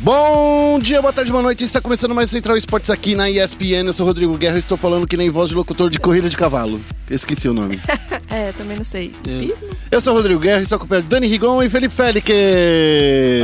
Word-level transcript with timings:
Bom 0.00 0.78
dia, 0.78 1.02
boa 1.02 1.12
tarde, 1.12 1.32
boa 1.32 1.42
noite. 1.42 1.64
Está 1.64 1.80
começando 1.80 2.14
mais 2.14 2.30
Central 2.30 2.56
Esportes 2.56 2.88
aqui 2.88 3.16
na 3.16 3.28
ESPN. 3.28 3.84
Eu 3.86 3.92
sou 3.92 4.04
o 4.04 4.08
Rodrigo 4.08 4.36
Guerra 4.38 4.54
e 4.54 4.60
estou 4.60 4.78
falando 4.78 5.08
que 5.08 5.16
nem 5.16 5.28
voz 5.28 5.48
de 5.48 5.56
locutor 5.56 5.90
de 5.90 5.98
corrida 5.98 6.30
de 6.30 6.36
cavalo. 6.36 6.80
Esqueci 7.10 7.48
o 7.48 7.54
nome. 7.54 7.80
É, 8.30 8.52
também 8.52 8.76
não 8.76 8.84
sei. 8.84 9.10
Fiz, 9.24 9.58
né? 9.58 9.70
Eu 9.90 10.02
sou 10.02 10.12
o 10.12 10.16
Rodrigo 10.16 10.38
Guerra 10.38 10.60
e 10.60 10.64
estou 10.64 10.76
acompanhado 10.76 11.04
de 11.04 11.10
Dani 11.10 11.26
Rigon 11.26 11.62
e 11.62 11.70
Felipe 11.70 11.94
Félix. 11.94 12.28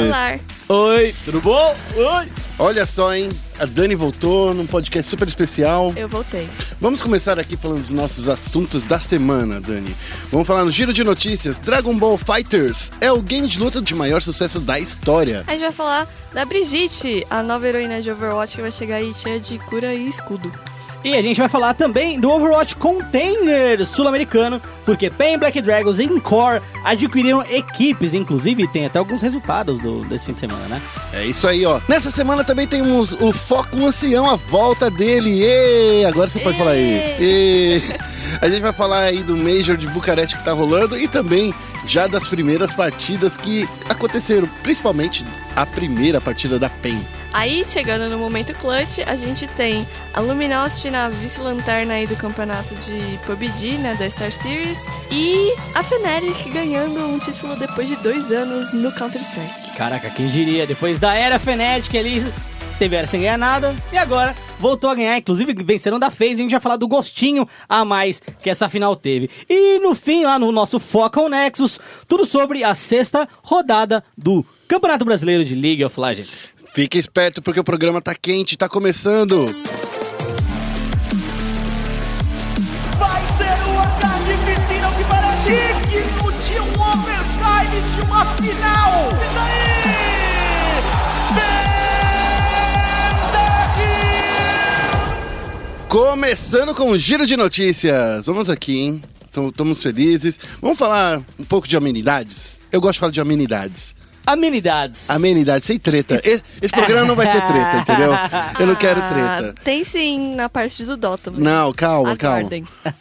Olá. 0.07 0.39
Oi, 0.69 1.15
tudo 1.25 1.41
bom? 1.41 1.75
Oi. 1.97 2.29
Olha 2.59 2.87
só, 2.87 3.13
hein? 3.13 3.31
A 3.59 3.65
Dani 3.65 3.97
voltou 3.97 4.55
num 4.55 4.65
podcast 4.65 5.11
super 5.11 5.27
especial. 5.27 5.93
Eu 5.97 6.09
voltei. 6.09 6.49
Vamos 6.81 7.03
começar 7.03 7.39
aqui 7.39 7.57
falando 7.57 7.81
dos 7.81 7.91
nossos 7.91 8.29
assuntos 8.29 8.85
da 8.85 9.01
semana, 9.01 9.61
Dani. 9.61 9.95
Vamos 10.31 10.47
falar 10.47 10.65
no 10.65 10.71
giro 10.71 10.93
de 10.93 11.03
notícias. 11.03 11.59
Dragon 11.59 11.97
Ball 11.97 12.17
Fighters 12.17 12.93
é 13.01 13.11
o 13.11 13.21
game 13.21 13.49
de 13.49 13.59
luta 13.59 13.83
de 13.83 13.95
maior 13.95 14.23
sucesso 14.23 14.61
da 14.61 14.79
história. 14.79 15.43
A 15.49 15.53
gente 15.53 15.63
vai 15.63 15.73
falar 15.73 16.09
da 16.33 16.45
Brigitte, 16.45 17.27
a 17.29 17.43
nova 17.43 17.67
heroína 17.67 18.01
de 18.01 18.11
Overwatch 18.11 18.55
que 18.55 18.63
vai 18.63 18.71
chegar 18.71 18.97
aí 18.97 19.13
cheia 19.13 19.41
de 19.41 19.59
cura 19.59 19.93
e 19.93 20.09
escudo. 20.09 20.53
E 21.05 21.15
a 21.15 21.21
gente 21.21 21.39
vai 21.39 21.51
falar 21.51 21.75
também 21.75 22.19
do 22.19 22.31
Overwatch 22.31 22.77
Container 22.77 23.85
sul-americano, 23.85 24.59
porque 24.87 25.11
PEN, 25.11 25.39
Black 25.39 25.61
Dragons 25.61 25.99
e 25.99 26.05
Encore 26.05 26.63
adquiriram 26.83 27.43
equipes, 27.43 28.15
inclusive 28.15 28.67
tem 28.69 28.87
até 28.87 28.99
alguns 28.99 29.21
resultados 29.21 29.79
do, 29.81 30.03
desse 30.07 30.25
fim 30.25 30.33
de 30.33 30.41
semana, 30.41 30.67
né? 30.67 30.81
É 31.13 31.27
isso 31.27 31.47
aí, 31.47 31.67
ó. 31.67 31.79
Nessa 31.87 32.11
semana 32.11 32.43
também 32.43 32.67
temos 32.67 33.13
o 33.13 33.33
Foco 33.35 33.85
Ancião, 33.85 34.31
a 34.31 34.37
volta 34.37 34.91
dele. 34.91 35.45
E 35.45 36.07
agora 36.07 36.31
você 36.31 36.41
pode 36.41 36.57
falar 36.57 36.71
aí. 36.71 37.17
E 37.21 37.83
a 38.41 38.49
gente 38.49 38.63
vai 38.63 38.73
falar 38.73 39.01
aí 39.01 39.23
do 39.23 39.37
Major 39.37 39.77
de 39.77 39.87
Bucareste 39.89 40.37
que 40.37 40.45
tá 40.45 40.53
rolando 40.53 40.97
e 40.97 41.07
também 41.07 41.53
já 41.87 42.07
das 42.07 42.27
primeiras 42.27 42.73
partidas 42.73 43.37
que 43.37 43.69
aconteceram, 43.91 44.49
principalmente 44.63 45.23
a 45.55 45.67
primeira 45.67 46.19
partida 46.19 46.59
da 46.59 46.71
PEN. 46.71 46.99
Aí, 47.35 47.65
chegando 47.65 48.09
no 48.09 48.17
momento 48.17 48.55
clutch, 48.55 49.01
a 49.05 49.17
gente 49.17 49.49
tem 49.49 49.85
a 50.15 50.21
Luminosity 50.21 50.89
na 50.89 51.09
vice-lanterna 51.09 51.95
aí 51.95 52.07
do 52.07 52.15
campeonato 52.15 52.73
de 52.77 53.19
PUBG, 53.27 53.77
né, 53.79 53.93
da 53.99 54.09
Star 54.09 54.31
Series, 54.31 54.79
e 55.11 55.53
a 55.75 55.83
Fnatic 55.83 56.53
ganhando 56.53 57.05
um 57.05 57.19
título 57.19 57.57
depois 57.57 57.89
de 57.89 57.97
dois 57.97 58.31
anos 58.31 58.73
no 58.73 58.93
Counter-Strike. 58.93 59.77
Caraca, 59.77 60.09
quem 60.11 60.29
diria? 60.29 60.65
Depois 60.65 61.01
da 61.01 61.13
era 61.13 61.41
Fnatic 61.41 61.91
teve 62.79 62.95
era 62.95 63.07
sem 63.09 63.23
ganhar 63.23 63.37
nada, 63.37 63.75
e 63.93 63.99
agora 63.99 64.33
voltou 64.61 64.89
a 64.89 64.95
ganhar, 64.95 65.19
inclusive 65.19 65.53
venceram 65.55 65.99
da 65.99 66.13
FaZe, 66.13 66.35
a 66.35 66.37
gente 66.37 66.51
vai 66.53 66.61
falar 66.61 66.77
do 66.77 66.87
gostinho 66.87 67.49
a 67.69 67.85
mais 67.85 68.23
que 68.43 68.49
essa 68.49 68.69
final 68.69 68.95
teve. 68.95 69.29
E 69.51 69.81
no 69.81 69.97
fim, 69.97 70.25
lá 70.25 70.39
no 70.39 70.53
nosso 70.53 70.79
Focal 70.79 71.29
Nexus, 71.29 71.81
tudo 72.07 72.25
sobre 72.25 72.63
a 72.63 72.77
sexta 72.77 73.29
rodada 73.43 74.05
do 74.17 74.47
Campeonato 74.69 75.05
Brasileiro 75.05 75.45
de 75.45 75.57
League 75.57 75.85
of 75.85 75.99
Legends. 75.99 76.55
Fique 76.75 76.99
esperto 76.99 77.41
porque 77.41 77.61
o 77.61 77.65
programa 77.65 78.03
tá 78.03 78.17
quente, 78.17 78.57
tá 78.57 78.69
começando. 78.69 79.45
Vai 82.99 83.23
ser 83.39 83.57
uma 83.71 83.87
carnificina 84.01 84.91
que 84.91 85.05
para 85.05 85.35
digno 85.45 86.33
de 86.33 86.59
um 86.61 86.73
overtime 86.83 87.81
de 87.95 88.01
uma 88.01 88.25
final. 88.35 89.09
Isso 89.13 89.39
aí! 89.39 89.65
Começando 95.89 96.75
com 96.75 96.91
o 96.91 96.99
giro 96.99 97.25
de 97.25 97.37
notícias. 97.37 98.27
Vamos 98.27 98.51
aqui, 98.51 98.81
hein? 98.81 99.01
Estamos 99.29 99.81
felizes. 99.81 100.41
Vamos 100.61 100.77
falar 100.77 101.23
um 101.39 101.45
pouco 101.45 101.69
de 101.69 101.77
amenidades? 101.77 102.59
Eu 102.73 102.81
gosto 102.81 102.95
de 102.95 102.99
falar 102.99 103.13
de 103.13 103.21
amenidades. 103.21 103.95
Amenidades. 104.27 105.11
Amenidades, 105.11 105.67
sem 105.67 105.79
treta. 105.79 106.21
Esse, 106.25 106.43
esse 106.63 106.73
programa 106.73 107.05
não 107.07 107.15
vai 107.15 107.27
ter 107.31 107.41
treta, 107.47 107.77
entendeu? 107.79 108.13
Eu 108.59 108.67
não 108.67 108.75
quero 108.75 109.01
treta. 109.01 109.55
Ah, 109.57 109.63
tem 109.63 109.85
sim 109.85 110.35
na 110.35 110.49
parte 110.49 110.85
do 110.85 110.97
Dota. 110.97 111.31
mas 111.31 111.41
Não, 111.41 111.73
calma, 111.73 112.17
calma. 112.17 112.49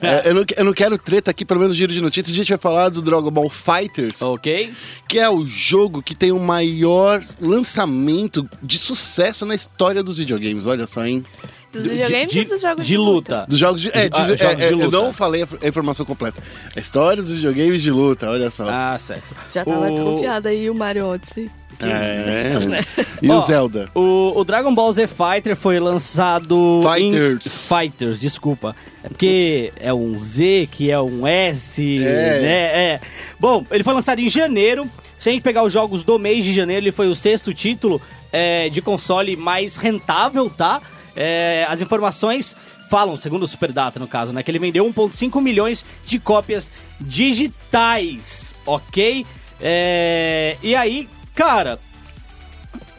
É, 0.01 0.29
eu, 0.29 0.33
não, 0.35 0.45
eu 0.57 0.65
não 0.65 0.73
quero 0.73 0.97
treta 0.97 1.31
aqui, 1.31 1.45
pelo 1.45 1.59
menos 1.61 1.73
no 1.73 1.77
giro 1.77 1.93
de 1.93 2.01
notícias. 2.01 2.33
A 2.33 2.35
gente 2.37 2.49
vai 2.49 2.57
falar 2.57 2.89
do 2.89 3.01
Dragon 3.01 3.31
Ball 3.31 3.49
Fighters, 3.49 4.21
Ok? 4.21 4.71
que 5.07 5.17
é 5.19 5.29
o 5.29 5.45
jogo 5.45 6.01
que 6.01 6.13
tem 6.15 6.31
o 6.31 6.39
maior 6.39 7.21
lançamento 7.39 8.47
de 8.61 8.77
sucesso 8.77 9.45
na 9.45 9.55
história 9.55 10.03
dos 10.03 10.17
videogames. 10.17 10.65
Olha 10.65 10.85
só, 10.87 11.05
hein? 11.05 11.25
Dos 11.73 11.83
videogames 11.87 12.31
de, 12.31 12.39
ou 12.39 12.45
dos 12.45 12.61
jogos 12.61 12.85
de, 12.85 12.89
de 12.91 12.97
luta. 12.97 13.45
Dos 13.49 13.59
jogos 13.59 13.81
de. 13.81 13.89
É, 13.89 14.07
de- 14.07 14.15
Ah, 14.17 14.23
é, 14.31 14.37
jogos 14.37 14.41
é, 14.43 14.55
de 14.67 14.73
eu 14.73 14.77
luta. 14.77 14.91
não 14.91 15.11
falei 15.13 15.43
a, 15.61 15.67
informação 15.67 16.05
completa. 16.05 16.41
A 16.75 16.79
história 16.79 17.21
dos 17.21 17.31
videogames 17.33 17.81
de 17.81 17.89
luta, 17.91 18.29
olha 18.29 18.49
só. 18.51 18.67
Ah, 18.69 18.97
certo. 19.03 19.35
Já 19.53 19.65
tava 19.65 19.89
O- 19.89 19.93
desconfiada 19.95 20.49
aí 20.49 20.69
o 20.69 20.75
Mario 20.75 21.07
Odyssey. 21.07 21.49
É. 21.81 22.59
né? 22.67 22.85
E 23.21 23.29
o 23.29 23.41
Zelda? 23.41 23.89
O, 23.95 24.33
o 24.35 24.43
Dragon 24.43 24.73
Ball 24.75 24.93
Z 24.93 25.07
Fighter 25.07 25.55
foi 25.55 25.79
lançado. 25.79 26.81
Fighters. 26.83 27.45
Em... 27.45 27.49
Fighters, 27.79 28.19
desculpa. 28.19 28.75
É 29.03 29.09
porque 29.09 29.73
é 29.79 29.91
um 29.93 30.17
Z 30.17 30.69
que 30.71 30.91
é 30.91 30.99
um 31.01 31.25
S, 31.25 31.81
É. 31.97 32.39
né? 32.41 32.51
É. 32.93 32.99
Bom, 33.39 33.65
ele 33.71 33.83
foi 33.83 33.93
lançado 33.93 34.19
em 34.19 34.29
janeiro. 34.29 34.85
Se 35.17 35.29
a 35.29 35.31
gente 35.31 35.41
pegar 35.41 35.63
os 35.63 35.73
jogos 35.73 36.03
do 36.03 36.19
mês 36.19 36.43
de 36.45 36.53
janeiro, 36.53 36.83
ele 36.83 36.91
foi 36.91 37.07
o 37.07 37.15
sexto 37.15 37.53
título 37.53 37.99
é, 38.31 38.69
de 38.69 38.81
console 38.81 39.35
mais 39.35 39.75
rentável, 39.75 40.49
tá? 40.49 40.81
É, 41.15 41.65
as 41.69 41.81
informações 41.81 42.55
falam, 42.89 43.17
segundo 43.17 43.43
o 43.43 43.47
Superdata 43.47 43.99
no 43.99 44.07
caso, 44.07 44.31
né? 44.31 44.43
Que 44.43 44.51
ele 44.51 44.59
vendeu 44.59 44.85
1,5 44.85 45.41
milhões 45.41 45.85
de 46.05 46.19
cópias 46.19 46.69
digitais, 46.99 48.53
ok? 48.65 49.25
É, 49.59 50.57
e 50.61 50.75
aí, 50.75 51.07
cara, 51.33 51.79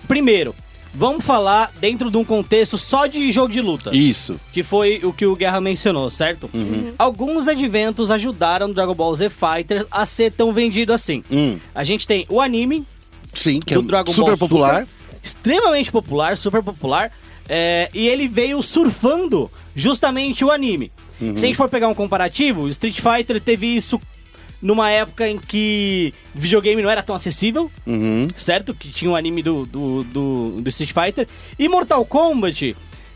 Primeiro, 0.06 0.54
vamos 0.92 1.24
falar 1.24 1.72
dentro 1.80 2.10
de 2.10 2.16
um 2.16 2.24
contexto 2.24 2.76
só 2.76 3.06
de 3.06 3.30
jogo 3.32 3.52
de 3.52 3.60
luta. 3.60 3.94
Isso. 3.94 4.38
Que 4.52 4.62
foi 4.62 5.00
o 5.02 5.12
que 5.12 5.26
o 5.26 5.34
Guerra 5.34 5.60
mencionou, 5.60 6.10
certo? 6.10 6.48
Alguns 6.98 7.48
adventos 7.48 8.10
ajudaram 8.10 8.72
Dragon 8.72 8.94
Ball 8.94 9.14
Z 9.16 9.30
Fighter 9.30 9.86
a 9.90 10.04
ser 10.04 10.30
tão 10.32 10.52
vendido 10.52 10.92
assim. 10.92 11.24
Hum, 11.30 11.58
A 11.74 11.84
gente 11.84 12.06
tem 12.06 12.26
o 12.28 12.40
anime, 12.40 12.86
sim, 13.32 13.60
que 13.60 13.74
do 13.74 13.80
é 13.80 13.84
Dragon 13.84 14.12
super 14.12 14.36
Ball 14.36 14.48
popular. 14.48 14.80
Super, 14.80 15.18
extremamente 15.22 15.90
popular, 15.90 16.36
super 16.36 16.62
popular. 16.62 17.10
É, 17.48 17.90
e 17.92 18.08
ele 18.08 18.26
veio 18.28 18.62
surfando 18.62 19.50
justamente 19.74 20.44
o 20.44 20.50
anime. 20.50 20.90
Se 21.18 21.26
a 21.30 21.46
gente 21.46 21.56
for 21.56 21.68
pegar 21.68 21.88
um 21.88 21.94
comparativo, 21.94 22.62
o 22.62 22.68
Street 22.68 23.00
Fighter 23.00 23.40
teve 23.40 23.66
isso 23.66 24.00
numa 24.60 24.90
época 24.90 25.28
em 25.28 25.38
que 25.38 26.12
videogame 26.34 26.82
não 26.82 26.90
era 26.90 27.02
tão 27.02 27.14
acessível, 27.14 27.70
Uhum. 27.86 28.28
certo? 28.36 28.74
Que 28.74 28.88
tinha 28.88 29.10
o 29.10 29.16
anime 29.16 29.42
do, 29.42 29.64
do, 29.66 30.04
do, 30.04 30.60
do 30.60 30.68
Street 30.70 30.92
Fighter. 30.92 31.28
E 31.58 31.68
Mortal 31.68 32.04
Kombat, 32.04 32.74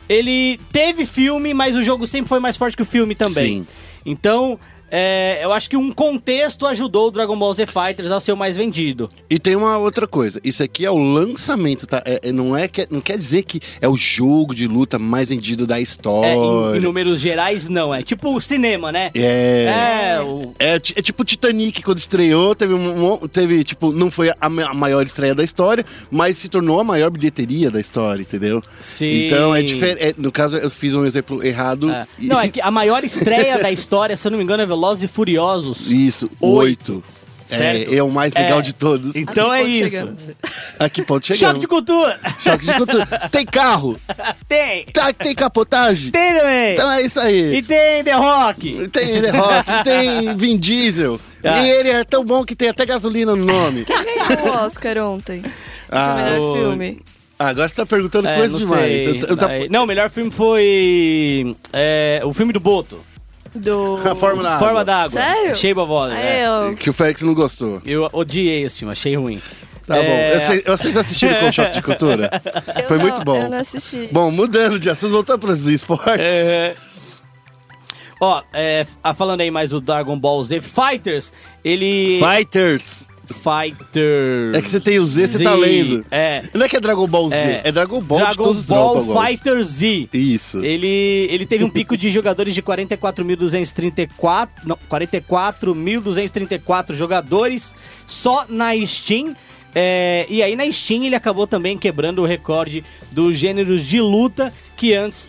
ele 0.09 0.59
teve 0.72 1.05
filme, 1.06 1.53
mas 1.55 1.75
o 1.77 1.83
jogo 1.83 2.06
sempre 2.06 2.28
foi 2.28 2.38
mais 2.38 2.56
forte 2.56 2.77
que 2.77 2.83
o 2.83 2.87
filme 2.87 3.15
também. 3.15 3.61
Sim. 3.61 3.67
Então, 4.06 4.59
é, 4.91 5.41
eu 5.43 5.53
acho 5.53 5.69
que 5.69 5.76
um 5.76 5.93
contexto 5.93 6.66
ajudou 6.66 7.09
o 7.09 7.10
Dragon 7.10 7.37
Ball 7.38 7.53
Z 7.54 7.66
Fighters 7.66 8.10
a 8.10 8.21
ser 8.21 8.32
o 8.32 8.37
mais 8.37 8.56
vendido. 8.56 9.09
E 9.28 9.38
tem 9.38 9.54
uma 9.56 9.76
outra 9.78 10.06
coisa. 10.06 10.41
Isso 10.44 10.62
aqui 10.62 10.84
é 10.84 10.91
o 10.91 10.97
lançamento, 10.99 11.87
tá? 11.87 12.03
É, 12.04 12.21
é- 12.28 12.32
não, 12.32 12.56
é 12.56 12.69
não 12.91 13.00
quer 13.00 13.19
dizer 13.19 13.43
que 13.43 13.60
é 13.81 13.88
o 13.88 13.97
jogo 13.97 14.54
de 14.54 14.66
luta 14.66 14.99
mais 14.99 15.28
vendido 15.28 15.66
da 15.66 15.76
É, 15.76 15.81
em, 15.81 15.82
história. 15.82 16.78
em 16.78 16.81
números 16.81 17.21
gerais, 17.21 17.69
não. 17.69 17.94
É 17.94 18.03
tipo 18.03 18.34
o 18.34 18.41
cinema, 18.41 18.91
né? 18.93 19.10
É. 19.15 20.15
É, 20.16 20.21
o- 20.21 20.54
É, 20.59 20.75
é 20.76 20.78
tipo 20.78 21.25
Titanic 21.25 21.82
quando 21.82 21.99
estreou, 21.99 22.55
teve 22.55 22.75
um, 22.75 23.16
teve 23.28 23.65
tipo 23.65 23.93
não 23.93 24.10
foi 24.10 24.31
a, 24.31 24.37
a 24.41 24.75
maior 24.75 25.05
estreia 25.05 25.34
da 25.34 25.43
história, 25.44 25.84
mas 26.10 26.37
se 26.37 26.49
tornou 26.49 26.81
a 26.81 26.84
maior 26.84 27.10
bilheteria 27.10 27.70
da 27.70 27.81
história, 27.81 28.22
entendeu? 28.22 28.60
Sim. 28.81 29.26
Então 29.26 29.55
é 29.55 29.62
diferente. 29.62 30.15
no 30.19 30.32
caso 30.32 30.56
eu 30.56 30.70
fiz 30.70 30.94
um 30.94 31.05
exemplo 31.05 31.44
errado. 31.44 31.91
é. 31.91 32.06
e- 32.19 32.26
Não, 32.26 32.41
é 32.41 32.49
que 32.49 32.60
a 32.60 32.70
maior 32.70 33.05
estreia 33.05 33.59
da 33.59 33.70
história, 33.70 34.16
se 34.16 34.26
eu 34.26 34.31
não 34.31 34.38
me 34.38 34.44
engano, 34.44 34.62
é 34.62 34.66
Velozes 34.78 35.05
e 35.05 35.09
Furiosos. 35.09 35.91
Isso, 35.91 36.31
Oito. 36.41 37.03
É, 37.50 37.97
é 37.97 38.03
o 38.03 38.11
mais 38.11 38.33
legal 38.34 38.59
É. 38.59 38.62
de 38.62 38.75
todos. 38.75 39.16
Então 39.16 39.50
é 39.53 39.62
isso. 39.62 39.89
chegamos? 39.91 40.22
A 40.78 40.87
que 40.91 41.03
ponto 41.03 41.34
Choque 41.34 41.61
de 41.61 41.66
cultura! 41.66 42.21
Choque 42.39 42.66
de 42.66 42.75
cultura. 42.75 43.06
Tem 43.32 43.47
carro? 43.47 43.99
Tem! 44.47 44.85
Tá, 44.93 45.11
tem 45.14 45.35
capotagem? 45.35 46.11
Tem 46.11 46.35
também! 46.35 46.75
Então 46.75 46.91
é 46.93 47.00
isso 47.00 47.19
aí. 47.19 47.56
E 47.56 47.62
tem 47.62 48.05
The 48.05 48.12
Rock! 48.12 48.88
Tem 48.88 49.23
The 49.23 49.31
Rock, 49.31 49.70
tem 49.82 50.37
Vin 50.37 50.58
Diesel. 50.58 51.19
Ah. 51.43 51.58
E 51.62 51.70
ele 51.70 51.88
é 51.88 52.05
tão 52.05 52.23
bom 52.23 52.44
que 52.44 52.55
tem 52.55 52.69
até 52.69 52.85
gasolina 52.85 53.35
no 53.35 53.47
nome. 53.47 53.87
Quem 53.87 53.97
ganhou 54.29 54.49
o 54.55 54.67
Oscar 54.67 54.99
ontem? 54.99 55.43
Ah, 55.91 56.12
o 56.12 56.17
melhor 56.23 56.41
o- 56.41 56.55
filme. 56.55 57.00
Ah, 57.38 57.47
agora 57.49 57.67
você 57.67 57.75
tá 57.76 57.87
perguntando 57.87 58.29
É, 58.29 58.37
coisa 58.37 58.53
não 58.53 58.58
demais. 58.58 58.82
sei. 58.82 59.06
Eu, 59.23 59.26
eu 59.29 59.37
tá- 59.38 59.49
Não, 59.70 59.85
o 59.85 59.87
melhor 59.87 60.11
filme 60.11 60.31
foi. 60.31 61.56
é, 61.73 62.20
o 62.25 62.32
filme 62.35 62.53
do 62.53 62.61
Boto. 62.61 63.00
Do... 63.55 63.97
A 64.05 64.15
Forma 64.15 64.43
da 64.43 64.59
Forma 64.59 64.81
Água. 64.81 64.85
d'Água. 64.85 65.21
Sério? 65.21 65.56
Shape 65.56 65.79
of 65.81 65.91
Water. 65.91 66.17
É. 66.17 66.47
eu... 66.47 66.77
Que 66.77 66.91
o 66.91 66.93
Félix 66.93 67.23
não 67.23 67.35
gostou. 67.35 67.81
Eu 67.85 68.09
odiei 68.12 68.62
esse 68.62 68.77
filme, 68.79 68.93
achei 68.93 69.15
ruim. 69.17 69.41
Tá 69.87 69.97
É, 69.97 70.03
bom. 70.03 70.35
Eu 70.35 70.41
sei- 70.41 70.62
Vocês 70.62 70.97
assistiram 70.97 71.35
com 71.41 71.47
o 71.49 71.53
Choque 71.53 71.73
de 71.73 71.83
Cultura? 71.83 72.31
eu 72.77 72.87
Foi 72.87 72.99
não- 72.99 73.05
muito 73.06 73.25
bom. 73.25 73.43
Eu 73.43 73.49
não 73.49 73.59
assisti. 73.59 74.09
Bom, 74.12 74.31
mudando 74.31 74.79
de 74.79 74.91
assunto, 74.91 75.12
voltando 75.12 75.39
para 75.41 75.50
os 75.50 75.65
esportes. 75.67 76.21
É. 76.21 76.77
Ó, 78.21 78.43
é, 78.53 78.85
falando 79.17 79.41
aí 79.41 79.51
mais 79.51 79.71
do 79.71 79.81
Dragon 79.81 80.19
Ball 80.19 80.43
Z 80.44 80.61
Fighters, 80.61 81.33
ele. 81.65 82.21
Fighters. 82.21 83.07
Fighter. 83.35 84.53
É 84.55 84.63
que 84.63 84.69
você 84.71 84.81
tem 84.81 84.99
o 84.99 85.05
Z, 85.07 85.29
você 85.29 85.45
tá 85.45 85.55
lendo. 85.55 86.05
É. 86.11 86.43
Não 86.55 86.65
é 86.65 86.69
que 86.69 86.77
é 86.77 86.81
Dragon 86.81 87.07
Ball 87.07 87.29
Z, 87.31 87.37
É. 87.37 87.61
é, 87.65 87.73
Dragon 87.73 88.01
Ball 88.01 88.19
Dragon 88.21 88.55
Ball. 88.63 89.27
Fighter 89.27 89.63
Z. 89.63 90.09
Isso. 90.13 90.65
Ele, 90.65 91.27
ele 91.31 91.47
teve 91.47 91.65
um 91.65 91.71
pico 91.71 91.97
de 91.97 92.11
jogadores 92.11 92.55
de 92.55 92.63
44.234, 92.63 94.49
não, 94.65 94.79
44.234 94.91 96.95
jogadores 96.95 97.75
só 98.07 98.47
na 98.49 98.71
Steam. 98.87 99.35
É, 99.75 100.25
e 100.31 100.43
aí 100.43 100.57
na 100.57 100.71
Steam 100.73 101.05
ele 101.05 101.15
acabou 101.15 101.47
também 101.47 101.77
quebrando 101.77 102.23
o 102.23 102.27
recorde 102.27 102.83
dos 103.13 103.37
gêneros 103.39 103.85
de 103.87 104.01
luta 104.01 104.51
que 104.77 104.95
antes 104.95 105.29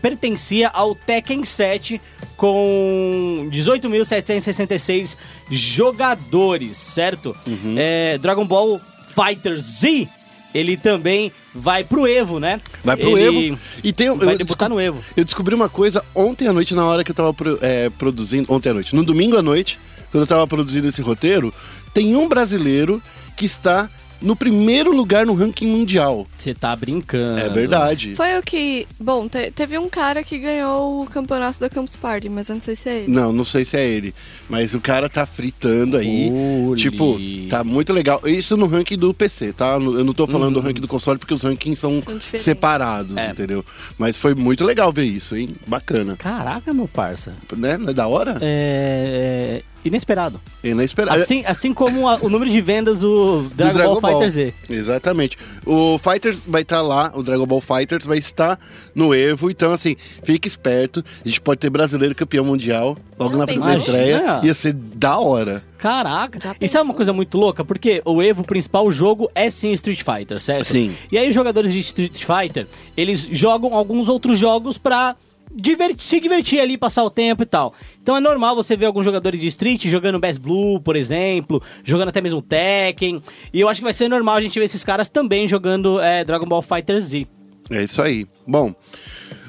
pertencia 0.00 0.68
ao 0.68 0.94
Tekken 0.94 1.44
7 1.44 2.00
com 2.36 3.48
18.766 3.52 5.16
jogadores, 5.50 6.76
certo? 6.76 7.36
Uhum. 7.46 7.74
É, 7.76 8.16
Dragon 8.18 8.46
Ball 8.46 8.80
Fighter 9.08 9.58
Z 9.58 10.08
ele 10.54 10.76
também 10.76 11.32
vai 11.54 11.84
pro 11.84 12.06
Evo, 12.06 12.40
né? 12.40 12.60
Vai 12.84 12.96
pro 12.96 13.16
Ele 13.16 13.48
Evo. 13.48 13.58
E 13.82 13.92
tem, 13.92 14.16
Vai 14.16 14.34
eu, 14.34 14.38
debutar 14.38 14.68
no 14.68 14.80
Evo. 14.80 15.02
eu 15.16 15.24
descobri 15.24 15.54
uma 15.54 15.68
coisa 15.68 16.04
ontem 16.14 16.48
à 16.48 16.52
noite, 16.52 16.74
na 16.74 16.84
hora 16.84 17.04
que 17.04 17.10
eu 17.10 17.14
tava 17.14 17.34
é, 17.60 17.88
produzindo. 17.90 18.52
Ontem 18.52 18.70
à 18.70 18.74
noite. 18.74 18.94
No 18.94 19.04
domingo 19.04 19.36
à 19.36 19.42
noite, 19.42 19.78
quando 20.10 20.22
eu 20.22 20.26
tava 20.26 20.46
produzindo 20.46 20.88
esse 20.88 21.02
roteiro, 21.02 21.52
tem 21.94 22.16
um 22.16 22.28
brasileiro 22.28 23.02
que 23.36 23.46
está 23.46 23.88
no 24.20 24.36
primeiro 24.36 24.92
lugar 24.94 25.24
no 25.26 25.34
ranking 25.34 25.66
mundial. 25.66 26.26
Você 26.36 26.54
tá 26.54 26.74
brincando. 26.76 27.40
É 27.40 27.48
verdade. 27.48 28.14
Foi 28.14 28.38
o 28.38 28.42
que. 28.42 28.86
Bom, 28.98 29.28
te- 29.28 29.50
teve 29.50 29.78
um 29.78 29.88
cara 29.88 30.22
que 30.22 30.38
ganhou 30.38 31.02
o 31.02 31.06
campeonato 31.06 31.58
da 31.60 31.68
Campus 31.68 31.96
Party, 31.96 32.28
mas 32.28 32.48
eu 32.48 32.54
não 32.56 32.62
sei 32.62 32.76
se 32.76 32.88
é 32.88 32.98
ele. 32.98 33.12
Não, 33.12 33.32
não 33.32 33.44
sei 33.44 33.64
se 33.64 33.76
é 33.76 33.86
ele. 33.86 34.14
Mas 34.48 34.74
o 34.74 34.80
cara 34.80 35.08
tá 35.08 35.24
fritando 35.26 35.96
aí. 35.96 36.30
Olhe. 36.66 36.80
Tipo, 36.80 37.18
tá 37.48 37.62
muito 37.64 37.92
legal. 37.92 38.20
Isso 38.24 38.56
no 38.56 38.66
ranking 38.66 38.96
do 38.98 39.12
PC, 39.14 39.52
tá? 39.52 39.74
Eu 39.74 40.04
não 40.04 40.12
tô 40.12 40.26
falando 40.26 40.54
do 40.54 40.60
ranking 40.60 40.80
do 40.80 40.88
console 40.88 41.18
porque 41.18 41.34
os 41.34 41.42
rankings 41.42 41.80
são, 41.80 42.00
São 42.02 42.20
separados, 42.38 43.16
É. 43.16 43.30
entendeu? 43.30 43.64
Mas 43.98 44.16
foi 44.16 44.34
muito 44.34 44.64
legal 44.64 44.92
ver 44.92 45.04
isso, 45.04 45.36
hein? 45.36 45.50
Bacana. 45.66 46.16
Caraca, 46.16 46.72
meu 46.74 46.88
parça. 46.88 47.34
Né? 47.56 47.76
Não 47.78 47.88
é 47.90 47.94
da 47.94 48.06
hora? 48.06 48.36
É. 48.40 49.62
Inesperado. 49.84 50.40
Inesperado. 50.62 51.22
Assim, 51.22 51.42
assim 51.46 51.72
como 51.72 52.08
a- 52.08 52.16
o 52.22 52.28
número 52.28 52.50
de 52.50 52.60
vendas 52.60 53.00
do 53.00 53.42
do 53.42 53.54
Dragon, 53.54 54.00
Ball, 54.00 54.12
Fighter 54.12 54.30
Z. 54.30 54.54
Exatamente. 54.68 55.36
O 55.64 55.98
Fighters 55.98 56.44
vai 56.44 56.62
estar 56.62 56.82
lá, 56.82 57.12
o 57.14 57.22
Dragon 57.22 57.46
Ball 57.46 57.60
Fighters 57.60 58.04
vai 58.06 58.18
estar 58.18 58.58
no 58.94 59.14
Evo, 59.14 59.50
então 59.50 59.72
assim, 59.72 59.96
fique 60.22 60.46
esperto. 60.48 61.04
A 61.24 61.28
gente 61.28 61.40
pode 61.40 61.60
ter 61.60 61.70
brasileiro 61.70 62.14
campeão 62.14 62.44
mundial 62.44 62.96
logo 63.18 63.32
Já 63.32 63.38
na 63.38 63.46
primeira 63.46 63.78
estreia. 63.78 64.40
Ia 64.42 64.54
ser 64.54 64.72
da 64.72 65.18
hora. 65.18 65.62
Caraca. 65.78 66.54
Isso 66.60 66.76
é 66.76 66.82
uma 66.82 66.92
coisa 66.92 67.10
muito 67.12 67.38
louca, 67.38 67.64
porque 67.64 68.02
o 68.04 68.22
Evo, 68.22 68.42
o 68.42 68.44
principal 68.44 68.90
jogo, 68.90 69.30
é 69.34 69.48
sim 69.48 69.72
Street 69.72 70.02
Fighter, 70.02 70.38
certo? 70.38 70.64
Sim. 70.66 70.94
E 71.10 71.16
aí 71.16 71.26
os 71.28 71.34
jogadores 71.34 71.72
de 71.72 71.78
Street 71.80 72.22
Fighter, 72.24 72.66
eles 72.94 73.28
jogam 73.32 73.74
alguns 73.74 74.08
outros 74.10 74.38
jogos 74.38 74.76
pra 74.76 75.16
divertir- 75.54 76.00
se 76.00 76.20
divertir 76.20 76.60
ali, 76.60 76.76
passar 76.78 77.02
o 77.04 77.10
tempo 77.10 77.42
e 77.42 77.46
tal. 77.46 77.74
Então 78.02 78.16
é 78.16 78.20
normal 78.20 78.54
você 78.54 78.76
ver 78.76 78.86
alguns 78.86 79.04
jogadores 79.04 79.40
de 79.40 79.46
Street 79.48 79.86
jogando 79.86 80.18
Best 80.18 80.40
Blue, 80.40 80.80
por 80.80 80.96
exemplo, 80.96 81.62
jogando 81.84 82.08
até 82.08 82.20
mesmo 82.20 82.40
Tekken. 82.42 83.22
E 83.52 83.60
eu 83.60 83.68
acho 83.68 83.80
que 83.80 83.84
vai 83.84 83.92
ser 83.92 84.08
normal 84.08 84.36
a 84.36 84.40
gente 84.40 84.58
ver 84.58 84.64
esses 84.64 84.84
caras 84.84 85.08
também 85.08 85.46
jogando 85.48 86.00
é, 86.00 86.24
Dragon 86.24 86.46
Ball 86.46 86.62
Fighter 86.62 87.00
Z. 87.00 87.26
É 87.70 87.82
isso 87.84 88.02
aí. 88.02 88.26
Bom, 88.46 88.74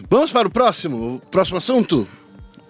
vamos 0.10 0.32
para 0.32 0.48
o 0.48 0.52
próximo, 0.52 1.16
o 1.16 1.20
próximo 1.30 1.58
assunto. 1.58 2.08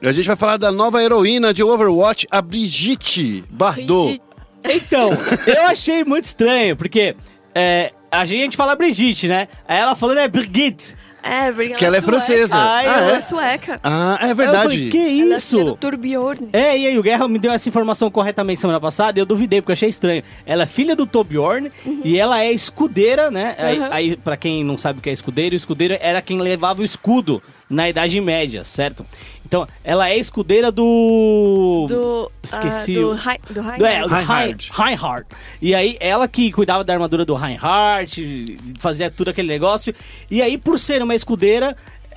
A 0.02 0.12
gente 0.12 0.26
vai 0.26 0.36
falar 0.36 0.58
da 0.58 0.72
nova 0.72 1.04
heroína 1.04 1.54
de 1.54 1.62
Overwatch, 1.62 2.26
a 2.32 2.42
Brigitte 2.42 3.44
Bardot. 3.50 4.04
Brigitte. 4.06 4.32
Então, 4.64 5.10
eu 5.48 5.64
achei 5.68 6.04
muito 6.04 6.26
estranho, 6.26 6.76
porque 6.76 7.16
é, 7.54 7.92
a 8.12 8.26
gente 8.26 8.56
fala 8.58 8.76
Brigitte, 8.76 9.28
né? 9.28 9.48
Aí 9.68 9.78
ela 9.80 9.96
falando 9.96 10.20
é 10.20 10.28
Brigitte. 10.28 10.96
É, 11.24 11.52
porque 11.52 11.76
Que 11.76 11.86
ela 11.86 11.98
é 11.98 12.02
sueca. 12.02 12.18
francesa. 12.20 12.56
Ah, 12.56 12.84
Ela 12.84 13.12
é? 13.12 13.16
é 13.16 13.22
sueca. 13.22 13.80
Ah, 13.84 14.18
é 14.22 14.24
Aí 14.26 14.30
eu 14.32 14.36
verdade. 14.36 14.64
falei, 14.64 14.90
que 14.90 14.98
Ela 14.98 15.06
é 15.06 15.10
filha 15.10 15.36
isso? 15.36 15.64
do 15.64 15.76
Torbjorn. 15.76 16.50
É, 16.52 16.78
e 16.78 16.88
aí 16.88 16.98
o 16.98 17.04
Guerra 17.04 17.28
me 17.28 17.38
deu 17.38 17.52
essa 17.52 17.70
informação 17.70 18.10
corretamente 18.10 18.60
semana 18.60 18.80
passada 18.80 19.20
e 19.20 19.22
eu 19.22 19.26
duvidei, 19.26 19.62
porque 19.62 19.72
eu 19.72 19.74
achei 19.74 19.90
estranho. 19.90 20.24
Ela 20.46 20.64
é 20.64 20.66
filha 20.66 20.96
do 20.96 21.06
Torbjorn 21.06 21.72
e 22.04 22.18
ela 22.18 22.42
é 22.44 22.52
escudeira, 22.52 23.30
né? 23.30 23.56
Aí, 23.58 23.80
Uhum. 23.80 23.88
aí, 23.92 24.18
pra 24.18 24.36
quem 24.36 24.64
não 24.64 24.78
sabe 24.78 25.00
o 25.00 25.02
que 25.02 25.10
é 25.10 25.14
escudeiro, 25.14 25.54
o 25.54 25.58
escudeiro 25.58 25.98
era 26.02 26.22
quem 26.22 26.40
levava 26.40 26.82
o 26.82 26.86
escudo 26.86 27.42
na 27.72 27.90
Idade 27.90 28.20
Média, 28.22 28.64
certo? 28.64 29.06
Então, 29.46 29.68
ela 29.84 30.10
é 30.10 30.18
escudeira 30.18 30.72
do... 30.72 31.86
Do. 31.90 32.32
Esqueci. 32.44 32.98
ah, 32.98 33.02
do, 33.02 33.14
Hein- 33.14 33.40
do 33.50 33.54
do, 33.54 33.86
é, 33.86 34.00
Reinhardt. 34.00 34.08
do 34.08 34.16
Reinhardt. 34.16 34.72
Reinhardt. 34.74 35.28
E 35.62 35.76
aí, 35.76 35.98
ela 36.00 36.28
que 36.28 36.52
cuidava 36.52 36.84
da 36.84 36.94
armadura 36.94 37.26
do 37.26 37.34
Reinhardt, 37.36 38.58
fazia 38.80 39.10
tudo 39.12 39.30
aquele 39.30 39.48
negócio. 39.48 39.94
E 40.30 40.42
aí, 40.42 40.58
por 40.58 40.80
ser 40.80 41.02
uma 41.02 41.16
escudeira, 41.16 41.76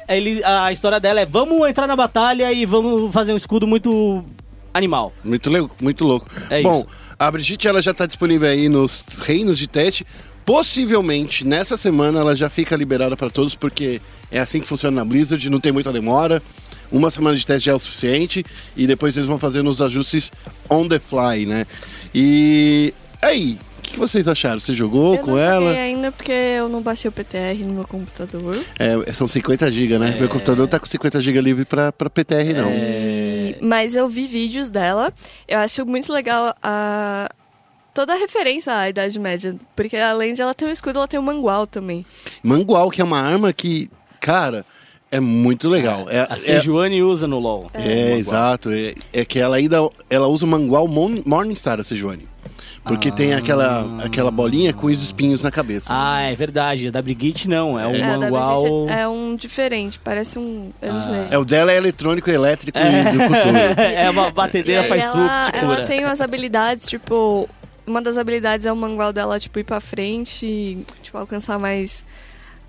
ele, 0.08 0.42
a 0.44 0.70
história 0.72 1.00
dela 1.00 1.20
é: 1.20 1.26
vamos 1.26 1.68
entrar 1.68 1.86
na 1.86 1.96
batalha 1.96 2.52
e 2.52 2.64
vamos 2.66 3.12
fazer 3.12 3.32
um 3.32 3.36
escudo 3.36 3.66
muito 3.66 4.24
animal. 4.72 5.12
Muito, 5.24 5.50
muito 5.80 6.04
louco. 6.04 6.28
É 6.50 6.62
Bom, 6.62 6.80
isso. 6.80 7.14
a 7.18 7.30
Brigitte 7.30 7.66
ela 7.66 7.80
já 7.82 7.90
está 7.92 8.06
disponível 8.06 8.48
aí 8.48 8.68
nos 8.68 9.04
reinos 9.20 9.58
de 9.58 9.66
teste. 9.66 10.06
Possivelmente 10.44 11.44
nessa 11.44 11.76
semana 11.76 12.20
ela 12.20 12.36
já 12.36 12.50
fica 12.50 12.76
liberada 12.76 13.16
para 13.16 13.30
todos, 13.30 13.54
porque 13.56 14.00
é 14.34 14.40
assim 14.40 14.60
que 14.60 14.66
funciona 14.66 14.96
na 14.96 15.04
Blizzard, 15.04 15.48
não 15.48 15.60
tem 15.60 15.72
muita 15.72 15.92
demora. 15.92 16.42
Uma 16.92 17.10
semana 17.10 17.36
de 17.36 17.46
teste 17.46 17.66
já 17.66 17.72
é 17.72 17.75
o 17.75 17.78
suficiente 17.78 18.44
e 18.76 18.86
depois 18.86 19.16
eles 19.16 19.26
vão 19.28 19.38
fazendo 19.38 19.69
os 19.70 19.81
ajustes 19.81 20.31
on 20.69 20.86
the 20.86 20.98
fly, 20.98 21.46
né? 21.46 21.66
E 22.14 22.92
aí, 23.20 23.58
o 23.78 23.82
que 23.82 23.98
vocês 23.98 24.28
acharam? 24.28 24.60
Você 24.60 24.72
jogou 24.75 25.14
Eu 25.14 25.20
com 25.22 25.31
não 25.32 25.38
ela? 25.38 25.70
ainda 25.72 26.12
porque 26.12 26.31
eu 26.31 26.69
não 26.69 26.81
baixei 26.82 27.08
o 27.08 27.12
PTR 27.12 27.64
no 27.64 27.72
meu 27.75 27.84
computador. 27.84 28.60
É, 28.78 29.12
são 29.12 29.26
50 29.26 29.72
GB, 29.72 29.98
né? 29.98 30.16
Meu 30.19 30.28
computador 30.28 30.69
tá 30.69 30.78
com 30.78 30.86
50 30.86 31.20
GB 31.20 31.40
livre 31.40 31.64
para 31.64 31.90
PTR, 31.92 32.52
não. 32.54 32.70
E- 32.70 33.56
Mas 33.60 33.96
eu 33.96 34.08
vi 34.08 34.26
vídeos 34.26 34.70
dela. 34.70 35.12
Eu 35.48 35.58
acho 35.58 35.84
muito 35.86 36.12
legal 36.12 36.54
a. 36.62 37.28
Toda 37.92 38.12
a 38.12 38.16
referência 38.16 38.72
à 38.76 38.88
Idade 38.88 39.19
Média. 39.20 39.54
Porque 39.76 39.96
além 39.96 40.34
de 40.34 40.42
ela 40.42 40.52
ter 40.54 40.64
um 40.64 40.70
escudo, 40.70 40.98
ela 40.98 41.06
tem 41.08 41.19
um 41.19 41.22
mangual 41.22 41.64
também. 41.66 42.04
Mangual, 42.42 42.90
que 42.90 43.00
é 43.00 43.04
uma 43.04 43.20
arma 43.20 43.52
que, 43.52 43.88
cara, 44.24 44.64
é 45.10 45.20
muito 45.20 45.68
legal. 45.68 46.06
É, 46.08 46.20
A 46.30 46.34
é- 46.34 46.38
Sejuani 46.38 47.02
usa 47.02 47.26
no 47.26 47.38
LoL. 47.38 47.70
É, 47.74 48.12
exato. 48.12 48.70
É, 48.70 48.94
é 49.12 49.24
que 49.24 49.38
ela 49.38 49.56
ainda 49.56 49.78
ela 50.08 50.26
usa 50.26 50.46
o 50.46 50.48
mangual 50.48 50.88
Morningstar, 50.88 51.78
a 51.78 51.84
Sejuani. 51.84 52.26
Porque 52.82 53.10
tem 53.10 53.32
aquela, 53.32 53.86
aquela 54.04 54.30
bolinha 54.30 54.72
com 54.74 54.88
os 54.88 55.02
espinhos 55.02 55.42
na 55.42 55.50
cabeça. 55.50 55.86
Ah, 55.88 56.20
é 56.20 56.34
verdade. 56.34 56.88
A 56.88 56.90
da 56.90 57.00
Brigitte 57.00 57.48
não, 57.48 57.80
é 57.80 57.86
um 57.86 57.94
É, 57.94 58.00
da 58.00 58.18
mangual. 58.18 58.88
É 58.88 59.08
um 59.08 59.36
diferente, 59.36 59.98
parece 59.98 60.38
um. 60.38 60.70
Eu 60.82 60.93
não 60.93 61.02
sei. 61.02 61.26
É, 61.31 61.38
o 61.38 61.44
dela 61.46 61.72
é 61.72 61.76
eletrônico 61.76 62.28
e 62.28 62.34
elétrico 62.34 62.78
e 62.78 63.04
do 63.12 63.22
futuro. 63.22 63.56
é 63.81 64.10
uma 64.10 64.31
batedeira 64.31 64.84
faz 64.84 65.02
ela, 65.02 65.12
suco 65.12 65.52
de 65.52 65.58
ela 65.58 65.74
cura. 65.76 65.86
tem 65.86 66.04
umas 66.04 66.20
habilidades, 66.20 66.86
tipo. 66.86 67.48
Uma 67.86 68.00
das 68.02 68.19
habilidades 68.19 68.64
é 68.66 68.72
o 68.72 68.76
mangual 68.76 69.12
dela, 69.12 69.38
tipo, 69.38 69.58
ir 69.58 69.64
pra 69.64 69.81
frente 69.81 70.44
e, 70.44 70.86
tipo, 71.02 71.16
alcançar 71.16 71.58
mais. 71.58 72.04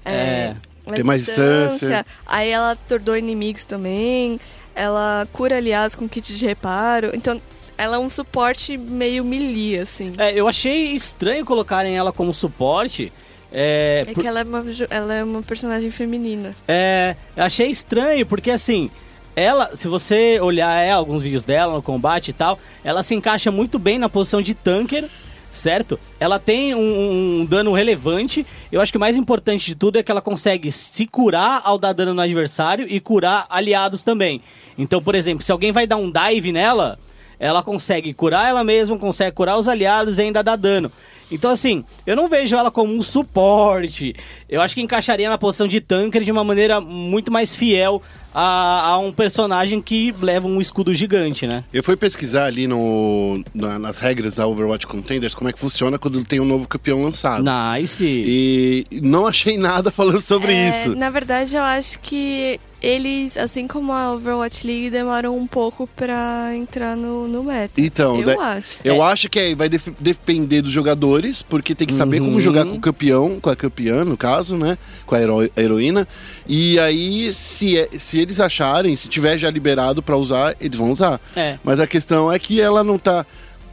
É. 0.06 0.56
Tem 0.94 1.04
mais 1.04 1.26
distância. 1.26 2.06
Aí 2.26 2.50
ela 2.50 2.72
atordoa 2.72 3.18
inimigos 3.18 3.64
também. 3.66 4.40
Ela 4.76 5.28
cura 5.32 5.58
aliados 5.58 5.96
com 5.96 6.08
kit 6.08 6.36
de 6.38 6.46
reparo. 6.46 7.12
Então, 7.14 7.42
ela 7.78 7.96
é 7.96 8.00
um 8.00 8.10
suporte 8.10 8.78
meio 8.78 9.24
melee, 9.24 9.80
assim. 9.80 10.14
É, 10.18 10.34
eu 10.34 10.48
achei 10.48 10.92
estranho 10.92 11.46
colocarem 11.46 11.96
ela 11.98 12.12
como 12.12 12.34
suporte. 12.34 13.12
É, 13.52 14.04
É 14.08 14.14
por- 14.14 14.22
que 14.22 14.28
ela 14.28 14.42
é, 14.42 14.44
uma, 14.44 14.66
ela 14.90 15.14
é 15.14 15.24
uma 15.24 15.42
personagem 15.42 15.90
feminina. 15.92 16.54
É, 16.68 17.16
eu 17.38 17.44
achei 17.44 17.68
estranho, 17.68 18.26
porque 18.26 18.52
assim, 18.52 18.92
ela, 19.36 19.74
se 19.76 19.88
você 19.88 20.40
olhar 20.42 20.84
é, 20.84 20.92
alguns 20.92 21.24
vídeos 21.24 21.44
dela 21.44 21.74
no 21.74 21.82
combate 21.82 22.30
e 22.30 22.34
tal, 22.34 22.60
ela 22.84 23.02
se 23.02 23.16
encaixa 23.16 23.52
muito 23.52 23.80
bem 23.80 23.98
na 23.98 24.10
posição 24.10 24.42
de 24.42 24.54
tanker, 24.54 25.06
certo? 25.56 26.00
Ela 26.20 26.38
tem 26.38 26.76
um, 26.76 27.42
um 27.42 27.46
dano 27.46 27.74
relevante. 27.74 28.46
Eu 28.72 28.82
acho 28.82 28.92
que 28.92 28.98
o 28.98 29.00
mais 29.00 29.18
importante 29.18 29.66
de 29.66 29.76
tudo 29.76 29.98
é 29.98 30.04
que 30.04 30.12
ela 30.12 30.22
consegue 30.22 30.72
se 30.72 31.08
curar 31.08 31.62
ao 31.64 31.78
dar 31.78 31.94
dano 31.94 32.14
no 32.14 32.22
adversário 32.22 32.86
e 32.90 33.00
curar 33.00 33.46
aliados 33.50 34.04
também. 34.04 34.42
Então, 34.78 35.02
por 35.02 35.16
exemplo, 35.16 35.44
se 35.44 35.52
alguém 35.52 35.72
vai 35.72 35.88
dar 35.88 35.98
um 35.98 36.12
dive 36.12 36.52
nela, 36.52 37.00
ela 37.40 37.64
consegue 37.64 38.14
curar 38.14 38.50
ela 38.50 38.64
mesma, 38.64 38.98
consegue 38.98 39.36
curar 39.36 39.58
os 39.58 39.68
aliados 39.68 40.18
e 40.18 40.22
ainda 40.22 40.44
dar 40.44 40.56
dano. 40.56 40.92
Então, 41.32 41.50
assim, 41.52 41.84
eu 42.06 42.16
não 42.16 42.28
vejo 42.30 42.56
ela 42.56 42.70
como 42.70 42.94
um 42.94 43.02
suporte. 43.02 44.16
Eu 44.50 44.62
acho 44.62 44.76
que 44.76 44.82
encaixaria 44.82 45.30
na 45.30 45.38
posição 45.38 45.68
de 45.68 45.82
tanker 45.82 46.24
de 46.24 46.32
uma 46.32 46.44
maneira 46.44 46.80
muito 46.80 47.32
mais 47.32 47.56
fiel 47.56 48.02
a, 48.34 48.90
a 48.92 48.98
um 49.00 49.12
personagem 49.12 49.82
que 49.82 50.14
leva 50.22 50.48
um 50.48 50.60
escudo 50.62 50.94
gigante, 50.94 51.48
né? 51.48 51.64
Eu 51.74 51.82
fui 51.84 51.96
pesquisar 51.96 52.46
ali 52.46 52.68
no, 52.68 53.44
na- 53.54 53.80
nas 53.80 54.00
regras 54.00 54.36
da 54.36 54.46
Overwatch 54.46 54.86
Contenders 54.86 55.34
como 55.34 55.50
é 55.50 55.54
que 55.54 55.60
funciona 55.60 55.98
quando 55.98 56.24
tem 56.24 56.40
um 56.40 56.46
novo 56.46 56.68
campeão 56.68 57.02
lançado. 57.04 57.44
Nice. 57.44 58.04
E 58.06 58.86
não 59.02 59.26
achei 59.26 59.58
nada 59.58 59.90
falando 59.92 60.22
sobre 60.22 60.54
É, 60.54 60.70
isso. 60.70 60.96
Na 60.96 61.10
verdade, 61.10 61.56
eu 61.56 61.64
acho 61.64 61.98
que 62.00 62.60
eles, 62.86 63.36
assim 63.36 63.68
como 63.68 63.92
a 63.92 64.14
Overwatch 64.14 64.66
League, 64.68 64.90
demoram 64.92 65.36
um 65.36 65.48
pouco 65.48 65.88
pra 65.96 66.52
entrar 66.56 66.96
no, 66.96 67.28
no 67.28 67.44
meta. 67.44 67.82
Então, 67.82 68.20
eu 68.20 68.26
da- 68.38 68.52
acho. 68.52 68.78
Eu 68.84 69.02
acho 69.02 69.28
que 69.28 69.40
aí 69.40 69.56
vai 69.56 69.68
def- 69.68 69.88
depender 70.00 70.62
dos 70.62 70.72
jogadores, 70.72 71.42
porque 71.42 71.74
tem 71.74 71.88
que 71.88 71.94
saber 71.96 72.20
como 72.20 72.34
Uhum. 72.34 72.42
jogar 72.42 72.64
com 72.66 72.76
o 72.76 72.80
campeão, 72.80 73.40
com 73.40 73.50
a 73.50 73.56
campeã, 73.56 74.06
no 74.06 74.16
caso, 74.16 74.56
né? 74.56 74.78
Com 75.06 75.16
a, 75.16 75.20
hero- 75.20 75.52
a 75.56 75.62
heroína. 75.62 76.08
E 76.48 76.78
aí, 76.80 77.34
se, 77.34 77.78
é- 77.78 77.90
se 77.98 78.20
eles 78.20 78.40
acharem, 78.40 78.96
se 78.96 79.08
tiver 79.10 79.38
já 79.40 79.50
liberado 79.50 80.04
pra 80.04 80.16
usar, 80.16 80.56
eles 80.62 80.78
vão 80.78 80.92
usar. 80.92 81.20
É. 81.36 81.58
Mas 81.64 81.80
a 81.80 81.88
questão 81.88 82.32
é 82.32 82.38
que 82.38 82.62
ela 82.62 82.84
não 82.84 83.00
tá 83.00 83.26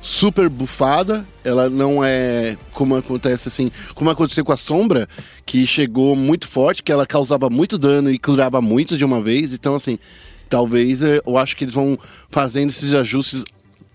super 0.03 0.49
bufada, 0.49 1.25
ela 1.45 1.71
não 1.71 2.03
é 2.05 2.57
como 2.73 2.97
acontece 2.97 3.49
assim, 3.49 3.71
como 3.95 4.11
aconteceu 4.11 4.45
com 4.45 4.53
a 4.53 4.57
Sombra, 4.57 5.09
que 5.47 5.65
chegou 5.67 6.17
muito 6.17 6.49
forte, 6.49 6.83
que 6.83 6.91
ela 6.91 7.07
causava 7.07 7.49
muito 7.49 7.79
dano 7.79 8.11
e 8.11 8.19
curava 8.19 8.61
muito 8.61 8.97
de 8.99 9.05
uma 9.05 9.21
vez, 9.21 9.53
então 9.53 9.77
assim, 9.77 9.99
talvez 10.49 11.03
eh, 11.03 11.21
eu 11.25 11.39
acho 11.39 11.57
que 11.57 11.65
eles 11.65 11.73
vão 11.75 11.97
fazendo 12.29 12.71
esses 12.71 12.93
ajustes 12.93 13.45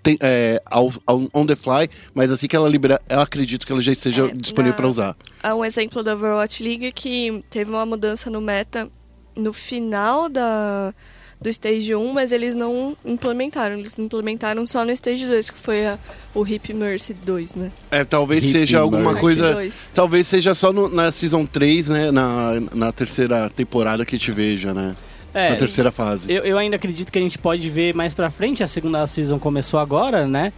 tem- 0.02 0.18
é, 0.22 0.62
ao, 0.66 0.94
ao- 1.06 1.28
on 1.34 1.46
the 1.46 1.56
fly, 1.58 1.90
mas 2.16 2.32
assim 2.32 2.48
que 2.48 2.56
ela 2.56 2.70
liberar, 2.70 3.02
eu 3.10 3.20
acredito 3.20 3.66
que 3.66 3.72
ela 3.74 3.82
já 3.82 3.92
esteja 3.92 4.28
É, 4.28 4.32
disponível 4.34 4.76
para 4.78 4.88
usar. 4.88 5.18
Há 5.44 5.54
um 5.54 5.66
exemplo 5.66 6.02
da 6.04 6.14
Overwatch 6.16 6.64
League 6.64 6.92
que 6.94 7.44
teve 7.50 7.70
uma 7.70 7.86
mudança 7.86 8.30
no 8.30 8.40
meta 8.40 8.90
no 9.36 9.52
final 9.52 10.30
da, 10.30 10.94
do 11.40 11.50
Stage 11.50 11.94
1, 11.96 12.14
mas 12.14 12.32
eles 12.32 12.56
não 12.56 12.96
implementaram. 13.06 13.76
Eles 13.78 13.98
implementaram 14.00 14.66
só 14.66 14.84
no 14.84 14.92
Stage 14.92 15.26
2, 15.26 15.50
que 15.52 15.60
foi 15.60 15.86
a- 15.86 16.00
o 16.34 16.46
Hip 16.46 16.74
Mercy 16.74 17.14
2, 17.14 17.54
né? 17.56 17.72
É, 17.92 18.04
talvez 18.04 18.44
Hip 18.44 18.52
seja 18.52 18.80
alguma 18.80 19.04
Mercy. 19.12 19.20
coisa. 19.20 19.54
Dois. 19.54 19.80
Talvez 19.94 20.26
seja 20.28 20.54
só 20.54 20.74
no- 20.74 20.90
na 20.90 21.12
Season 21.12 21.46
3, 21.46 21.88
né? 21.88 22.10
Na, 22.12 22.54
na 22.74 22.92
terceira 22.92 23.50
temporada 23.50 24.04
que 24.06 24.18
te 24.18 24.32
veja, 24.32 24.74
né? 24.74 24.96
É, 25.34 25.52
na 25.52 25.56
terceira 25.58 25.92
fase. 25.92 26.32
eu, 26.34 26.44
eu 26.44 26.58
ainda 26.58 26.78
acredito 26.78 27.12
que 27.12 27.20
a 27.20 27.22
gente 27.22 27.38
pode 27.38 27.70
ver 27.70 27.94
mais 27.94 28.12
pra 28.16 28.32
frente. 28.32 28.64
A 28.64 28.68
segunda 28.68 29.06
season 29.06 29.38
começou 29.38 29.80
agora, 29.80 30.26
né? 30.26 30.52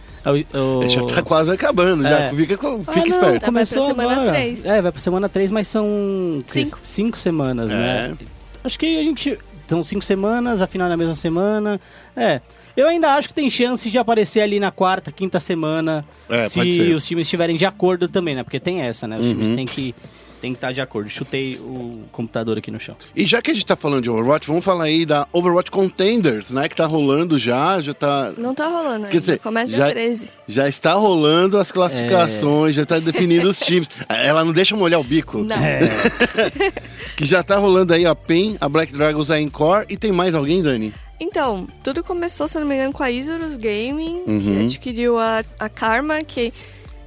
O, 0.54 0.78
o- 0.80 0.88
Já 0.88 1.02
tá 1.04 1.20
quase 1.22 1.52
acabando, 1.52 2.02
já 2.02 2.20
É. 2.20 2.30
fica, 2.30 2.56
com- 2.56 2.82
Ah, 2.86 2.92
fica 2.92 3.06
não, 3.08 3.14
esperto. 3.16 3.44
Começou 3.44 3.86
Vai 3.86 3.94
pra 3.94 4.02
semana 4.04 4.22
agora. 4.22 4.38
três. 4.38 4.64
É, 4.64 4.80
vai 4.80 4.92
pra 4.92 5.00
semana 5.02 5.28
3, 5.28 5.50
mas 5.50 5.68
são 5.68 6.42
Cinco. 6.46 6.78
cinco 6.82 7.18
semanas, 7.18 7.70
É. 7.70 7.74
né? 7.74 8.18
Acho 8.64 8.78
que 8.78 8.98
a 8.98 9.02
gente. 9.04 9.38
São 9.70 9.84
cinco 9.84 10.04
semanas, 10.04 10.60
a 10.60 10.66
final 10.66 10.88
é 10.88 10.90
na 10.90 10.96
mesma 10.96 11.14
semana. 11.14 11.80
É. 12.16 12.40
Eu 12.76 12.88
ainda 12.88 13.14
acho 13.14 13.28
que 13.28 13.34
tem 13.34 13.48
chance 13.48 13.88
de 13.88 13.98
aparecer 13.98 14.40
ali 14.40 14.58
na 14.58 14.70
quarta, 14.72 15.12
quinta 15.12 15.38
semana. 15.38 16.04
É, 16.28 16.48
se 16.48 16.58
os 16.92 17.06
times 17.06 17.26
estiverem 17.26 17.56
de 17.56 17.64
acordo 17.64 18.08
também, 18.08 18.34
né? 18.34 18.42
Porque 18.42 18.58
tem 18.58 18.80
essa, 18.80 19.06
né? 19.06 19.16
Os 19.18 19.26
Uhum. 19.26 19.32
times 19.34 19.54
têm 19.56 19.66
que, 19.66 19.94
têm 20.40 20.52
que 20.52 20.56
estar 20.58 20.72
de 20.72 20.80
acordo. 20.80 21.08
Chutei 21.10 21.56
o 21.56 22.04
computador 22.12 22.58
aqui 22.58 22.70
no 22.70 22.80
chão. 22.80 22.96
E 23.14 23.24
já 23.26 23.40
que 23.42 23.50
a 23.50 23.54
gente 23.54 23.66
tá 23.66 23.76
falando 23.76 24.02
de 24.02 24.10
Overwatch, 24.10 24.46
vamos 24.46 24.64
falar 24.64 24.84
aí 24.84 25.04
da 25.06 25.26
Overwatch 25.32 25.70
Contenders, 25.70 26.50
né? 26.50 26.68
Que 26.68 26.74
tá 26.76 26.86
rolando 26.86 27.38
já, 27.38 27.80
já 27.80 27.92
tá. 27.94 28.32
Não 28.38 28.54
tá 28.54 28.66
rolando 28.68 28.94
ainda. 28.96 29.08
Quer 29.08 29.20
dizer, 29.20 29.38
Começa 29.38 29.72
já- 29.72 29.84
dia 29.86 29.94
13. 29.94 30.28
Já 30.48 30.68
está 30.68 30.94
rolando 30.94 31.58
as 31.58 31.70
classificações, 31.70 32.74
já 32.74 32.84
tá 32.84 32.98
definido 32.98 33.48
os 33.48 33.58
times. 33.60 33.88
Ela 34.08 34.44
não 34.44 34.52
deixa 34.52 34.74
molhar 34.76 34.98
o 35.00 35.04
bico. 35.04 35.38
Não. 35.38 35.56
Que 37.16 37.26
já 37.26 37.42
tá 37.42 37.56
rolando 37.56 37.92
aí 37.92 38.06
a 38.06 38.14
PEN, 38.14 38.56
a 38.60 38.68
Black 38.68 38.92
Dragons, 38.92 39.30
a 39.30 39.40
Encore. 39.40 39.84
E 39.88 39.96
tem 39.96 40.10
mais 40.12 40.34
alguém, 40.34 40.62
Dani? 40.62 40.94
Então, 41.18 41.66
tudo 41.82 42.02
começou, 42.02 42.48
se 42.48 42.56
eu 42.56 42.62
não 42.62 42.68
me 42.68 42.74
engano, 42.76 42.92
com 42.94 43.02
a 43.02 43.10
Isurus 43.10 43.56
Gaming, 43.58 44.22
Uhum. 44.26 44.40
que 44.40 44.64
adquiriu 44.64 45.18
a, 45.18 45.44
a 45.58 45.68
Karma, 45.68 46.18
que 46.20 46.50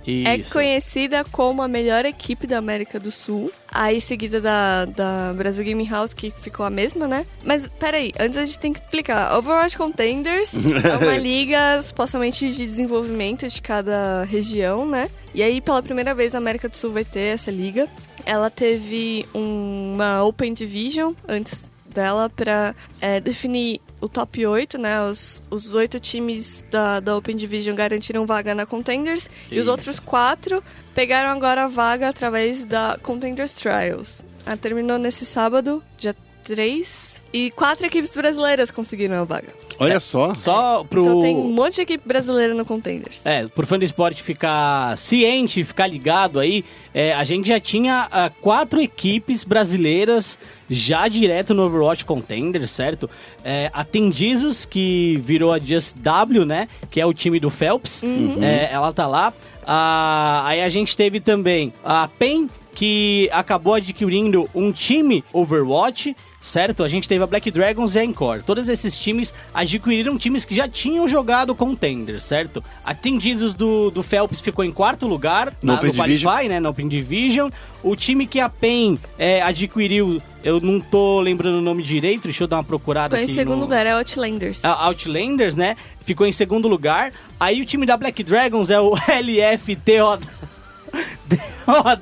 é 0.06 0.38
Isso. 0.38 0.52
conhecida 0.54 1.24
como 1.32 1.62
a 1.62 1.68
melhor 1.68 2.06
equipe 2.06 2.46
da 2.48 2.58
América 2.58 3.00
do 3.00 3.12
Sul. 3.12 3.52
Aí 3.72 4.00
seguida 4.02 4.40
da, 4.42 4.86
da 4.86 5.34
Brasil 5.36 5.64
Gaming 5.66 5.88
House, 5.88 6.14
que 6.14 6.32
ficou 6.42 6.66
a 6.66 6.70
mesma, 6.70 7.08
né? 7.08 7.26
Mas 7.44 7.68
peraí, 7.80 8.12
antes 8.20 8.38
a 8.38 8.46
gente 8.46 8.60
tem 8.60 8.74
que 8.74 8.80
explicar. 8.80 9.36
Overwatch 9.38 9.78
Contenders 9.78 10.52
é 10.54 11.04
uma 11.04 11.18
liga 11.18 11.82
supostamente 11.82 12.50
de 12.52 12.66
desenvolvimento 12.66 13.48
de 13.48 13.62
cada 13.62 14.24
região, 14.26 14.86
né? 14.86 15.10
E 15.34 15.42
aí, 15.42 15.60
pela 15.62 15.82
primeira 15.82 16.14
vez, 16.14 16.36
a 16.36 16.38
América 16.38 16.70
do 16.70 16.76
Sul 16.76 16.92
vai 16.92 17.04
ter 17.06 17.34
essa 17.34 17.50
liga. 17.50 17.88
Ela 18.26 18.50
teve 18.50 19.26
um- 19.34 19.94
uma 19.96 20.24
Open 20.24 20.54
Division 20.54 21.14
antes 21.28 21.72
dela 21.86 22.30
pra 22.30 22.76
é, 23.02 23.20
definir 23.20 23.80
o 24.04 24.10
top 24.10 24.46
8, 24.46 24.78
né? 24.78 25.02
Os, 25.04 25.42
os 25.50 25.74
oito 25.74 25.98
times 25.98 26.64
da, 26.70 27.00
da 27.00 27.16
Open 27.16 27.38
Division 27.38 27.74
garantiram 27.74 28.26
vaga 28.26 28.54
na 28.54 28.66
Contenders 28.66 29.30
e 29.50 29.56
os 29.56 29.62
Isso. 29.62 29.72
outros 29.72 29.98
quatro 29.98 30.62
pegaram 30.94 31.30
agora 31.30 31.64
a 31.64 31.68
vaga 31.68 32.10
através 32.10 32.66
da 32.66 33.00
Contenders 33.02 33.54
Trials. 33.54 34.22
Ah, 34.46 34.58
terminou 34.58 34.98
nesse 34.98 35.26
sábado, 35.26 35.82
dia 35.98 36.14
3, 36.44 37.13
e 37.34 37.50
quatro 37.50 37.86
equipes 37.86 38.16
brasileiras 38.16 38.70
conseguiram 38.70 39.16
a 39.16 39.24
vaga. 39.24 39.48
Olha 39.80 40.00
só. 40.00 40.36
Só 40.36 40.84
pro. 40.84 41.02
Então 41.02 41.22
tem 41.22 41.36
um 41.36 41.52
monte 41.52 41.76
de 41.76 41.82
equipe 41.82 42.08
brasileira 42.08 42.54
no 42.54 42.64
Contenders. 42.64 43.26
É, 43.26 43.48
pro 43.48 43.66
fã 43.66 43.80
do 43.80 43.84
esporte 43.84 44.22
ficar 44.22 44.96
ciente, 44.96 45.64
ficar 45.64 45.88
ligado 45.88 46.40
aí, 46.40 46.64
é, 46.94 47.12
a 47.14 47.24
gente 47.24 47.48
já 47.50 47.60
tinha 47.60 48.08
ah, 48.12 48.32
quatro 48.40 48.80
equipes 48.80 49.44
brasileiras 49.44 50.38
já 50.70 51.08
direto 51.08 51.56
no 51.56 51.64
Overwatch 51.64 52.06
Contender, 52.06 52.68
certo? 52.68 53.10
É, 53.44 53.72
a 53.74 53.84
Team 53.84 54.14
Jesus, 54.14 54.64
que 54.64 55.20
virou 55.24 55.52
a 55.52 55.58
Just 55.58 55.98
W, 55.98 56.46
né? 56.46 56.68
Que 56.92 57.02
é 57.02 57.06
o 57.06 57.14
time 57.14 57.40
do 57.40 57.50
Phelps. 57.50 58.04
É, 58.42 58.72
ela 58.72 58.94
tá 58.94 59.08
lá. 59.08 59.34
Ah, 59.66 60.44
aí 60.46 60.62
a 60.62 60.70
gente 60.70 60.96
teve 60.96 61.20
também 61.20 61.74
a 61.84 62.08
PEN, 62.08 62.48
que 62.76 63.30
acabou 63.32 63.76
adquirindo 63.76 64.50
um 64.54 64.72
time 64.72 65.24
Overwatch, 65.32 66.16
certo? 66.44 66.84
A 66.84 66.90
gente 66.90 67.08
teve 67.08 67.24
a 67.24 67.28
Black 67.28 67.50
Dragons 67.50 67.96
e 67.96 68.00
a 68.00 68.04
Encore. 68.04 68.44
Todos 68.44 68.68
esses 68.68 68.96
times 68.98 69.34
adquiriram 69.54 70.18
times 70.18 70.44
que 70.44 70.54
já 70.54 70.68
tinham 70.68 71.08
jogado 71.08 71.56
Contender, 71.56 72.20
certo? 72.20 72.62
A 72.84 72.94
Team 72.94 73.20
Jesus 73.20 73.54
do, 73.54 73.90
do 73.90 74.04
Phelps 74.04 74.42
ficou 74.42 74.66
em 74.66 74.72
quarto 74.72 75.08
lugar 75.08 75.54
No 75.64 75.74
na, 75.74 75.76
Open 75.76 75.92
no 75.92 75.96
Qualify, 75.96 76.26
Division. 76.26 76.48
né? 76.50 76.60
No 76.60 76.70
Open 76.70 76.88
Division. 76.90 77.50
O 77.82 77.96
time 77.96 78.28
que 78.28 78.40
a 78.42 78.50
PEN 78.50 79.00
é, 79.18 79.42
adquiriu, 79.42 80.22
eu 80.44 80.60
não 80.60 80.82
tô 80.82 81.22
lembrando 81.22 81.60
o 81.60 81.62
nome 81.62 81.82
direito, 81.82 82.24
deixa 82.24 82.44
eu 82.44 82.48
dar 82.48 82.58
uma 82.58 82.64
procurada 82.64 83.16
Foi 83.16 83.22
em 83.22 83.24
aqui 83.26 83.34
segundo 83.34 83.56
no... 83.56 83.62
lugar, 83.62 83.86
é 83.86 83.94
Outlanders. 83.94 84.60
A 84.64 84.86
Outlanders, 84.86 85.56
né? 85.56 85.76
Ficou 86.02 86.28
em 86.28 86.32
segundo 86.34 86.68
lugar. 86.68 87.14
Aí 87.40 87.62
o 87.62 87.66
time 87.66 87.86
da 87.86 87.96
Black 87.96 88.22
Dragons 88.22 88.70
é 88.70 88.80
o 88.80 88.94
LFTO... 89.08 90.20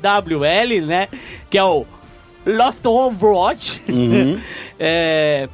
DOWL, 0.02 0.86
né? 0.86 1.08
Que 1.50 1.58
é 1.58 1.64
o 1.64 1.86
Lost 2.46 2.86
Overwatch. 2.86 3.82
é... 4.80 5.48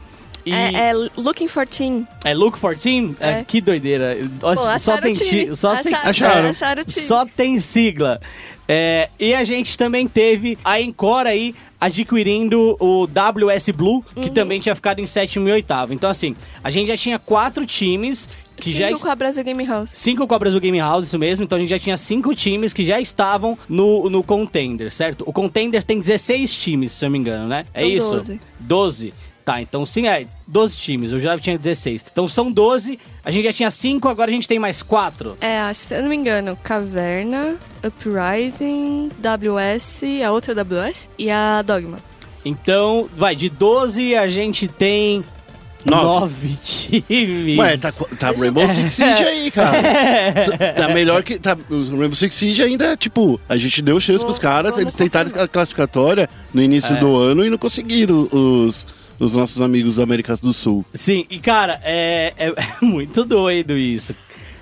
E 0.45 0.51
É, 0.53 0.91
é 0.91 0.93
Looking 1.17 1.49
for 1.49 1.67
Team. 1.67 2.07
é 2.23 2.33
Look 2.33 2.57
for 2.57 2.77
Team? 2.77 3.13
É, 3.19 3.39
É. 3.39 3.43
que 3.43 3.59
doideira. 3.59 4.15
Pô, 4.39 4.79
só 4.79 4.97
tem 4.97 5.11
o 5.11 5.15
time. 5.17 5.45
ti- 5.47 5.55
só, 5.57 5.71
Acharam- 5.71 6.09
Acharam. 6.09 6.49
acharam 6.49 6.81
o 6.83 6.85
time. 6.85 7.05
só 7.05 7.25
tem 7.25 7.59
sigla. 7.59 8.21
É, 8.65 9.09
e 9.19 9.33
a 9.33 9.43
gente 9.43 9.77
também 9.77 10.07
teve 10.07 10.57
a 10.63 10.79
Encore 10.79 11.27
aí 11.27 11.53
adquirindo 11.79 12.77
o 12.79 13.05
WS 13.07 13.71
Blue, 13.73 14.03
Uhum. 14.15 14.23
que 14.23 14.29
também 14.29 14.59
tinha 14.61 14.73
ficado 14.75 14.99
em 14.99 15.05
sétimo 15.05 15.49
e 15.49 15.51
oitavo. 15.51 15.93
Então, 15.93 16.09
assim, 16.09 16.33
a 16.63 16.69
gente 16.69 16.87
já 16.87 16.95
tinha 16.97 17.19
quatro 17.19 17.65
times 17.65 18.29
que 18.57 18.73
já. 18.73 18.87
Cinco 18.89 18.99
com 19.01 19.09
a 19.09 19.15
Brasil 19.15 19.43
Game 19.43 19.65
House. 19.65 19.89
Cinco 19.93 20.27
com 20.27 20.35
a 20.35 20.39
Brasil 20.39 20.59
Game 20.59 20.79
House, 20.79 21.05
isso 21.05 21.19
mesmo. 21.19 21.45
Então 21.45 21.57
a 21.57 21.61
gente 21.61 21.69
já 21.69 21.79
tinha 21.79 21.97
cinco 21.97 22.35
times 22.35 22.73
que 22.73 22.83
já 22.83 22.99
estavam 22.99 23.57
no, 23.69 24.09
no 24.09 24.23
Contender, 24.23 24.91
certo? 24.91 25.23
O 25.25 25.31
Contender 25.31 25.83
tem 25.83 25.99
16 25.99 26.53
times, 26.53 26.91
se 26.91 27.05
eu 27.05 27.07
não 27.07 27.13
me 27.13 27.19
engano, 27.19 27.47
né? 27.47 27.65
é 27.73 27.81
São 27.81 27.89
isso? 27.89 28.11
12. 28.11 28.41
12. 28.59 29.13
Tá, 29.45 29.61
então 29.61 29.85
sim, 29.85 30.07
é 30.07 30.25
12 30.45 30.75
times. 30.75 31.11
Eu 31.13 31.21
já 31.21 31.37
tinha 31.37 31.57
16. 31.57 32.03
Então 32.11 32.27
são 32.27 32.51
12. 32.51 32.99
A 33.23 33.31
gente 33.31 33.45
já 33.45 33.53
tinha 33.53 33.71
5, 33.71 34.09
agora 34.09 34.29
a 34.29 34.33
gente 34.33 34.45
tem 34.45 34.59
mais 34.59 34.83
4. 34.83 35.37
É, 35.39 35.71
se 35.71 35.95
eu 35.95 36.01
não 36.01 36.09
me 36.09 36.17
engano, 36.17 36.57
Caverna, 36.61 37.55
Uprising, 37.81 39.09
WS, 39.21 40.01
a 40.25 40.31
outra 40.33 40.53
WS 40.53 41.07
e 41.17 41.29
a 41.29 41.61
Dogma. 41.61 41.99
Então, 42.43 43.09
vai, 43.15 43.35
de 43.35 43.47
12 43.49 44.15
a 44.15 44.27
gente 44.27 44.67
tem 44.67 45.23
Nove. 45.89 46.47
9 46.49 46.57
times. 46.63 47.57
Ué, 47.59 47.77
tá, 47.77 47.91
tá 47.91 48.31
Rainbow 48.31 48.67
Six 48.67 48.91
Siege 48.93 49.23
aí, 49.23 49.51
cara. 49.51 49.77
Tá 50.75 50.89
melhor 50.89 51.23
que. 51.23 51.39
Tá, 51.39 51.57
o 51.69 51.89
Rainbow 51.97 52.15
Six 52.15 52.35
Siege 52.35 52.61
ainda, 52.63 52.95
tipo, 52.95 53.39
a 53.47 53.57
gente 53.57 53.81
deu 53.81 53.99
chance 53.99 54.23
pros 54.23 54.39
caras, 54.39 54.77
eles 54.77 54.93
tentaram 54.93 55.31
a 55.41 55.47
classificatória 55.47 56.29
no 56.53 56.61
início 56.61 56.95
É. 56.95 56.99
do 56.99 57.15
ano 57.17 57.45
e 57.45 57.49
não 57.49 57.57
conseguiram 57.57 58.27
os, 58.31 58.85
os 59.19 59.33
nossos 59.35 59.61
amigos 59.61 59.95
da 59.95 60.03
América 60.03 60.35
do 60.37 60.53
Sul. 60.53 60.85
Sim, 60.93 61.25
e 61.29 61.39
cara, 61.39 61.79
é, 61.83 62.33
é- 62.37 62.49
é 62.81 62.85
muito 62.85 63.23
doido 63.25 63.77
isso. 63.77 64.13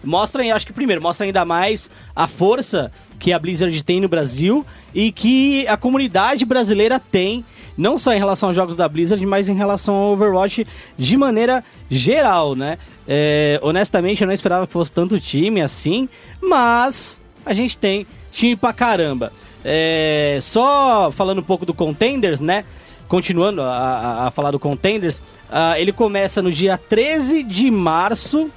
Mostra, 0.04 0.44
aí, 0.44 0.52
acho 0.52 0.68
que 0.68 0.74
primeiro, 0.74 1.02
mostra 1.02 1.26
ainda 1.26 1.44
mais 1.44 1.90
a 2.16 2.28
força 2.28 2.92
que 3.18 3.34
a 3.34 3.40
Blizzard 3.40 3.84
tem 3.84 4.00
no 4.00 4.08
Brasil 4.08 4.64
e 4.94 5.12
que 5.12 5.68
a 5.68 5.76
comunidade 5.76 6.46
brasileira 6.46 7.00
tem, 7.00 7.44
não 7.78 7.98
só 8.00 8.14
em 8.14 8.18
relação 8.18 8.50
aos 8.50 8.56
jogos 8.56 8.76
da 8.76 8.88
Blizzard, 8.88 9.24
mas 9.26 9.50
em 9.50 9.54
relação 9.56 9.94
ao 9.96 10.14
Overwatch 10.14 10.66
de 10.98 11.18
maneira 11.18 11.64
geral, 11.90 12.56
né? 12.56 12.78
É, 13.08 13.60
honestamente, 13.62 14.22
eu 14.22 14.28
não 14.28 14.34
esperava 14.34 14.66
que 14.66 14.74
fosse 14.74 14.92
tanto 14.92 15.20
time 15.20 15.62
assim, 15.62 16.08
mas 16.42 17.20
a 17.46 17.54
gente 17.54 17.78
tem 17.78 18.06
time 18.32 18.56
pra 18.56 18.72
caramba. 18.74 19.32
É, 19.64 20.40
só 20.42 21.12
falando 21.12 21.40
um 21.40 21.44
pouco 21.44 21.66
do 21.66 21.74
Contenders, 21.74 22.40
né? 22.40 22.64
continuando 23.08 23.62
a, 23.62 23.68
a- 23.68 24.28
a 24.28 24.32
falar 24.32 24.50
do 24.50 24.58
Contenders, 24.60 25.22
ah, 25.52 25.80
ele 25.80 25.92
começa 25.92 26.42
no 26.42 26.52
dia 26.52 26.76
13 26.76 27.44
de 27.44 27.70
março 27.70 28.50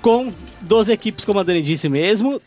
com 0.00 0.32
12 0.62 0.90
equipes, 0.90 1.26
como 1.26 1.38
a 1.40 1.42
Dani 1.42 1.60
disse 1.62 1.86
mesmo. 1.86 2.40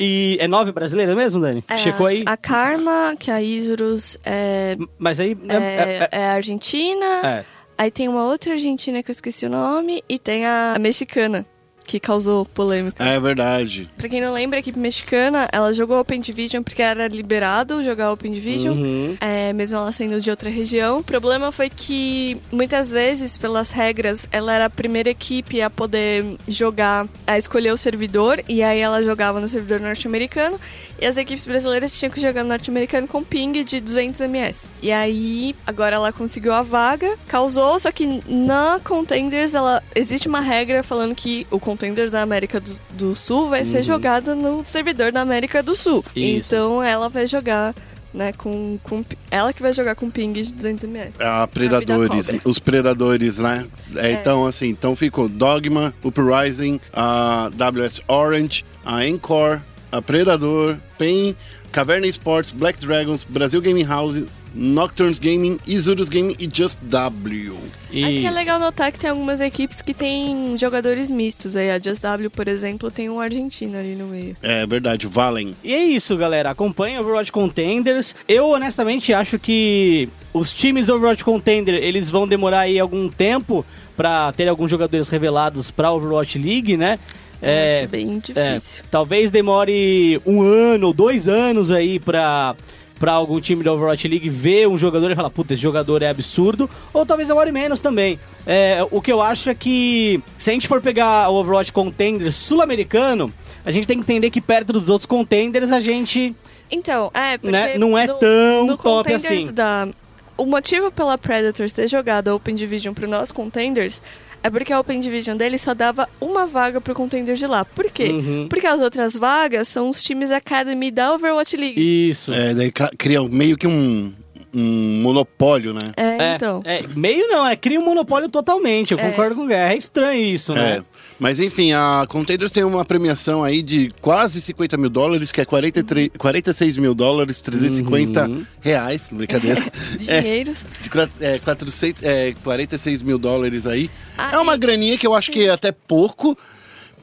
E 0.00 0.36
é 0.40 0.48
nove 0.48 0.72
brasileiras 0.72 1.14
mesmo, 1.16 1.40
Dani? 1.40 1.62
É, 1.68 1.76
Checou 1.76 2.06
aí? 2.06 2.22
A 2.26 2.36
Karma, 2.36 3.14
que 3.18 3.30
é 3.30 3.34
a 3.34 3.42
Isurus, 3.42 4.16
é, 4.24 4.76
Mas 4.98 5.20
aí... 5.20 5.36
é, 5.48 5.54
é- 5.56 6.08
é- 6.12 6.18
é 6.20 6.26
a 6.28 6.32
Argentina. 6.34 7.04
é. 7.24 7.44
Aí 7.76 7.90
tem 7.90 8.06
uma 8.08 8.24
outra 8.24 8.52
Argentina 8.52 9.02
que 9.02 9.10
eu 9.10 9.12
esqueci 9.12 9.44
o 9.46 9.50
nome. 9.50 10.00
E 10.08 10.16
tem 10.18 10.46
a 10.46 10.76
mexicana, 10.80 11.44
que 11.86 12.00
causou 12.00 12.44
polêmica. 12.46 13.02
É 13.04 13.18
verdade. 13.20 13.88
Pra 13.96 14.08
quem 14.08 14.20
não 14.20 14.32
lembra, 14.32 14.58
a 14.58 14.60
equipe 14.60 14.78
mexicana, 14.78 15.48
ela 15.52 15.72
jogou 15.72 15.98
Open 16.00 16.20
Division 16.20 16.62
porque 16.62 16.82
era 16.82 17.06
liberado 17.08 17.84
jogar 17.84 18.10
Open 18.12 18.32
Division, 18.32 18.74
Uhum. 18.76 19.16
é, 19.20 19.52
mesmo 19.52 19.76
ela 19.76 19.92
sendo 19.92 20.20
de 20.20 20.30
outra 20.30 20.48
região. 20.50 20.98
O 20.98 21.02
problema 21.04 21.52
foi 21.52 21.68
que, 21.70 22.36
muitas 22.50 22.90
vezes, 22.90 23.36
pelas 23.36 23.70
regras, 23.70 24.26
ela 24.32 24.52
era 24.52 24.64
a 24.66 24.70
primeira 24.70 25.10
equipe 25.10 25.60
a 25.60 25.68
poder 25.70 26.36
jogar, 26.48 27.06
a 27.26 27.36
escolher 27.38 27.72
o 27.72 27.76
servidor, 27.76 28.42
e 28.48 28.62
aí 28.62 28.78
ela 28.80 29.02
jogava 29.02 29.40
no 29.40 29.48
servidor 29.48 29.80
norte-americano, 29.80 30.58
e 31.00 31.06
as 31.06 31.16
equipes 31.16 31.44
brasileiras 31.44 31.96
tinham 31.98 32.10
que 32.10 32.20
jogar 32.20 32.42
no 32.42 32.48
norte-americano 32.48 33.06
com 33.06 33.22
ping 33.22 33.62
de 33.64 33.80
200 33.80 34.20
ms. 34.22 34.66
E 34.82 34.90
aí, 34.90 35.54
agora 35.66 35.96
ela 35.96 36.12
conseguiu 36.12 36.52
a 36.52 36.62
vaga, 36.62 37.16
causou, 37.28 37.78
só 37.78 37.92
que 37.92 38.22
na 38.26 38.80
Contenders, 38.82 39.54
ela 39.54 39.82
existe 39.94 40.28
uma 40.28 40.40
regra 40.40 40.82
falando 40.82 41.14
que 41.14 41.46
o 41.50 41.60
Contenders 41.74 42.12
da 42.12 42.22
América 42.22 42.60
do, 42.60 42.70
do 42.90 43.14
Sul 43.16 43.48
vai 43.48 43.64
ser 43.64 43.82
jogado 43.82 44.36
no 44.36 44.64
servidor 44.64 45.10
da 45.10 45.20
América 45.20 45.60
do 45.62 45.74
Sul. 45.74 46.04
Isso. 46.14 46.54
Então 46.54 46.80
ela 46.80 47.08
vai 47.08 47.26
jogar, 47.26 47.74
né, 48.12 48.32
com, 48.32 48.78
com. 48.84 49.04
Ela 49.28 49.52
que 49.52 49.60
vai 49.60 49.72
jogar 49.72 49.96
com 49.96 50.08
ping 50.08 50.32
de 50.32 50.54
200 50.54 50.84
ms. 50.84 51.20
A 51.20 51.46
Predadores, 51.48 52.30
os 52.44 52.60
Predadores, 52.60 53.38
né? 53.38 53.66
É, 53.96 54.12
Então, 54.12 54.46
assim, 54.46 54.68
então 54.68 54.94
ficou 54.94 55.28
Dogma, 55.28 55.92
Uprising, 56.04 56.78
a 56.92 57.50
WS 57.50 58.00
Orange, 58.06 58.64
a 58.84 59.04
Encore, 59.04 59.58
a 59.90 60.00
Predador, 60.00 60.76
PEN, 60.96 61.34
Caverna 61.72 62.06
Sports, 62.06 62.52
Black 62.52 62.78
Dragons, 62.78 63.24
Brasil 63.24 63.60
Gaming 63.60 63.84
House, 63.84 64.22
Nocturnes 64.54 65.18
Gaming, 65.18 65.58
Isurus 65.66 66.08
Gaming 66.08 66.36
e 66.38 66.48
Just 66.50 66.78
W. 66.82 67.54
Acho 67.54 67.90
que 67.90 68.04
é 68.04 68.10
Isso. 68.10 68.34
legal 68.34 68.58
notar 68.58 68.90
que 68.90 68.98
tem 68.98 69.10
algumas 69.10 69.40
equipes 69.40 69.82
que 69.82 69.92
tem 69.92 70.56
jogadores 70.58 71.10
mistos. 71.10 71.56
Aí 71.56 71.70
a 71.70 71.78
Just 71.78 72.02
W, 72.02 72.30
por 72.30 72.48
exemplo, 72.48 72.90
tem 72.90 73.08
um 73.10 73.20
argentino 73.20 73.78
ali 73.78 73.94
no 73.94 74.06
meio. 74.06 74.36
É 74.42 74.66
verdade, 74.66 75.06
Valen. 75.06 75.54
E 75.62 75.72
é 75.72 75.84
isso, 75.84 76.16
galera. 76.16 76.50
Acompanhe 76.50 76.96
o 76.96 77.00
Overwatch 77.00 77.30
Contenders. 77.32 78.14
Eu, 78.28 78.50
honestamente, 78.50 79.12
acho 79.12 79.38
que 79.38 80.08
os 80.32 80.52
times 80.52 80.86
do 80.86 80.94
Overwatch 80.94 81.24
Contender, 81.24 81.74
eles 81.74 82.10
vão 82.10 82.26
demorar 82.26 82.60
aí 82.60 82.78
algum 82.78 83.08
tempo 83.08 83.64
pra 83.96 84.32
ter 84.32 84.48
alguns 84.48 84.70
jogadores 84.70 85.08
revelados 85.08 85.70
pra 85.70 85.92
Overwatch 85.92 86.38
League, 86.38 86.76
né? 86.76 86.98
É, 87.42 87.80
acho 87.80 87.88
bem 87.90 88.22
é, 88.34 88.54
difícil. 88.54 88.84
talvez 88.90 89.30
demore 89.30 90.20
um 90.24 90.40
ano 90.42 90.86
ou 90.86 90.92
dois 90.94 91.28
anos 91.28 91.70
aí 91.70 91.98
pra, 91.98 92.56
pra 92.98 93.12
algum 93.12 93.40
time 93.40 93.62
da 93.62 93.72
Overwatch 93.72 94.06
League 94.08 94.28
ver 94.28 94.68
um 94.68 94.78
jogador 94.78 95.10
e 95.10 95.14
falar, 95.14 95.30
puta, 95.30 95.54
esse 95.54 95.62
jogador 95.62 96.02
é 96.02 96.08
absurdo. 96.08 96.68
Ou 96.92 97.04
talvez 97.04 97.28
demore 97.28 97.50
menos 97.52 97.80
também. 97.80 98.18
É, 98.46 98.86
o 98.90 99.00
que 99.00 99.12
eu 99.12 99.20
acho 99.20 99.50
é 99.50 99.54
que 99.54 100.22
se 100.38 100.50
a 100.50 100.54
gente 100.54 100.68
for 100.68 100.80
pegar 100.80 101.28
o 101.30 101.34
Overwatch 101.34 101.72
Contender 101.72 102.30
sul-americano, 102.32 103.32
a 103.64 103.72
gente 103.72 103.86
tem 103.86 103.96
que 103.96 104.02
entender 104.02 104.30
que 104.30 104.40
perto 104.40 104.72
dos 104.72 104.88
outros 104.88 105.06
contenders 105.06 105.72
a 105.72 105.80
gente. 105.80 106.34
Então, 106.70 107.10
é, 107.12 107.36
porque 107.38 107.52
Né, 107.52 107.78
não 107.78 107.96
é 107.96 108.06
no, 108.06 108.14
tão 108.14 108.66
no 108.66 108.76
top 108.78 109.12
assim. 109.12 109.52
Da, 109.52 109.88
o 110.36 110.44
motivo 110.44 110.90
pela 110.90 111.16
Predators 111.16 111.72
ter 111.72 111.88
jogado 111.88 112.28
a 112.28 112.34
Open 112.34 112.54
Division 112.54 112.92
pro 112.94 113.08
nosso 113.08 113.32
Contenders 113.32 114.00
é 114.44 114.50
porque 114.50 114.74
a 114.74 114.78
Open 114.78 115.00
Division 115.00 115.38
dele 115.38 115.56
só 115.56 115.72
dava 115.72 116.06
uma 116.20 116.46
vaga 116.46 116.78
pro 116.78 116.94
Contender 116.94 117.34
de 117.34 117.46
lá. 117.46 117.64
Por 117.64 117.90
quê? 117.90 118.10
Uhum. 118.10 118.46
Porque 118.46 118.66
as 118.66 118.78
outras 118.78 119.14
vagas 119.14 119.68
são 119.68 119.88
os 119.88 120.02
times 120.02 120.30
Academy 120.30 120.90
da 120.90 121.14
Overwatch 121.14 121.56
League. 121.56 122.10
Isso. 122.10 122.30
É, 122.30 122.52
daí 122.52 122.70
cria 122.70 123.26
meio 123.26 123.56
que 123.56 123.66
um, 123.66 124.12
um 124.54 125.00
monopólio, 125.02 125.72
né? 125.74 125.80
É, 125.96 126.34
então. 126.36 126.62
é, 126.64 126.84
meio 126.94 127.26
não, 127.28 127.46
é 127.46 127.56
cria 127.56 127.78
um 127.80 127.84
monopólio 127.84 128.28
totalmente. 128.28 128.92
Eu 128.92 128.98
É. 128.98 129.10
concordo 129.10 129.34
com 129.36 129.42
o 129.44 129.46
Guerra. 129.46 129.72
É 129.74 129.76
estranho 129.76 130.24
isso, 130.24 130.52
né? 130.54 130.78
É. 130.78 130.82
Mas 131.18 131.38
enfim, 131.40 131.72
a 131.72 132.04
Containers 132.08 132.50
tem 132.50 132.64
uma 132.64 132.84
premiação 132.84 133.44
aí 133.44 133.62
de 133.62 133.92
quase 134.00 134.40
50 134.40 134.76
mil 134.76 134.90
dólares, 134.90 135.30
que 135.30 135.40
é 135.40 135.44
43, 135.44 136.10
46 136.18 136.76
mil 136.76 136.94
dólares, 136.94 137.40
350 137.40 138.28
Uhum. 138.28 138.44
reais, 138.60 139.02
brincadeira. 139.10 139.62
é, 140.08 140.20
Dinheiros. 140.20 140.58
de 140.82 140.90
é, 141.24 141.38
400, 141.38 142.02
é, 142.02 142.34
46 142.42 143.02
mil 143.02 143.18
dólares 143.18 143.66
aí. 143.66 143.90
Ah, 144.18 144.32
é 144.34 144.38
uma 144.38 144.54
e- 144.54 144.58
graninha 144.58 144.98
que 144.98 145.06
eu 145.06 145.14
acho 145.14 145.30
que 145.30 145.46
é 145.46 145.50
até 145.50 145.70
pouco, 145.72 146.36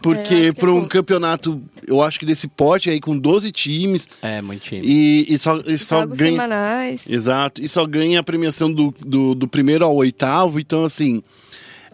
porque 0.02 0.24
que 0.24 0.46
é 0.48 0.54
para 0.54 0.72
um 0.72 0.88
campeonato, 0.88 1.62
eu 1.88 2.02
acho 2.02 2.20
que 2.20 2.26
desse 2.26 2.48
pote 2.48 2.90
aí 2.90 3.00
com 3.00 3.18
12 3.18 3.52
times 3.52 4.08
É, 4.22 4.42
muito 4.42 4.62
time. 4.64 4.82
e, 4.86 5.26
e 5.34 5.38
só, 5.38 5.58
e 5.66 5.78
só 5.78 6.02
Jogos 6.02 6.18
ganha. 6.18 6.32
semanais. 6.32 7.04
Exato, 7.08 7.62
e 7.62 7.68
só 7.68 7.86
ganha 7.86 8.20
a 8.20 8.24
premiação 8.24 8.72
do, 8.72 8.94
do, 9.00 9.36
do 9.36 9.48
primeiro 9.48 9.86
ao 9.86 9.96
oitavo, 9.96 10.60
então 10.60 10.84
assim, 10.84 11.22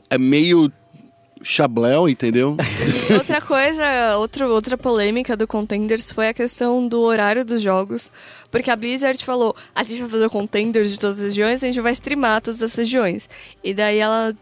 é 0.10 0.18
meio 0.18 0.72
chabléu, 1.44 2.10
entendeu? 2.10 2.58
E 3.10 3.14
outra 3.14 3.40
coisa, 3.40 4.18
outra, 4.18 4.48
outra 4.50 4.78
polêmica 4.78 5.38
do 5.38 5.48
Contenders 5.48 6.12
foi 6.12 6.28
a 6.28 6.34
questão 6.34 6.88
do 6.88 7.00
horário 7.02 7.46
dos 7.46 7.62
jogos. 7.62 8.12
Porque 8.52 8.70
a 8.70 8.76
Blizzard 8.76 9.24
falou, 9.24 9.56
a 9.74 9.84
gente 9.84 10.02
vai 10.02 10.10
fazer 10.10 10.26
o 10.26 10.30
Contenders 10.30 10.92
de 10.92 11.00
todas 11.00 11.18
as 11.18 11.24
regiões, 11.24 11.64
a 11.64 11.68
gente 11.68 11.80
vai 11.80 11.94
streamar 11.94 12.42
todas 12.42 12.62
as 12.62 12.74
regiões. 12.76 13.30
E 13.64 13.74
daí 13.74 13.98
ela 13.98 14.36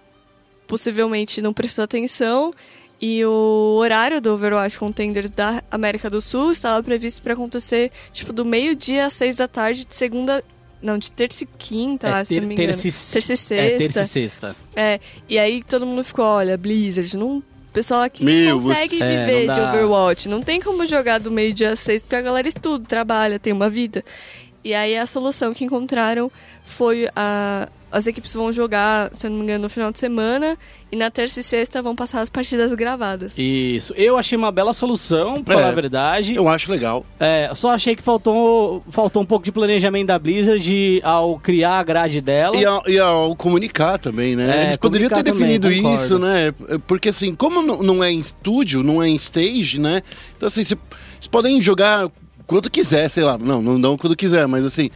possivelmente 0.67 1.41
não 1.41 1.53
prestou 1.53 1.83
atenção 1.83 2.53
e 3.01 3.23
o 3.25 3.75
horário 3.77 4.21
do 4.21 4.33
Overwatch 4.33 4.77
Contenders 4.79 5.29
da 5.29 5.61
América 5.69 6.09
do 6.09 6.21
Sul 6.21 6.51
estava 6.51 6.81
previsto 6.81 7.21
para 7.21 7.33
acontecer 7.33 7.91
tipo 8.11 8.31
do 8.33 8.45
meio-dia 8.45 9.05
às 9.05 9.13
seis 9.13 9.35
da 9.35 9.47
tarde 9.47 9.85
de 9.85 9.93
segunda, 9.93 10.43
não, 10.81 10.97
de 10.97 11.11
terça 11.11 11.43
e 11.43 11.47
quinta, 11.57 12.07
É, 12.07 12.11
acho, 12.13 12.25
se 12.27 12.33
ter- 12.35 12.41
não 12.41 12.47
me 12.47 12.53
engano. 12.55 12.67
terça 12.69 12.87
e- 12.87 12.91
terça 13.13 13.33
e 13.33 13.37
sexta. 13.37 13.55
É, 13.55 13.77
terça 13.77 14.01
e 14.01 14.07
sexta. 14.07 14.55
É, 14.75 14.99
e 15.27 15.37
aí 15.39 15.63
todo 15.63 15.85
mundo 15.85 16.03
ficou, 16.03 16.25
olha, 16.25 16.57
Blizzard, 16.57 17.15
não. 17.17 17.37
O 17.37 17.43
pessoal 17.75 18.03
aqui 18.03 18.23
Meu, 18.23 18.55
não 18.57 18.63
consegue 18.63 18.97
você- 18.97 19.03
É, 19.03 19.25
viver 19.25 19.45
não 19.47 19.53
de. 19.53 19.59
Overwatch. 19.59 20.29
Não 20.29 20.41
tem 20.41 20.61
como 20.61 20.87
jogar 20.87 21.17
do 21.19 21.29
meio-dia 21.29 21.71
às 21.71 21.79
seis, 21.79 22.01
porque 22.01 22.15
a 22.15 22.21
galera 22.21 22.47
estuda, 22.47 22.87
trabalha, 22.87 23.37
tem 23.37 23.51
uma 23.51 23.69
vida. 23.69 24.01
E 24.65 24.73
aí 24.73 24.97
a 24.97 25.05
solução 25.05 25.53
que 25.53 25.63
encontraram 25.63 26.31
foi 26.65 27.07
a. 27.15 27.69
As 27.91 28.07
equipes 28.07 28.33
vão 28.33 28.51
jogar, 28.51 29.09
se 29.13 29.25
eu 29.25 29.29
não 29.31 29.37
me 29.37 29.43
engano, 29.43 29.61
no 29.63 29.69
final 29.69 29.89
de 29.89 29.97
semana. 29.99 30.57
E 30.91 30.97
na 30.97 31.09
terça 31.09 31.39
e 31.39 31.43
sexta 31.43 31.81
vão 31.81 31.95
passar 31.95 32.19
as 32.19 32.29
partidas 32.29 32.73
gravadas. 32.73 33.37
Isso. 33.37 33.93
Eu 33.95 34.17
achei 34.17 34.37
uma 34.37 34.51
bela 34.51 34.73
solução, 34.73 35.41
pra 35.41 35.53
falar 35.53 35.67
É, 35.67 35.69
a 35.69 35.75
verdade. 35.75 36.35
Eu 36.35 36.49
acho 36.49 36.69
legal. 36.69 37.05
É, 37.17 37.49
só 37.55 37.69
achei 37.69 37.95
que 37.95 38.03
faltou, 38.03 38.83
faltou 38.89 39.21
um 39.21 39.25
pouco 39.25 39.45
de 39.45 39.51
planejamento 39.51 40.07
da 40.07 40.19
Blizzard 40.19 40.99
ao 41.05 41.39
criar 41.39 41.79
a 41.79 41.83
grade 41.83 42.19
dela. 42.19 42.57
E 42.57 42.65
ao, 42.65 42.83
e 42.89 42.99
ao 42.99 43.33
comunicar 43.35 43.97
também, 43.97 44.35
né? 44.35 44.57
É, 44.57 44.63
Eles 44.63 44.77
poderiam 44.77 45.07
ter 45.09 45.23
também, 45.23 45.33
definido 45.59 45.69
concordo. 45.71 46.03
isso, 46.03 46.19
né? 46.19 46.53
Porque 46.87 47.09
assim, 47.09 47.33
como 47.33 47.61
não, 47.61 48.03
é 48.03 48.11
em 48.11 48.19
estúdio, 48.19 48.83
não 48.83 49.01
é 49.01 49.07
em 49.07 49.15
stage, 49.15 49.79
né? 49.79 50.01
Então 50.35 50.47
assim, 50.47 50.63
cê- 50.65 50.75
vocês 50.75 51.27
podem 51.29 51.61
jogar 51.61 52.09
quando 52.47 52.69
quiser, 52.69 53.09
sei 53.09 53.23
lá. 53.23 53.37
Não, 53.37 53.61
não 53.61 53.79
dão 53.79 53.97
quando 53.97 54.15
quiser, 54.15 54.47
mas 54.47 54.63
assim, 54.65 54.89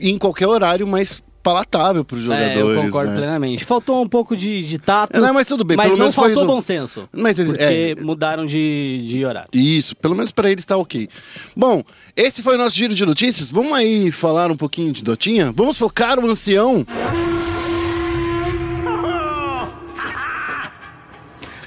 em 0.00 0.18
qualquer 0.18 0.46
horário 0.46 0.86
mais 0.86 1.22
palatável 1.42 2.02
para 2.06 2.16
os 2.16 2.22
É, 2.22 2.24
jogadores. 2.24 2.56
eu 2.78 2.82
concordo 2.84 3.10
né? 3.12 3.18
plenamente. 3.18 3.64
Faltou 3.66 4.02
um 4.02 4.08
pouco 4.08 4.34
de, 4.34 4.62
de 4.66 4.78
tato. 4.78 5.14
É, 5.14 5.20
não, 5.20 5.34
mas 5.34 5.46
tudo 5.46 5.62
bem, 5.62 5.76
mas 5.76 5.96
não 5.98 6.10
faltou 6.10 6.46
bom 6.46 6.60
senso. 6.62 7.06
Mas 7.12 7.38
eles, 7.38 7.52
Porque 7.52 7.94
é, 7.98 8.02
mudaram 8.02 8.46
de, 8.46 9.02
de 9.06 9.24
horário. 9.26 9.50
Isso, 9.52 9.94
pelo 9.96 10.14
menos 10.14 10.32
pra 10.32 10.50
eles 10.50 10.64
tá 10.64 10.74
ok. 10.76 11.06
Bom, 11.54 11.82
esse 12.16 12.42
foi 12.42 12.54
o 12.54 12.58
nosso 12.58 12.74
giro 12.74 12.94
de 12.94 13.04
notícias. 13.04 13.50
Vamos 13.50 13.74
aí 13.74 14.10
falar 14.10 14.50
um 14.50 14.56
pouquinho 14.56 14.90
de 14.90 15.04
Dotinha? 15.04 15.52
Vamos 15.54 15.76
focar 15.76 16.18
o 16.18 16.26
ancião? 16.26 16.86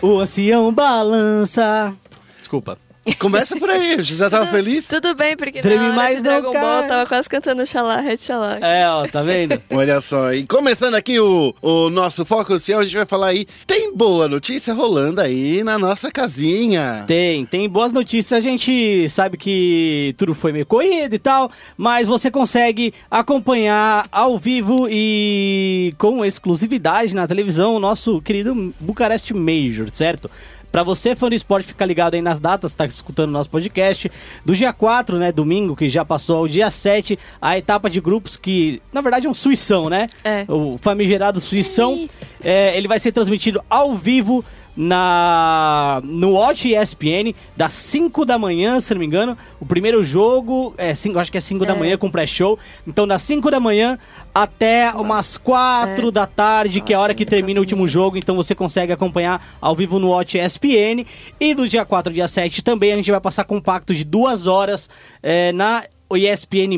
O 0.01 0.19
ancião 0.19 0.73
balança. 0.73 1.93
Desculpa. 2.39 2.77
Começa 3.15 3.57
por 3.57 3.69
aí, 3.69 4.03
já 4.03 4.29
tava 4.29 4.47
feliz? 4.47 4.87
Tudo 4.87 5.15
bem, 5.15 5.35
porque 5.37 5.61
Treme 5.61 5.79
na 5.79 5.85
hora 5.85 5.95
mais 5.95 6.17
de 6.17 6.23
Dragon 6.23 6.51
Ball 6.51 6.61
cara. 6.61 6.87
tava 6.87 7.05
quase 7.05 7.29
cantando 7.29 7.65
Xalá, 7.65 7.97
Red 8.01 8.17
Xalá. 8.17 8.59
É, 8.61 8.87
ó, 8.87 9.07
tá 9.07 9.23
vendo? 9.23 9.61
Olha 9.71 10.01
só, 10.01 10.33
e 10.33 10.45
começando 10.45 10.95
aqui 10.95 11.19
o, 11.19 11.53
o 11.61 11.89
nosso 11.89 12.25
foco 12.25 12.53
ancião, 12.53 12.79
a 12.79 12.83
gente 12.83 12.95
vai 12.95 13.05
falar 13.05 13.27
aí, 13.27 13.45
tem 13.65 13.93
boa 13.93 14.27
notícia 14.27 14.73
rolando 14.73 15.21
aí 15.21 15.63
na 15.63 15.79
nossa 15.79 16.11
casinha. 16.11 17.05
Tem, 17.07 17.45
tem 17.45 17.67
boas 17.69 17.91
notícias. 17.93 18.37
A 18.37 18.41
gente 18.41 19.07
sabe 19.09 19.37
que 19.37 20.13
tudo 20.17 20.33
foi 20.35 20.51
meio 20.51 20.65
corrido 20.65 21.15
e 21.15 21.19
tal, 21.19 21.49
mas 21.75 22.07
você 22.07 22.29
consegue 22.29 22.93
acompanhar 23.09 24.07
ao 24.11 24.37
vivo 24.37 24.87
e 24.89 25.93
com 25.97 26.25
exclusividade 26.25 27.15
na 27.15 27.27
televisão 27.27 27.75
o 27.75 27.79
nosso 27.79 28.21
querido 28.21 28.73
Bucarest 28.79 29.31
Major, 29.33 29.87
certo? 29.91 30.29
Pra 30.77 30.83
você, 30.83 31.15
fã 31.15 31.27
do 31.27 31.33
esporte, 31.33 31.65
ficar 31.65 31.87
ligado 31.87 32.13
aí 32.13 32.21
nas 32.21 32.39
datas, 32.39 32.71
tá 32.71 32.85
escutando 32.85 33.29
o 33.29 33.31
nosso 33.31 33.49
podcast. 33.49 34.11
Do 34.45 34.55
dia 34.55 34.71
4, 34.71 35.17
né, 35.17 35.31
domingo, 35.31 35.75
que 35.75 35.89
já 35.89 36.05
passou, 36.05 36.37
ao 36.37 36.47
dia 36.47 36.69
7, 36.69 37.17
a 37.41 37.57
etapa 37.57 37.89
de 37.89 37.99
grupos 37.99 38.37
que, 38.37 38.79
na 38.93 39.01
verdade, 39.01 39.25
é 39.25 39.29
um 39.29 39.33
suição, 39.33 39.89
né? 39.89 40.05
É. 40.23 40.45
O 40.47 40.77
famigerado 40.77 41.41
suição. 41.41 42.07
É, 42.43 42.77
ele 42.77 42.87
vai 42.87 42.99
ser 42.99 43.11
transmitido 43.11 43.59
ao 43.67 43.95
vivo 43.95 44.45
na 44.77 46.01
no 46.03 46.33
Watch 46.33 46.71
ESPN 46.73 47.33
das 47.55 47.73
5 47.73 48.23
da 48.23 48.37
manhã, 48.37 48.79
se 48.79 48.93
não 48.93 48.99
me 48.99 49.05
engano. 49.07 49.35
O 49.59 49.65
primeiro 49.65 50.03
jogo 50.03 50.73
é 50.77 50.93
cinco, 50.93 51.17
acho 51.19 51.31
que 51.31 51.37
é 51.37 51.41
5 51.41 51.65
da 51.65 51.73
É. 51.73 51.79
manhã 51.79 51.97
com 51.97 52.09
pré-show. 52.09 52.57
Então 52.85 53.07
das 53.07 53.21
5 53.23 53.49
da 53.49 53.59
manhã 53.59 53.97
até 54.33 54.91
umas 54.93 55.37
4 55.37 56.09
É. 56.09 56.11
da 56.11 56.27
tarde, 56.27 56.79
que 56.79 56.93
é 56.93 56.95
a 56.95 56.99
hora 56.99 57.13
que 57.15 57.25
termina 57.25 57.59
o 57.59 57.63
último 57.63 57.87
jogo, 57.87 58.17
então 58.17 58.35
você 58.35 58.53
consegue 58.53 58.93
acompanhar 58.93 59.43
ao 59.59 59.75
vivo 59.75 59.97
no 59.99 60.09
Watch 60.09 60.37
ESPN. 60.37 61.05
E 61.39 61.53
do 61.55 61.67
dia 61.67 61.83
4 61.83 62.11
ao 62.11 62.13
dia 62.13 62.27
7 62.27 62.61
também 62.63 62.93
a 62.93 62.95
gente 62.95 63.09
vai 63.11 63.19
passar 63.19 63.43
compacto 63.43 63.93
de 63.95 64.03
duas 64.03 64.45
horas 64.47 64.89
é, 65.23 65.51
na 65.51 65.83
ESPN+, 66.15 66.77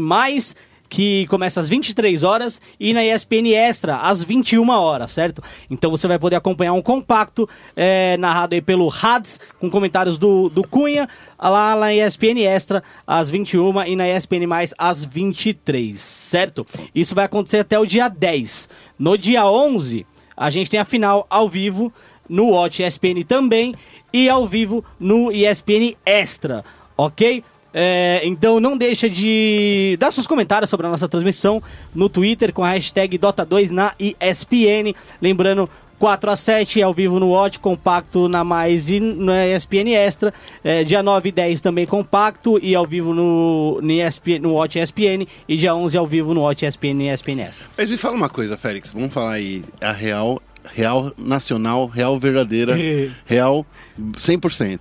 que 0.89 1.27
começa 1.27 1.61
às 1.61 1.69
23 1.69 2.23
horas 2.23 2.59
e 2.79 2.93
na 2.93 3.05
ESPN 3.05 3.53
Extra 3.53 3.97
às 3.97 4.23
21 4.23 4.67
horas, 4.69 5.11
certo? 5.11 5.41
Então 5.69 5.91
você 5.91 6.07
vai 6.07 6.17
poder 6.17 6.35
acompanhar 6.35 6.73
um 6.73 6.81
compacto 6.81 7.47
é, 7.75 8.17
narrado 8.17 8.55
aí 8.55 8.61
pelo 8.61 8.89
Hads, 8.89 9.39
com 9.59 9.69
comentários 9.69 10.17
do, 10.17 10.49
do 10.49 10.67
Cunha, 10.67 11.07
lá 11.39 11.75
na 11.75 11.93
ESPN 11.93 12.39
Extra 12.39 12.83
às 13.05 13.29
21 13.29 13.83
e 13.83 13.95
na 13.95 14.09
ESPN 14.09 14.47
Mais 14.47 14.73
às 14.77 15.05
23, 15.05 15.99
certo? 16.01 16.65
Isso 16.93 17.13
vai 17.13 17.25
acontecer 17.25 17.59
até 17.59 17.77
o 17.77 17.85
dia 17.85 18.09
10. 18.09 18.67
No 18.97 19.17
dia 19.17 19.45
11, 19.45 20.05
a 20.35 20.49
gente 20.49 20.69
tem 20.69 20.79
a 20.79 20.85
final 20.85 21.27
ao 21.29 21.47
vivo 21.47 21.93
no 22.27 22.49
Watch 22.49 22.81
ESPN 22.81 23.23
também 23.27 23.75
e 24.11 24.29
ao 24.29 24.47
vivo 24.47 24.83
no 24.99 25.31
ESPN 25.31 25.95
Extra, 26.05 26.63
ok? 26.97 27.43
É, 27.73 28.21
então 28.23 28.59
não 28.59 28.77
deixa 28.77 29.09
de 29.09 29.95
dar 29.99 30.11
seus 30.11 30.25
comentários 30.25 30.69
sobre 30.69 30.87
a 30.87 30.89
nossa 30.89 31.07
transmissão 31.07 31.61
no 31.93 32.09
Twitter 32.09 32.51
com 32.51 32.63
a 32.63 32.71
hashtag 32.71 33.17
Dota2 33.17 33.69
na 33.69 33.93
ESPN. 33.99 34.95
Lembrando, 35.21 35.69
4 35.99 36.31
a 36.31 36.35
7 36.35 36.81
ao 36.81 36.93
vivo 36.93 37.19
no 37.19 37.29
Watch, 37.29 37.59
compacto 37.59 38.29
na 38.29 38.43
Mais 38.43 38.89
e 38.89 38.99
na 38.99 39.45
ESPN 39.45 39.93
Extra. 39.93 40.33
É, 40.63 40.83
dia 40.83 41.03
9 41.03 41.29
e 41.29 41.31
10 41.31 41.61
também 41.61 41.85
compacto 41.85 42.57
e 42.63 42.73
ao 42.73 42.87
vivo 42.87 43.13
no, 43.13 43.79
no, 43.81 43.91
ESPN, 43.91 44.39
no 44.39 44.53
Watch 44.53 44.79
ESPN. 44.79 45.27
E 45.47 45.57
dia 45.57 45.75
11 45.75 45.97
ao 45.97 46.07
vivo 46.07 46.33
no 46.33 46.41
Watch 46.41 46.65
ESPN 46.65 47.03
e 47.03 47.09
ESPN 47.13 47.41
Extra. 47.41 47.65
Mas 47.77 47.89
me 47.89 47.97
fala 47.97 48.15
uma 48.15 48.29
coisa, 48.29 48.57
Félix. 48.57 48.93
Vamos 48.93 49.13
falar 49.13 49.33
aí 49.33 49.63
a 49.81 49.91
real, 49.91 50.41
real 50.73 51.11
nacional, 51.17 51.85
real 51.85 52.17
verdadeira, 52.17 52.75
real 53.27 53.65
100%. 53.99 54.79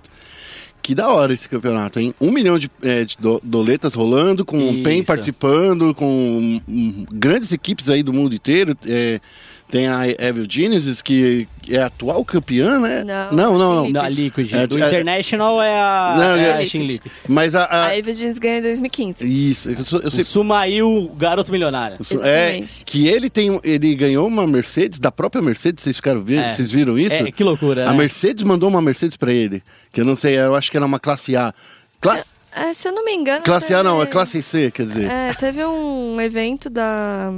Que 0.89 0.95
da 0.95 1.07
hora 1.07 1.31
esse 1.31 1.47
campeonato, 1.47 1.99
hein? 1.99 2.15
Um 2.19 2.31
milhão 2.31 2.57
de, 2.57 2.67
é, 2.81 3.05
de 3.05 3.15
do- 3.19 3.39
doletas 3.43 3.93
rolando, 3.93 4.43
com 4.43 4.57
o 4.57 4.81
PEN 4.81 5.03
participando, 5.03 5.93
com 5.93 6.59
hum, 6.67 7.05
grandes 7.13 7.51
equipes 7.51 7.91
aí 7.91 8.01
do 8.01 8.11
mundo 8.11 8.33
inteiro. 8.33 8.75
É, 8.87 9.21
tem 9.69 9.87
a 9.87 10.07
Evil 10.07 10.45
Genesis, 10.49 11.01
que 11.01 11.47
é 11.69 11.77
a 11.77 11.85
atual 11.85 12.25
campeã, 12.25 12.79
né? 12.79 13.03
Não, 13.31 13.31
não, 13.31 13.57
não. 13.57 13.75
não. 13.75 13.83
Liquid. 13.85 13.93
Na 13.93 14.09
Liquid. 14.09 14.53
É, 14.53 14.67
do 14.67 14.77
é- 14.83 14.87
International 14.87 15.61
é 15.61 15.79
a, 15.79 16.13
Não, 16.17 16.23
é 16.35 16.43
é- 16.43 16.51
a 16.53 16.65
Shin 16.65 16.85
Liquid. 16.87 17.11
Mas 17.27 17.53
a... 17.53 17.63
a- 17.65 17.85
A 17.87 17.97
Evidence 17.97 18.39
ganha 18.39 18.57
em 18.57 18.61
2015. 18.63 19.49
isso, 19.49 19.69
eu, 19.69 19.83
sou- 19.85 19.99
eu 20.01 20.09
sei... 20.11 20.23
O 20.23 20.25
Sumail, 20.25 21.11
garoto 21.15 21.51
milionário. 21.51 21.97
É, 22.23 22.63
que 22.85 23.07
ele 23.07 23.29
tem, 23.29 23.59
ele 23.63 23.93
ganhou 23.95 24.27
uma 24.27 24.47
Mercedes 24.47 24.97
da 24.99 25.11
própria 25.11 25.41
Mercedes, 25.41 25.83
vocês 25.83 25.95
ficaram 25.97 26.21
ver, 26.21 26.39
É. 26.39 26.51
vocês 26.51 26.71
viram 26.71 26.97
isso? 26.97 27.13
É, 27.13 27.31
que 27.31 27.43
loucura, 27.43 27.87
A 27.87 27.91
né? 27.91 27.97
Mercedes 27.97 28.43
mandou 28.43 28.67
uma 28.69 28.81
Mercedes 28.81 29.17
pra 29.17 29.31
ele, 29.31 29.61
que 29.91 30.01
eu 30.01 30.05
não 30.05 30.15
sei, 30.15 30.37
eu 30.39 30.55
acho 30.55 30.71
que 30.71 30.77
era 30.77 30.85
uma 30.85 30.99
classe 30.99 31.35
A. 31.35 31.53
Classe, 32.01 32.25
É, 32.55 32.73
se 32.73 32.87
eu 32.87 32.91
não 32.91 33.05
me 33.05 33.11
engano. 33.13 33.43
classe 33.43 33.73
A 33.73 33.83
não, 33.83 33.97
é 33.97 33.99
teve- 34.01 34.11
classe 34.13 34.41
C, 34.41 34.71
quer 34.71 34.85
dizer. 34.87 35.05
É, 35.11 35.33
teve 35.35 35.63
um 35.63 36.19
evento 36.19 36.69
da. 36.71 37.31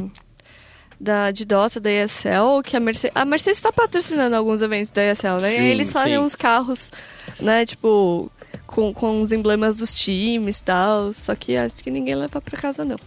Da, 1.03 1.31
de 1.31 1.45
Dota 1.45 1.79
da 1.79 1.89
ESL, 1.89 2.61
que 2.63 2.77
a 2.77 2.79
Mercedes. 2.79 3.11
A 3.15 3.25
Mercedes 3.25 3.57
está 3.57 3.71
patrocinando 3.71 4.35
alguns 4.35 4.61
eventos 4.61 4.91
da 4.93 5.01
ESL, 5.03 5.39
né? 5.41 5.49
Sim, 5.55 5.63
eles 5.63 5.91
fazem 5.91 6.13
sim. 6.13 6.19
uns 6.19 6.35
carros, 6.35 6.91
né, 7.39 7.65
tipo, 7.65 8.31
com, 8.67 8.93
com 8.93 9.19
os 9.19 9.31
emblemas 9.31 9.75
dos 9.75 9.95
times 9.95 10.59
e 10.59 10.63
tal. 10.63 11.11
Só 11.11 11.33
que 11.33 11.57
acho 11.57 11.75
que 11.75 11.89
ninguém 11.89 12.13
leva 12.13 12.39
pra 12.39 12.55
casa, 12.55 12.85
não. 12.85 12.97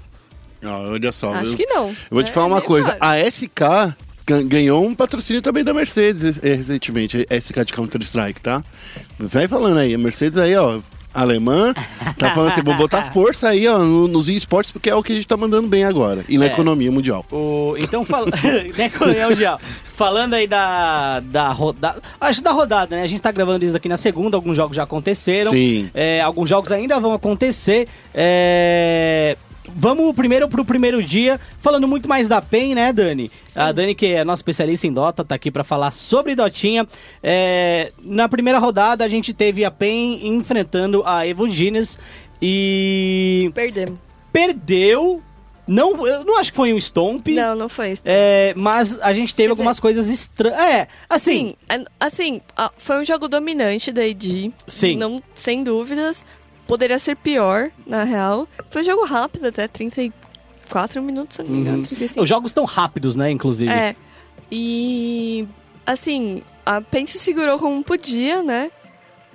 Ó, 0.65 0.89
olha 0.91 1.13
só, 1.13 1.33
acho 1.35 1.51
viu? 1.51 1.57
que 1.57 1.67
não. 1.67 1.89
eu 1.91 1.95
vou 2.11 2.23
te 2.25 2.31
É 2.31 2.33
falar 2.33 2.47
uma 2.47 2.61
coisa, 2.63 2.97
claro. 2.97 2.99
a 3.01 3.31
SK 3.31 3.95
gan- 4.27 4.47
ganhou 4.49 4.85
um 4.85 4.93
patrocínio 4.95 5.41
também 5.41 5.63
da 5.63 5.73
Mercedes 5.73 6.41
eh, 6.43 6.55
recentemente, 6.55 7.25
a 7.31 7.35
SK 7.41 7.65
de 7.67 7.73
Counter-Strike, 7.75 8.41
tá? 8.41 8.65
Vai 9.19 9.47
falando 9.47 9.79
aí, 9.79 9.95
a 9.95 9.99
Mercedes 9.99 10.37
aí, 10.39 10.57
ó, 10.57 10.81
alemã, 11.15 11.73
tá 12.19 12.35
falando 12.35 12.51
assim, 12.53 12.63
vou 12.63 12.75
botar 12.75 13.13
força 13.13 13.49
aí, 13.49 13.67
ó, 13.69 13.79
no- 13.79 14.09
nos 14.09 14.29
esportes, 14.29 14.73
porque 14.73 14.91
é 14.91 14.95
o 14.95 15.03
que 15.03 15.13
a 15.13 15.17
gente 15.17 15.27
tá 15.27 15.37
mandando 15.37 15.69
bem 15.69 15.85
agora, 15.85 16.25
e 16.29 16.37
na 16.37 16.47
É. 16.47 16.49
economia 16.49 16.91
mundial. 16.91 17.25
O, 17.31 17.75
então, 17.79 18.05
fala, 18.05 18.27
né, 18.77 18.89
Coronel 18.91 19.31
Mundial, 19.31 19.61
falando 19.97 20.35
aí 20.35 20.47
da, 20.47 21.21
da 21.21 21.49
rodada, 21.53 22.03
acho 22.21 22.43
da 22.43 22.51
rodada, 22.51 22.97
né? 22.97 23.03
A 23.03 23.07
gente 23.07 23.21
tá 23.23 23.31
gravando 23.31 23.65
isso 23.65 23.77
aqui 23.77 23.89
na 23.89 23.97
segunda, 23.97 24.37
alguns 24.37 24.57
jogos 24.57 24.77
já 24.77 24.83
aconteceram. 24.83 25.53
Sim. 25.53 25.89
É, 25.95 26.21
alguns 26.21 26.49
jogos 26.49 26.73
ainda 26.73 26.99
vão 26.99 27.13
acontecer. 27.13 27.87
É, 28.13 29.37
Vamos 29.75 30.15
primeiro 30.15 30.49
pro 30.49 30.65
primeiro 30.65 31.03
dia, 31.03 31.41
falando 31.61 31.89
muito 31.89 32.09
mais 32.09 32.29
da 32.29 32.43
PEN, 32.43 32.75
né, 32.75 32.93
Dani? 32.93 33.31
A 33.55 33.73
Dani, 33.73 33.95
que 33.95 34.07
é 34.07 34.25
nossa 34.25 34.41
especialista 34.41 34.87
em 34.87 34.93
Dota, 34.93 35.25
tá 35.25 35.35
aqui 35.35 35.51
pra 35.51 35.65
falar 35.65 35.91
sobre 35.91 36.35
Dotinha. 36.35 36.87
É, 37.23 37.93
na 38.03 38.29
primeira 38.29 38.59
rodada, 38.59 39.05
a 39.05 39.09
gente 39.09 39.33
teve 39.33 39.65
a 39.65 39.71
PEN 39.71 40.27
enfrentando 40.29 41.03
a 41.07 41.27
Evo 41.27 41.49
Genius 41.49 41.99
e 42.43 43.51
Perdemos. 43.55 43.99
perdeu. 44.33 45.23
Não, 45.67 46.07
eu 46.07 46.25
não 46.25 46.39
acho 46.39 46.51
que 46.51 46.57
foi 46.57 46.75
um 46.75 46.79
stomp. 46.79 47.29
Não, 47.29 47.57
não 47.57 47.69
foi 47.71 47.93
isso. 47.93 48.03
É, 48.05 48.53
mas 48.55 49.01
a 49.01 49.15
gente 49.15 49.35
teve 49.35 49.47
Quer 49.47 49.53
algumas 49.53 49.81
coisas 49.81 50.11
estranhas. 50.11 50.59
É, 50.59 50.89
assim. 51.09 51.55
Sim, 51.71 51.85
assim, 51.99 52.41
foi 52.77 53.01
um 53.01 53.05
jogo 53.05 53.29
dominante 53.29 53.91
da 53.91 54.03
AD. 54.03 54.53
Sim. 54.67 54.99
Não, 54.99 55.23
sem 55.35 55.65
dúvidas. 55.65 56.23
Poderia 56.67 56.99
ser 56.99 57.17
pior, 57.17 57.71
na 57.87 58.05
real. 58.05 58.49
Foi 58.71 58.83
um 58.83 58.85
jogo 58.85 59.05
rápido, 59.05 59.47
até 59.47 59.69
34 59.69 61.03
minutos, 61.03 61.37
se 61.37 61.43
não 61.43 61.51
me 61.51 61.59
engano. 61.59 61.87
35. 61.87 62.23
Os 62.23 62.29
jogos 62.29 62.51
estão 62.51 62.65
rápidos, 62.65 63.17
né, 63.17 63.31
inclusive. 63.31 63.71
É. 63.71 63.95
E 64.51 65.47
assim, 65.85 66.43
a 66.65 66.81
PEN 66.81 67.07
se 67.07 67.19
segurou 67.19 67.59
como 67.59 67.83
podia, 67.85 68.43
né? 68.43 68.71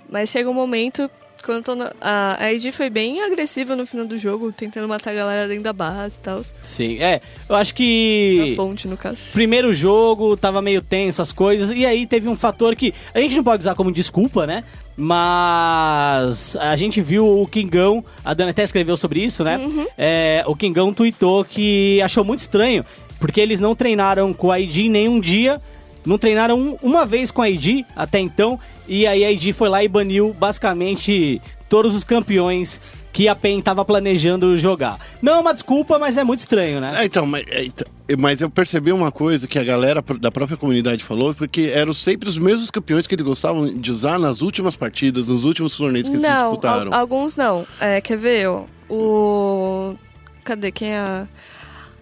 Mas 0.10 0.30
chega 0.30 0.50
um 0.50 0.54
momento. 0.54 1.10
Quando 1.50 1.76
na- 1.76 1.92
a, 2.00 2.38
a 2.46 2.72
foi 2.72 2.92
bem 2.92 3.24
agressiva 3.24 3.76
no 3.76 3.84
final 3.88 4.06
do 4.06 4.20
jogo, 4.20 4.52
tentando 4.52 4.88
matar 4.88 5.10
a 5.10 5.14
galera 5.16 5.48
dentro 5.48 5.64
da 5.64 5.74
base 5.74 6.18
e 6.18 6.20
tal. 6.20 6.42
Sim, 6.64 7.00
é. 7.00 7.20
Eu 7.50 7.56
acho 7.56 7.74
que. 7.74 8.50
Na 8.52 8.56
fonte, 8.56 8.88
no 8.88 8.96
caso. 8.96 9.18
Primeiro 9.34 9.74
jogo, 9.74 10.38
tava 10.38 10.62
meio 10.62 10.80
tenso 10.80 11.24
as 11.24 11.32
coisas, 11.32 11.72
e 11.72 11.88
aí 11.88 12.06
teve 12.06 12.30
um 12.30 12.38
fator 12.38 12.76
que 12.76 12.94
a 13.16 13.20
gente 13.20 13.36
não 13.36 13.44
pode 13.44 13.62
usar 13.62 13.74
como 13.74 13.92
desculpa, 13.92 14.46
né? 14.46 14.64
Mas 14.96 16.56
a 16.58 16.76
gente 16.76 17.02
viu 17.02 17.42
o 17.42 17.48
Kingão, 17.48 18.04
a 18.24 18.34
Dana 18.36 18.52
até 18.52 18.62
escreveu 18.64 18.96
sobre 18.96 19.20
isso, 19.22 19.44
né? 19.44 19.60
É, 19.98 20.44
o 20.46 20.56
Kingão 20.56 20.94
tweetou 20.94 21.44
que 21.44 22.00
achou 22.04 22.24
muito 22.24 22.42
estranho, 22.42 22.84
porque 23.20 23.42
eles 23.42 23.60
não 23.60 23.74
treinaram 23.74 24.34
com 24.34 24.52
a 24.52 24.60
ID 24.60 24.88
nenhum 24.90 25.20
dia, 25.20 25.60
não 26.06 26.18
treinaram 26.18 26.60
um- 26.60 26.78
uma 26.84 27.06
vez 27.06 27.32
com 27.32 27.42
a 27.42 27.50
ID 27.50 27.84
até 27.96 28.20
então, 28.20 28.60
e 28.90 29.08
aí 29.08 29.24
a 29.24 29.32
ID 29.32 29.54
foi 29.54 29.70
lá 29.70 29.82
e 29.84 29.88
baniu 29.88 30.34
basicamente 30.38 31.42
todos 31.70 31.96
os 31.96 32.04
campeões 32.04 32.82
que 33.14 33.28
a 33.28 33.36
PEN 33.36 33.62
tava 33.62 33.84
planejando 33.86 34.56
jogar. 34.58 35.00
Não 35.22 35.34
é 35.34 35.40
uma 35.40 35.54
desculpa, 35.54 35.98
mas 35.98 36.18
é 36.18 36.24
muito 36.24 36.40
estranho, 36.40 36.80
né? 36.82 36.94
É, 37.02 37.06
então, 37.06 37.26
mas, 37.26 37.44
é, 37.48 37.66
então, 37.66 37.88
mas 38.20 38.40
eu 38.42 38.50
percebi 38.50 38.92
uma 38.92 39.12
coisa 39.12 39.48
que 39.48 39.58
a 39.58 39.64
galera 39.64 40.04
da 40.20 40.32
própria 40.32 40.56
comunidade 40.58 41.04
falou, 41.04 41.34
porque 41.34 41.72
eram 41.74 41.92
sempre 41.94 42.28
os 42.30 42.38
mesmos 42.38 42.70
campeões 42.72 43.08
que 43.08 43.16
eles 43.16 43.26
gostavam 43.26 43.68
de 43.78 43.92
usar 43.92 44.20
nas 44.20 44.42
últimas 44.42 44.76
partidas, 44.76 45.28
nos 45.28 45.44
últimos 45.46 45.76
torneios 45.76 46.08
que 46.08 46.16
eles 46.16 46.24
Não, 46.24 46.50
disputaram. 46.52 46.94
al- 46.94 47.00
alguns 47.00 47.36
não. 47.36 47.66
É, 47.80 48.00
quer 48.02 48.18
ver? 48.18 48.48
O. 48.90 49.96
Cadê? 50.44 50.72
Quem 50.72 50.90
é? 50.90 51.00
a- 51.00 51.28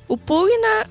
O 0.08 0.18
Pugna 0.18 0.88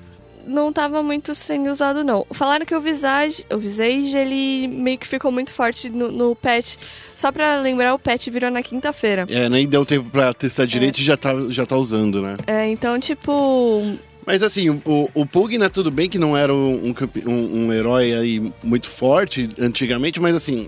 não 0.47 0.71
tava 0.71 1.03
muito 1.03 1.35
sendo 1.35 1.69
usado, 1.69 2.03
não. 2.03 2.25
Falaram 2.31 2.65
que 2.65 2.73
o 2.75 2.81
Visage, 2.81 3.45
o 3.53 3.57
Visage, 3.57 4.15
ele 4.15 4.67
meio 4.67 4.97
que 4.97 5.07
ficou 5.07 5.31
muito 5.31 5.51
forte 5.53 5.89
no, 5.89 6.11
no 6.11 6.35
patch. 6.35 6.75
Só 7.15 7.31
pra 7.31 7.59
lembrar, 7.59 7.93
o 7.93 7.99
patch 7.99 8.27
virou 8.29 8.49
na 8.49 8.63
quinta-feira. 8.63 9.25
É, 9.29 9.49
nem 9.49 9.67
deu 9.67 9.85
tempo 9.85 10.09
pra 10.09 10.33
testar 10.33 10.65
direito 10.65 10.99
e 10.99 11.03
já 11.03 11.17
tá, 11.17 11.31
já 11.49 11.65
tá 11.65 11.75
usando, 11.75 12.21
né? 12.21 12.37
É, 12.47 12.67
então, 12.69 12.99
tipo. 12.99 13.95
Mas 14.25 14.43
assim, 14.43 14.69
o, 14.69 15.09
o 15.13 15.25
Pugna, 15.25 15.69
tudo 15.69 15.89
bem 15.89 16.09
que 16.09 16.17
não 16.19 16.35
era 16.35 16.53
um, 16.53 16.93
um 17.25 17.65
um- 17.67 17.73
herói 17.73 18.13
aí 18.13 18.51
muito 18.63 18.89
forte 18.89 19.47
antigamente, 19.59 20.19
mas 20.19 20.35
assim, 20.35 20.67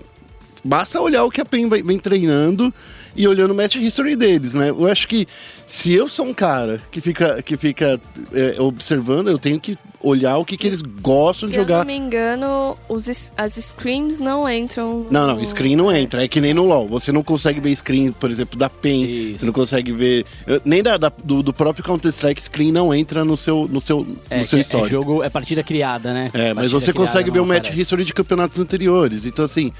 basta 0.64 1.00
olhar 1.00 1.24
o 1.24 1.30
que 1.30 1.40
a 1.40 1.44
PEN 1.44 1.68
vem 1.68 1.98
treinando 1.98 2.72
e 3.16 3.26
olhando 3.26 3.50
o 3.52 3.54
match 3.54 3.76
history 3.76 4.16
deles, 4.16 4.54
né? 4.54 4.70
Eu 4.70 4.86
acho 4.86 5.06
que 5.08 5.26
se 5.66 5.92
eu 5.92 6.08
sou 6.08 6.26
um 6.26 6.34
cara 6.34 6.80
que 6.90 7.00
fica, 7.00 7.42
que 7.42 7.56
fica 7.56 8.00
é, 8.32 8.60
observando, 8.60 9.28
eu 9.28 9.38
tenho 9.38 9.60
que 9.60 9.76
olhar 10.02 10.38
o 10.38 10.44
que, 10.46 10.56
que 10.56 10.66
eles 10.66 10.80
gostam 10.80 11.46
Se 11.48 11.52
de 11.52 11.58
eu 11.58 11.64
jogar. 11.64 11.78
não 11.80 11.84
me 11.84 11.94
engano, 11.94 12.76
os, 12.88 13.30
as 13.36 13.52
screams 13.54 14.18
não 14.18 14.48
entram. 14.48 15.06
Não, 15.10 15.26
não, 15.26 15.36
no- 15.36 15.46
screen 15.46 15.76
não 15.76 15.94
entra. 15.94 16.24
É 16.24 16.28
que 16.28 16.40
nem 16.40 16.54
no 16.54 16.64
LoL. 16.66 16.88
Você 16.88 17.12
não 17.12 17.22
consegue 17.22 17.60
ver 17.60 17.74
screen, 17.76 18.10
por 18.12 18.30
exemplo, 18.30 18.58
da 18.58 18.70
PEN. 18.70 19.02
Isso. 19.04 19.38
Você 19.40 19.46
não 19.46 19.52
consegue 19.52 19.92
ver. 19.92 20.24
Nem 20.64 20.82
da, 20.82 20.96
da- 20.96 21.12
do, 21.22 21.42
do 21.42 21.52
próprio 21.52 21.84
Counter-Strike, 21.84 22.42
screen 22.42 22.72
não 22.72 22.94
entra 22.94 23.24
no 23.26 23.36
seu, 23.36 23.68
no 23.70 23.78
seu, 23.80 24.06
É, 24.30 24.38
no 24.38 24.44
seu 24.46 24.58
é 24.58 24.62
histórico. 24.62 24.88
jogo, 24.88 25.22
é 25.22 25.28
partida 25.28 25.62
criada, 25.62 26.14
né? 26.14 26.30
É, 26.32 26.54
mas 26.54 26.70
Partida 26.70 26.80
você 26.80 26.92
criada 26.92 27.06
consegue 27.10 27.30
ver 27.30 27.40
o 27.40 27.46
match 27.46 27.58
aparece. 27.66 27.80
history 27.82 28.04
de 28.06 28.14
campeonatos 28.14 28.58
anteriores. 28.58 29.26
Então, 29.26 29.44
assim, 29.44 29.70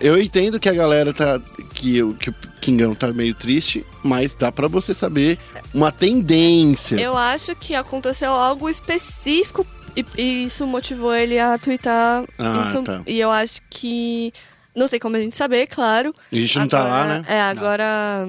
eu 0.00 0.20
entendo 0.20 0.58
que 0.60 0.68
a 0.68 0.72
galera 0.74 1.12
tá. 1.12 1.40
que, 1.74 2.02
o- 2.02 2.14
que 2.14 2.30
o 2.30 2.34
Kingão 2.60 2.94
tá 2.94 3.12
meio 3.12 3.34
triste, 3.34 3.84
mas 4.02 4.34
dá 4.34 4.50
pra 4.52 4.68
você 4.68 4.92
saber 4.94 5.38
uma 5.74 5.90
tendência. 5.92 6.96
Eu 7.00 7.16
acho 7.16 7.54
que 7.56 7.74
aconteceu 7.74 8.30
algo 8.32 8.68
específico 8.68 9.66
e, 9.96 10.04
e 10.16 10.44
isso 10.44 10.66
motivou 10.66 11.14
ele 11.14 11.38
a 11.38 11.56
twittar 11.58 12.24
Ah, 12.38 12.62
isso. 12.66 12.82
tá. 12.82 13.02
E 13.06 13.18
eu 13.18 13.30
acho 13.30 13.60
que. 13.70 14.32
Não 14.74 14.86
tem 14.88 15.00
como 15.00 15.16
a 15.16 15.20
gente 15.20 15.34
saber, 15.34 15.66
claro. 15.66 16.12
A 16.32 16.36
gente 16.36 16.58
não 16.58 16.68
tá 16.68 16.84
lá, 16.84 17.04
né? 17.06 17.24
É, 17.28 17.40
agora. 17.40 18.28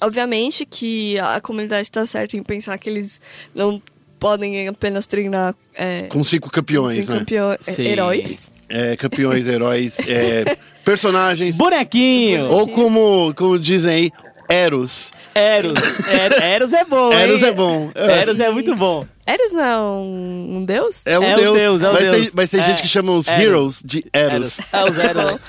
Obviamente 0.00 0.64
que 0.64 1.18
a 1.18 1.40
comunidade 1.40 1.90
tá 1.90 2.06
certa 2.06 2.36
em 2.36 2.42
pensar 2.42 2.78
que 2.78 2.88
eles 2.88 3.20
não 3.54 3.82
podem 4.18 4.66
apenas 4.68 5.06
treinar 5.06 5.54
é, 5.74 6.02
Com 6.02 6.24
cinco 6.24 6.50
campeões, 6.50 7.04
sem 7.04 7.14
né? 7.14 7.18
campeão- 7.20 7.52
é, 7.52 7.82
heróis. 7.82 8.38
É, 8.70 8.96
campeões, 8.96 9.46
heróis, 9.46 9.98
é, 10.06 10.56
personagens. 10.84 11.56
Bonequinho! 11.56 12.48
Ou 12.48 12.68
como, 12.68 13.34
como 13.34 13.58
dizem 13.58 13.90
aí, 13.94 14.10
Eros. 14.48 15.10
Eros. 15.34 15.78
Er- 16.08 16.42
Eros 16.42 16.72
é 16.72 16.84
bom, 16.84 17.12
hein? 17.12 17.18
Eros 17.20 17.42
é 17.42 17.52
bom. 17.52 17.90
Eros 17.94 18.40
é 18.40 18.50
muito 18.50 18.74
bom. 18.74 19.04
Eres 19.26 19.52
não 19.52 19.60
é 19.64 19.78
um, 19.78 20.56
um 20.56 20.64
deus? 20.64 20.96
É 21.06 21.16
um 21.16 21.22
É 21.22 21.34
o 21.34 21.38
deus. 21.38 21.56
deus, 21.56 21.82
é 21.82 21.88
o 21.88 21.92
mas, 21.92 22.02
deus. 22.02 22.16
Tem, 22.16 22.30
mas 22.34 22.50
tem 22.50 22.60
É, 22.60 22.62
gente 22.64 22.82
que 22.82 22.88
chama 22.88 23.12
os 23.12 23.28
Eros. 23.28 23.40
heroes 23.44 23.82
de 23.84 24.04
Eros. 24.12 24.58
É 24.72 24.84
os 24.84 24.98
Eros. 24.98 25.40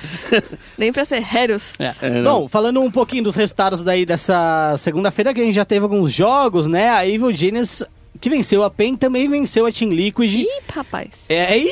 Nem 0.78 0.94
pra 0.94 1.04
ser 1.04 1.24
Heros. 1.36 1.74
É. 1.80 1.94
É. 2.02 2.22
Bom, 2.22 2.48
falando 2.48 2.80
um 2.80 2.92
pouquinho 2.92 3.24
dos 3.24 3.36
resultados 3.36 3.84
daí 3.84 4.06
dessa 4.06 4.76
segunda-feira, 4.78 5.34
que 5.34 5.42
a 5.42 5.44
gente 5.44 5.56
já 5.56 5.66
teve 5.66 5.84
alguns 5.84 6.12
jogos, 6.14 6.68
né? 6.68 6.90
A 6.92 7.08
Evil 7.08 7.34
Genius, 7.34 7.82
que 8.20 8.30
venceu 8.30 8.64
a 8.64 8.70
PEN, 8.70 8.96
também 8.96 9.28
venceu 9.30 9.66
a 9.66 9.72
Team 9.72 9.92
Liquid. 9.92 10.34
Ih, 10.34 10.48
rapaz. 10.70 11.10
É, 11.30 11.58
ih! 11.58 11.70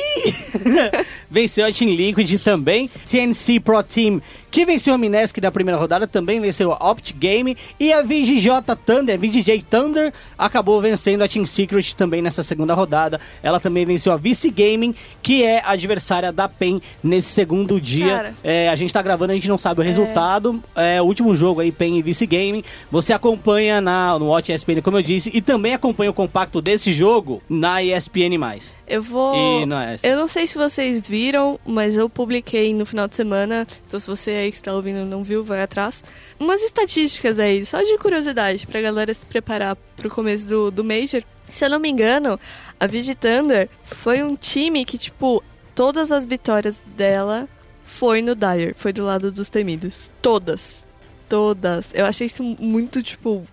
venceu 1.30 1.66
a 1.66 1.72
Team 1.72 1.94
Liquid 1.94 2.38
também. 2.42 2.90
TNC 3.08 3.60
Pro 3.60 3.82
Team, 3.82 4.20
que 4.50 4.64
venceu 4.64 4.94
a 4.94 4.98
Minesc 4.98 5.40
da 5.40 5.50
primeira 5.50 5.78
rodada, 5.78 6.06
também 6.06 6.40
venceu 6.40 6.72
a 6.72 6.90
Opt 6.90 7.12
Game. 7.14 7.56
E 7.78 7.92
a 7.92 8.02
VGJ 8.02 8.50
Thunder, 8.84 9.14
a 9.14 9.18
VGJ 9.18 9.64
Thunder, 9.68 10.12
acabou 10.36 10.80
vencendo 10.80 11.22
a 11.22 11.28
Team 11.28 11.46
Secret 11.46 11.94
também 11.96 12.20
nessa 12.20 12.42
segunda 12.42 12.74
rodada. 12.74 13.20
Ela 13.42 13.60
também 13.60 13.84
venceu 13.84 14.12
a 14.12 14.16
Vice 14.16 14.50
Gaming, 14.50 14.94
que 15.22 15.44
é 15.44 15.62
adversária 15.64 16.32
da 16.32 16.48
PEN 16.48 16.80
nesse 17.02 17.28
segundo 17.28 17.80
dia. 17.80 18.16
Cara. 18.16 18.34
É, 18.42 18.68
a 18.68 18.74
gente 18.74 18.92
tá 18.92 19.00
gravando, 19.02 19.32
a 19.32 19.34
gente 19.34 19.48
não 19.48 19.58
sabe 19.58 19.80
o 19.80 19.84
resultado. 19.84 20.62
É, 20.74 21.00
o 21.00 21.04
último 21.04 21.34
jogo 21.34 21.60
aí, 21.60 21.70
PEN 21.70 21.98
e 21.98 22.02
Vice 22.02 22.26
Gaming. 22.26 22.64
Você 22.90 23.12
acompanha 23.12 23.80
na, 23.80 24.18
no 24.18 24.28
Watch 24.28 24.52
ESPN, 24.52 24.80
como 24.82 24.98
eu 24.98 25.02
disse, 25.02 25.30
e 25.32 25.40
também 25.40 25.74
acompanha 25.74 26.10
o 26.10 26.14
compacto 26.14 26.60
desse 26.60 26.92
jogo 26.92 27.42
na 27.48 27.82
ESPN+. 27.82 28.38
Eu 28.86 29.02
vou. 29.02 29.34
É. 29.34 30.10
Eu 30.10 30.16
não 30.16 30.26
sei 30.26 30.46
se 30.46 30.58
vocês 30.58 31.08
viram, 31.08 31.58
mas 31.64 31.96
eu 31.96 32.08
publiquei 32.08 32.74
no 32.74 32.84
final 32.84 33.06
de 33.06 33.14
semana. 33.14 33.66
Então, 33.86 34.00
se 34.00 34.06
você 34.06 34.39
aí 34.40 34.50
que 34.50 34.56
está 34.56 34.72
ouvindo 34.74 35.04
não 35.04 35.22
viu, 35.22 35.44
vai 35.44 35.62
atrás. 35.62 36.02
Umas 36.38 36.62
estatísticas 36.62 37.38
aí, 37.38 37.64
só 37.64 37.82
de 37.82 37.96
curiosidade, 37.98 38.66
pra 38.66 38.80
galera 38.80 39.12
se 39.12 39.24
preparar 39.26 39.76
pro 39.96 40.10
começo 40.10 40.46
do, 40.46 40.70
do 40.70 40.84
Major. 40.84 41.22
Se 41.50 41.64
eu 41.64 41.70
não 41.70 41.78
me 41.78 41.88
engano, 41.88 42.38
a 42.78 42.86
Vigi 42.86 43.14
Thunder 43.14 43.68
foi 43.82 44.22
um 44.22 44.36
time 44.36 44.84
que, 44.84 44.96
tipo, 44.96 45.42
todas 45.74 46.12
as 46.12 46.26
vitórias 46.26 46.82
dela 46.96 47.48
foi 47.84 48.22
no 48.22 48.34
Dire, 48.34 48.74
foi 48.76 48.92
do 48.92 49.04
lado 49.04 49.32
dos 49.32 49.50
temidos. 49.50 50.10
Todas. 50.22 50.86
Todas. 51.28 51.90
Eu 51.92 52.06
achei 52.06 52.26
isso 52.26 52.42
muito, 52.42 53.02
tipo. 53.02 53.46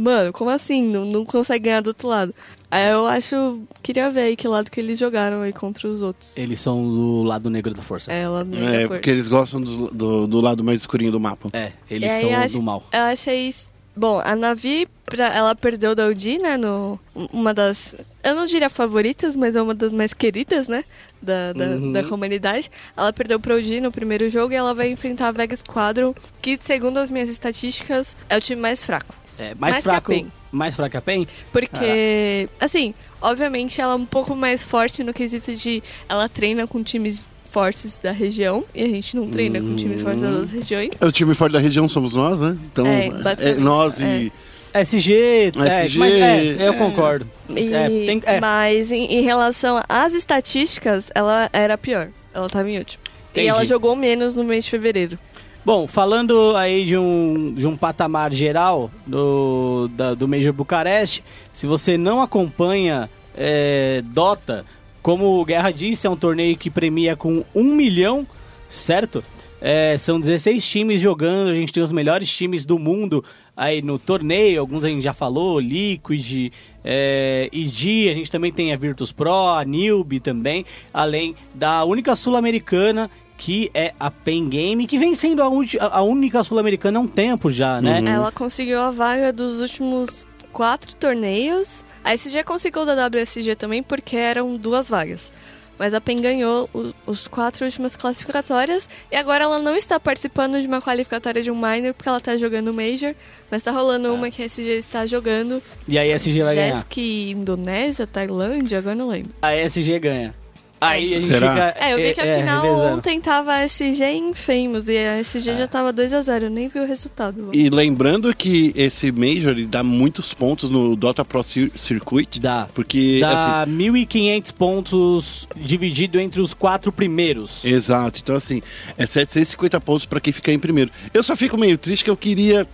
Mano, 0.00 0.32
como 0.32 0.50
assim? 0.50 0.82
Não, 0.82 1.04
não 1.04 1.24
consegue 1.24 1.64
ganhar 1.66 1.80
do 1.82 1.88
outro 1.88 2.08
lado. 2.08 2.34
Aí 2.70 2.88
eu 2.88 3.06
acho. 3.06 3.60
Queria 3.82 4.10
ver 4.10 4.20
aí 4.22 4.36
que 4.36 4.48
lado 4.48 4.70
que 4.70 4.80
eles 4.80 4.98
jogaram 4.98 5.42
aí 5.42 5.52
contra 5.52 5.86
os 5.88 6.00
outros. 6.02 6.36
Eles 6.38 6.60
são 6.60 6.82
do 6.82 7.22
lado 7.22 7.50
negro 7.50 7.74
da 7.74 7.82
força. 7.82 8.10
É, 8.12 8.26
lá 8.28 8.42
no 8.44 8.56
É, 8.56 8.82
da 8.82 8.88
porque 8.88 9.10
eles 9.10 9.28
gostam 9.28 9.60
do, 9.60 9.88
do, 9.88 10.26
do 10.26 10.40
lado 10.40 10.64
mais 10.64 10.80
escurinho 10.80 11.12
do 11.12 11.20
mapa. 11.20 11.50
É, 11.52 11.72
eles 11.90 12.10
são 12.20 12.34
acho- 12.34 12.54
do 12.54 12.62
mal. 12.62 12.82
Eu 12.92 13.00
achei. 13.02 13.54
Bom, 13.96 14.20
a 14.24 14.36
Navi, 14.36 14.88
pra- 15.04 15.34
ela 15.34 15.54
perdeu 15.54 15.94
da 15.96 16.04
Audi, 16.04 16.38
né? 16.38 16.56
No, 16.56 16.98
uma 17.32 17.52
das. 17.52 17.96
Eu 18.22 18.36
não 18.36 18.46
diria 18.46 18.70
favoritas, 18.70 19.34
mas 19.36 19.56
é 19.56 19.60
uma 19.60 19.74
das 19.74 19.92
mais 19.92 20.14
queridas, 20.14 20.68
né? 20.68 20.84
Da, 21.20 21.52
da, 21.52 21.64
Uhum. 21.66 21.92
da 21.92 22.04
comunidade. 22.04 22.70
Ela 22.96 23.12
perdeu 23.12 23.38
pro 23.40 23.54
Audi 23.54 23.80
no 23.80 23.90
primeiro 23.90 24.30
jogo 24.30 24.52
e 24.54 24.56
ela 24.56 24.72
vai 24.74 24.90
enfrentar 24.90 25.28
a 25.28 25.32
Vega 25.32 25.54
Squadron, 25.56 26.14
que, 26.40 26.58
segundo 26.62 26.96
as 26.98 27.10
minhas 27.10 27.28
estatísticas, 27.28 28.16
é 28.28 28.38
o 28.38 28.40
time 28.40 28.60
mais 28.62 28.82
fraco. 28.82 29.14
É, 29.40 29.54
mais, 29.58 29.58
Mais 29.58 29.74
que 29.82 29.88
a 29.88 29.92
fraco. 29.92 30.12
PEN. 30.12 30.26
Mais 30.52 30.74
fraco 30.74 30.90
que 30.90 30.96
a 30.96 31.00
PEN? 31.00 31.26
Porque, 31.52 32.48
assim, 32.60 32.92
obviamente 33.22 33.80
ela 33.80 33.92
é 33.94 33.96
um 33.96 34.04
pouco 34.04 34.36
mais 34.36 34.62
forte 34.64 35.02
no 35.02 35.12
quesito 35.14 35.54
de 35.54 35.82
ela 36.08 36.28
treina 36.28 36.66
com 36.66 36.82
times 36.82 37.28
fortes 37.46 37.98
da 38.02 38.12
região 38.12 38.64
e 38.74 38.82
a 38.84 38.86
gente 38.88 39.16
não 39.16 39.28
treina 39.28 39.60
com 39.60 39.74
times 39.76 40.00
fortes 40.02 40.22
das 40.22 40.32
outras 40.32 40.50
regiões. 40.52 40.90
É, 41.00 41.06
O 41.06 41.10
time 41.12 41.34
forte 41.34 41.52
da 41.54 41.58
região 41.58 41.88
somos 41.88 42.14
nós, 42.14 42.38
né? 42.40 42.56
Então, 42.72 42.86
É, 42.86 43.06
é, 43.06 43.54
nós 43.54 44.00
é. 44.00 44.04
e. 44.24 44.32
SG, 44.72 45.12
é, 45.14 45.84
SG, 45.86 45.98
mas 45.98 46.12
é, 46.14 46.56
eu 46.68 46.72
é. 46.72 46.76
concordo. 46.76 47.26
E- 47.48 47.74
É, 47.74 47.88
tem- 47.88 48.22
é. 48.24 48.40
Mas 48.40 48.92
em, 48.92 49.04
em 49.18 49.22
relação 49.22 49.82
às 49.88 50.12
estatísticas, 50.12 51.10
ela 51.12 51.50
era 51.52 51.76
pior. 51.76 52.08
Ela 52.32 52.48
tava 52.48 52.70
em 52.70 52.78
último. 52.78 53.02
Entendi. 53.32 53.46
E 53.46 53.48
ela 53.48 53.64
jogou 53.64 53.96
menos 53.96 54.36
no 54.36 54.44
mês 54.44 54.64
de 54.64 54.70
fevereiro. 54.70 55.18
Bom, 55.64 55.86
falando 55.86 56.56
aí 56.56 56.86
de 56.86 56.96
um, 56.96 57.52
de 57.54 57.66
um 57.66 57.76
patamar 57.76 58.32
geral 58.32 58.90
do, 59.06 59.88
da- 59.94 60.14
do 60.14 60.26
Major 60.26 60.52
Bucareste, 60.52 61.22
se 61.52 61.66
você 61.66 61.98
não 61.98 62.22
acompanha 62.22 63.10
é, 63.36 64.02
Dota, 64.06 64.64
como 65.02 65.38
o 65.38 65.44
Guerra 65.44 65.70
disse, 65.70 66.06
é 66.06 66.10
um 66.10 66.16
torneio 66.16 66.56
que 66.56 66.70
premia 66.70 67.14
com 67.14 67.44
um 67.54 67.74
milhão, 67.74 68.26
certo? 68.68 69.22
É, 69.60 69.98
são 69.98 70.18
16 70.18 70.66
times 70.66 71.02
jogando, 71.02 71.50
a 71.50 71.54
gente 71.54 71.72
tem 71.72 71.82
os 71.82 71.92
melhores 71.92 72.34
times 72.34 72.64
do 72.64 72.78
mundo 72.78 73.22
aí 73.54 73.82
no 73.82 73.98
torneio, 73.98 74.58
alguns 74.58 74.84
a 74.84 74.88
gente 74.88 75.02
já 75.02 75.12
falou, 75.12 75.60
Liquid, 75.60 76.50
é, 76.82 77.50
EG, 77.52 78.08
a 78.08 78.14
gente 78.14 78.30
também 78.30 78.50
tem 78.50 78.72
a 78.72 78.76
Virtus 78.76 79.12
Pro, 79.12 79.30
a 79.30 79.62
Newbie 79.62 80.20
também, 80.20 80.64
além 80.94 81.34
da 81.54 81.84
única 81.84 82.16
sul-americana 82.16 83.10
que 83.40 83.70
é 83.72 83.94
a 83.98 84.10
Pen 84.10 84.50
Game, 84.50 84.86
que 84.86 84.98
vem 84.98 85.14
sendo 85.14 85.42
a, 85.42 85.46
a 85.86 86.02
única 86.02 86.44
sul-americana 86.44 86.98
há 86.98 87.02
um 87.02 87.06
tempo 87.08 87.50
já, 87.50 87.80
né? 87.80 88.02
Ela 88.04 88.30
conseguiu 88.30 88.78
a 88.78 88.90
vaga 88.90 89.32
dos 89.32 89.60
últimos 89.62 90.26
quatro 90.52 90.94
torneios. 90.94 91.82
A 92.04 92.12
SG 92.14 92.44
conseguiu 92.44 92.84
da 92.84 93.06
WSG 93.06 93.56
também, 93.56 93.82
porque 93.82 94.14
eram 94.16 94.56
duas 94.56 94.90
vagas. 94.90 95.32
Mas 95.78 95.94
a 95.94 96.00
PEN 96.02 96.20
ganhou 96.20 96.68
o- 96.74 96.92
os 97.06 97.26
quatro 97.26 97.64
últimas 97.64 97.96
classificatórias 97.96 98.86
e 99.10 99.16
agora 99.16 99.44
ela 99.44 99.58
não 99.60 99.74
está 99.74 99.98
participando 99.98 100.60
de 100.60 100.66
uma 100.66 100.82
qualificatória 100.82 101.42
de 101.42 101.50
um 101.50 101.54
minor 101.56 101.94
porque 101.94 102.06
ela 102.10 102.18
está 102.18 102.36
jogando 102.36 102.74
Major, 102.74 103.14
mas 103.50 103.60
está 103.60 103.70
rolando 103.70 104.12
uma 104.12 104.30
que 104.30 104.42
a 104.42 104.44
SG 104.44 104.76
está 104.76 105.06
jogando. 105.06 105.62
E 105.88 105.98
a 105.98 106.04
ESG 106.06 106.42
vai 106.42 106.54
ganhar. 106.54 106.74
Jesk, 106.74 106.98
Indonésia, 107.30 108.06
Tailândia, 108.06 108.76
agora 108.76 108.94
não 108.94 109.08
lembro. 109.08 109.30
A 109.40 109.56
ESG 109.56 109.98
ganha. 109.98 110.34
Aí 110.80 111.14
a 111.14 111.18
gente 111.18 111.30
Será? 111.30 111.50
fica. 111.52 111.74
É, 111.84 111.92
eu 111.92 111.96
vi 111.98 112.14
que 112.14 112.20
a 112.20 112.36
final 112.38 112.62
revezando. 112.62 112.96
ontem 112.96 113.20
tava 113.20 113.52
a 113.52 113.64
SG 113.64 114.02
em 114.04 114.32
Famous 114.32 114.88
e 114.88 114.96
a 114.96 115.18
SG 115.20 115.56
já 115.58 115.66
tava 115.66 115.92
2x0, 115.92 116.42
eu 116.44 116.50
nem 116.50 116.68
vi 116.68 116.78
o 116.80 116.86
resultado. 116.86 117.50
E 117.52 117.68
lembrando 117.68 118.34
que 118.34 118.72
esse 118.74 119.12
Major 119.12 119.50
ele 119.52 119.66
dá 119.66 119.82
muitos 119.82 120.32
pontos 120.32 120.70
no 120.70 120.96
Dota 120.96 121.24
Pro 121.24 121.42
Cir- 121.42 121.70
Circuit. 121.76 122.40
Dá. 122.40 122.66
Porque, 122.72 123.18
Dá 123.20 123.66
1.500 123.68 124.52
pontos 124.54 125.48
dividido 125.56 126.18
entre 126.18 126.40
os 126.40 126.54
quatro 126.54 126.90
primeiros. 126.90 127.58
assim. 127.58 127.68
Exato. 127.74 128.20
Então, 128.22 128.34
assim, 128.36 128.62
é 128.96 129.04
750 129.04 129.80
pontos 129.80 130.06
pra 130.06 130.20
quem 130.20 130.32
ficar 130.32 130.52
em 130.52 130.58
primeiro. 130.58 130.90
Eu 131.12 131.22
só 131.22 131.36
fico 131.36 131.58
meio 131.58 131.76
triste 131.76 132.04
que 132.04 132.10
eu 132.10 132.16
queria 132.16 132.66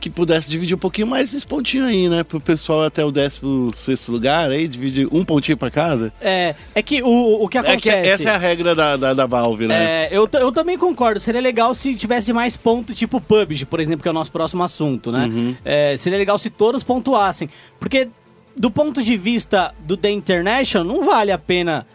que 0.00 0.08
pudesse 0.08 0.48
dividir 0.48 0.74
um 0.74 0.78
pouquinho 0.78 1.06
mais 1.06 1.28
esses 1.28 1.44
pontinhos 1.44 1.86
aí, 1.88 2.08
né? 2.08 2.22
Pro 2.22 2.40
pessoal 2.40 2.84
até 2.84 3.04
o 3.04 3.10
16 3.10 4.08
lugar 4.08 4.50
aí, 4.50 4.68
dividir 4.68 5.08
um 5.12 5.24
pontinho 5.24 5.56
pra 5.56 5.70
cada. 5.70 6.12
É, 6.20 6.54
é 6.74 6.82
que 6.82 7.02
o, 7.02 7.44
o 7.44 7.48
que 7.48 7.58
É 7.58 7.60
acontece. 7.60 7.80
que 7.82 7.88
essa 7.90 8.30
é 8.30 8.34
a 8.34 8.38
regra 8.38 8.74
da, 8.74 8.96
da, 8.96 9.14
da 9.14 9.26
Valve, 9.26 9.66
né? 9.66 10.04
É, 10.04 10.08
eu, 10.10 10.28
eu 10.34 10.52
também 10.52 10.78
concordo. 10.78 11.20
Seria 11.20 11.40
legal 11.40 11.74
se 11.74 11.94
tivesse 11.94 12.32
mais 12.32 12.56
ponto, 12.56 12.94
tipo 12.94 13.20
PUBG, 13.20 13.64
por 13.66 13.80
exemplo, 13.80 14.02
que 14.02 14.08
é 14.08 14.10
o 14.10 14.14
nosso 14.14 14.30
próximo 14.32 14.62
assunto, 14.62 15.10
né? 15.10 15.26
Uhum. 15.26 15.56
É, 15.64 15.96
seria 15.98 16.18
legal 16.18 16.38
se 16.38 16.50
todos 16.50 16.82
pontuassem. 16.82 17.48
Porque, 17.80 18.08
do 18.56 18.70
ponto 18.70 19.02
de 19.02 19.16
vista 19.16 19.74
do 19.80 19.96
The 19.96 20.10
International, 20.10 20.86
não 20.86 21.04
vale 21.04 21.32
a 21.32 21.38
pena 21.38 21.86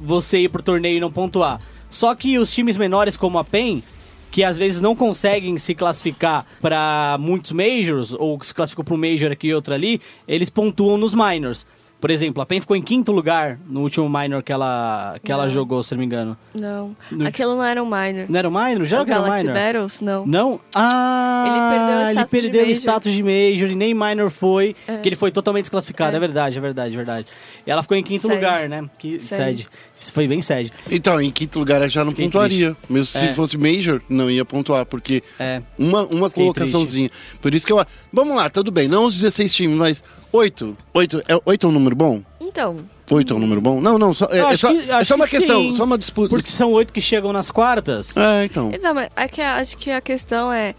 você 0.00 0.38
ir 0.40 0.48
pro 0.48 0.62
torneio 0.62 0.98
e 0.98 1.00
não 1.00 1.10
pontuar. 1.10 1.60
Só 1.90 2.14
que 2.14 2.38
os 2.38 2.52
times 2.52 2.76
menores 2.76 3.16
como 3.16 3.38
a 3.38 3.44
PEN, 3.44 3.82
que 4.30 4.44
às 4.44 4.58
vezes 4.58 4.80
não 4.80 4.94
conseguem 4.94 5.56
se 5.58 5.74
classificar 5.74 6.44
para 6.60 7.16
muitos 7.20 7.52
majors, 7.52 8.12
ou 8.12 8.38
se 8.42 8.54
classificam 8.54 8.84
para 8.84 8.94
um 8.94 8.98
major 8.98 9.30
aqui 9.32 9.48
e 9.48 9.54
outro 9.54 9.72
ali, 9.74 10.00
eles 10.26 10.50
pontuam 10.50 10.96
nos 10.98 11.14
minors. 11.14 11.66
Por 12.00 12.12
exemplo, 12.12 12.40
a 12.40 12.46
PEN 12.46 12.60
ficou 12.60 12.76
em 12.76 12.80
quinto 12.82 13.10
lugar 13.10 13.58
no 13.68 13.80
último 13.80 14.08
minor 14.08 14.40
que 14.40 14.52
ela, 14.52 15.16
que 15.20 15.32
ela 15.32 15.48
jogou, 15.48 15.82
se 15.82 15.94
não 15.94 15.98
me 15.98 16.06
engano. 16.06 16.36
Não. 16.54 16.94
No- 17.10 17.26
Aquilo 17.26 17.56
não 17.56 17.64
era 17.64 17.82
um 17.82 17.86
minor. 17.86 18.26
Não 18.28 18.38
era 18.38 18.48
o 18.48 18.52
minor? 18.52 18.84
Já 18.84 18.98
o 18.98 19.00
era 19.00 19.10
Galaxy 19.10 19.42
minor? 19.42 19.54
Battles? 19.54 20.00
Não. 20.00 20.24
Não? 20.24 20.60
Ah, 20.72 21.44
Ele 21.48 21.76
perdeu 21.76 21.96
o 21.96 22.00
ele 22.02 22.12
status 22.12 22.30
de 22.30 22.40
perdeu 22.40 22.60
o 22.60 22.66
Major. 22.66 22.76
status 22.76 23.12
de 23.12 23.22
Major 23.24 23.70
e 23.70 23.74
nem 23.74 23.94
Minor 23.94 24.30
foi, 24.30 24.76
É. 24.86 24.98
que 24.98 25.08
ele 25.08 25.16
foi 25.16 25.32
totalmente 25.32 25.64
desclassificado. 25.64 26.12
É. 26.12 26.16
É. 26.16 26.20
verdade, 26.20 26.56
é 26.56 26.60
verdade, 26.60 26.94
é 26.94 26.96
verdade. 26.96 27.26
E 27.66 27.70
ela 27.70 27.82
ficou 27.82 27.96
em 27.96 28.04
quinto 28.04 28.28
Sede. 28.28 28.34
lugar, 28.36 28.68
né? 28.68 28.88
Que, 28.96 29.18
Sede. 29.18 29.42
sede. 29.62 29.68
Isso 30.00 30.12
foi 30.12 30.28
bem 30.28 30.40
sede. 30.40 30.72
Então, 30.90 31.20
em 31.20 31.30
quinto 31.30 31.58
lugar 31.58 31.76
ela 31.78 31.88
já 31.88 32.04
não 32.04 32.12
Fiquei 32.12 32.26
pontuaria. 32.26 32.76
Mesmo 32.88 33.06
se 33.06 33.18
É. 33.18 33.32
fosse 33.32 33.58
Major, 33.58 34.00
não 34.08 34.30
ia 34.30 34.44
pontuar, 34.44 34.86
porque 34.86 35.22
É. 35.38 35.60
uma, 35.76 36.02
uma 36.06 36.28
Fiquei 36.28 36.44
colocaçãozinha. 36.44 37.10
Por 37.42 37.52
isso 37.54 37.66
que 37.66 37.72
eu. 37.72 37.84
Vamos 38.12 38.36
lá, 38.36 38.48
tudo 38.48 38.70
bem. 38.70 38.86
Não 38.86 39.06
os 39.06 39.14
16 39.16 39.52
times, 39.52 39.76
mas 39.76 40.04
8. 40.32 40.76
8 40.94 41.18
é, 41.26 41.40
8 41.44 41.66
é 41.66 41.68
um 41.68 41.72
número 41.72 41.96
bom? 41.96 42.22
Então, 42.40 42.76
8 43.10 43.32
é 43.32 43.36
um 43.36 43.38
número 43.40 43.60
bom? 43.60 43.80
Não, 43.80 43.98
não, 43.98 44.14
só, 44.14 44.26
é, 44.30 44.40
Eu 44.40 44.48
é 44.50 44.56
só, 44.56 44.72
que- 44.72 44.90
é 44.90 45.04
só 45.04 45.14
uma 45.16 45.26
que 45.26 45.36
questão, 45.36 45.62
sim. 45.62 45.76
só 45.76 45.84
uma 45.84 45.98
disputa. 45.98 46.28
Porque 46.28 46.48
são 46.50 46.70
oito 46.72 46.92
que 46.92 47.00
chegam 47.00 47.32
nas 47.32 47.50
quartas. 47.50 48.16
É, 48.16 48.44
então. 48.44 48.70
então 48.72 48.94
mas 48.94 49.10
é 49.16 49.28
que, 49.28 49.40
acho 49.42 49.76
que 49.76 49.90
a 49.90 50.00
questão 50.00 50.52
é... 50.52 50.74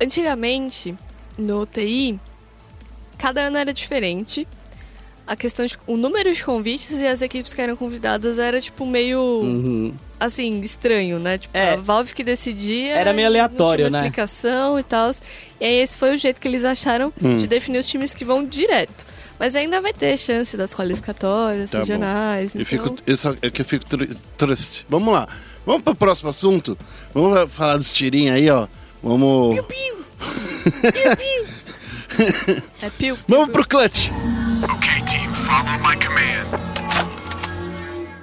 Antigamente, 0.00 0.94
no 1.38 1.64
TI, 1.66 2.18
cada 3.18 3.42
ano 3.42 3.56
era 3.56 3.72
diferente. 3.72 4.46
A 5.26 5.36
questão 5.36 5.64
de... 5.64 5.78
O 5.86 5.96
número 5.96 6.32
de 6.34 6.42
convites 6.44 6.90
e 7.00 7.06
as 7.06 7.22
equipes 7.22 7.52
que 7.54 7.60
eram 7.60 7.76
convidadas 7.76 8.38
era, 8.38 8.60
tipo, 8.60 8.84
meio... 8.86 9.20
Uhum. 9.20 9.94
assim, 10.18 10.60
estranho, 10.62 11.18
né? 11.18 11.38
Tipo, 11.38 11.56
É. 11.56 11.74
a 11.74 11.76
Valve 11.76 12.12
que 12.14 12.24
decidia. 12.24 12.94
Era 12.96 13.12
meio 13.12 13.28
aleatório, 13.28 13.84
não 13.84 13.90
tinha 13.90 13.90
né? 13.90 13.98
uma 13.98 14.06
explicação 14.08 14.78
e 14.78 14.82
tal. 14.82 15.10
E 15.60 15.64
aí 15.64 15.74
esse 15.76 15.96
foi 15.96 16.14
o 16.14 16.18
jeito 16.18 16.40
que 16.40 16.48
eles 16.48 16.64
acharam 16.64 17.12
Hum. 17.22 17.36
de 17.36 17.46
definir 17.46 17.78
os 17.78 17.86
times 17.86 18.12
que 18.12 18.24
vão 18.24 18.44
direto. 18.44 19.06
Mas 19.38 19.56
ainda 19.56 19.80
vai 19.80 19.92
ter 19.92 20.16
chance 20.16 20.56
das 20.56 20.72
qualificatórias, 20.74 21.70
Tá 21.70 21.78
bom. 21.78 21.84
regionais. 21.84 22.54
Eu 22.54 22.60
então... 22.62 22.78
fico, 22.84 22.96
eu 23.06 23.16
só, 23.16 23.34
é 23.42 23.50
que 23.50 23.60
eu 23.62 23.64
fico 23.64 23.84
tr- 23.86 24.14
triste. 24.36 24.84
Vamos 24.88 25.12
lá. 25.14 25.26
Vamos 25.64 25.82
pro 25.82 25.94
próximo 25.94 26.30
assunto. 26.30 26.76
Vamos 27.14 27.50
falar 27.52 27.76
dos 27.76 27.92
tirinhos 27.92 28.36
aí, 28.36 28.50
ó. 28.50 28.66
Vamos. 29.02 29.56
É 32.82 32.90
pio. 32.90 33.18
Vamos 33.26 33.48
pro 33.48 33.66
clutch. 33.66 34.10
Follow 35.52 35.78
my 35.80 35.96
command. 35.96 36.72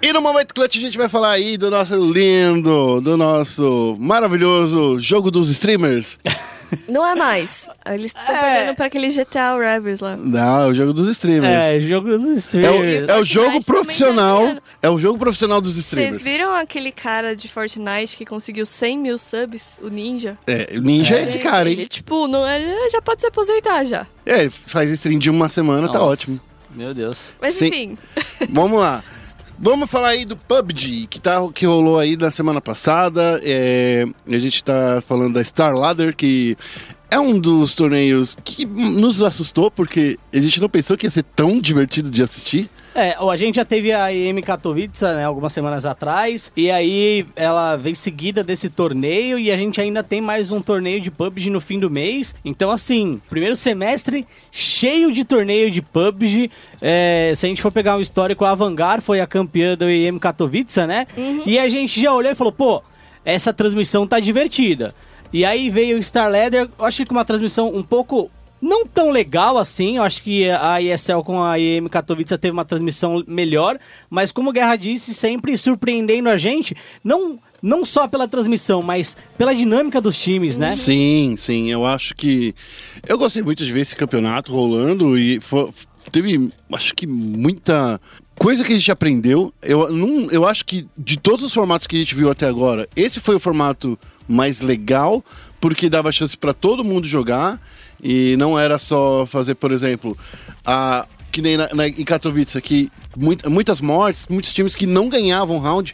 E 0.01 0.13
no 0.13 0.21
momento 0.21 0.53
clutch 0.55 0.77
a 0.77 0.79
gente 0.79 0.97
vai 0.97 1.09
falar 1.09 1.31
aí 1.31 1.57
do 1.57 1.69
nosso 1.69 1.93
lindo, 2.11 3.01
do 3.01 3.17
nosso 3.17 3.95
maravilhoso 3.99 4.99
jogo 4.99 5.29
dos 5.29 5.49
streamers. 5.49 6.17
Não 6.87 7.05
é 7.05 7.15
mais. 7.15 7.67
Eles 7.85 8.13
estão 8.15 8.35
É. 8.35 8.59
pegando 8.59 8.75
pra 8.75 8.85
aquele 8.85 9.09
GTA 9.09 9.55
Ravers 9.57 9.99
lá. 9.99 10.15
Não, 10.15 10.61
é 10.61 10.65
o 10.67 10.75
jogo 10.75 10.93
dos 10.93 11.09
streamers. 11.09 11.51
É, 11.53 11.79
jogo 11.79 12.07
dos 12.17 12.21
É 12.21 12.31
o, 12.31 12.35
streamers. 12.75 13.09
é 13.09 13.15
o 13.19 13.23
jogo 13.25 13.45
Fortnite 13.45 13.49
também 13.49 13.61
tá 13.63 13.73
profissional. 13.73 14.57
É 14.81 14.89
o 14.89 14.99
jogo 14.99 15.19
profissional 15.19 15.59
dos 15.61 15.71
Vocês 15.73 15.85
streamers. 15.85 16.23
viram 16.23 16.53
aquele 16.55 16.91
cara 16.91 17.35
de 17.35 17.47
Fortnite 17.49 18.15
que 18.17 18.25
conseguiu 18.25 18.65
100 18.65 18.97
mil 18.99 19.17
subs, 19.17 19.79
o 19.81 19.89
Ninja? 19.89 20.37
É, 20.47 20.69
o 20.77 20.79
Ninja 20.81 21.15
é, 21.15 21.23
esse 21.23 21.37
Ele- 21.37 21.43
cara, 21.43 21.69
Ele, 21.69 21.81
hein? 21.81 21.87
tipo, 21.89 22.27
não, 22.27 22.47
ele 22.47 22.89
já 22.91 23.01
pode 23.01 23.19
se 23.21 23.27
aposentar 23.27 23.83
já. 23.83 24.05
É, 24.25 24.41
ele 24.41 24.49
faz 24.51 24.89
stream 24.91 25.19
de 25.19 25.29
uma 25.29 25.49
semana, 25.49 25.87
tá 25.87 25.97
Nossa, 25.99 26.11
ótimo. 26.11 26.39
Meu 26.79 26.93
Deus. 26.93 27.33
Mas 27.41 27.55
Sim. 27.55 27.65
enfim. 27.65 27.97
Vamos 28.49 28.79
lá. 28.79 29.03
Vamos 29.61 29.89
falar 29.89 30.09
aí 30.09 30.23
do 30.23 30.37
PUBG, 30.37 31.07
que, 31.07 31.19
tá, 31.19 31.39
que 31.53 31.65
rolou 31.65 31.99
aí 31.99 32.15
na 32.15 32.31
semana 32.31 32.61
passada. 32.61 33.41
É, 33.43 34.05
a 34.25 34.39
gente 34.39 34.63
tá 34.63 35.01
falando 35.05 35.33
da 35.33 35.43
Star 35.43 35.75
Ladder, 35.75 36.15
que 36.15 36.55
é 37.11 37.19
um 37.19 37.39
dos 37.39 37.73
torneios 37.73 38.37
que 38.43 38.65
nos 38.65 39.21
assustou, 39.21 39.71
porque 39.71 40.17
a 40.33 40.39
gente 40.39 40.61
não 40.61 40.69
pensou 40.69 40.95
que 40.95 41.05
ia 41.05 41.09
ser 41.09 41.23
tão 41.23 41.59
divertido 41.59 42.09
de 42.09 42.21
assistir. 42.21 42.69
É, 42.93 43.15
a 43.17 43.35
gente 43.35 43.55
já 43.55 43.65
teve 43.65 43.91
a 43.91 44.13
EM 44.13 44.41
Katowice, 44.41 45.03
né, 45.03 45.23
algumas 45.23 45.53
semanas 45.53 45.85
atrás, 45.85 46.51
e 46.55 46.69
aí 46.69 47.25
ela 47.35 47.75
vem 47.75 47.95
seguida 47.95 48.43
desse 48.43 48.69
torneio 48.69 49.39
e 49.39 49.51
a 49.51 49.57
gente 49.57 49.79
ainda 49.79 50.03
tem 50.03 50.19
mais 50.21 50.51
um 50.51 50.61
torneio 50.61 50.99
de 50.99 51.09
PUBG 51.09 51.49
no 51.49 51.61
fim 51.61 51.79
do 51.79 51.89
mês. 51.89 52.35
Então, 52.43 52.69
assim, 52.69 53.21
primeiro 53.29 53.55
semestre 53.55 54.27
cheio 54.51 55.11
de 55.11 55.23
torneio 55.23 55.71
de 55.71 55.81
PUBG. 55.81 56.51
É, 56.81 57.33
se 57.35 57.45
a 57.45 57.49
gente 57.49 57.61
for 57.61 57.71
pegar 57.71 57.95
um 57.95 58.01
histórico, 58.01 58.43
a 58.45 58.53
Vanguard 58.53 59.01
foi 59.01 59.19
a 59.19 59.27
campeã 59.27 59.75
do 59.75 59.89
EM 59.89 60.19
Katowice, 60.19 60.85
né? 60.85 61.07
E 61.45 61.57
a 61.57 61.67
gente 61.67 62.01
já 62.01 62.13
olhou 62.13 62.31
e 62.31 62.35
falou, 62.35 62.51
pô, 62.51 62.83
essa 63.23 63.53
transmissão 63.53 64.07
tá 64.07 64.19
divertida. 64.19 64.93
E 65.31 65.45
aí 65.45 65.69
veio 65.69 65.97
o 65.97 66.03
Star 66.03 66.29
Leather, 66.29 66.69
eu 66.77 66.85
acho 66.85 66.97
que 66.97 67.05
com 67.05 67.13
uma 67.15 67.25
transmissão 67.25 67.73
um 67.73 67.83
pouco 67.83 68.29
não 68.61 68.85
tão 68.85 69.09
legal 69.11 69.57
assim, 69.57 69.97
eu 69.97 70.03
acho 70.03 70.21
que 70.21 70.49
a 70.49 70.81
ESL 70.81 71.21
com 71.23 71.41
a 71.41 71.57
EM 71.57 71.87
Katowice 71.87 72.37
teve 72.37 72.51
uma 72.51 72.65
transmissão 72.65 73.23
melhor, 73.25 73.79
mas 74.09 74.31
como 74.33 74.49
o 74.49 74.53
Guerra 74.53 74.75
disse, 74.75 75.13
sempre 75.13 75.55
surpreendendo 75.55 76.27
a 76.27 76.35
gente, 76.35 76.75
não, 77.01 77.39
não 77.61 77.85
só 77.85 78.05
pela 78.07 78.27
transmissão, 78.27 78.81
mas 78.81 79.15
pela 79.37 79.55
dinâmica 79.55 80.01
dos 80.01 80.19
times, 80.19 80.57
né? 80.57 80.75
Sim, 80.75 81.35
sim. 81.37 81.71
Eu 81.71 81.85
acho 81.85 82.13
que. 82.15 82.53
Eu 83.07 83.17
gostei 83.17 83.41
muito 83.41 83.63
de 83.65 83.71
ver 83.71 83.79
esse 83.81 83.95
campeonato 83.95 84.51
rolando 84.51 85.17
e 85.17 85.39
fo- 85.39 85.73
teve, 86.11 86.49
acho 86.73 86.93
que 86.95 87.07
muita 87.07 88.01
coisa 88.37 88.65
que 88.65 88.73
a 88.73 88.77
gente 88.77 88.91
aprendeu. 88.91 89.53
Eu, 89.61 89.89
não, 89.89 90.29
eu 90.31 90.45
acho 90.45 90.65
que 90.65 90.85
de 90.97 91.17
todos 91.17 91.45
os 91.45 91.53
formatos 91.53 91.87
que 91.87 91.95
a 91.95 91.99
gente 91.99 92.13
viu 92.13 92.29
até 92.29 92.45
agora, 92.47 92.89
esse 92.93 93.21
foi 93.21 93.35
o 93.35 93.39
formato 93.39 93.97
mais 94.29 94.61
legal, 94.61 95.23
porque 95.59 95.89
dava 95.89 96.11
chance 96.11 96.37
para 96.37 96.53
todo 96.53 96.83
mundo 96.83 97.05
jogar 97.07 97.59
e 98.01 98.35
não 98.37 98.57
era 98.57 98.77
só 98.77 99.25
fazer, 99.25 99.55
por 99.55 99.71
exemplo, 99.71 100.17
a. 100.65 101.05
Que 101.31 101.43
nem 101.43 101.57
na, 101.57 101.69
na, 101.75 101.87
em 101.87 102.03
Katowice 102.03 102.57
aqui, 102.57 102.89
muita- 103.15 103.47
muitas 103.51 103.79
mortes, 103.79 104.25
muitos 104.27 104.51
times 104.51 104.73
que 104.73 104.87
não 104.87 105.07
ganhavam 105.09 105.59
round, 105.59 105.93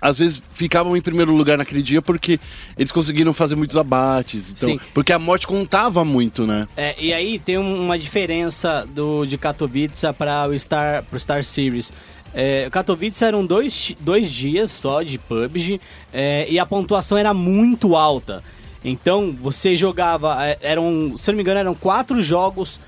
às 0.00 0.20
vezes 0.20 0.40
ficavam 0.54 0.96
em 0.96 1.00
primeiro 1.00 1.34
lugar 1.34 1.58
naquele 1.58 1.82
dia 1.82 2.00
porque 2.00 2.38
eles 2.78 2.92
conseguiram 2.92 3.32
fazer 3.32 3.56
muitos 3.56 3.76
abates. 3.76 4.52
Então, 4.52 4.68
Sim. 4.68 4.80
porque 4.94 5.12
a 5.12 5.18
morte 5.18 5.44
contava 5.44 6.04
muito, 6.04 6.46
né? 6.46 6.68
É, 6.76 6.94
e 7.02 7.12
aí 7.12 7.36
tem 7.40 7.58
um- 7.58 7.82
uma 7.84 7.98
diferença 7.98 8.86
do 8.94 9.26
de 9.26 9.36
Katowice 9.36 10.06
para 10.16 10.46
o 10.48 10.56
Star, 10.56 11.02
pro 11.02 11.18
Star 11.18 11.42
Series. 11.42 11.92
É, 12.38 12.68
Katowice 12.70 13.24
eram 13.24 13.46
dois, 13.46 13.96
dois 13.98 14.30
dias 14.30 14.70
só 14.70 15.02
de 15.02 15.16
PUBG 15.16 15.80
é, 16.12 16.46
e 16.50 16.58
a 16.58 16.66
pontuação 16.66 17.16
era 17.16 17.32
muito 17.32 17.96
alta. 17.96 18.44
Então 18.84 19.34
você 19.40 19.74
jogava, 19.74 20.46
é, 20.46 20.58
eram, 20.60 21.16
se 21.16 21.30
eu 21.30 21.32
não 21.32 21.36
me 21.38 21.42
engano, 21.42 21.60
eram 21.60 21.74
quatro 21.74 22.20
jogos 22.20 22.78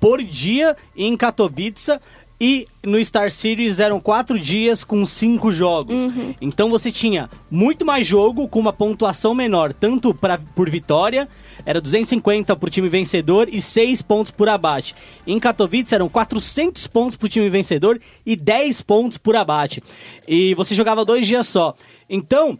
por 0.00 0.20
dia 0.24 0.76
em 0.96 1.16
Katowice 1.16 2.00
e 2.40 2.66
no 2.84 3.02
Star 3.02 3.30
Series 3.30 3.78
eram 3.78 4.00
quatro 4.00 4.38
dias 4.38 4.82
com 4.82 5.06
cinco 5.06 5.52
jogos. 5.52 5.94
Então 6.40 6.68
você 6.68 6.90
tinha 6.90 7.30
muito 7.48 7.84
mais 7.86 8.04
jogo 8.04 8.48
com 8.48 8.58
uma 8.58 8.72
pontuação 8.72 9.34
menor, 9.34 9.72
tanto 9.72 10.12
pra, 10.12 10.36
por 10.36 10.68
vitória, 10.68 11.28
era 11.66 11.80
250 11.80 12.54
por 12.56 12.70
time 12.70 12.88
vencedor 12.88 13.48
e 13.52 13.60
6 13.60 14.00
pontos 14.02 14.30
por 14.30 14.48
abate. 14.48 14.94
Em 15.26 15.38
Katowice 15.38 15.94
eram 15.94 16.08
400 16.08 16.86
pontos 16.86 17.16
pro 17.16 17.28
time 17.28 17.50
vencedor 17.50 18.00
e 18.24 18.36
10 18.36 18.80
pontos 18.82 19.18
por 19.18 19.34
abate. 19.34 19.82
E 20.26 20.54
você 20.54 20.74
jogava 20.74 21.04
dois 21.04 21.26
dias 21.26 21.48
só. 21.48 21.74
Então, 22.08 22.56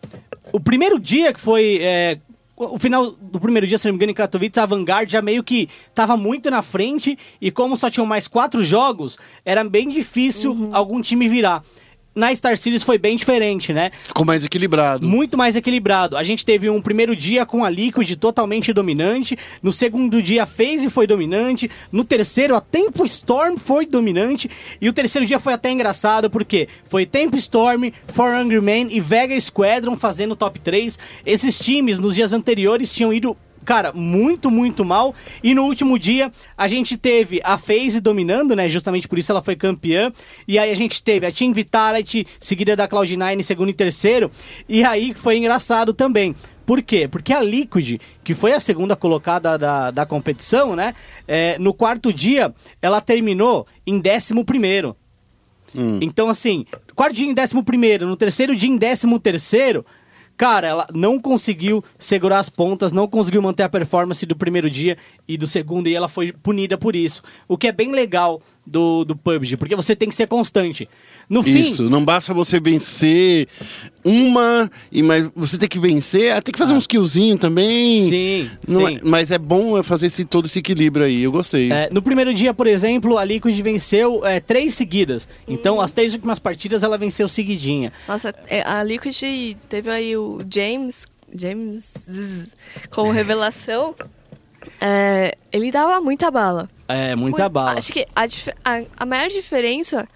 o 0.52 0.58
primeiro 0.58 0.98
dia 0.98 1.32
que 1.32 1.38
foi 1.38 1.78
é, 1.80 2.18
o 2.56 2.78
final 2.78 3.10
do 3.10 3.38
primeiro 3.38 3.66
dia, 3.66 3.76
se 3.76 3.86
não 3.86 3.92
me 3.92 3.96
engano, 3.96 4.12
em 4.12 4.14
Katowice, 4.14 4.58
a 4.58 4.66
Vanguard 4.66 5.08
já 5.10 5.20
meio 5.20 5.44
que 5.44 5.68
tava 5.94 6.16
muito 6.16 6.50
na 6.50 6.62
frente 6.62 7.18
e 7.40 7.50
como 7.50 7.76
só 7.76 7.90
tinham 7.90 8.06
mais 8.06 8.26
quatro 8.26 8.64
jogos, 8.64 9.18
era 9.44 9.62
bem 9.62 9.90
difícil 9.90 10.70
algum 10.72 11.00
time 11.00 11.28
virar. 11.28 11.62
Na 12.16 12.34
Star 12.34 12.56
Series 12.56 12.82
foi 12.82 12.96
bem 12.96 13.14
diferente, 13.14 13.74
né? 13.74 13.90
Ficou 14.04 14.24
mais 14.24 14.42
equilibrado. 14.42 15.06
Muito 15.06 15.36
mais 15.36 15.54
equilibrado. 15.54 16.16
A 16.16 16.22
gente 16.22 16.46
teve 16.46 16.70
um 16.70 16.80
primeiro 16.80 17.14
dia 17.14 17.44
com 17.44 17.62
a 17.62 17.68
Liquid 17.68 18.10
totalmente 18.16 18.72
dominante. 18.72 19.36
No 19.62 19.70
segundo 19.70 20.22
dia, 20.22 20.44
a 20.44 20.46
FaZe 20.46 20.88
foi 20.88 21.06
dominante. 21.06 21.70
No 21.92 22.04
terceiro, 22.04 22.56
a 22.56 22.60
Tempo 22.62 23.04
Storm 23.04 23.58
foi 23.58 23.84
dominante. 23.84 24.48
E 24.80 24.88
o 24.88 24.94
terceiro 24.94 25.26
dia 25.26 25.38
foi 25.38 25.52
até 25.52 25.70
engraçado, 25.70 26.30
porque 26.30 26.68
foi 26.88 27.04
Tempo 27.04 27.36
Storm, 27.36 27.90
For 28.08 28.34
Hungry 28.34 28.62
Man 28.62 28.90
e 28.90 28.98
Vega 28.98 29.38
Squadron 29.38 29.94
fazendo 29.94 30.34
top 30.34 30.58
3. 30.58 30.98
Esses 31.26 31.58
times, 31.58 31.98
nos 31.98 32.14
dias 32.14 32.32
anteriores, 32.32 32.90
tinham 32.90 33.12
ido 33.12 33.36
cara, 33.66 33.92
muito, 33.92 34.50
muito 34.50 34.84
mal. 34.84 35.14
E 35.42 35.54
no 35.54 35.64
último 35.64 35.98
dia, 35.98 36.30
a 36.56 36.68
gente 36.68 36.96
teve 36.96 37.40
a 37.44 37.58
FaZe 37.58 38.00
dominando, 38.00 38.56
né? 38.56 38.68
Justamente 38.68 39.06
por 39.08 39.18
isso 39.18 39.30
ela 39.32 39.42
foi 39.42 39.56
campeã. 39.56 40.10
E 40.48 40.58
aí 40.58 40.70
a 40.70 40.76
gente 40.76 41.02
teve 41.02 41.26
a 41.26 41.32
Team 41.32 41.52
Vitality, 41.52 42.26
seguida 42.40 42.74
da 42.74 42.88
Cloud9 42.88 43.40
em 43.40 43.42
segundo 43.42 43.68
e 43.68 43.74
terceiro. 43.74 44.30
E 44.68 44.84
aí 44.84 45.12
foi 45.12 45.36
engraçado 45.36 45.92
também. 45.92 46.34
Por 46.64 46.82
quê? 46.82 47.06
Porque 47.06 47.32
a 47.32 47.40
Liquid, 47.40 48.00
que 48.24 48.34
foi 48.34 48.52
a 48.52 48.58
segunda 48.58 48.96
colocada 48.96 49.56
da, 49.56 49.90
da 49.92 50.04
competição, 50.04 50.74
né? 50.74 50.94
é, 51.26 51.58
no 51.58 51.72
quarto 51.72 52.12
dia, 52.12 52.54
ela 52.80 53.00
terminou 53.00 53.66
em 53.86 54.00
décimo 54.00 54.44
primeiro. 54.44 54.96
Então, 56.00 56.28
assim, 56.28 56.64
quarto 56.94 57.14
dia 57.14 57.26
em 57.26 57.34
décimo 57.34 57.62
primeiro, 57.62 58.06
no 58.06 58.16
terceiro 58.16 58.56
dia 58.56 58.70
em 58.70 58.78
décimo 58.78 59.20
terceiro, 59.20 59.84
cara, 60.36 60.66
ela 60.66 60.86
não 60.92 61.18
conseguiu 61.18 61.82
segurar 61.98 62.38
as 62.38 62.48
pontas, 62.48 62.92
não 62.92 63.08
conseguiu 63.08 63.40
manter 63.42 63.62
a 63.62 63.68
performance 63.68 64.24
do 64.26 64.36
primeiro 64.36 64.68
dia 64.68 64.96
e 65.26 65.36
do 65.36 65.46
segundo, 65.46 65.88
e 65.88 65.94
ela 65.94 66.08
foi 66.08 66.32
punida 66.32 66.76
por 66.76 66.94
isso. 66.94 67.22
O 67.48 67.56
que 67.56 67.68
é 67.68 67.72
bem 67.72 67.92
legal 67.92 68.40
do, 68.66 69.04
do 69.04 69.14
PUBG, 69.14 69.56
porque 69.56 69.76
você 69.76 69.94
tem 69.94 70.08
que 70.08 70.14
ser 70.14 70.26
constante. 70.26 70.88
No 71.28 71.42
fim, 71.42 71.60
Isso, 71.60 71.84
não 71.88 72.04
basta 72.04 72.34
você 72.34 72.58
vencer 72.58 73.46
uma, 74.04 74.70
e 74.90 75.02
mas 75.02 75.30
você 75.34 75.56
tem 75.56 75.68
que 75.68 75.78
vencer, 75.78 76.32
ah, 76.32 76.42
tem 76.42 76.52
que 76.52 76.58
fazer 76.58 76.72
uns 76.72 76.86
killzinhos 76.86 77.38
também. 77.38 78.08
Sim, 78.08 78.50
Não 78.66 78.86
sim. 78.86 78.96
é- 78.96 79.00
mas 79.02 79.30
é 79.30 79.38
bom 79.38 79.80
fazer 79.82 80.06
esse, 80.06 80.24
todo 80.24 80.46
esse 80.46 80.58
equilíbrio 80.58 81.04
aí, 81.06 81.22
eu 81.22 81.32
gostei. 81.32 81.70
É, 81.72 81.88
no 81.90 82.02
primeiro 82.02 82.34
dia, 82.34 82.52
por 82.52 82.66
exemplo, 82.66 83.18
a 83.18 83.24
Liquid 83.24 83.56
venceu 83.60 84.24
é, 84.26 84.40
três 84.40 84.74
seguidas. 84.74 85.28
Então, 85.46 85.80
as 85.80 85.92
três 85.92 86.12
últimas 86.14 86.38
partidas 86.38 86.82
ela 86.82 86.98
venceu 86.98 87.28
seguidinha. 87.28 87.92
Nossa, 88.08 88.34
é, 88.48 88.62
a 88.62 88.82
Liquid 88.82 89.56
teve 89.68 89.90
aí 89.90 90.16
o 90.16 90.38
James, 90.52 91.06
James 91.34 91.84
como 92.90 93.10
revelação. 93.12 93.94
É, 94.80 95.36
ele 95.52 95.70
dava 95.70 96.00
muita 96.00 96.30
bala. 96.30 96.68
É, 96.88 97.14
muita 97.16 97.42
Muito- 97.42 97.52
bala. 97.52 97.78
Acho 97.78 97.92
que 97.92 98.06
a, 98.14 98.24
a- 98.64 98.84
a 98.98 99.06
maior 99.06 99.28
diferença 99.28 100.06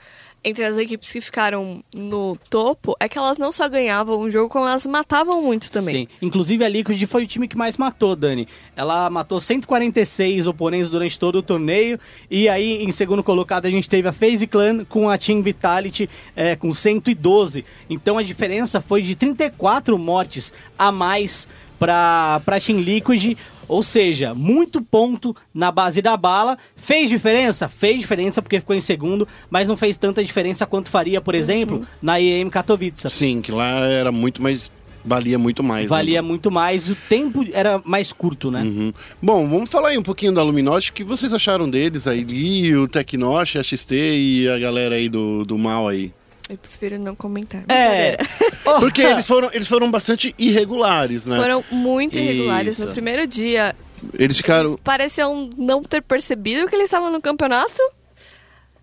entre 0.42 0.64
as 0.64 0.78
equipes 0.78 1.12
que 1.12 1.20
ficaram 1.20 1.84
no 1.94 2.34
topo 2.48 2.96
é 2.98 3.06
que 3.10 3.18
elas 3.18 3.36
não 3.36 3.52
só 3.52 3.68
ganhavam 3.68 4.18
o 4.18 4.30
jogo, 4.30 4.48
como 4.48 4.66
elas 4.66 4.86
matavam 4.86 5.42
muito 5.42 5.70
também. 5.70 5.94
Sim. 5.94 6.08
Inclusive, 6.22 6.64
a 6.64 6.68
Liquid 6.68 7.02
foi 7.06 7.24
o 7.24 7.26
time 7.26 7.46
que 7.46 7.58
mais 7.58 7.76
matou, 7.76 8.16
Dani. 8.16 8.48
Ela 8.74 9.10
matou 9.10 9.38
146 9.38 10.46
oponentes 10.46 10.90
durante 10.90 11.18
todo 11.18 11.36
o 11.36 11.42
torneio. 11.42 12.00
E 12.30 12.48
aí, 12.48 12.82
em 12.82 12.90
segundo 12.90 13.22
colocado, 13.22 13.66
a 13.66 13.70
gente 13.70 13.86
teve 13.86 14.08
a 14.08 14.12
FaZe 14.12 14.46
Clan 14.46 14.82
com 14.86 15.10
a 15.10 15.18
Team 15.18 15.42
Vitality 15.42 16.08
é, 16.34 16.56
com 16.56 16.72
112. 16.72 17.62
Então, 17.90 18.16
a 18.16 18.22
diferença 18.22 18.80
foi 18.80 19.02
de 19.02 19.14
34 19.14 19.98
mortes 19.98 20.54
a 20.78 20.90
mais 20.90 21.46
para 21.80 22.42
a 22.46 22.60
Team 22.60 22.78
Liquid. 22.80 23.36
Ou 23.66 23.84
seja, 23.84 24.34
muito 24.34 24.82
ponto 24.82 25.34
na 25.54 25.70
base 25.70 26.02
da 26.02 26.16
bala. 26.16 26.58
Fez 26.76 27.08
diferença? 27.08 27.68
Fez 27.68 28.00
diferença 28.00 28.42
porque 28.42 28.58
ficou 28.58 28.74
em 28.76 28.80
segundo, 28.80 29.26
mas 29.48 29.68
não 29.68 29.76
fez 29.76 29.96
tanta 29.96 30.22
diferença 30.24 30.66
quanto 30.66 30.90
faria, 30.90 31.20
por 31.20 31.34
exemplo, 31.36 31.86
na 32.02 32.20
EM 32.20 32.50
Katowice. 32.50 33.08
Sim, 33.08 33.40
que 33.40 33.50
lá 33.52 33.86
era 33.86 34.12
muito 34.12 34.42
mais. 34.42 34.70
Valia 35.04 35.38
muito 35.38 35.62
mais. 35.62 35.84
né? 35.84 35.88
Valia 35.88 36.20
muito 36.20 36.50
mais, 36.50 36.90
o 36.90 36.94
tempo 36.94 37.42
era 37.54 37.80
mais 37.86 38.12
curto, 38.12 38.50
né? 38.50 38.60
Uhum. 38.60 38.92
Bom, 39.22 39.48
vamos 39.48 39.70
falar 39.70 39.90
aí 39.90 39.98
um 39.98 40.02
pouquinho 40.02 40.34
da 40.34 40.42
Luminosity. 40.42 40.90
O 40.90 40.94
que 40.94 41.04
vocês 41.04 41.32
acharam 41.32 41.70
deles 41.70 42.06
aí? 42.06 42.74
O 42.76 42.86
Tecnosh, 42.86 43.56
a 43.56 43.62
XT 43.62 43.94
e 43.94 44.48
a 44.48 44.58
galera 44.58 44.96
aí 44.96 45.08
do, 45.08 45.44
do 45.44 45.56
mal 45.56 45.88
aí. 45.88 46.12
Eu 46.50 46.58
prefiro 46.58 46.98
não 46.98 47.14
comentar. 47.14 47.62
É. 47.68 48.16
Brincadeira. 48.16 48.28
Porque 48.80 49.00
eles 49.02 49.26
foram, 49.26 49.48
eles 49.52 49.66
foram 49.68 49.90
bastante 49.90 50.34
irregulares, 50.38 51.24
né? 51.24 51.36
Foram 51.36 51.64
muito 51.70 52.18
irregulares. 52.18 52.78
Isso. 52.78 52.86
No 52.86 52.92
primeiro 52.92 53.26
dia, 53.26 53.74
Eles 54.18 54.36
ficaram. 54.36 54.70
eles 54.70 54.80
pareciam 54.82 55.48
não 55.56 55.82
ter 55.82 56.02
percebido 56.02 56.68
que 56.68 56.74
eles 56.74 56.84
estavam 56.86 57.10
no 57.10 57.20
campeonato. 57.20 57.80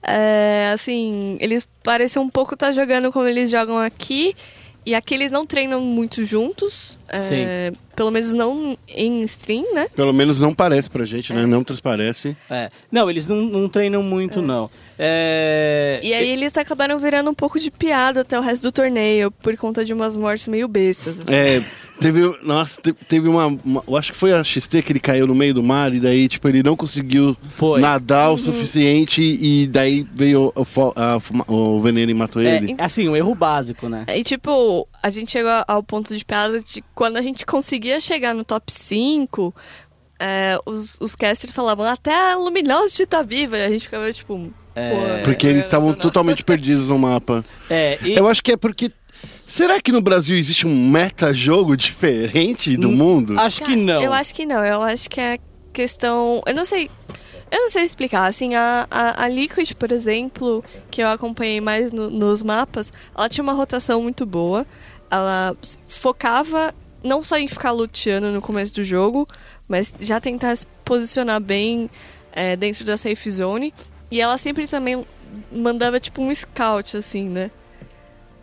É, 0.01 0.72
assim, 0.74 1.38
eles 1.41 1.68
pareciam 1.84 2.24
um 2.24 2.30
pouco 2.30 2.53
estar 2.53 2.72
jogando 2.72 3.11
como 3.11 3.28
eles 3.28 3.49
jogam 3.49 3.78
aqui. 3.78 4.36
E 4.86 4.95
aqui 4.95 5.13
eles 5.13 5.32
não 5.32 5.45
treinam 5.45 5.82
muito 5.82 6.24
juntos. 6.24 6.96
É, 7.10 7.72
pelo 7.95 8.12
menos 8.12 8.34
não 8.34 8.78
em 8.88 9.24
stream, 9.24 9.74
né? 9.74 9.88
Pelo 9.95 10.14
menos 10.14 10.39
não 10.41 10.53
parece 10.53 10.89
pra 10.89 11.05
gente, 11.05 11.32
né? 11.34 11.45
Não 11.45 11.64
transparece. 11.64 12.36
É. 12.49 12.70
Não, 12.91 13.10
eles 13.10 13.28
não, 13.28 13.38
não 13.38 13.68
treinam 13.70 14.03
muito, 14.03 14.41
não. 14.41 14.70
É... 14.99 15.99
E 16.03 16.14
aí 16.14 16.30
eles 16.30 16.55
acabaram 16.58 16.97
virando 16.99 17.30
um 17.30 17.34
pouco 17.34 17.60
de 17.60 17.70
piada 17.72 18.22
até 18.22 18.38
o 18.38 18.41
resto 18.41 18.64
do 18.64 18.72
torneio, 18.72 19.30
por 19.32 19.55
conta 19.58 19.86
de 19.86 19.93
umas 19.93 20.16
mortes 20.16 20.47
meio 20.47 20.68
bestas. 20.68 21.20
assim. 21.20 21.32
É, 21.34 21.64
teve. 22.01 22.22
Nossa, 22.43 22.82
te- 22.82 22.93
teve 22.93 23.28
uma, 23.30 23.45
uma- 23.64 23.84
Eu 23.88 23.95
acho 23.95 24.12
que 24.12 24.18
foi 24.18 24.34
a 24.34 24.43
XT 24.43 24.82
que 24.82 24.91
ele 24.91 24.99
caiu 24.99 25.28
no 25.28 25.36
meio 25.36 25.53
do 25.53 25.62
mar 25.64 25.93
e 25.93 25.99
daí, 25.99 26.28
tipo, 26.28 26.47
ele 26.49 26.64
não 26.64 26.76
conseguiu 26.76 27.38
Foi. 27.51 27.80
nadar 27.80 28.32
o 28.32 28.38
suficiente 28.38 29.22
e 29.22 29.68
daí 29.68 30.05
veio 30.16 30.51
o, 30.55 30.66
a 30.95 31.20
o 31.47 31.80
veneno 31.82 32.12
e 32.12 32.14
matou 32.16 32.41
É, 32.41 32.58
ele. 32.58 32.76
assim, 32.80 33.08
um 33.08 33.16
erro 33.16 33.36
básico, 33.36 33.88
né? 33.88 34.03
E 34.16 34.24
tipo, 34.24 34.88
a 35.01 35.09
gente 35.09 35.31
chegou 35.31 35.51
ao 35.67 35.81
ponto 35.83 36.15
de 36.15 36.23
piada 36.25 36.59
de 36.59 36.83
quando 36.93 37.17
a 37.17 37.21
gente 37.21 37.45
conseguia 37.45 37.99
chegar 37.99 38.33
no 38.33 38.43
top 38.43 38.71
5, 38.71 39.53
é, 40.19 40.57
os, 40.65 40.97
os 40.99 41.15
casters 41.15 41.53
falavam 41.53 41.85
até 41.85 42.31
a 42.31 42.35
Luminosity 42.35 43.05
tá 43.05 43.21
viva. 43.21 43.57
E 43.57 43.65
a 43.65 43.69
gente 43.69 43.83
ficava 43.83 44.11
tipo. 44.11 44.51
É. 44.75 45.17
pô, 45.19 45.23
Porque 45.23 45.47
eles 45.47 45.63
estavam 45.63 45.93
totalmente 45.93 46.43
perdidos 46.43 46.89
no 46.89 46.97
mapa. 46.97 47.43
É, 47.69 47.97
e... 48.03 48.13
Eu 48.17 48.27
acho 48.27 48.43
que 48.43 48.53
é 48.53 48.57
porque. 48.57 48.91
Será 49.35 49.79
que 49.81 49.91
no 49.91 50.01
Brasil 50.01 50.37
existe 50.37 50.67
um 50.67 50.89
meta-jogo 50.89 51.75
diferente 51.75 52.75
do 52.77 52.89
Hum, 52.89 52.95
mundo? 52.95 53.39
Acho 53.39 53.63
que 53.63 53.75
não. 53.75 54.01
Eu 54.01 54.13
acho 54.13 54.33
que 54.33 54.45
não. 54.45 54.63
Eu 54.63 54.81
acho 54.81 55.09
que 55.09 55.19
é 55.19 55.39
questão. 55.73 56.41
Eu 56.45 56.53
não 56.53 56.65
sei. 56.65 56.89
Eu 57.49 57.61
não 57.63 57.71
sei 57.71 57.83
explicar. 57.83 58.25
Assim, 58.27 58.55
a, 58.55 58.87
a, 58.91 59.23
a 59.23 59.29
Liquid, 59.29 59.73
por 59.73 59.91
exemplo, 59.91 60.63
que 60.91 61.01
eu 61.01 61.07
acompanhei 61.07 61.61
mais 61.61 61.91
no- 61.93 62.09
nos 62.09 62.43
mapas, 62.43 62.91
ela 63.15 63.29
tinha 63.29 63.43
uma 63.43 63.53
rotação 63.53 64.01
muito 64.01 64.25
boa. 64.25 64.65
Ela 65.09 65.55
focava 65.87 66.73
não 67.03 67.23
só 67.23 67.37
em 67.37 67.47
ficar 67.47 67.71
luteando 67.71 68.27
no 68.31 68.41
começo 68.41 68.73
do 68.75 68.83
jogo, 68.83 69.27
mas 69.67 69.93
já 69.99 70.19
tentar 70.19 70.55
se 70.57 70.65
posicionar 70.83 71.39
bem 71.39 71.89
é, 72.33 72.55
dentro 72.57 72.83
da 72.83 72.97
safe 72.97 73.31
zone. 73.31 73.73
E 74.11 74.19
ela 74.19 74.37
sempre 74.37 74.67
também 74.67 75.05
mandava 75.51 75.99
tipo 75.99 76.21
um 76.21 76.33
scout, 76.33 76.97
assim, 76.97 77.29
né? 77.29 77.49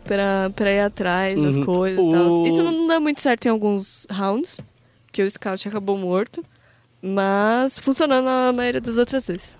Pra, 0.03 0.51
pra 0.55 0.71
ir 0.71 0.81
atrás 0.81 1.39
das 1.41 1.55
Uhum. 1.55 1.65
coisas 1.65 2.05
e 2.05 2.09
tal. 2.09 2.41
O- 2.41 2.47
Isso 2.47 2.61
não 2.63 2.87
dá 2.87 2.99
muito 2.99 3.21
certo 3.21 3.45
em 3.45 3.49
alguns 3.49 4.05
rounds, 4.11 4.59
que 5.11 5.21
o 5.23 5.29
scout 5.29 5.67
acabou 5.67 5.97
morto. 5.97 6.43
Mas 7.05 7.77
funcionou 7.77 8.21
na 8.21 8.51
maioria 8.51 8.81
das 8.81 8.97
outras 8.97 9.27
vezes. 9.27 9.57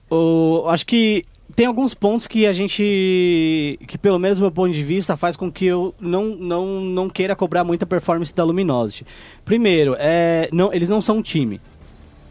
Acho 0.67 0.85
que 0.85 1.23
tem 1.55 1.67
alguns 1.67 1.93
pontos 1.93 2.27
que 2.27 2.47
a 2.47 2.53
gente, 2.53 3.79
que 3.87 3.97
pelo 3.97 4.17
menos 4.17 4.39
do 4.39 4.41
meu 4.41 4.51
ponto 4.51 4.73
de 4.73 4.83
vista, 4.83 5.15
faz 5.15 5.35
com 5.35 5.51
que 5.51 5.65
eu 5.65 5.93
não, 5.99 6.35
não, 6.35 6.81
não 6.81 7.09
queira 7.09 7.35
cobrar 7.35 7.63
muita 7.63 7.85
performance 7.85 8.33
da 8.33 8.43
Luminosity. 8.43 9.05
Primeiro, 9.43 9.95
é, 9.99 10.49
não, 10.51 10.73
eles 10.73 10.89
não 10.89 11.01
são 11.01 11.17
um 11.17 11.21
time, 11.21 11.61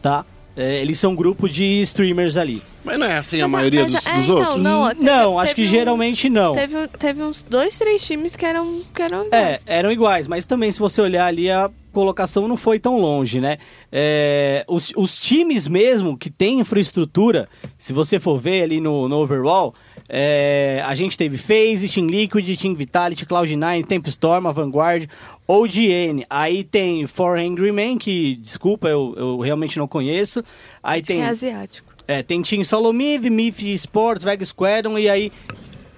tá? 0.01 0.25
É, 0.55 0.81
eles 0.81 0.99
são 0.99 1.11
um 1.11 1.15
grupo 1.15 1.47
de 1.47 1.81
streamers 1.81 2.35
ali. 2.35 2.61
Mas 2.85 2.99
não 2.99 3.07
é 3.07 3.17
assim 3.17 3.41
a 3.41 3.47
Mas- 3.47 3.51
maioria 3.51 3.81
mas- 3.83 3.91
dos, 3.93 4.05
é, 4.05 4.13
dos 4.13 4.23
então, 4.25 4.35
outros? 4.37 4.59
Não, 4.61 4.89
teve- 4.89 5.03
não, 5.03 5.39
acho 5.39 5.55
teve 5.55 5.61
que 5.63 5.67
um- 5.67 5.71
geralmente 5.79 6.29
não. 6.29 6.53
Teve, 6.53 6.87
teve 6.99 7.23
uns 7.23 7.41
dois, 7.43 7.77
três 7.77 8.05
times 8.05 8.35
que 8.35 8.45
eram, 8.45 8.81
que 8.93 9.01
eram 9.01 9.21
É, 9.23 9.25
iguais. 9.27 9.61
eram 9.65 9.91
iguais, 9.91 10.27
mas 10.27 10.45
também 10.45 10.71
se 10.71 10.79
você 10.79 11.01
olhar 11.01 11.25
ali 11.25 11.49
a 11.49 11.69
colocação 11.91 12.47
não 12.47 12.57
foi 12.57 12.77
tão 12.77 12.99
longe, 12.99 13.39
né? 13.39 13.57
É, 13.91 14.63
os, 14.67 14.91
os 14.97 15.17
times 15.17 15.65
mesmo 15.67 16.17
que 16.17 16.29
têm 16.29 16.59
infraestrutura, 16.59 17.47
se 17.77 17.91
você 17.93 18.19
for 18.19 18.37
ver 18.37 18.63
ali 18.63 18.79
no, 18.81 19.07
no 19.09 19.17
overall, 19.17 19.73
é, 20.07 20.83
a 20.85 20.93
gente 20.93 21.17
teve 21.17 21.37
FaZe, 21.37 21.89
Team 21.89 22.07
Liquid, 22.07 22.55
Team 22.59 22.75
Vitality, 22.75 23.25
Cloud9, 23.25 23.85
Tempestorm, 23.87 24.45
a 24.45 24.51
Vanguard, 24.51 25.07
OGN. 25.47 26.25
Aí 26.29 26.63
tem 26.63 27.07
For 27.07 27.37
Angry 27.39 27.71
Man, 27.71 27.97
que, 27.97 28.35
desculpa, 28.35 28.87
eu, 28.89 29.13
eu 29.17 29.39
realmente 29.39 29.79
não 29.79 29.87
conheço. 29.87 30.43
Aí 30.83 31.01
que 31.01 31.07
tem... 31.07 31.21
é 31.21 31.27
asiático. 31.29 31.94
É, 32.07 32.21
tem 32.21 32.41
Team 32.41 32.63
Solomiv, 32.63 33.29
Mif 33.29 33.73
Sports, 33.73 34.23
Vega 34.23 34.45
Squadron 34.45 34.97
e 34.97 35.09
aí 35.09 35.31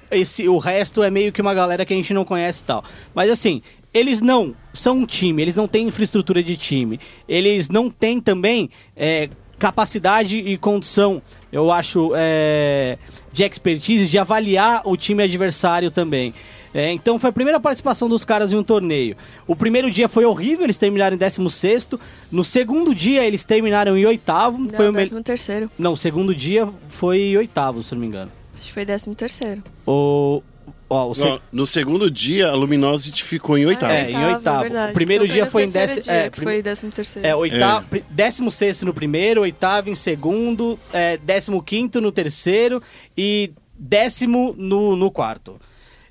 esse, 0.09 0.47
o 0.47 0.57
resto 0.57 1.03
é 1.03 1.09
meio 1.09 1.31
que 1.31 1.41
uma 1.41 1.53
galera 1.53 1.85
que 1.85 1.93
a 1.93 1.97
gente 1.97 2.13
não 2.13 2.23
conhece 2.23 2.61
e 2.63 2.65
tal. 2.65 2.83
Mas 3.13 3.29
assim, 3.29 3.61
eles 3.93 4.21
não 4.21 4.55
são 4.73 4.99
um 4.99 5.05
time, 5.05 5.41
eles 5.41 5.55
não 5.55 5.67
têm 5.67 5.87
infraestrutura 5.87 6.41
de 6.41 6.55
time. 6.55 6.99
Eles 7.27 7.69
não 7.69 7.89
têm 7.89 8.19
também 8.19 8.69
é, 8.95 9.29
capacidade 9.57 10.37
e 10.37 10.57
condição, 10.57 11.21
eu 11.51 11.71
acho, 11.71 12.11
é, 12.15 12.97
de 13.33 13.43
expertise 13.43 14.07
de 14.07 14.17
avaliar 14.17 14.81
o 14.85 14.95
time 14.95 15.23
adversário 15.23 15.89
também. 15.89 16.33
É, 16.73 16.91
então 16.91 17.19
foi 17.19 17.29
a 17.29 17.33
primeira 17.33 17.59
participação 17.59 18.07
dos 18.09 18.23
caras 18.25 18.51
em 18.51 18.55
um 18.55 18.63
torneio. 18.63 19.15
O 19.47 19.55
primeiro 19.55 19.89
dia 19.89 20.07
foi 20.07 20.25
horrível, 20.25 20.65
eles 20.65 20.77
terminaram 20.77 21.15
em 21.15 21.17
16 21.19 21.89
No 22.31 22.43
segundo 22.43 22.93
dia 22.93 23.25
eles 23.25 23.43
terminaram 23.43 23.97
em 23.97 24.05
oitavo. 24.05 24.57
Não, 24.57 24.69
foi 24.69 24.89
o 24.89 24.91
décimo 24.91 25.23
terceiro. 25.23 25.71
Não, 25.77 25.93
o 25.93 25.97
segundo 25.97 26.35
dia 26.35 26.67
foi 26.89 27.35
oitavo, 27.37 27.81
se 27.81 27.93
eu 27.93 27.95
não 27.95 28.01
me 28.01 28.07
engano. 28.07 28.31
Acho 28.57 28.67
que 28.67 28.73
foi 28.73 28.85
décimo 28.85 29.15
terceiro. 29.15 29.63
O. 29.85 30.41
Ó, 30.89 31.09
o 31.09 31.13
se- 31.13 31.19
Não, 31.21 31.39
no 31.51 31.67
segundo 31.67 32.09
dia, 32.09 32.47
a 32.47 32.53
Luminosity 32.55 33.21
ficou 33.23 33.57
em 33.57 33.65
oitavo. 33.65 33.91
É, 33.91 34.09
em 34.09 34.25
oitavo. 34.25 34.61
verdade. 34.61 34.91
O 34.91 34.93
primeiro 34.93 35.25
Então 35.25 35.33
dia 35.35 35.45
no 35.45 35.51
foi 35.51 35.63
em 35.65 35.69
décimo- 35.69 36.01
dia, 36.01 36.13
é, 36.13 36.29
prim- 36.29 36.43
foi 36.45 36.61
décimo 36.61 36.91
terceiro. 36.93 37.27
é, 37.27 37.35
oitavo, 37.35 37.87
pri- 37.89 38.05
décimo 38.09 38.49
sexto 38.49 38.85
no 38.85 38.93
primeiro, 38.93 39.41
oitavo 39.41 39.89
em 39.89 39.95
segundo, 39.95 40.79
é, 40.93 41.17
décimo 41.17 41.61
quinto 41.61 41.99
no 41.99 42.09
terceiro 42.09 42.81
e 43.17 43.51
décimo 43.77 44.55
no, 44.57 44.95
no 44.95 45.11
quarto. 45.11 45.59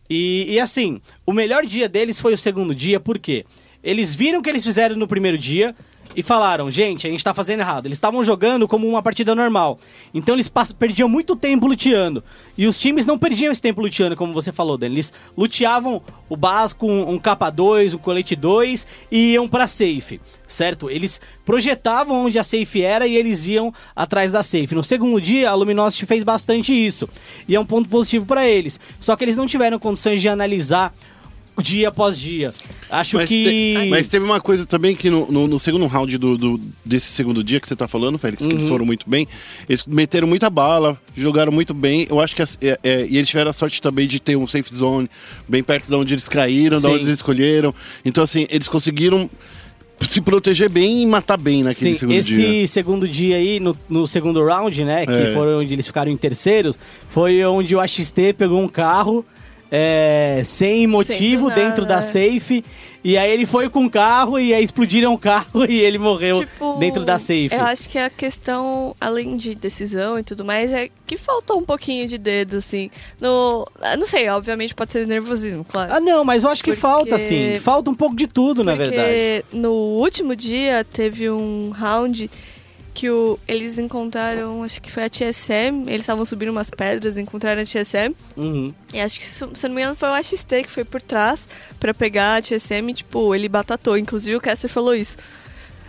E, 0.09 0.47
e 0.49 0.61
assim, 0.61 1.01
o 1.25 1.33
melhor 1.33 1.65
dia 1.67 1.89
deles 1.89 2.21
foi 2.21 2.35
o 2.35 2.39
segundo 2.39 2.75
dia, 2.75 3.01
por 3.01 3.19
quê? 3.19 3.45
Eles 3.83 4.15
viram 4.15 4.41
o 4.41 4.43
que 4.43 4.51
eles 4.51 4.65
fizeram 4.65 4.97
no 4.97 5.07
primeiro 5.07 5.39
dia 5.39 5.75
e 6.17 6.23
falaram, 6.23 6.71
gente, 6.71 7.07
a 7.07 7.11
gente 7.11 7.23
tá 7.23 7.35
fazendo 7.35 7.61
errado. 7.61 7.85
Eles 7.85 7.97
estavam 7.97 8.25
jogando 8.25 8.67
como 8.67 8.89
uma 8.89 9.03
partida 9.03 9.35
normal. 9.35 9.79
Então 10.15 10.35
eles 10.35 10.51
perdiam 10.79 11.11
muito 11.11 11.37
tempo 11.37 11.67
luteando. 11.67 12.25
E 12.57 12.67
os 12.67 12.79
times 12.79 13.05
não 13.05 13.19
perdiam 13.19 13.53
esse 13.53 13.61
tempo 13.61 13.83
luteando, 13.83 14.17
como 14.17 14.33
você 14.33 14.51
falou, 14.51 14.79
Dan. 14.79 14.87
Eles 14.87 15.13
luteavam 15.37 16.01
o 16.27 16.35
básico, 16.35 16.87
um, 16.87 17.11
um 17.11 17.19
capa 17.19 17.51
2, 17.51 17.93
um 17.93 17.99
colete 17.99 18.35
2 18.35 18.87
e 19.13 19.33
iam 19.33 19.47
pra 19.47 19.67
safe, 19.67 20.19
certo? 20.49 20.89
Eles 20.89 21.21
projetavam 21.45 22.25
onde 22.25 22.39
a 22.39 22.45
safe 22.45 22.83
era 22.83 23.07
e 23.07 23.15
eles 23.15 23.47
iam 23.47 23.71
atrás 23.95 24.33
da 24.33 24.43
safe. 24.43 24.75
No 24.75 24.83
segundo 24.83 25.21
dia, 25.21 25.51
a 25.51 25.55
Luminosity 25.55 26.07
fez 26.07 26.25
bastante 26.25 26.73
isso. 26.73 27.07
E 27.47 27.55
é 27.55 27.61
um 27.61 27.67
ponto 27.67 27.91
positivo 27.91 28.25
pra 28.25 28.49
eles. 28.49 28.81
Só 28.99 29.15
que 29.17 29.23
eles 29.23 29.37
não 29.37 29.47
tiveram 29.47 29.79
condições 29.79 30.23
de 30.23 30.31
analisar 30.31 30.95
dia 31.63 31.89
após 31.89 32.19
dia. 32.19 32.53
Acho 32.91 33.17
Mas, 33.17 33.29
que. 33.29 33.45
te- 33.45 33.89
mas 33.91 34.09
teve 34.09 34.25
uma 34.25 34.41
coisa 34.41 34.65
também 34.67 34.95
que 34.95 35.09
no, 35.11 35.31
no- 35.31 35.49
no 35.49 35.59
segundo 35.59 35.87
round 35.87 36.17
do, 36.19 36.37
do- 36.37 36.61
desse 36.85 37.07
segundo 37.13 37.43
dia 37.43 37.59
que 37.61 37.67
você 37.67 37.75
tá 37.75 37.89
falando, 37.89 38.19
Félix, 38.19 38.43
que 38.45 38.53
Uhum. 38.53 38.59
eles 38.59 38.69
foram 38.69 38.85
muito 38.85 39.09
bem. 39.09 39.27
Eles 39.69 39.85
meteram 39.87 40.29
muita 40.29 40.49
bala, 40.51 41.01
jogaram 41.17 41.51
muito 41.53 41.73
bem. 41.75 42.07
Eu 42.11 42.21
acho 42.21 42.37
que 42.37 42.43
as- 42.43 42.59
é- 42.61 42.79
é, 42.83 43.07
e 43.09 43.17
eles 43.17 43.29
tiveram 43.29 43.51
a 43.51 43.53
sorte 43.53 43.81
também 43.81 44.07
de 44.07 44.21
ter 44.21 44.37
um 44.37 44.47
safe 44.47 44.75
zone 44.75 45.09
bem 45.49 45.63
perto 45.63 45.87
de 45.89 45.95
onde 45.95 46.15
eles 46.15 46.29
caíram, 46.29 46.77
de 46.79 46.83
Sim. 46.85 46.89
onde 46.91 47.05
eles 47.05 47.15
escolheram. 47.15 47.75
Então, 48.05 48.23
assim, 48.23 48.47
eles 48.51 48.69
conseguiram 48.69 49.29
se 49.99 50.21
proteger 50.21 50.69
bem 50.69 51.03
e 51.03 51.07
matar 51.07 51.39
bem 51.39 51.63
naquele 51.63 51.93
Sim, 51.95 51.99
segundo 51.99 52.15
esse 52.19 52.29
dia. 52.35 52.67
segundo 52.67 53.09
dia 53.09 53.37
aí, 53.37 53.59
no, 53.59 53.75
no 53.89 54.07
segundo 54.07 54.45
round, 54.45 54.85
né? 54.85 55.07
Que 55.07 55.13
É. 55.13 55.33
foram 55.33 55.61
onde 55.61 55.73
eles 55.73 55.87
ficaram 55.87 56.13
em 56.13 56.17
terceiros, 56.19 56.79
foi 57.09 57.43
onde 57.47 57.75
o 57.75 57.81
AXT 57.81 58.35
pegou 58.37 58.61
um 58.61 58.69
carro 58.69 59.25
é, 59.71 60.43
sem 60.45 60.87
motivo 60.87 61.51
dentro 61.51 61.85
da 61.87 62.01
safe. 62.03 62.65
E 63.05 63.17
aí 63.17 63.31
ele 63.31 63.47
foi 63.47 63.69
com 63.69 63.85
o 63.85 63.91
carro 63.91 64.37
e 64.37 64.53
aí 64.53 64.65
explodiram 64.65 65.13
o 65.15 65.19
carro 65.19 65.65
e 65.71 65.81
ele 65.81 65.97
morreu 65.97 66.41
Tipo, 66.41 66.77
dentro 66.79 67.05
da 67.05 67.19
safe. 67.21 67.51
Eu 67.53 67.63
acho 67.63 67.89
que 67.89 67.99
a 67.99 68.11
questão, 68.11 68.97
além 69.01 69.37
de 69.37 69.55
decisão 69.55 70.19
e 70.19 70.25
tudo 70.25 70.45
mais, 70.45 70.73
é 70.73 70.89
que 71.07 71.17
falta 71.17 71.55
um 71.55 71.63
pouquinho 71.63 72.09
de 72.09 72.19
dedo, 72.19 72.57
assim. 72.57 72.91
No. 73.21 73.65
eu 73.93 73.99
Não 73.99 74.07
sei, 74.07 74.29
obviamente 74.29 74.75
pode 74.75 74.91
ser 74.91 75.07
nervosismo, 75.07 75.65
claro. 75.65 75.93
Ah, 75.95 76.01
não, 76.01 76.25
mas 76.25 76.43
eu 76.43 76.51
acho 76.51 76.65
que 76.65 76.71
Porque- 76.71 76.81
falta, 76.81 77.17
sim. 77.17 77.59
Falta 77.61 77.89
um 77.91 77.95
pouco 77.95 78.17
de 78.17 78.27
tudo, 78.27 78.65
na 78.65 78.75
Porque 78.77 78.91
verdade. 78.91 79.45
no 79.53 79.71
último 79.73 80.35
dia 80.35 80.85
teve 80.85 81.31
um 81.31 81.71
round 81.71 82.29
que 82.97 83.11
o, 83.11 83.39
eles 83.47 83.79
encontraram, 83.79 84.63
acho 84.65 84.81
que 84.81 84.91
foi 84.91 85.05
a 85.05 85.11
TSM, 85.11 85.83
eles 85.87 86.01
estavam 86.01 86.25
subindo 86.25 86.49
umas 86.51 86.71
pedras, 86.71 87.17
encontraram 87.17 87.61
a 87.61 87.65
TSM, 87.65 88.15
Uhum. 88.37 88.73
e 88.93 88.99
acho 89.01 89.19
que, 89.19 89.25
se, 89.25 89.43
eu 89.45 89.51
não 89.69 89.71
me 89.71 89.83
engano, 89.83 89.95
foi 89.95 90.09
o 90.09 90.13
AXT 90.15 90.49
que 90.65 90.71
foi 90.71 90.85
por 90.85 91.03
trás 91.03 91.47
pra 91.79 91.93
pegar 91.93 92.37
a 92.39 92.43
TSM 92.43 92.93
tipo, 92.95 93.35
ele 93.35 93.49
batatou. 93.49 93.99
Inclusive 93.99 94.35
o 94.37 94.41
Caster 94.41 94.71
falou 94.71 94.95
isso. 94.95 95.17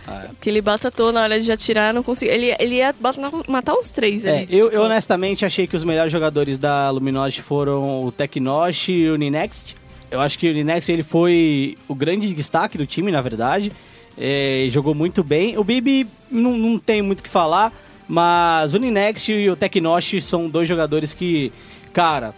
Ah, 0.06 0.24
é. 0.24 0.30
Que 0.40 0.48
ele 0.50 0.60
batatou 0.62 1.12
na 1.12 1.22
hora 1.22 1.40
de 1.40 1.50
atirar, 1.52 1.92
não 1.92 2.02
conseguiu. 2.02 2.34
Ele, 2.34 2.54
ele 2.58 2.76
ia 2.76 2.94
batar- 2.98 3.30
matar 3.48 3.74
os 3.74 3.90
três 3.90 4.24
É, 4.24 4.30
ali. 4.38 4.46
eu, 4.50 4.66
tipo, 4.66 4.76
eu 4.76 4.82
honestamente 4.82 5.44
achei 5.44 5.66
que 5.66 5.76
os 5.76 5.84
melhores 5.84 6.10
jogadores 6.12 6.56
da 6.58 6.88
Luminosity 6.90 7.42
foram 7.42 8.04
o 8.04 8.12
Tecnosh 8.12 8.88
e 8.88 9.08
o 9.08 9.16
Ninext. 9.16 9.74
Eu 10.10 10.20
acho 10.20 10.38
que 10.38 10.48
o 10.48 10.52
Ninext 10.54 10.90
ele 10.90 11.02
foi 11.02 11.76
o 11.86 11.94
grande 11.94 12.32
destaque 12.32 12.78
do 12.78 12.86
time, 12.86 13.12
na 13.12 13.20
verdade. 13.20 13.70
É, 14.18 14.66
jogou 14.70 14.94
muito 14.94 15.22
bem. 15.22 15.56
O 15.56 15.64
Bibi 15.64 16.06
não, 16.30 16.58
não 16.58 16.78
tem 16.78 17.00
muito 17.00 17.20
o 17.20 17.22
que 17.22 17.28
falar, 17.28 17.72
mas 18.08 18.74
o 18.74 18.78
Ninext 18.78 19.28
e 19.30 19.48
o 19.48 19.56
Tecnosh 19.56 20.22
são 20.22 20.48
dois 20.48 20.68
jogadores 20.68 21.14
que, 21.14 21.52
cara, 21.92 22.34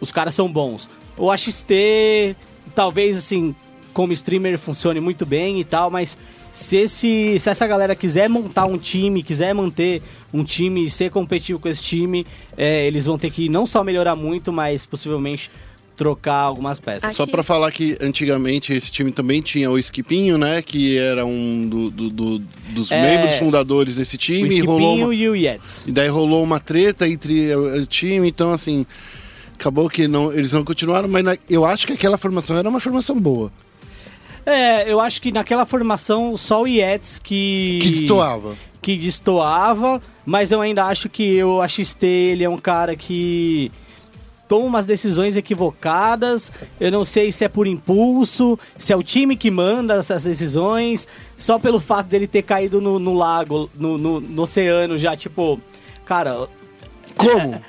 os 0.00 0.12
caras 0.12 0.34
são 0.34 0.52
bons. 0.52 0.88
O 1.16 1.30
AXT, 1.30 2.36
talvez 2.74 3.16
assim, 3.16 3.54
como 3.92 4.12
streamer 4.12 4.58
funcione 4.58 5.00
muito 5.00 5.24
bem 5.24 5.60
e 5.60 5.64
tal, 5.64 5.90
mas 5.90 6.18
se, 6.52 6.76
esse, 6.76 7.38
se 7.38 7.48
essa 7.50 7.66
galera 7.66 7.96
quiser 7.96 8.28
montar 8.28 8.66
um 8.66 8.76
time, 8.76 9.22
quiser 9.22 9.54
manter 9.54 10.02
um 10.32 10.44
time 10.44 10.84
e 10.84 10.90
ser 10.90 11.10
competitivo 11.10 11.58
com 11.58 11.68
esse 11.68 11.82
time, 11.82 12.26
é, 12.56 12.86
eles 12.86 13.06
vão 13.06 13.18
ter 13.18 13.30
que 13.30 13.48
não 13.48 13.66
só 13.66 13.82
melhorar 13.82 14.14
muito, 14.14 14.52
mas 14.52 14.84
possivelmente 14.86 15.50
trocar 15.96 16.38
algumas 16.40 16.80
peças. 16.80 17.04
Aqui- 17.04 17.14
Só 17.14 17.26
pra 17.26 17.42
falar 17.42 17.70
que 17.70 17.96
antigamente 18.00 18.72
esse 18.72 18.90
time 18.90 19.12
também 19.12 19.40
tinha 19.40 19.70
o 19.70 19.78
Skipinho, 19.78 20.36
né? 20.36 20.60
Que 20.62 20.98
era 20.98 21.24
um 21.24 21.68
do- 21.68 21.90
do- 21.90 22.10
do- 22.10 22.38
dos 22.70 22.90
É. 22.90 23.00
membros 23.00 23.34
fundadores 23.38 23.96
desse 23.96 24.16
o 24.16 24.18
time. 24.18 24.48
e 24.48 24.60
rolou 24.60 24.96
uma, 24.96 25.14
e 25.14 25.28
o 25.28 25.36
Yetz. 25.36 25.86
e 25.86 25.92
daí 25.92 26.08
rolou 26.08 26.42
uma 26.42 26.58
treta 26.60 27.08
entre 27.08 27.54
o, 27.54 27.86
time, 27.86 28.28
então 28.28 28.52
assim. 28.52 28.84
Acabou 29.56 29.88
que 29.88 30.08
não, 30.08 30.32
eles 30.32 30.52
não 30.52 30.64
continuaram, 30.64 31.08
mas 31.08 31.22
na- 31.24 31.38
eu 31.48 31.64
acho 31.64 31.86
que 31.86 31.92
aquela 31.92 32.18
formação 32.18 32.56
era 32.56 32.68
uma 32.68 32.80
formação 32.80 33.18
boa. 33.20 33.52
É, 34.44 34.90
eu 34.92 35.00
acho 35.00 35.22
que 35.22 35.32
naquela 35.32 35.64
formação 35.64 36.36
só 36.36 36.62
o 36.62 36.66
Yetz 36.66 37.18
que... 37.22 37.78
Que 37.80 37.88
destoava. 37.90 38.54
que 38.82 38.96
destoava, 38.96 40.02
mas 40.26 40.52
eu 40.52 40.60
ainda 40.60 40.84
acho 40.84 41.08
que 41.08 41.42
o 41.42 41.62
AXT 41.62 42.02
ele 42.04 42.44
é 42.44 42.50
um 42.50 42.58
cara 42.58 42.94
que 42.94 43.70
toma 44.54 44.66
umas 44.66 44.86
decisões 44.86 45.36
equivocadas. 45.36 46.52
Eu 46.78 46.90
não 46.92 47.04
sei 47.04 47.32
se 47.32 47.44
é 47.44 47.48
por 47.48 47.66
impulso, 47.66 48.58
se 48.78 48.92
é 48.92 48.96
o 48.96 49.02
time 49.02 49.36
que 49.36 49.50
manda 49.50 49.94
essas 49.94 50.22
decisões, 50.24 51.08
só 51.36 51.58
pelo 51.58 51.80
fato 51.80 52.06
dele 52.06 52.26
ter 52.26 52.42
caído 52.42 52.80
no, 52.80 52.98
no 52.98 53.14
lago, 53.14 53.68
no, 53.74 53.98
no- 53.98 54.20
no 54.20 54.42
oceano 54.42 54.96
já, 54.98 55.16
tipo, 55.16 55.60
cara, 56.06 56.46
Como? 57.16 57.60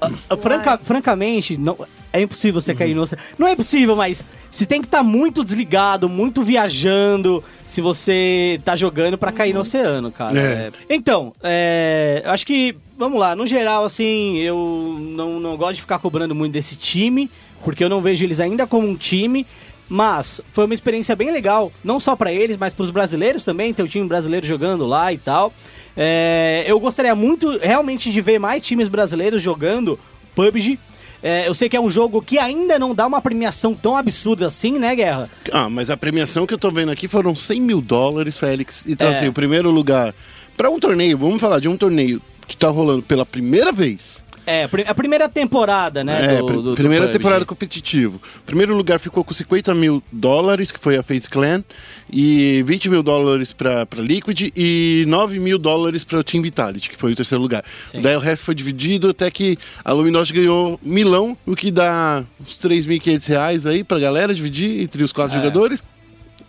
franca- 0.40 0.78
francamente, 0.82 1.56
não, 1.56 1.76
é 2.12 2.20
impossível 2.20 2.60
você 2.60 2.74
cair 2.74 2.94
no 2.94 3.02
oceano. 3.02 3.22
Não 3.38 3.46
é 3.48 3.52
impossível, 3.52 3.96
mas 3.96 4.24
você 4.50 4.66
tem 4.66 4.80
que 4.80 4.86
estar 4.86 5.02
muito 5.02 5.42
desligado, 5.42 6.08
muito 6.08 6.42
viajando, 6.42 7.42
se 7.66 7.80
você 7.80 8.60
tá 8.64 8.76
jogando 8.76 9.16
pra 9.16 9.32
cair 9.32 9.54
no 9.54 9.60
oceano, 9.60 10.12
cara. 10.12 10.38
É. 10.38 10.42
É. 10.42 10.72
Então, 10.90 11.32
é, 11.42 12.22
eu 12.24 12.30
acho 12.30 12.46
que, 12.46 12.76
vamos 12.96 13.18
lá, 13.18 13.34
no 13.36 13.46
geral, 13.46 13.84
assim, 13.84 14.38
eu 14.38 14.96
não, 15.00 15.40
não 15.40 15.56
gosto 15.56 15.74
de 15.76 15.80
ficar 15.82 15.98
cobrando 15.98 16.34
muito 16.34 16.52
desse 16.52 16.76
time, 16.76 17.30
porque 17.64 17.82
eu 17.84 17.88
não 17.88 18.00
vejo 18.00 18.24
eles 18.24 18.40
ainda 18.40 18.66
como 18.66 18.86
um 18.88 18.96
time. 18.96 19.46
Mas 19.86 20.40
foi 20.50 20.64
uma 20.64 20.72
experiência 20.72 21.14
bem 21.14 21.30
legal, 21.30 21.70
não 21.84 22.00
só 22.00 22.16
pra 22.16 22.32
eles, 22.32 22.56
mas 22.56 22.72
pros 22.72 22.88
brasileiros 22.88 23.44
também, 23.44 23.72
ter 23.74 23.82
o 23.82 23.88
time 23.88 24.08
brasileiro 24.08 24.46
jogando 24.46 24.86
lá 24.86 25.12
e 25.12 25.18
tal. 25.18 25.52
É, 25.94 26.64
eu 26.66 26.80
gostaria 26.80 27.14
muito 27.14 27.58
realmente 27.58 28.10
de 28.10 28.20
ver 28.22 28.38
mais 28.38 28.62
times 28.62 28.88
brasileiros 28.88 29.42
jogando 29.42 29.98
PUBG. 30.34 30.78
É, 31.22 31.46
eu 31.46 31.54
sei 31.54 31.68
que 31.68 31.76
é 31.76 31.80
um 31.80 31.90
jogo 31.90 32.20
que 32.22 32.38
ainda 32.38 32.78
não 32.78 32.94
dá 32.94 33.06
uma 33.06 33.20
premiação 33.20 33.74
tão 33.74 33.94
absurda 33.96 34.46
assim, 34.46 34.78
né, 34.78 34.94
Guerra? 34.96 35.30
Ah, 35.52 35.68
mas 35.68 35.90
a 35.90 35.96
premiação 35.98 36.46
que 36.46 36.54
eu 36.54 36.58
tô 36.58 36.70
vendo 36.70 36.90
aqui 36.90 37.06
foram 37.06 37.34
100 37.34 37.60
mil 37.60 37.80
dólares, 37.82 38.38
Félix. 38.38 38.84
Então, 38.88 39.08
É. 39.08 39.10
assim, 39.12 39.28
o 39.28 39.32
primeiro 39.34 39.70
lugar. 39.70 40.14
Pra 40.56 40.70
um 40.70 40.78
torneio, 40.78 41.18
vamos 41.18 41.40
falar 41.40 41.60
de 41.60 41.68
um 41.68 41.76
torneio 41.76 42.22
que 42.46 42.56
tá 42.56 42.68
rolando 42.68 43.02
pela 43.02 43.24
primeira 43.26 43.72
vez. 43.72 44.22
É, 44.46 44.68
a 44.86 44.94
primeira 44.94 45.26
temporada, 45.26 46.04
né? 46.04 46.34
É, 46.34 46.36
do- 46.36 46.46
do- 46.46 46.62
do 46.62 46.74
primeira 46.74 47.06
PUBG. 47.06 47.18
temporada 47.18 47.44
competitivo. 47.46 48.20
O 48.40 48.42
primeiro 48.42 48.76
lugar 48.76 48.98
ficou 49.00 49.24
com 49.24 49.32
50 49.32 49.74
mil 49.74 50.02
dólares, 50.12 50.70
que 50.70 50.78
foi 50.78 50.98
a 50.98 51.02
FaZe 51.02 51.30
Clan, 51.30 51.64
e 52.12 52.62
20 52.66 52.90
mil 52.90 53.02
dólares 53.02 53.54
pra, 53.54 53.86
pra 53.86 54.02
Liquid 54.02 54.50
e 54.54 55.04
9 55.08 55.38
mil 55.38 55.58
dólares 55.58 56.04
pra 56.04 56.22
Team 56.22 56.42
Vitality, 56.42 56.90
que 56.90 56.96
foi 56.96 57.12
o 57.12 57.16
terceiro 57.16 57.40
lugar. 57.40 57.64
Sim. 57.90 58.02
Daí 58.02 58.14
o 58.16 58.20
resto 58.20 58.44
foi 58.44 58.54
dividido 58.54 59.08
até 59.08 59.30
que 59.30 59.56
a 59.82 59.92
Luminosity 59.94 60.34
ganhou 60.40 60.78
milão, 60.82 61.34
o 61.46 61.56
que 61.56 61.70
dá 61.70 62.22
uns 62.38 62.58
3.500 62.58 63.26
reais 63.26 63.64
aí 63.66 63.82
pra 63.82 63.98
galera 63.98 64.34
dividir 64.34 64.82
entre 64.82 65.02
os 65.02 65.10
quatro 65.10 65.32
É. 65.38 65.38
jogadores. 65.38 65.82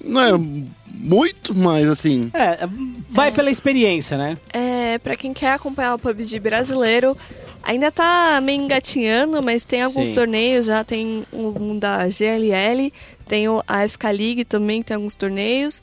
Não 0.06 0.22
é 0.22 0.32
muito, 0.94 1.54
mas 1.56 1.88
assim. 1.88 2.30
É, 2.34 2.60
vai 3.10 3.32
pela 3.32 3.50
experiência, 3.50 4.18
né? 4.18 4.38
É, 4.54 4.98
pra 5.00 5.16
quem 5.16 5.34
quer 5.34 5.54
acompanhar 5.54 5.96
o 5.96 6.00
PUBG 6.00 6.40
brasileiro, 6.40 7.18
ainda 7.64 7.92
tá 7.92 8.40
meio 8.42 8.62
engatinhando, 8.62 9.42
mas 9.42 9.66
tem 9.66 9.82
alguns 9.82 10.08
Sim. 10.10 10.14
torneios, 10.14 10.68
já 10.68 10.84
tem 10.84 11.26
um, 11.34 11.78
da 11.80 12.08
GLL, 12.08 12.94
tem 13.28 13.50
o 13.50 13.62
AFK 13.68 14.06
League 14.08 14.46
também, 14.46 14.82
tem 14.84 14.96
alguns 14.96 15.16
torneios. 15.16 15.82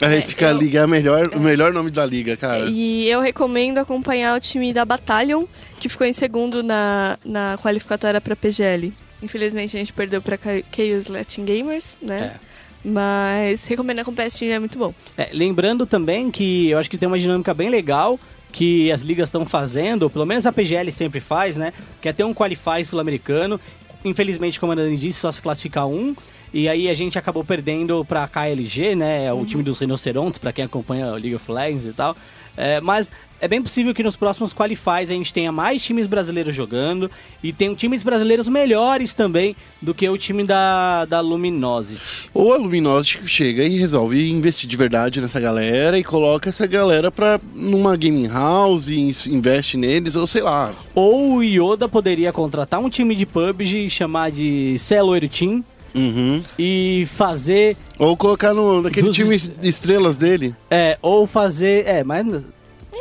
Aí 0.00 0.18
É, 0.18 0.20
fica 0.20 0.48
a 0.48 0.50
eu- 0.50 0.58
liga, 0.58 0.80
é 0.80 0.82
a 0.82 0.86
melhor, 0.86 1.28
o 1.34 1.40
melhor 1.40 1.72
nome 1.72 1.90
da 1.90 2.06
liga, 2.06 2.36
cara. 2.36 2.66
E 2.68 3.08
eu 3.08 3.20
recomendo 3.20 3.78
acompanhar 3.78 4.36
o 4.36 4.40
time 4.40 4.72
da 4.72 4.84
Battalion, 4.84 5.44
que 5.78 5.88
ficou 5.88 6.06
em 6.06 6.12
segundo 6.12 6.62
na, 6.62 7.18
na 7.24 7.58
qualificatória 7.62 8.20
pra 8.20 8.36
PGL. 8.36 8.92
Infelizmente 9.22 9.76
a 9.76 9.80
gente 9.80 9.92
perdeu 9.92 10.22
pra 10.22 10.38
Chaos 10.38 11.06
Latin 11.08 11.44
Gamers, 11.44 11.98
né? 12.00 12.32
É. 12.36 12.49
Mas 12.84 13.68
acompanhar 14.00 14.28
esse 14.28 14.38
time, 14.38 14.52
é 14.52 14.58
muito 14.58 14.78
bom. 14.78 14.94
É, 15.16 15.30
lembrando 15.32 15.86
também 15.86 16.30
que 16.30 16.70
eu 16.70 16.78
acho 16.78 16.88
que 16.88 16.96
tem 16.96 17.06
uma 17.06 17.18
dinâmica 17.18 17.52
bem 17.52 17.68
legal 17.68 18.18
que 18.52 18.90
as 18.90 19.02
ligas 19.02 19.28
estão 19.28 19.44
fazendo, 19.44 20.04
ou 20.04 20.10
pelo 20.10 20.26
menos 20.26 20.46
a 20.46 20.52
PGL 20.52 20.90
sempre 20.90 21.20
faz, 21.20 21.56
né? 21.56 21.72
Que 22.00 22.08
é 22.08 22.12
ter 22.12 22.24
um 22.24 22.34
Qualify 22.34 22.84
sul-americano. 22.84 23.60
Infelizmente, 24.04 24.58
como 24.58 24.72
a 24.72 24.74
Dani 24.74 24.96
disse, 24.96 25.20
só 25.20 25.30
se 25.30 25.40
classifica 25.40 25.84
um. 25.84 26.14
E 26.52 26.68
aí 26.68 26.88
a 26.88 26.94
gente 26.94 27.16
acabou 27.18 27.44
perdendo 27.44 28.04
pra 28.04 28.26
KLG, 28.26 28.96
né? 28.96 29.26
É 29.26 29.32
o 29.32 29.44
time 29.44 29.62
dos 29.62 29.78
rinocerontes, 29.78 30.38
pra 30.38 30.52
quem 30.52 30.64
acompanha 30.64 31.06
o 31.08 31.12
League 31.12 31.34
of 31.34 31.50
Legends 31.50 31.86
e 31.86 31.92
tal. 31.92 32.16
É, 32.56 32.80
mas 32.80 33.10
é 33.40 33.48
bem 33.48 33.62
possível 33.62 33.94
que 33.94 34.02
nos 34.02 34.16
próximos 34.16 34.52
qualifies 34.52 35.10
a 35.10 35.14
gente 35.14 35.32
tenha 35.32 35.50
mais 35.50 35.82
times 35.82 36.06
brasileiros 36.06 36.54
jogando 36.54 37.10
e 37.42 37.52
tenham 37.52 37.74
times 37.74 38.02
brasileiros 38.02 38.46
melhores 38.48 39.14
também 39.14 39.56
do 39.80 39.94
que 39.94 40.06
o 40.08 40.18
time 40.18 40.44
da, 40.44 41.06
da 41.06 41.20
Luminosity. 41.20 42.28
Ou 42.34 42.52
a 42.52 42.58
Luminosity 42.58 43.26
chega 43.26 43.64
e 43.64 43.78
resolve 43.78 44.30
investir 44.30 44.68
de 44.68 44.76
verdade 44.76 45.20
nessa 45.20 45.40
galera 45.40 45.98
e 45.98 46.04
coloca 46.04 46.50
essa 46.50 46.66
galera 46.66 47.10
pra 47.10 47.40
numa 47.54 47.96
gaming 47.96 48.28
house 48.28 48.88
e 48.88 49.10
investe 49.28 49.78
neles, 49.78 50.16
ou 50.16 50.26
sei 50.26 50.42
lá. 50.42 50.72
Ou 50.94 51.36
o 51.36 51.42
Yoda 51.42 51.88
poderia 51.88 52.32
contratar 52.32 52.78
um 52.78 52.90
time 52.90 53.14
de 53.14 53.24
PUBG 53.24 53.86
e 53.86 53.90
chamar 53.90 54.30
de 54.30 54.78
Celoiro 54.78 55.28
Team 55.28 55.64
Uhum. 55.94 56.42
e 56.58 57.06
fazer. 57.16 57.76
Ou 57.98 58.16
colocar 58.16 58.54
no, 58.54 58.82
naquele 58.82 59.08
Dos 59.08 59.16
time 59.16 59.36
de 59.36 59.68
estrelas 59.68 60.16
dele. 60.16 60.54
É, 60.70 60.96
ou 61.02 61.26
fazer. 61.26 61.86
É, 61.86 62.04
mas. 62.04 62.26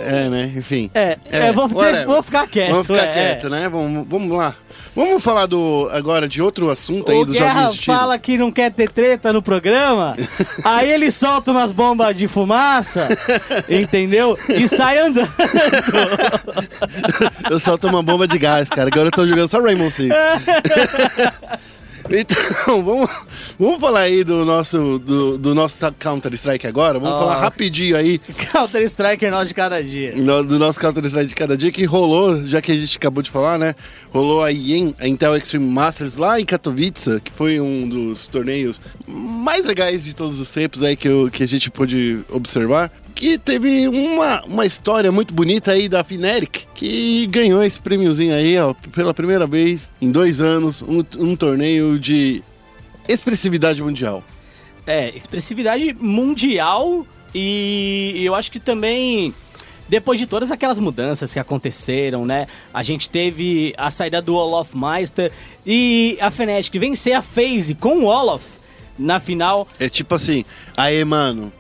É, 0.02 0.30
né? 0.30 0.52
Enfim. 0.56 0.90
É, 0.94 1.18
é, 1.30 1.52
vou, 1.52 1.68
ter- 1.68 2.06
vou 2.06 2.24
ficar 2.24 2.48
quieto. 2.48 2.72
Vamos 2.72 2.88
ficar 2.88 3.04
é, 3.04 3.14
quieto, 3.14 3.50
né? 3.50 3.68
Vamos, 3.68 4.08
vamos 4.08 4.38
lá. 4.38 4.56
Vamos 4.96 5.24
falar 5.24 5.46
do, 5.46 5.88
agora 5.94 6.28
de 6.28 6.42
outro 6.42 6.70
assunto 6.70 7.12
aí 7.12 7.18
O 7.20 7.26
dos 7.26 7.36
Guerra 7.36 7.54
joguinhos 7.54 7.76
de 7.76 7.82
tiro. 7.82 7.98
fala 7.98 8.18
que 8.18 8.38
não 8.38 8.52
quer 8.52 8.72
ter 8.72 8.90
treta 8.92 9.32
no 9.32 9.42
programa, 9.42 10.18
aí 10.66 10.92
ele 10.92 11.12
solta 11.12 11.52
umas 11.52 11.72
bombas 11.72 12.16
de 12.18 12.28
fumaça, 12.28 13.08
entendeu? 13.70 14.38
E 14.50 14.68
sai 14.68 14.98
andando. 15.00 15.30
Eu 17.50 17.60
solto 17.60 17.88
uma 17.88 18.02
bomba 18.04 18.28
de 18.28 18.38
gás, 18.38 18.70
cara. 18.70 18.90
Agora 18.90 19.08
eu 19.08 19.12
tô 19.12 19.26
jogando 19.28 19.48
só 19.48 19.62
Rainbow 19.62 19.90
Six. 19.92 20.10
Então, 22.12 22.82
vamos, 22.84 23.10
vamos 23.60 23.80
falar 23.80 24.02
aí 24.02 24.24
do 24.24 24.44
nosso, 24.44 24.98
do, 25.00 25.38
do 25.38 25.54
nosso 25.54 25.78
Counter-Strike 26.00 26.66
agora. 26.66 26.98
Vamos 27.00 27.16
Ó. 27.16 27.20
falar 27.20 27.40
rapidinho 27.40 27.96
aí 27.96 28.18
Counter 28.52 28.82
Striker 28.84 29.30
nós 29.30 29.48
de 29.48 29.54
cada 29.54 29.82
dia. 29.84 30.14
no- 30.16 30.44
do 30.44 30.58
nosso 30.58 30.80
Counter-Strike 30.80 31.28
de 31.28 31.36
cada 31.36 31.56
dia 31.56 31.72
que 31.72 31.86
rolou, 31.86 32.44
já 32.46 32.62
que 32.62 32.72
a 32.72 32.76
gente 32.76 32.98
acabou 32.98 33.22
de 33.22 33.30
falar, 33.30 33.58
né? 33.60 33.76
Rolou 34.12 34.42
a 34.44 34.52
IEM, 34.52 34.96
a 35.00 35.08
Intel 35.08 35.36
Extreme 35.38 35.66
Masters 35.66 36.16
lá 36.18 36.40
em 36.40 36.46
Katowice, 36.46 37.20
que 37.24 37.32
foi 37.32 37.60
um 37.60 37.88
dos 37.88 38.26
torneios 38.28 38.82
mais 39.08 39.66
legais 39.66 40.04
de 40.04 40.16
todos 40.16 40.40
os 40.40 40.50
tempos 40.50 40.82
aí 40.82 40.96
que, 40.96 41.08
eu- 41.08 41.30
que 41.32 41.44
a 41.44 41.48
gente 41.48 41.70
pôde 41.70 42.20
observar. 42.32 42.92
Que 43.16 43.38
teve 43.38 43.88
uma, 43.88 44.44
uma 44.46 44.66
história 44.66 45.12
muito 45.12 45.34
bonita 45.34 45.72
aí 45.72 45.90
da 45.90 46.04
Fnatic, 46.04 46.66
que 46.74 47.28
ganhou 47.28 47.64
esse 47.64 47.80
prêmiozinho 47.80 48.34
aí, 48.34 48.58
ó, 48.58 48.74
pela 48.74 49.14
primeira 49.14 49.46
vez 49.46 49.90
em 50.02 50.12
dois 50.12 50.42
anos, 50.42 50.82
um, 50.82 51.04
um 51.18 51.36
torneio 51.36 52.00
de 52.00 52.44
expressividade 53.08 53.82
mundial. 53.82 54.24
É, 54.86 55.10
expressividade 55.16 55.94
mundial 56.00 57.06
e 57.34 58.22
eu 58.24 58.34
acho 58.34 58.52
que 58.52 58.60
também 58.60 59.34
depois 59.88 60.20
de 60.20 60.28
todas 60.28 60.52
aquelas 60.52 60.78
mudanças 60.78 61.34
que 61.34 61.40
aconteceram, 61.40 62.26
né? 62.26 62.48
A 62.74 62.84
gente 62.84 63.10
teve 63.10 63.74
a 63.78 63.90
saída 63.90 64.22
do 64.22 64.36
Olaf 64.36 64.74
Meister 64.74 65.32
e 65.66 66.18
a 66.22 66.30
Fnatic 66.30 66.74
vencer 66.80 67.14
a 67.14 67.22
FaZe 67.22 67.74
com 67.74 68.04
o 68.04 68.06
Olaf 68.06 68.44
na 68.98 69.20
final. 69.20 69.68
É 69.80 69.90
tipo 69.90 70.14
assim, 70.14 70.46
aê, 70.78 71.04
mano, 71.04 71.52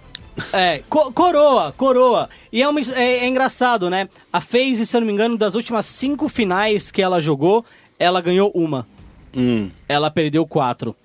É, 0.53 0.81
co- 0.89 1.11
coroa, 1.11 1.73
coroa. 1.77 2.29
E 2.51 2.61
é, 2.61 2.67
uma, 2.67 2.79
é, 2.79 3.17
é 3.19 3.27
engraçado, 3.27 3.89
né? 3.89 4.07
A 4.31 4.39
FaZe, 4.41 4.85
se 4.85 4.95
eu 4.95 5.01
não 5.01 5.07
me 5.07 5.13
engano, 5.13 5.37
das 5.37 5.55
últimas 5.55 5.85
cinco 5.85 6.27
finais 6.29 6.91
que 6.91 7.01
ela 7.01 7.19
jogou, 7.19 7.65
ela 7.97 8.21
ganhou 8.21 8.51
uma. 8.53 8.87
hum, 9.35 9.69
Ela 9.87 10.09
perdeu 10.11 10.45
quatro. 10.45 10.95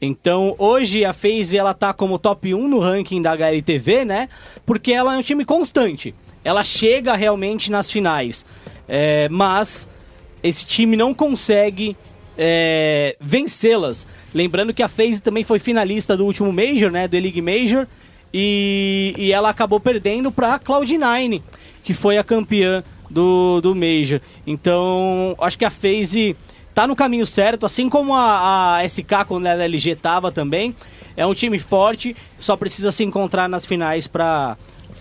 Então, 0.00 0.54
hoje 0.58 1.04
a 1.04 1.12
FaZe 1.12 1.56
ela 1.56 1.72
tá 1.72 1.92
como 1.92 2.18
top 2.18 2.52
1 2.52 2.66
no 2.68 2.80
ranking 2.80 3.22
da 3.22 3.32
HLTV, 3.32 4.04
né? 4.04 4.28
Porque 4.66 4.92
ela 4.92 5.14
é 5.14 5.18
um 5.18 5.22
time 5.22 5.44
constante. 5.44 6.12
Ela 6.44 6.64
chega 6.64 7.14
realmente 7.14 7.70
nas 7.70 7.88
finais. 7.90 8.44
É, 8.88 9.28
mas 9.30 9.88
esse 10.42 10.66
time 10.66 10.96
não 10.96 11.14
consegue 11.14 11.96
é, 12.36 13.16
vencê-las. 13.20 14.06
Lembrando 14.34 14.74
que 14.74 14.82
a 14.82 14.88
FaZe 14.88 15.20
também 15.20 15.44
foi 15.44 15.60
finalista 15.60 16.16
do 16.16 16.24
último 16.26 16.52
Major, 16.52 16.90
né? 16.90 17.06
Do 17.06 17.16
League 17.16 17.40
Major. 17.40 17.86
E, 18.32 19.14
e 19.18 19.32
ela 19.32 19.50
acabou 19.50 19.78
perdendo 19.78 20.32
pra 20.32 20.58
Cloud9, 20.58 21.42
que 21.82 21.92
foi 21.92 22.16
a 22.16 22.24
campeã 22.24 22.82
do, 23.10 23.60
do 23.60 23.74
Major. 23.74 24.20
Então, 24.46 25.36
acho 25.40 25.58
que 25.58 25.64
a 25.64 25.70
FaZe 25.70 26.36
tá 26.74 26.86
no 26.86 26.96
caminho 26.96 27.26
certo, 27.26 27.66
assim 27.66 27.88
como 27.88 28.14
a, 28.14 28.78
a 28.78 28.88
SK 28.88 29.26
quando 29.28 29.46
ela 29.46 29.62
LG 29.64 29.96
tava 29.96 30.32
também. 30.32 30.74
É 31.16 31.26
um 31.26 31.34
time 31.34 31.58
forte, 31.58 32.16
só 32.38 32.56
precisa 32.56 32.90
se 32.90 33.04
encontrar 33.04 33.48
nas 33.48 33.66
finais 33.66 34.06
pra, 34.06 34.56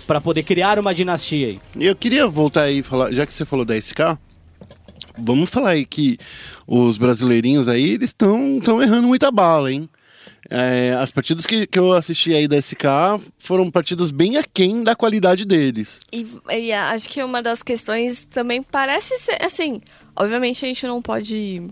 pra 0.06 0.20
poder 0.20 0.44
criar 0.44 0.78
uma 0.78 0.94
dinastia 0.94 1.48
aí. 1.48 1.60
Eu 1.80 1.96
queria 1.96 2.28
voltar 2.28 2.64
aí 2.64 2.84
falar, 2.84 3.14
já 3.14 3.26
que 3.26 3.34
você 3.34 3.46
falou 3.46 3.64
da 3.64 3.80
SK, 3.80 4.18
vamos 5.18 5.50
falar 5.50 5.72
aí 5.72 5.86
que 5.86 6.18
os 6.68 6.98
brasileirinhos 6.98 7.70
aí, 7.70 7.92
eles 7.92 8.10
estão 8.10 8.60
errando 8.82 9.08
muita 9.08 9.32
bala, 9.32 9.72
hein? 9.72 9.90
É, 10.54 10.94
as 10.96 11.10
partidas 11.10 11.46
que, 11.46 11.66
que 11.66 11.80
eu 11.80 11.94
assisti 11.94 12.34
aí 12.36 12.46
da 12.46 12.62
SK 12.62 12.84
foram 13.38 13.72
partidas 13.72 14.12
bem 14.12 14.36
aquém 14.36 14.84
da 14.84 14.94
qualidade 14.94 15.46
deles. 15.46 16.02
E, 16.12 16.28
e 16.52 16.74
acho 16.74 17.08
que 17.08 17.24
uma 17.24 17.42
das 17.42 17.64
questões 17.64 18.26
também 18.26 18.62
parece 18.62 19.18
ser, 19.20 19.38
assim, 19.42 19.80
obviamente 20.14 20.66
a 20.66 20.68
gente 20.68 20.86
não 20.86 21.02
pode 21.02 21.70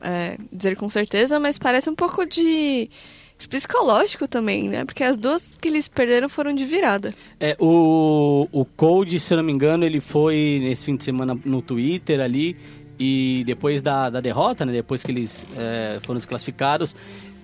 é, 0.00 0.38
dizer 0.52 0.76
com 0.76 0.88
certeza, 0.88 1.40
mas 1.40 1.58
parece 1.58 1.90
um 1.90 1.94
pouco 1.96 2.24
de, 2.24 2.88
de 3.36 3.48
psicológico 3.48 4.28
também, 4.28 4.68
né? 4.68 4.84
Porque 4.84 5.02
as 5.02 5.16
duas 5.16 5.56
que 5.60 5.66
eles 5.66 5.88
perderam 5.88 6.28
foram 6.28 6.54
de 6.54 6.64
virada. 6.64 7.12
É, 7.40 7.56
o, 7.58 8.46
o 8.52 8.64
Code, 8.64 9.18
se 9.18 9.32
eu 9.32 9.38
não 9.38 9.44
me 9.44 9.52
engano, 9.52 9.84
ele 9.84 9.98
foi 9.98 10.60
nesse 10.62 10.84
fim 10.84 10.94
de 10.94 11.02
semana 11.02 11.36
no 11.44 11.60
Twitter 11.60 12.20
ali. 12.20 12.56
E 12.96 13.42
depois 13.44 13.82
da, 13.82 14.08
da 14.08 14.20
derrota, 14.20 14.64
né? 14.64 14.72
Depois 14.72 15.02
que 15.02 15.10
eles 15.10 15.44
é, 15.56 15.98
foram 16.02 16.16
desclassificados, 16.16 16.94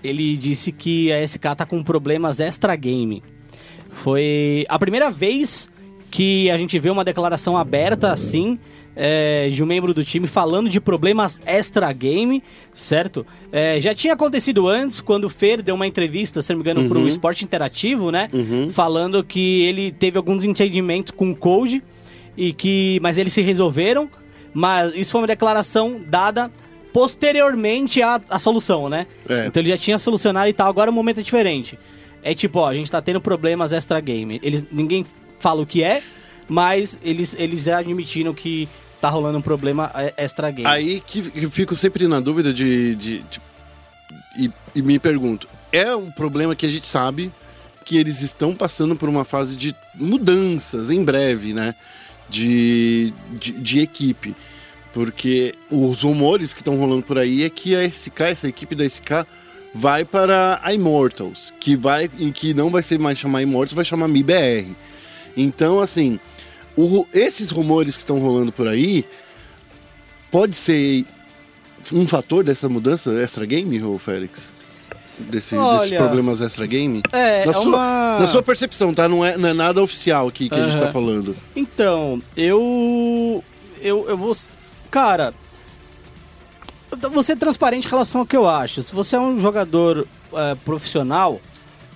ele 0.02 0.36
disse 0.36 0.72
que 0.72 1.12
a 1.12 1.26
SK 1.26 1.54
tá 1.56 1.66
com 1.66 1.82
problemas 1.82 2.40
extra 2.40 2.74
game. 2.76 3.22
Foi 3.90 4.64
a 4.68 4.78
primeira 4.78 5.10
vez 5.10 5.68
que 6.10 6.50
a 6.50 6.56
gente 6.56 6.78
vê 6.78 6.90
uma 6.90 7.04
declaração 7.04 7.56
aberta 7.56 8.12
assim. 8.12 8.58
é, 8.96 9.48
de 9.48 9.62
um 9.62 9.66
membro 9.66 9.94
do 9.94 10.04
time 10.04 10.26
falando 10.26 10.68
de 10.68 10.80
problemas 10.80 11.38
extra 11.46 11.90
game, 11.92 12.42
certo? 12.74 13.24
É, 13.52 13.80
já 13.80 13.94
tinha 13.94 14.12
acontecido 14.14 14.66
antes, 14.66 15.00
quando 15.00 15.24
o 15.24 15.30
Fer 15.30 15.62
deu 15.62 15.74
uma 15.76 15.86
entrevista, 15.86 16.42
se 16.42 16.52
não 16.52 16.58
me 16.58 16.62
engano, 16.62 16.88
pro 16.88 17.06
Esporte 17.08 17.44
Interativo, 17.44 18.10
né? 18.10 18.28
Falando 18.72 19.22
que 19.22 19.62
ele 19.62 19.92
teve 19.92 20.18
alguns 20.18 20.44
entendimentos 20.44 21.12
com 21.12 21.30
o 21.30 21.36
Code, 21.36 21.82
e 22.36 22.52
que, 22.52 22.98
mas 23.00 23.16
eles 23.16 23.32
se 23.32 23.40
resolveram. 23.42 24.10
Mas 24.52 24.92
isso 24.96 25.12
foi 25.12 25.20
uma 25.20 25.26
declaração 25.28 26.00
dada 26.06 26.50
posteriormente 26.92 28.02
à, 28.02 28.20
à 28.28 28.38
solução, 28.38 28.88
né? 28.88 29.06
É. 29.28 29.46
Então 29.46 29.62
ele 29.62 29.70
já 29.70 29.78
tinha 29.78 29.98
solucionado 29.98 30.48
e 30.48 30.52
tal, 30.52 30.68
agora 30.68 30.90
o 30.90 30.94
momento 30.94 31.20
é 31.20 31.22
diferente. 31.22 31.78
É 32.22 32.34
tipo, 32.34 32.58
ó, 32.58 32.68
a 32.68 32.74
gente 32.74 32.90
tá 32.90 33.00
tendo 33.00 33.20
problemas 33.20 33.72
extra 33.72 33.98
game. 34.00 34.38
Eles, 34.42 34.64
ninguém 34.70 35.06
fala 35.38 35.62
o 35.62 35.66
que 35.66 35.82
é, 35.82 36.02
mas 36.48 36.98
eles, 37.02 37.34
eles 37.38 37.66
admitiram 37.68 38.34
que 38.34 38.68
tá 39.00 39.08
rolando 39.08 39.38
um 39.38 39.42
problema 39.42 39.90
é, 39.94 40.12
extra 40.18 40.50
game. 40.50 40.66
Aí 40.68 41.00
que 41.00 41.22
que 41.30 41.44
eu 41.44 41.50
fico 41.50 41.74
sempre 41.74 42.06
na 42.06 42.20
dúvida 42.20 42.52
de. 42.52 42.94
de- 42.96 43.18
de- 43.22 43.40
e, 44.38 44.50
e 44.74 44.82
me 44.82 44.98
pergunto: 44.98 45.48
é 45.72 45.94
um 45.96 46.10
problema 46.10 46.54
que 46.54 46.66
a 46.66 46.68
gente 46.68 46.86
sabe 46.86 47.32
que 47.84 47.96
eles 47.96 48.20
estão 48.20 48.54
passando 48.54 48.94
por 48.94 49.08
uma 49.08 49.24
fase 49.24 49.56
de 49.56 49.74
mudanças 49.94 50.90
em 50.90 51.02
breve, 51.02 51.54
né? 51.54 51.74
De, 52.28 53.12
de, 53.32 53.52
de 53.52 53.78
equipe. 53.80 54.36
Porque 54.92 55.54
os 55.70 56.02
rumores 56.02 56.52
que 56.52 56.60
estão 56.60 56.74
rolando 56.76 57.02
por 57.02 57.16
aí 57.18 57.44
é 57.44 57.50
que 57.50 57.76
a 57.76 57.84
SK, 57.88 58.20
essa 58.22 58.48
equipe 58.48 58.74
da 58.74 58.84
SK, 58.84 59.24
vai 59.72 60.04
para 60.04 60.58
a 60.62 60.74
Immortals, 60.74 61.52
que 61.60 61.76
vai 61.76 62.10
em 62.18 62.32
que 62.32 62.52
não 62.52 62.70
vai 62.70 62.82
ser 62.82 62.98
mais 62.98 63.16
chamar 63.18 63.42
Immortals, 63.42 63.74
vai 63.74 63.84
chamar 63.84 64.08
MIBR. 64.08 64.66
Então, 65.36 65.80
assim, 65.80 66.18
o- 66.76 67.06
esses 67.14 67.50
rumores 67.50 67.94
que 67.96 68.02
estão 68.02 68.18
rolando 68.18 68.50
por 68.50 68.66
aí 68.66 69.04
pode 70.30 70.56
ser 70.56 71.04
um 71.92 72.06
fator 72.06 72.42
dessa 72.44 72.68
mudança 72.68 73.10
extra 73.22 73.46
game, 73.46 73.80
ô 73.82 73.96
Félix? 73.98 74.52
Desse, 75.18 75.54
desses 75.54 75.58
Olha, 75.58 75.98
problemas 75.98 76.40
extra 76.40 76.66
game? 76.66 77.02
é, 77.12 77.44
na, 77.44 77.50
é 77.50 77.54
sua, 77.54 77.62
uma- 77.62 78.18
na 78.20 78.26
sua 78.26 78.42
percepção, 78.42 78.92
tá? 78.94 79.08
Não 79.08 79.24
é, 79.24 79.36
não 79.36 79.48
é 79.50 79.52
nada 79.52 79.82
oficial 79.82 80.26
aqui 80.28 80.48
que 80.48 80.54
a 80.54 80.66
gente 80.66 80.80
tá 80.82 80.90
falando. 80.90 81.36
Então, 81.54 82.20
eu. 82.36 83.44
Eu, 83.82 84.06
eu 84.08 84.16
vou. 84.16 84.36
Cara. 84.90 85.32
Vou 87.12 87.22
ser 87.22 87.36
transparente 87.36 87.86
em 87.86 87.90
relação 87.90 88.20
ao 88.22 88.26
que 88.26 88.36
eu 88.36 88.48
acho. 88.48 88.82
Se 88.82 88.92
você 88.92 89.14
é 89.16 89.20
um 89.20 89.40
jogador 89.40 90.06
é, 90.32 90.54
profissional, 90.64 91.40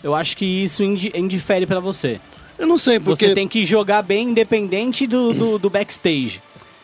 eu 0.03 0.15
acho 0.15 0.37
que 0.37 0.45
isso 0.45 0.83
indi- 0.85 1.13
indifere 1.15 1.67
pra 1.67 1.81
você. 1.81 2.21
Eu 2.57 2.67
não 2.67 2.79
sei, 2.79 3.01
porque. 3.01 3.27
Você 3.29 3.35
tem 3.35 3.49
que 3.49 3.65
jogar 3.65 4.03
bem 4.03 4.29
independente 4.31 5.07
do, 5.07 5.33
do, 5.35 5.59
do 5.59 5.69
backstage, 5.71 6.41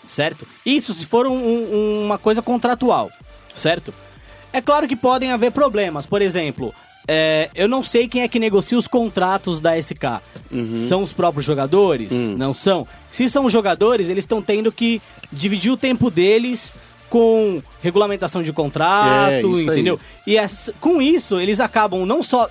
certo? 0.08 0.46
Isso 0.66 0.92
se 0.92 1.06
for 1.06 1.26
um- 1.28 1.32
um- 1.32 2.04
uma 2.06 2.18
coisa 2.18 2.42
contratual, 2.42 3.08
certo? 3.54 3.94
É 4.52 4.60
claro 4.60 4.88
que 4.88 4.96
podem 4.96 5.30
haver 5.30 5.52
problemas. 5.52 6.04
Por 6.06 6.20
exemplo, 6.20 6.74
é, 7.12 7.50
eu 7.56 7.66
não 7.66 7.82
sei 7.82 8.06
quem 8.06 8.22
é 8.22 8.28
que 8.28 8.38
negocia 8.38 8.78
os 8.78 8.86
contratos 8.86 9.60
da 9.60 9.76
SK. 9.76 10.20
São 10.88 11.02
os 11.02 11.12
próprios 11.12 11.44
jogadores? 11.44 12.12
Não 12.12 12.54
são? 12.54 12.86
Se 13.10 13.28
são 13.28 13.46
os 13.46 13.52
jogadores, 13.52 14.08
eles 14.08 14.22
estão 14.22 14.40
tendo 14.40 14.70
que 14.70 15.02
dividir 15.32 15.72
o 15.72 15.76
tempo 15.76 16.08
deles 16.08 16.72
com 17.08 17.60
regulamentação 17.82 18.40
de 18.44 18.50
É, 18.50 18.52
contrato, 18.52 19.54
aí. 19.56 19.64
entendeu? 19.66 19.98
E 20.24 20.36
essa- 20.36 20.72
com 20.80 21.02
isso, 21.02 21.40
eles 21.40 21.58
acabam 21.58 22.06
não 22.06 22.22
só 22.22 22.48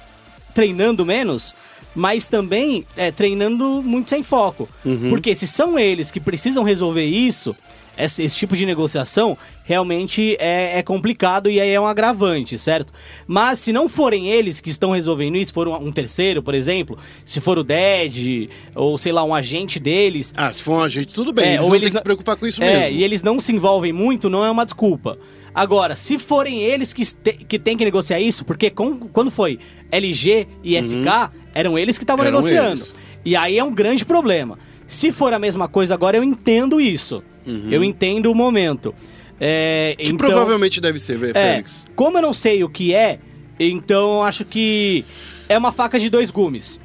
treinando 0.53 1.05
menos, 1.05 1.55
mas 1.95 2.28
também 2.28 2.86
é, 2.97 3.12
treinando 3.12 3.82
muito 3.82 4.10
sem 4.10 4.24
foco. 4.24 4.68
Uhum. 4.84 5.10
Porque 5.10 5.34
se 5.36 5.47
são 5.47 5.80
eles 5.80 6.12
que 6.12 6.20
precisam 6.20 6.64
resolver 6.64 7.05
isso, 7.05 7.55
esse, 8.00 8.24
esse 8.24 8.36
tipo 8.36 8.56
de 8.56 8.66
negociação, 8.66 9.38
realmente 9.64 10.36
é, 10.39 10.80
é 10.80 10.84
complicado 10.84 11.50
e 11.50 11.60
aí 11.60 11.70
é 11.72 11.80
um 11.80 11.86
agravante, 11.86 12.58
certo? 12.58 12.91
Mas 13.28 13.60
se 13.60 13.72
não 13.72 13.88
forem 13.89 14.28
eles 14.30 14.60
que 14.60 14.70
estão 14.70 14.91
resolvendo 14.91 15.36
isso, 15.38 15.54
for 15.54 15.68
um, 15.68 15.76
um 15.88 15.91
terceiro, 15.91 16.41
por 16.41 16.54
exemplo, 16.56 16.97
se 17.26 17.39
for 17.39 17.58
o 17.60 17.64
Dead, 17.64 18.50
ou 18.76 18.97
sei 18.97 19.12
lá, 19.12 19.24
um 19.24 19.34
agente 19.34 19.80
deles, 19.80 20.34
Ah, 20.36 20.52
se 20.54 20.64
for 20.64 20.74
um 20.74 20.82
agente, 20.82 21.14
tudo 21.14 21.32
bem. 21.34 21.45
É, 21.45 21.54
eles 21.56 21.66
ou 21.66 21.76
eles 21.76 21.91
não- 21.91 21.97
se 22.00 22.04
preocupar 22.04 22.36
com 22.36 22.47
isso 22.47 22.64
é, 22.64 22.80
mesmo. 22.82 22.97
e 22.97 23.04
eles 23.04 23.22
não 23.22 23.39
se 23.39 23.52
envolvem 23.52 23.93
muito, 23.93 24.30
não 24.30 24.43
é 24.45 24.50
uma 24.50 24.66
desculpa. 24.66 25.18
Agora, 25.54 25.95
se 25.95 26.18
forem 26.20 26.60
eles 26.62 26.93
que, 26.93 27.02
este- 27.02 27.34
que 27.34 27.58
têm 27.60 27.76
que 27.76 27.84
negociar 27.84 28.20
isso, 28.20 28.45
porque 28.45 28.70
com- 28.70 29.00
quando 29.00 29.32
foi 29.32 29.58
LG 29.91 30.47
e 30.64 30.76
SK, 30.78 31.32
eram 31.56 31.78
eles 31.78 31.97
que 31.97 32.04
estavam 32.04 32.24
Uhum. 32.26 32.32
Negociando. 32.32 32.70
eles. 32.82 32.93
E 33.26 33.36
aí 33.36 33.58
é 33.58 33.64
um 33.64 33.74
grande 33.74 34.06
problema. 34.06 34.58
Se 34.88 35.12
for 35.12 35.34
a 35.34 35.39
mesma 35.39 35.68
coisa 35.68 35.93
agora, 35.93 36.18
eu 36.18 36.24
entendo 36.24 36.80
isso. 36.80 37.24
Eu 37.70 37.84
entendo 37.84 38.32
o 38.32 38.36
momento. 38.36 38.93
É, 39.39 39.95
Uhum. 39.97 40.06
Que 40.06 40.12
então, 40.12 40.28
provavelmente 40.28 40.82
deve 40.82 41.00
ser, 41.00 41.18
velho, 41.18 41.32
é, 41.38 41.52
Félix. 41.54 41.86
como 41.95 42.18
eu 42.18 42.22
não 42.22 42.34
sei 42.34 42.64
o 42.64 42.70
que 42.70 42.93
é, 42.93 43.20
então 43.60 44.16
eu 44.18 44.24
acho 44.24 44.43
que 44.45 45.06
é 45.47 45.58
uma 45.58 45.72
faca 45.72 45.97
de 46.00 46.10
dois 46.10 46.30
gumes. 46.32 46.80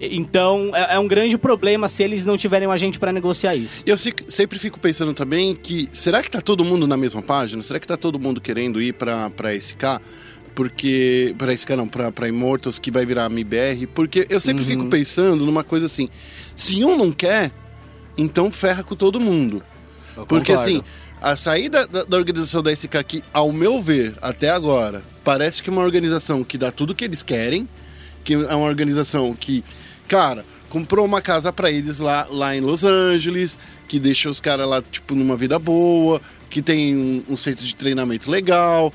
Então 0.00 0.72
é, 0.74 0.96
é 0.96 0.98
um 0.98 1.06
grande 1.06 1.38
problema 1.38 1.88
se 1.88 2.02
eles 2.02 2.26
não 2.26 2.36
tiverem 2.36 2.66
um 2.66 2.72
agente 2.72 2.98
pra 2.98 3.12
negociar 3.12 3.54
isso. 3.54 3.84
Eu 3.86 3.96
se- 3.96 4.12
sempre 4.26 4.58
fico 4.58 4.80
pensando 4.80 5.14
também 5.14 5.54
que 5.54 5.88
será 5.92 6.20
que 6.20 6.28
tá 6.30 6.40
todo 6.40 6.64
mundo 6.64 6.88
na 6.88 6.96
mesma 6.96 7.22
página? 7.22 7.62
Será 7.62 7.78
que 7.78 7.86
tá 7.86 7.96
todo 7.96 8.18
mundo 8.18 8.40
querendo 8.40 8.82
ir 8.82 8.94
pra, 8.94 9.30
pra 9.30 9.54
SK? 9.54 10.00
Porque. 10.56 11.34
Pra 11.38 11.52
SK 11.56 11.70
não, 11.76 11.86
pra, 11.88 12.10
pra 12.10 12.28
Immortals 12.28 12.78
que 12.80 12.90
vai 12.90 13.06
virar 13.06 13.26
MBR. 13.30 13.86
Porque 13.94 14.26
eu 14.28 14.40
sempre 14.40 14.64
Uhum. 14.64 14.68
fico 14.70 14.86
pensando 14.86 15.46
numa 15.46 15.62
coisa 15.62 15.86
assim: 15.86 16.08
se 16.56 16.84
um 16.84 16.96
não 16.98 17.12
quer, 17.12 17.52
então 18.18 18.50
ferra 18.50 18.82
com 18.82 18.94
todo 18.96 19.20
mundo. 19.20 19.62
Porque 20.14 20.52
concordo. 20.52 20.60
assim, 20.60 20.82
a 21.20 21.36
saída 21.36 21.86
da, 21.86 22.04
da 22.04 22.16
organização 22.16 22.62
da 22.62 22.74
SK 22.74 23.02
que, 23.06 23.24
ao 23.32 23.52
meu 23.52 23.80
ver, 23.80 24.14
até 24.20 24.50
agora, 24.50 25.02
parece 25.24 25.62
que 25.62 25.70
é 25.70 25.72
uma 25.72 25.82
organização 25.82 26.42
que 26.44 26.58
dá 26.58 26.70
tudo 26.70 26.94
que 26.94 27.04
eles 27.04 27.22
querem, 27.22 27.68
que 28.24 28.34
é 28.34 28.54
uma 28.54 28.66
organização 28.66 29.32
que, 29.34 29.64
cara, 30.08 30.44
comprou 30.68 31.04
uma 31.04 31.20
casa 31.20 31.52
pra 31.52 31.70
eles 31.70 31.98
lá, 31.98 32.26
lá 32.30 32.56
em 32.56 32.60
Los 32.60 32.82
Angeles, 32.82 33.58
que 33.86 33.98
deixa 33.98 34.28
os 34.28 34.40
caras 34.40 34.66
lá, 34.66 34.82
tipo, 34.82 35.14
numa 35.14 35.36
vida 35.36 35.58
boa, 35.58 36.20
que 36.48 36.62
tem 36.62 36.96
um, 36.96 37.24
um 37.30 37.36
centro 37.36 37.64
de 37.64 37.74
treinamento 37.74 38.30
legal. 38.30 38.92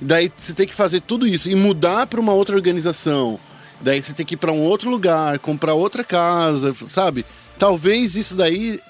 Daí 0.00 0.30
você 0.36 0.52
tem 0.52 0.66
que 0.66 0.74
fazer 0.74 1.00
tudo 1.00 1.26
isso 1.26 1.48
e 1.48 1.54
mudar 1.54 2.06
pra 2.06 2.20
uma 2.20 2.32
outra 2.32 2.56
organização. 2.56 3.38
Daí 3.80 4.02
você 4.02 4.12
tem 4.12 4.26
que 4.26 4.34
ir 4.34 4.36
pra 4.36 4.52
um 4.52 4.60
outro 4.60 4.90
lugar, 4.90 5.38
comprar 5.38 5.74
outra 5.74 6.04
casa, 6.04 6.74
sabe? 6.86 7.24
Talvez 7.58 8.16
isso 8.16 8.34
daí 8.34 8.80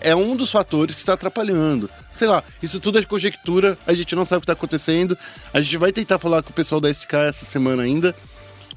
é 0.00 0.14
um 0.14 0.36
dos 0.36 0.50
fatores 0.50 0.94
que 0.94 1.00
está 1.00 1.14
atrapalhando. 1.14 1.88
Sei 2.12 2.26
lá, 2.26 2.42
isso 2.62 2.80
tudo 2.80 2.98
é 2.98 3.02
conjectura, 3.02 3.78
a 3.86 3.94
gente 3.94 4.14
não 4.14 4.24
sabe 4.26 4.38
o 4.38 4.40
que 4.40 4.44
está 4.44 4.52
acontecendo. 4.52 5.16
A 5.52 5.60
gente 5.60 5.76
vai 5.76 5.92
tentar 5.92 6.18
falar 6.18 6.42
com 6.42 6.50
o 6.50 6.54
pessoal 6.54 6.80
da 6.80 6.92
SK 6.92 7.14
essa 7.14 7.44
semana 7.44 7.82
ainda 7.82 8.14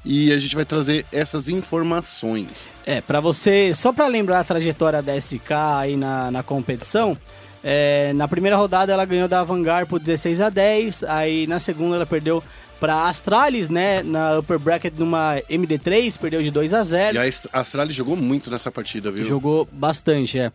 e 0.04 0.32
a 0.32 0.38
gente 0.38 0.54
vai 0.54 0.64
trazer 0.64 1.06
essas 1.10 1.48
informações. 1.48 2.68
É, 2.84 3.00
pra 3.00 3.20
você, 3.20 3.72
só 3.72 3.92
pra 3.92 4.06
lembrar 4.06 4.40
a 4.40 4.44
trajetória 4.44 5.00
da 5.00 5.18
SK 5.18 5.52
aí 5.78 5.96
na, 5.96 6.30
na 6.30 6.42
competição, 6.42 7.16
é, 7.62 8.12
na 8.12 8.28
primeira 8.28 8.56
rodada 8.56 8.92
ela 8.92 9.04
ganhou 9.06 9.26
da 9.26 9.42
Vanguard 9.42 9.88
por 9.88 9.98
16 9.98 10.40
a 10.42 10.50
10, 10.50 11.04
aí 11.04 11.46
na 11.46 11.58
segunda 11.58 11.96
ela 11.96 12.06
perdeu 12.06 12.44
pra 12.78 13.08
Astralis, 13.08 13.70
né, 13.70 14.02
na 14.02 14.38
upper 14.38 14.58
bracket 14.58 14.92
numa 14.98 15.36
MD3, 15.48 16.18
perdeu 16.18 16.42
de 16.42 16.50
2 16.50 16.74
a 16.74 16.84
0. 16.84 17.16
E 17.16 17.18
a 17.18 17.60
Astralis 17.60 17.94
jogou 17.94 18.14
muito 18.14 18.50
nessa 18.50 18.70
partida, 18.70 19.10
viu? 19.10 19.24
Jogou 19.24 19.66
bastante, 19.72 20.38
é. 20.38 20.52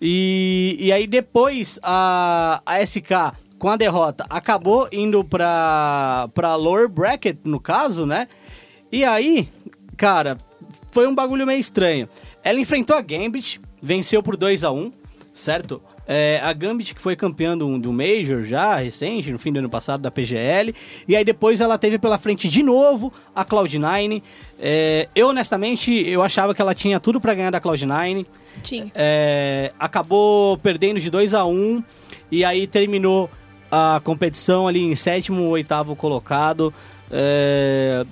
E, 0.00 0.76
e 0.78 0.92
aí 0.92 1.06
depois 1.06 1.78
a, 1.82 2.60
a 2.64 2.84
SK, 2.84 3.36
com 3.58 3.68
a 3.68 3.76
derrota, 3.76 4.26
acabou 4.28 4.88
indo 4.92 5.24
pra, 5.24 6.28
pra 6.34 6.54
lower 6.56 6.88
bracket, 6.88 7.38
no 7.44 7.60
caso, 7.60 8.04
né? 8.04 8.28
E 8.92 9.04
aí, 9.04 9.48
cara, 9.96 10.38
foi 10.92 11.06
um 11.06 11.14
bagulho 11.14 11.46
meio 11.46 11.60
estranho. 11.60 12.08
Ela 12.42 12.60
enfrentou 12.60 12.96
a 12.96 13.00
Gambit, 13.00 13.60
venceu 13.82 14.22
por 14.22 14.36
2 14.36 14.64
a 14.64 14.70
1 14.70 14.92
certo? 15.34 15.82
É, 16.06 16.40
a 16.42 16.52
Gambit 16.52 16.94
que 16.94 17.00
foi 17.00 17.16
campeã 17.16 17.56
do, 17.56 17.78
do 17.78 17.92
Major 17.92 18.42
já, 18.42 18.76
recente, 18.76 19.30
no 19.30 19.38
fim 19.38 19.52
do 19.52 19.58
ano 19.58 19.70
passado, 19.70 20.00
da 20.00 20.10
PGL. 20.10 20.74
E 21.08 21.16
aí 21.16 21.24
depois 21.24 21.60
ela 21.60 21.78
teve 21.78 21.98
pela 21.98 22.18
frente 22.18 22.48
de 22.48 22.62
novo 22.62 23.12
a 23.34 23.44
Cloud9. 23.44 24.22
É, 24.58 25.08
eu, 25.14 25.28
honestamente, 25.28 25.92
eu 25.92 26.22
achava 26.22 26.54
que 26.54 26.60
ela 26.60 26.74
tinha 26.74 27.00
tudo 27.00 27.20
pra 27.20 27.34
ganhar 27.34 27.50
da 27.50 27.60
Cloud9. 27.60 28.26
Tinha. 28.62 28.92
É, 28.94 29.72
acabou 29.78 30.58
perdendo 30.58 31.00
de 31.00 31.10
2 31.10 31.34
a 31.34 31.44
1 31.44 31.82
e 32.30 32.44
aí 32.44 32.66
terminou 32.66 33.30
a 33.70 34.00
competição 34.04 34.68
ali 34.68 34.80
em 34.80 34.94
sétimo 34.94 35.42
ou 35.42 35.50
oitavo 35.50 35.96
colocado. 35.96 36.72
É, 37.10 38.04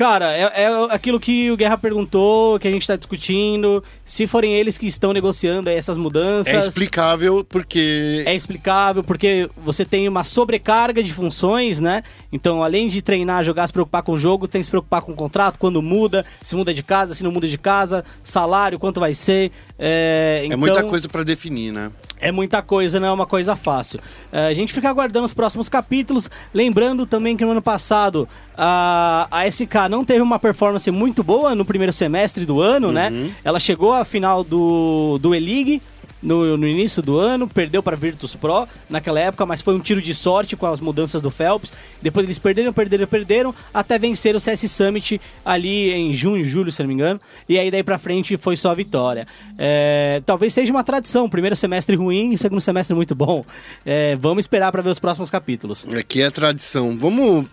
Cara, 0.00 0.32
é, 0.34 0.62
é 0.62 0.68
aquilo 0.88 1.20
que 1.20 1.50
o 1.50 1.56
Guerra 1.58 1.76
perguntou, 1.76 2.58
que 2.58 2.66
a 2.66 2.70
gente 2.70 2.86
tá 2.86 2.96
discutindo. 2.96 3.84
Se 4.02 4.26
forem 4.26 4.54
eles 4.54 4.78
que 4.78 4.86
estão 4.86 5.12
negociando 5.12 5.68
essas 5.68 5.98
mudanças. 5.98 6.54
É 6.54 6.66
explicável 6.66 7.44
porque 7.44 8.24
É 8.26 8.34
explicável 8.34 9.04
porque 9.04 9.50
você 9.58 9.84
tem 9.84 10.08
uma 10.08 10.24
sobrecarga 10.24 11.02
de 11.02 11.12
funções, 11.12 11.80
né? 11.80 12.02
Então, 12.32 12.62
além 12.62 12.88
de 12.88 13.02
treinar, 13.02 13.44
jogar, 13.44 13.66
se 13.66 13.72
preocupar 13.72 14.02
com 14.02 14.12
o 14.12 14.18
jogo, 14.18 14.46
tem 14.46 14.60
que 14.60 14.64
se 14.64 14.70
preocupar 14.70 15.02
com 15.02 15.12
o 15.12 15.16
contrato, 15.16 15.58
quando 15.58 15.82
muda, 15.82 16.24
se 16.42 16.54
muda 16.54 16.72
de 16.72 16.82
casa, 16.82 17.14
se 17.14 17.24
não 17.24 17.32
muda 17.32 17.48
de 17.48 17.58
casa, 17.58 18.04
salário, 18.22 18.78
quanto 18.78 19.00
vai 19.00 19.14
ser. 19.14 19.50
É, 19.78 20.40
é 20.42 20.46
então, 20.46 20.58
muita 20.58 20.84
coisa 20.84 21.08
para 21.08 21.22
definir, 21.24 21.72
né? 21.72 21.90
É 22.20 22.30
muita 22.30 22.60
coisa, 22.60 23.00
não 23.00 23.08
é 23.08 23.12
uma 23.12 23.26
coisa 23.26 23.56
fácil. 23.56 23.98
É, 24.30 24.46
a 24.46 24.54
gente 24.54 24.72
fica 24.72 24.88
aguardando 24.88 25.24
os 25.24 25.32
próximos 25.32 25.68
capítulos. 25.68 26.30
Lembrando 26.52 27.06
também 27.06 27.36
que 27.36 27.44
no 27.44 27.52
ano 27.52 27.62
passado 27.62 28.28
a, 28.56 29.26
a 29.30 29.50
SK 29.50 29.88
não 29.90 30.04
teve 30.04 30.20
uma 30.20 30.38
performance 30.38 30.90
muito 30.90 31.24
boa 31.24 31.54
no 31.54 31.64
primeiro 31.64 31.92
semestre 31.92 32.44
do 32.44 32.60
ano, 32.60 32.92
né? 32.92 33.32
Ela 33.42 33.58
chegou 33.58 33.92
à 33.92 34.04
final 34.04 34.44
do, 34.44 35.18
do 35.18 35.34
E-League. 35.34 35.80
No, 36.22 36.56
no 36.56 36.66
início 36.66 37.02
do 37.02 37.18
ano, 37.18 37.48
perdeu 37.48 37.82
para 37.82 37.96
Virtus 37.96 38.34
Pro 38.34 38.68
naquela 38.88 39.20
época, 39.20 39.46
mas 39.46 39.62
foi 39.62 39.74
um 39.74 39.80
tiro 39.80 40.02
de 40.02 40.14
sorte 40.14 40.56
com 40.56 40.66
as 40.66 40.80
mudanças 40.80 41.22
do 41.22 41.30
Phelps. 41.30 41.72
Depois 42.02 42.24
eles 42.24 42.38
perderam, 42.38 42.72
perderam, 42.72 43.06
perderam, 43.06 43.54
até 43.72 43.98
vencer 43.98 44.36
o 44.36 44.40
CS 44.40 44.70
Summit 44.70 45.20
ali 45.44 45.90
em 45.90 46.12
junho, 46.12 46.44
julho, 46.44 46.70
se 46.70 46.82
não 46.82 46.88
me 46.88 46.94
engano. 46.94 47.20
E 47.48 47.58
aí 47.58 47.70
daí 47.70 47.82
pra 47.82 47.98
frente 47.98 48.36
foi 48.36 48.56
só 48.56 48.74
vitória. 48.74 49.26
É, 49.58 50.22
talvez 50.26 50.52
seja 50.52 50.72
uma 50.72 50.84
tradição, 50.84 51.28
primeiro 51.28 51.56
semestre 51.56 51.96
ruim 51.96 52.32
e 52.32 52.38
segundo 52.38 52.60
semestre 52.60 52.94
muito 52.94 53.14
bom. 53.14 53.44
É, 53.84 54.16
vamos 54.16 54.40
esperar 54.44 54.70
para 54.72 54.82
ver 54.82 54.90
os 54.90 54.98
próximos 54.98 55.30
capítulos. 55.30 55.86
Aqui 55.94 56.22
é 56.22 56.30
tradição. 56.30 56.96
Vamos 56.98 57.46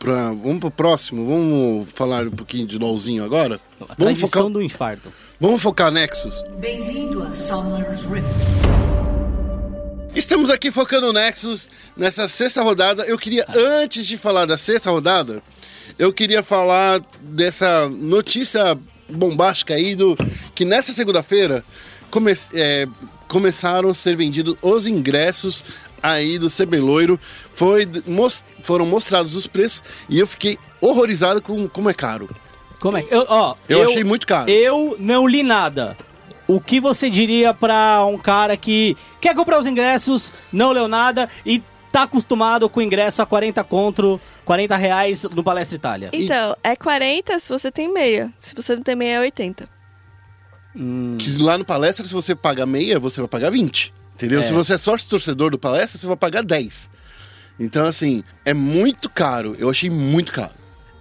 vamos 0.00 0.58
pro 0.60 0.70
próximo. 0.70 1.26
Vamos 1.26 1.88
falar 1.92 2.26
um 2.26 2.30
pouquinho 2.30 2.66
de 2.66 2.78
LOLzinho 2.78 3.24
agora. 3.24 3.60
A 3.80 3.84
Vamos 3.84 3.96
tradição 3.96 4.28
focar, 4.28 4.52
do 4.52 4.62
infarto. 4.62 5.12
Vamos 5.40 5.62
focar 5.62 5.90
Nexus. 5.90 6.42
Bem-vindo 6.58 7.22
a 7.22 7.32
Summoner's 7.32 8.02
Rift. 8.02 8.28
Estamos 10.14 10.50
aqui 10.50 10.70
focando 10.70 11.12
Nexus 11.12 11.68
nessa 11.96 12.28
sexta 12.28 12.62
rodada. 12.62 13.04
Eu 13.04 13.18
queria, 13.18 13.46
antes 13.82 14.06
de 14.06 14.16
falar 14.16 14.46
da 14.46 14.58
sexta 14.58 14.90
rodada, 14.90 15.42
eu 15.98 16.12
queria 16.12 16.42
falar 16.42 17.00
dessa 17.20 17.88
notícia 17.88 18.76
bombástica 19.08 19.74
aí 19.74 19.94
do 19.94 20.16
que 20.54 20.64
nessa 20.64 20.92
segunda-feira 20.92 21.64
come- 22.10 22.34
é, 22.54 22.86
começaram 23.28 23.90
a 23.90 23.94
ser 23.94 24.16
vendidos 24.16 24.56
os 24.60 24.86
ingressos 24.86 25.64
aí 26.02 26.38
do 26.38 26.48
CB 26.50 26.78
Loiro. 26.80 27.18
Foi, 27.54 27.88
mos- 28.06 28.44
foram 28.62 28.86
mostrados 28.86 29.34
os 29.36 29.46
preços 29.46 29.82
e 30.08 30.18
eu 30.18 30.26
fiquei 30.26 30.58
horrorizado 30.80 31.40
com 31.40 31.68
como 31.68 31.88
é 31.88 31.94
caro. 31.94 32.28
Como 32.80 32.96
é? 32.96 33.02
que- 33.02 33.14
Eu, 33.14 33.26
ó, 33.28 33.54
Eu 33.68 33.88
achei 33.88 34.04
muito 34.04 34.26
caro. 34.26 34.48
Eu 34.50 34.96
não 34.98 35.26
li 35.26 35.42
nada. 35.42 35.96
O 36.46 36.60
que 36.60 36.80
você 36.80 37.10
diria 37.10 37.52
pra 37.52 38.04
um 38.06 38.16
cara 38.16 38.56
que 38.56 38.96
quer 39.20 39.34
comprar 39.34 39.58
os 39.58 39.66
ingressos, 39.66 40.32
não 40.52 40.72
leu 40.72 40.88
nada 40.88 41.28
e 41.44 41.62
tá 41.92 42.02
acostumado 42.04 42.68
com 42.68 42.80
o 42.80 42.82
ingresso 42.82 43.20
a 43.20 43.26
40 43.26 43.62
conto, 43.64 44.18
40 44.44 44.76
reais 44.76 45.24
no 45.24 45.42
Palestra 45.44 45.76
Itália? 45.76 46.08
Então, 46.12 46.56
é 46.64 46.74
40 46.74 47.38
se 47.38 47.48
você 47.50 47.70
tem 47.70 47.92
meia. 47.92 48.32
Se 48.38 48.54
você 48.54 48.74
não 48.76 48.82
tem 48.82 48.96
meia, 48.96 49.16
é 49.16 49.20
80. 49.20 49.68
Que 51.18 51.36
lá 51.42 51.58
no 51.58 51.64
palestra, 51.64 52.06
se 52.06 52.12
você 52.14 52.34
paga 52.34 52.64
meia, 52.64 53.00
você 53.00 53.20
vai 53.20 53.28
pagar 53.28 53.50
20. 53.50 53.92
Entendeu? 54.14 54.40
É. 54.40 54.42
Se 54.42 54.52
você 54.52 54.74
é 54.74 54.78
sócio 54.78 55.08
torcedor 55.08 55.50
do 55.50 55.58
palestra, 55.58 55.98
você 55.98 56.06
vai 56.06 56.16
pagar 56.16 56.42
10. 56.42 56.88
Então, 57.58 57.84
assim, 57.86 58.22
é 58.44 58.54
muito 58.54 59.08
caro. 59.10 59.56
Eu 59.58 59.68
achei 59.68 59.90
muito 59.90 60.32
caro. 60.32 60.52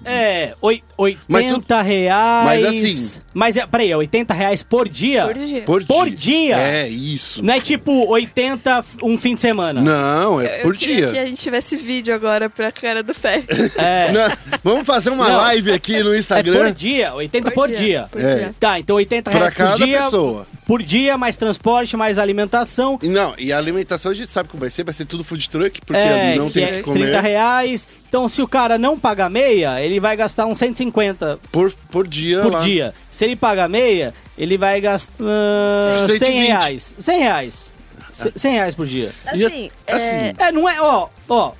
É, 0.05 0.53
oi- 0.61 0.81
80 0.97 1.25
Mas 1.27 1.51
tu- 1.51 1.73
reais. 1.83 2.45
mas 2.45 2.65
assim- 2.65 3.21
Mas 3.33 3.57
é, 3.57 3.67
peraí, 3.67 3.91
é 3.91 3.97
80 3.97 4.33
reais 4.33 4.63
por 4.63 4.87
dia? 4.87 5.25
Por 5.25 5.33
dia. 5.33 5.61
Por, 5.63 5.85
Por 5.85 6.09
dia? 6.09 6.57
É, 6.57 6.87
isso. 6.87 7.43
Não 7.43 7.53
é 7.53 7.59
tipo 7.59 8.07
80 8.07 8.83
um 9.03 9.17
fim 9.17 9.35
de 9.35 9.41
semana. 9.41 9.81
Não, 9.81 10.39
é 10.41 10.59
Eu 10.59 10.63
por 10.63 10.77
queria 10.77 10.95
dia. 10.95 11.11
que 11.11 11.19
a 11.19 11.25
gente 11.25 11.41
tivesse 11.41 11.75
vídeo 11.75 12.15
agora 12.15 12.49
pra 12.49 12.71
cara 12.71 13.03
do 13.03 13.13
Félix. 13.13 13.47
É, 13.77 14.11
Não, 14.11 14.31
vamos 14.63 14.85
fazer 14.85 15.09
uma 15.09 15.27
Não. 15.27 15.37
live 15.37 15.71
aqui 15.71 16.01
no 16.01 16.13
é 16.13 16.19
Instagram. 16.19 16.57
por 16.65 16.71
dia, 16.73 17.13
80 17.13 17.51
por, 17.51 17.67
dia. 17.71 18.07
Por 18.11 18.21
É. 18.21 18.35
dia. 18.35 18.55
Tá, 18.59 18.79
então 18.79 18.95
80 18.95 19.29
Pra 19.29 19.39
reais 19.39 19.53
cada 19.53 19.77
por 19.77 19.85
dia. 19.85 20.03
pessoa. 20.03 20.47
Por 20.67 20.83
dia, 20.83 21.17
mais 21.17 21.37
transporte, 21.37 21.95
mais 21.95 22.17
alimentação. 22.19 22.99
Não, 23.01 23.33
e 23.37 23.53
a 23.53 23.57
alimentação 23.57 24.11
a 24.11 24.13
gente 24.13 24.29
sabe 24.29 24.49
como 24.49 24.59
vai 24.61 24.69
ser, 24.69 24.83
vai 24.83 24.93
ser 24.93 25.05
tudo 25.05 25.23
food 25.23 25.49
truck, 25.49 25.79
porque 25.85 25.97
é, 25.99 26.29
ali 26.31 26.37
não 26.39 26.47
que 26.49 26.53
tem 26.55 26.65
o 26.65 26.67
é 26.67 26.71
que 26.73 26.83
comer. 26.83 26.99
30 27.05 27.21
reais. 27.21 27.87
Então, 28.09 28.27
se 28.27 28.41
o 28.41 28.47
cara 28.47 28.77
não 28.77 28.99
paga 28.99 29.29
meia, 29.29 29.81
ele 29.81 29.99
vai 29.99 30.17
gastar 30.17 30.45
uns 30.45 30.59
150 30.59 31.39
Por, 31.51 31.71
por 31.89 32.05
dia 32.05 32.41
por 32.41 32.51
lá. 32.53 32.59
dia. 32.59 32.93
Se 33.09 33.23
ele 33.23 33.35
paga 33.37 33.67
meia, 33.67 34.13
ele 34.37 34.57
vai 34.57 34.81
gastar 34.81 35.13
ah, 35.21 36.05
100 36.07 36.17
120. 36.19 36.47
reais. 36.47 36.95
100 36.99 37.19
reais. 37.19 37.73
C- 38.11 38.33
100 38.35 38.51
reais 38.53 38.75
por 38.75 38.85
dia. 38.87 39.11
E 39.33 39.45
Assim, 39.45 39.71
é, 39.87 39.93
assim, 39.93 40.35
É, 40.39 40.51
não 40.51 40.67
é, 40.67 40.81
ó, 40.81 41.07
ó, 41.29 41.51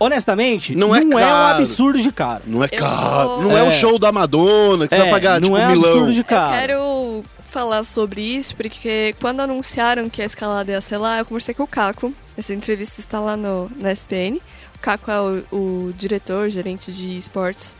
honestamente, 0.00 0.74
Não 0.74 0.88
não, 0.88 0.96
é 1.18 1.22
é, 1.22 1.26
um 1.34 1.46
absurdo 1.46 2.00
de 2.00 2.10
caro. 2.12 2.42
Não 2.46 2.62
é 2.64 2.68
Eu 2.72 2.78
caro. 2.78 3.28
vou- 3.28 3.42
Não 3.42 3.56
é. 3.56 3.62
o 3.62 3.66
É. 3.68 3.70
show 3.70 3.98
da 3.98 4.10
Madonna 4.12 4.86
que 4.88 4.94
você 4.94 5.00
vai 5.02 5.10
pagar, 5.10 5.40
não 5.40 5.48
tipo, 5.50 5.56
é 5.58 5.68
milão. 5.68 5.90
absurdo 5.90 6.12
de 6.12 6.20
eu 6.20 6.24
caro. 6.24 6.52
quero 6.58 7.24
falar 7.56 7.84
sobre 7.84 8.20
isso 8.20 8.54
porque 8.54 9.14
quando 9.18 9.40
anunciaram 9.40 10.10
que 10.10 10.20
a 10.20 10.26
escalada 10.26 10.72
ia 10.72 10.80
ser 10.82 10.98
lá, 10.98 11.18
eu 11.18 11.24
conversei 11.24 11.54
com 11.54 11.62
o 11.62 11.66
Caco. 11.66 12.12
Essa 12.36 12.52
entrevista 12.52 13.00
está 13.00 13.18
lá 13.18 13.34
no, 13.34 13.70
na 13.76 13.90
SPN. 13.92 14.36
O 14.74 14.78
Caco 14.78 15.10
é 15.10 15.18
o, 15.22 15.44
o 15.56 15.92
diretor, 15.96 16.50
gerente 16.50 16.92
de 16.92 17.16
esportes 17.16 17.74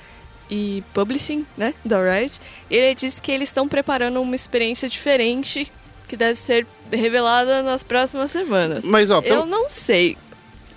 e 0.51 0.83
publishing, 0.95 1.45
né, 1.59 1.74
da 1.85 1.99
Riot. 2.01 2.41
Ele 2.70 2.95
disse 2.95 3.20
que 3.20 3.31
eles 3.31 3.51
estão 3.51 3.68
preparando 3.68 4.18
uma 4.22 4.35
experiência 4.35 4.89
diferente 4.89 5.70
que 6.09 6.16
deve 6.16 6.37
ser 6.37 6.66
revelada 6.91 7.62
nas 7.62 7.83
próximas 7.83 8.31
semanas. 8.31 8.83
Mas, 8.83 9.11
ó, 9.11 9.20
pelo- 9.20 9.41
Eu 9.41 9.45
não 9.47 9.68
sei. 9.68 10.16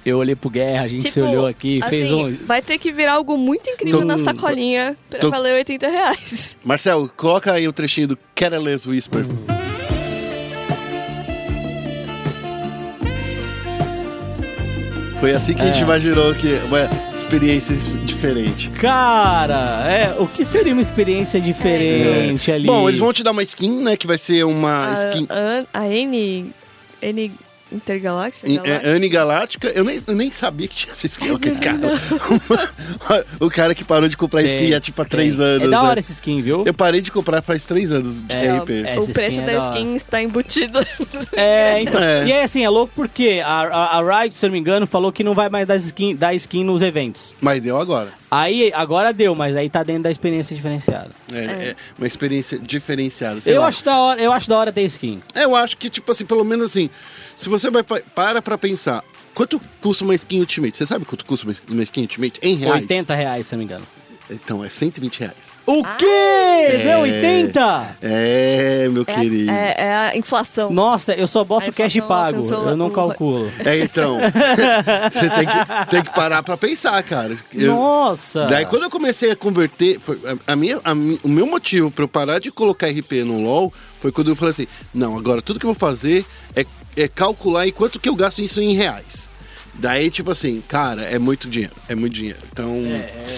Eu 0.09 0.17
olhei 0.17 0.35
pro 0.35 0.49
Guerra, 0.49 0.83
a 0.83 0.87
gente 0.87 1.03
se 1.03 1.11
Tipo, 1.13 1.27
olhou 1.27 1.47
aqui, 1.47 1.79
fez 1.87 2.11
assim, 2.11 2.25
um... 2.25 2.45
Vai 2.45 2.61
ter 2.61 2.77
que 2.77 2.91
virar 2.91 3.13
algo 3.13 3.37
muito 3.37 3.69
incrível 3.69 3.99
Tô- 3.99 4.05
na 4.05 4.17
sacolinha 4.17 4.97
pra 5.09 5.19
tô- 5.19 5.29
valer 5.29 5.53
80 5.55 5.87
reais. 5.87 6.55
Marcel, 6.65 7.09
coloca 7.15 7.53
aí 7.53 7.67
o 7.67 7.73
trechinho 7.73 8.07
do 8.09 8.17
Careless 8.35 8.87
Whisper. 8.89 9.25
Foi 15.19 15.33
assim 15.33 15.53
que 15.53 15.61
a 15.61 15.65
gente 15.65 15.81
imaginou 15.81 16.33
que 16.33 16.47
uma 16.65 16.89
experiência 17.13 17.75
diferente. 18.05 18.69
Cara, 18.79 19.85
é, 19.85 20.15
o 20.17 20.25
que 20.25 20.45
seria 20.45 20.71
uma 20.71 20.81
experiência 20.81 21.41
diferente 21.41 22.49
ali? 22.49 22.65
Bom, 22.65 22.87
eles 22.87 22.99
vão 22.99 23.11
te 23.11 23.21
dar 23.21 23.31
uma 23.31 23.43
skin, 23.43 23.81
né? 23.81 23.97
Que 23.97 24.07
vai 24.07 24.17
ser 24.17 24.45
uma 24.45 24.91
A, 24.91 24.93
skin 25.09 25.27
a, 25.29 25.81
a 25.81 25.87
N. 25.89 26.53
N. 27.01 27.31
Intergaláctica? 27.71 28.47
é, 28.47 28.89
Anne 28.89 29.07
Galáctica. 29.09 29.67
Eu 29.69 29.83
nem, 29.83 30.01
eu 30.07 30.15
nem 30.15 30.31
sabia 30.31 30.67
que 30.67 30.75
tinha 30.75 30.91
essa 30.91 31.05
skin. 31.05 31.35
Aquele 31.35 31.59
cara. 31.59 31.79
o 33.39 33.49
cara 33.49 33.75
que 33.75 33.83
parou 33.83 34.09
de 34.09 34.17
comprar 34.17 34.41
Tem, 34.41 34.55
skin 34.55 34.73
há 34.73 34.79
tipo 34.79 35.01
há 35.01 35.05
tem. 35.05 35.11
três 35.11 35.39
anos. 35.39 35.67
É 35.67 35.69
da 35.69 35.81
né? 35.83 35.89
hora 35.89 35.99
esse 35.99 36.11
skin, 36.13 36.41
viu? 36.41 36.63
Eu 36.65 36.73
parei 36.73 37.01
de 37.01 37.11
comprar 37.11 37.41
faz 37.41 37.63
três 37.65 37.91
anos 37.91 38.21
de 38.21 38.31
É, 38.33 38.57
RP. 38.57 38.69
é. 38.69 38.99
o 38.99 39.03
essa 39.03 39.13
preço 39.13 39.39
skin 39.39 39.41
é 39.41 39.45
da 39.53 39.59
da 39.59 39.69
skin 39.75 39.95
está 39.95 40.21
embutido. 40.21 40.79
É, 41.33 41.81
então. 41.81 42.01
É. 42.01 42.25
E 42.25 42.31
aí, 42.33 42.43
assim, 42.43 42.63
é 42.63 42.69
louco 42.69 42.91
porque 42.95 43.41
a, 43.45 43.49
a, 43.61 43.99
a 43.99 44.21
Riot, 44.21 44.35
se 44.35 44.45
eu 44.45 44.49
não 44.49 44.53
me 44.53 44.59
engano, 44.59 44.87
falou 44.87 45.11
que 45.11 45.23
não 45.23 45.33
vai 45.33 45.49
mais 45.49 45.67
dar 45.67 45.75
skin, 45.77 46.15
dar 46.15 46.33
skin 46.33 46.63
nos 46.63 46.81
eventos. 46.81 47.33
Mas 47.39 47.61
deu 47.61 47.77
agora. 47.79 48.18
Aí, 48.31 48.71
agora 48.75 49.11
deu, 49.11 49.33
mas 49.33 49.55
aí 49.55 49.69
tá 49.69 49.81
dentro 49.81 50.03
da 50.03 50.11
experiência 50.11 50.55
diferenciada. 50.55 51.09
É, 51.31 51.43
é 51.69 51.75
uma 51.97 52.05
experiência 52.05 52.59
diferenciada. 52.59 53.39
Eu 53.45 53.61
lá. 53.61 53.67
acho, 53.67 53.83
da 53.83 53.97
hora, 53.97 54.21
eu 54.21 54.31
acho 54.31 54.47
da 54.47 54.57
hora 54.57 54.71
ter 54.71 54.83
skin. 54.83 55.21
Eu 55.33 55.55
acho 55.55 55.75
que, 55.77 55.89
tipo 55.89 56.11
assim, 56.11 56.25
pelo 56.25 56.43
menos 56.43 56.71
assim, 56.71 56.89
se 57.35 57.49
você 57.49 57.71
vai 57.71 57.81
pa- 57.81 58.01
para 58.13 58.39
pra 58.41 58.57
pensar, 58.57 59.03
quanto 59.33 59.59
custa 59.81 60.03
uma 60.03 60.13
skin 60.13 60.39
Ultimate? 60.41 60.77
Você 60.77 60.85
sabe 60.85 61.05
quanto 61.05 61.25
custa 61.25 61.47
uma- 61.69 61.83
skin 61.83 62.01
Ultimate? 62.01 62.39
Em 62.43 62.55
reais? 62.55 62.81
80 62.81 63.15
reais, 63.15 63.47
se 63.47 63.53
não 63.53 63.59
me 63.59 63.65
engano. 63.65 63.85
Então, 64.29 64.63
é 64.63 64.69
120 64.69 65.19
reais. 65.21 65.33
O 65.65 65.83
quê? 65.97 66.77
Deu 66.83 66.99
80? 66.99 67.97
É, 68.01 68.87
meu 68.89 69.05
querido. 69.05 69.51
É, 69.51 69.75
é 69.77 69.95
a 69.95 70.17
inflação. 70.17 70.71
Nossa, 70.71 71.13
eu 71.13 71.27
só 71.27 71.43
boto 71.43 71.71
cash 71.73 71.97
pago. 72.07 72.47
Eu 72.51 72.75
não 72.77 72.87
o- 72.87 72.91
calculo. 72.91 73.51
É, 73.65 73.79
então. 73.79 74.17
você 75.11 75.29
tem 75.29 75.45
que, 75.47 75.89
tem 75.89 76.03
que 76.03 76.13
parar 76.13 76.43
pra 76.43 76.57
pensar, 76.57 77.01
cara. 77.03 77.35
Eu- 77.53 77.73
Nossa! 77.75 78.45
Daí 78.47 78.65
quando 78.65 78.83
eu 78.83 78.89
comecei 78.89 79.31
a 79.31 79.35
converter, 79.35 79.99
foi- 79.99 80.19
a, 80.47 80.53
a 80.53 80.55
minha, 80.55 80.77
a 80.83 80.93
o 80.93 81.29
meu 81.29 81.45
motivo 81.47 81.91
pra 81.91 82.03
eu 82.03 82.07
parar 82.07 82.39
de 82.39 82.51
colocar 82.51 82.87
RP 82.87 83.23
no 83.23 83.41
LoL 83.41 83.73
foi 83.99 84.11
quando 84.11 84.29
eu 84.29 84.35
falei 84.35 84.51
assim, 84.51 84.67
não, 84.93 85.17
agora 85.17 85.41
tudo 85.41 85.59
que 85.59 85.65
eu 85.65 85.73
vou 85.73 85.79
fazer 85.89 86.25
é, 86.55 86.65
é 86.95 87.07
calcular 87.07 87.67
em 87.67 87.71
quanto 87.71 87.99
que 87.99 88.09
eu 88.09 88.15
gasto 88.15 88.39
isso 88.41 88.59
em 88.61 88.73
reais. 88.73 89.28
Daí, 89.79 90.11
tipo 90.11 90.31
assim, 90.31 90.61
cara, 90.67 91.03
é 91.03 91.17
muito 91.17 91.49
dinheiro, 91.49 91.73
é 91.87 91.95
muito 91.95 92.13
dinheiro. 92.13 92.37
Então, 92.51 92.69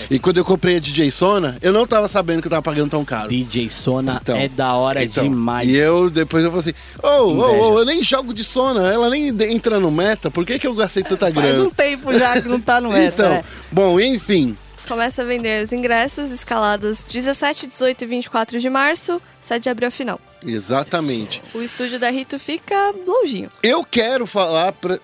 e 0.09 0.17
quando 0.17 0.37
eu 0.37 0.45
comprei 0.45 0.77
a 0.77 0.79
DJ 0.79 1.11
Sona, 1.11 1.57
eu 1.61 1.71
não 1.71 1.85
tava 1.85 2.07
sabendo 2.07 2.41
que 2.41 2.47
eu 2.47 2.49
tava 2.49 2.63
pagando 2.63 2.89
tão 2.89 3.05
caro. 3.05 3.29
DJ 3.29 3.69
Sona 3.69 4.19
Então, 4.21 4.37
é 4.37 4.49
da 4.49 4.73
hora 4.73 5.03
então, 5.03 5.23
demais. 5.23 5.69
E 5.69 5.75
eu 5.75 6.09
depois 6.09 6.43
eu 6.43 6.51
falei 6.51 6.71
assim, 6.71 6.73
ô, 7.03 7.07
ô, 7.07 7.73
ô, 7.73 7.79
eu 7.79 7.85
nem 7.85 8.01
jogo 8.03 8.33
de 8.33 8.43
Sona, 8.43 8.91
ela 8.91 9.09
nem 9.09 9.29
entra 9.51 9.79
no 9.79 9.91
meta, 9.91 10.31
por 10.31 10.45
que 10.45 10.57
que 10.57 10.65
eu 10.65 10.73
gastei 10.73 11.03
tanta 11.03 11.31
Faz 11.31 11.33
grana? 11.33 11.63
um 11.63 11.69
tempo 11.69 12.11
já 12.17 12.41
que 12.41 12.47
não 12.47 12.59
tá 12.59 12.81
no 12.81 12.89
meta, 12.89 13.13
então, 13.13 13.29
né? 13.29 13.43
bom, 13.71 13.99
enfim, 13.99 14.57
Começa 14.87 15.21
a 15.21 15.25
vender 15.25 15.63
os 15.63 15.71
ingressos 15.71 16.31
escaladas 16.31 17.03
17, 17.07 17.67
18 17.67 18.03
e 18.03 18.07
24 18.07 18.59
de 18.59 18.69
março, 18.69 19.21
7 19.39 19.63
de 19.63 19.69
abril 19.69 19.87
a 19.87 19.91
final. 19.91 20.19
exatamente. 20.45 21.41
O 21.53 21.61
estúdio 21.61 21.99
da 21.99 22.09
Rito 22.09 22.37
fica 22.39 22.93
longinho. 23.05 23.49
Eu 23.63 23.83
quero 23.85 24.25
falar 24.25 24.73
pra... 24.73 24.99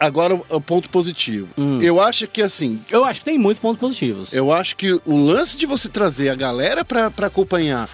agora 0.00 0.34
o- 0.48 0.60
ponto 0.60 0.88
positivo. 0.88 1.48
Hum. 1.58 1.78
Eu 1.82 2.00
acho 2.00 2.26
que 2.26 2.40
assim, 2.42 2.80
Eu 2.90 3.04
acho 3.04 3.20
que 3.20 3.26
tem 3.26 3.38
muitos 3.38 3.60
pontos 3.60 3.78
positivos. 3.78 4.32
eu 4.32 4.50
acho 4.50 4.74
que 4.74 4.92
o 5.04 5.16
lance 5.26 5.56
de 5.58 5.66
você 5.66 5.88
trazer 5.90 6.30
a 6.30 6.34
galera 6.34 6.82
pra, 6.84 7.10
pra 7.10 7.26
acompanhar, 7.26 7.88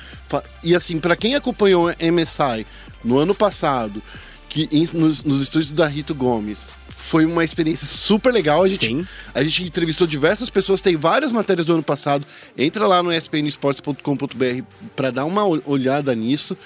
e 0.62 0.74
assim, 0.74 1.00
pra 1.00 1.16
quem 1.16 1.34
acompanhou 1.34 1.90
MSI 2.00 2.64
no 3.04 3.18
ano 3.18 3.34
passado, 3.34 4.00
que 4.48 4.68
nos, 4.94 5.24
nos 5.24 5.40
estúdios 5.42 5.72
da 5.72 5.86
Rito 5.86 6.14
Gomes, 6.14 6.68
foi 6.88 7.24
uma 7.24 7.44
experiência 7.44 7.86
super 7.86 8.32
legal. 8.32 8.62
A 8.64 8.68
gente, 8.68 8.86
Sim. 8.86 9.06
a 9.34 9.42
gente 9.44 9.62
entrevistou 9.64 10.06
diversas 10.06 10.48
pessoas, 10.50 10.80
tem 10.80 10.96
várias 10.96 11.30
matérias 11.30 11.66
do 11.66 11.74
ano 11.74 11.82
passado. 11.82 12.26
Entra 12.58 12.86
lá 12.86 13.00
no 13.02 13.12
spnesports.com.br 13.12 14.62
pra 14.94 15.10
dar 15.10 15.24
uma 15.24 15.44
ol- 15.44 15.62
olhada 15.66 16.14
nisso. 16.14 16.56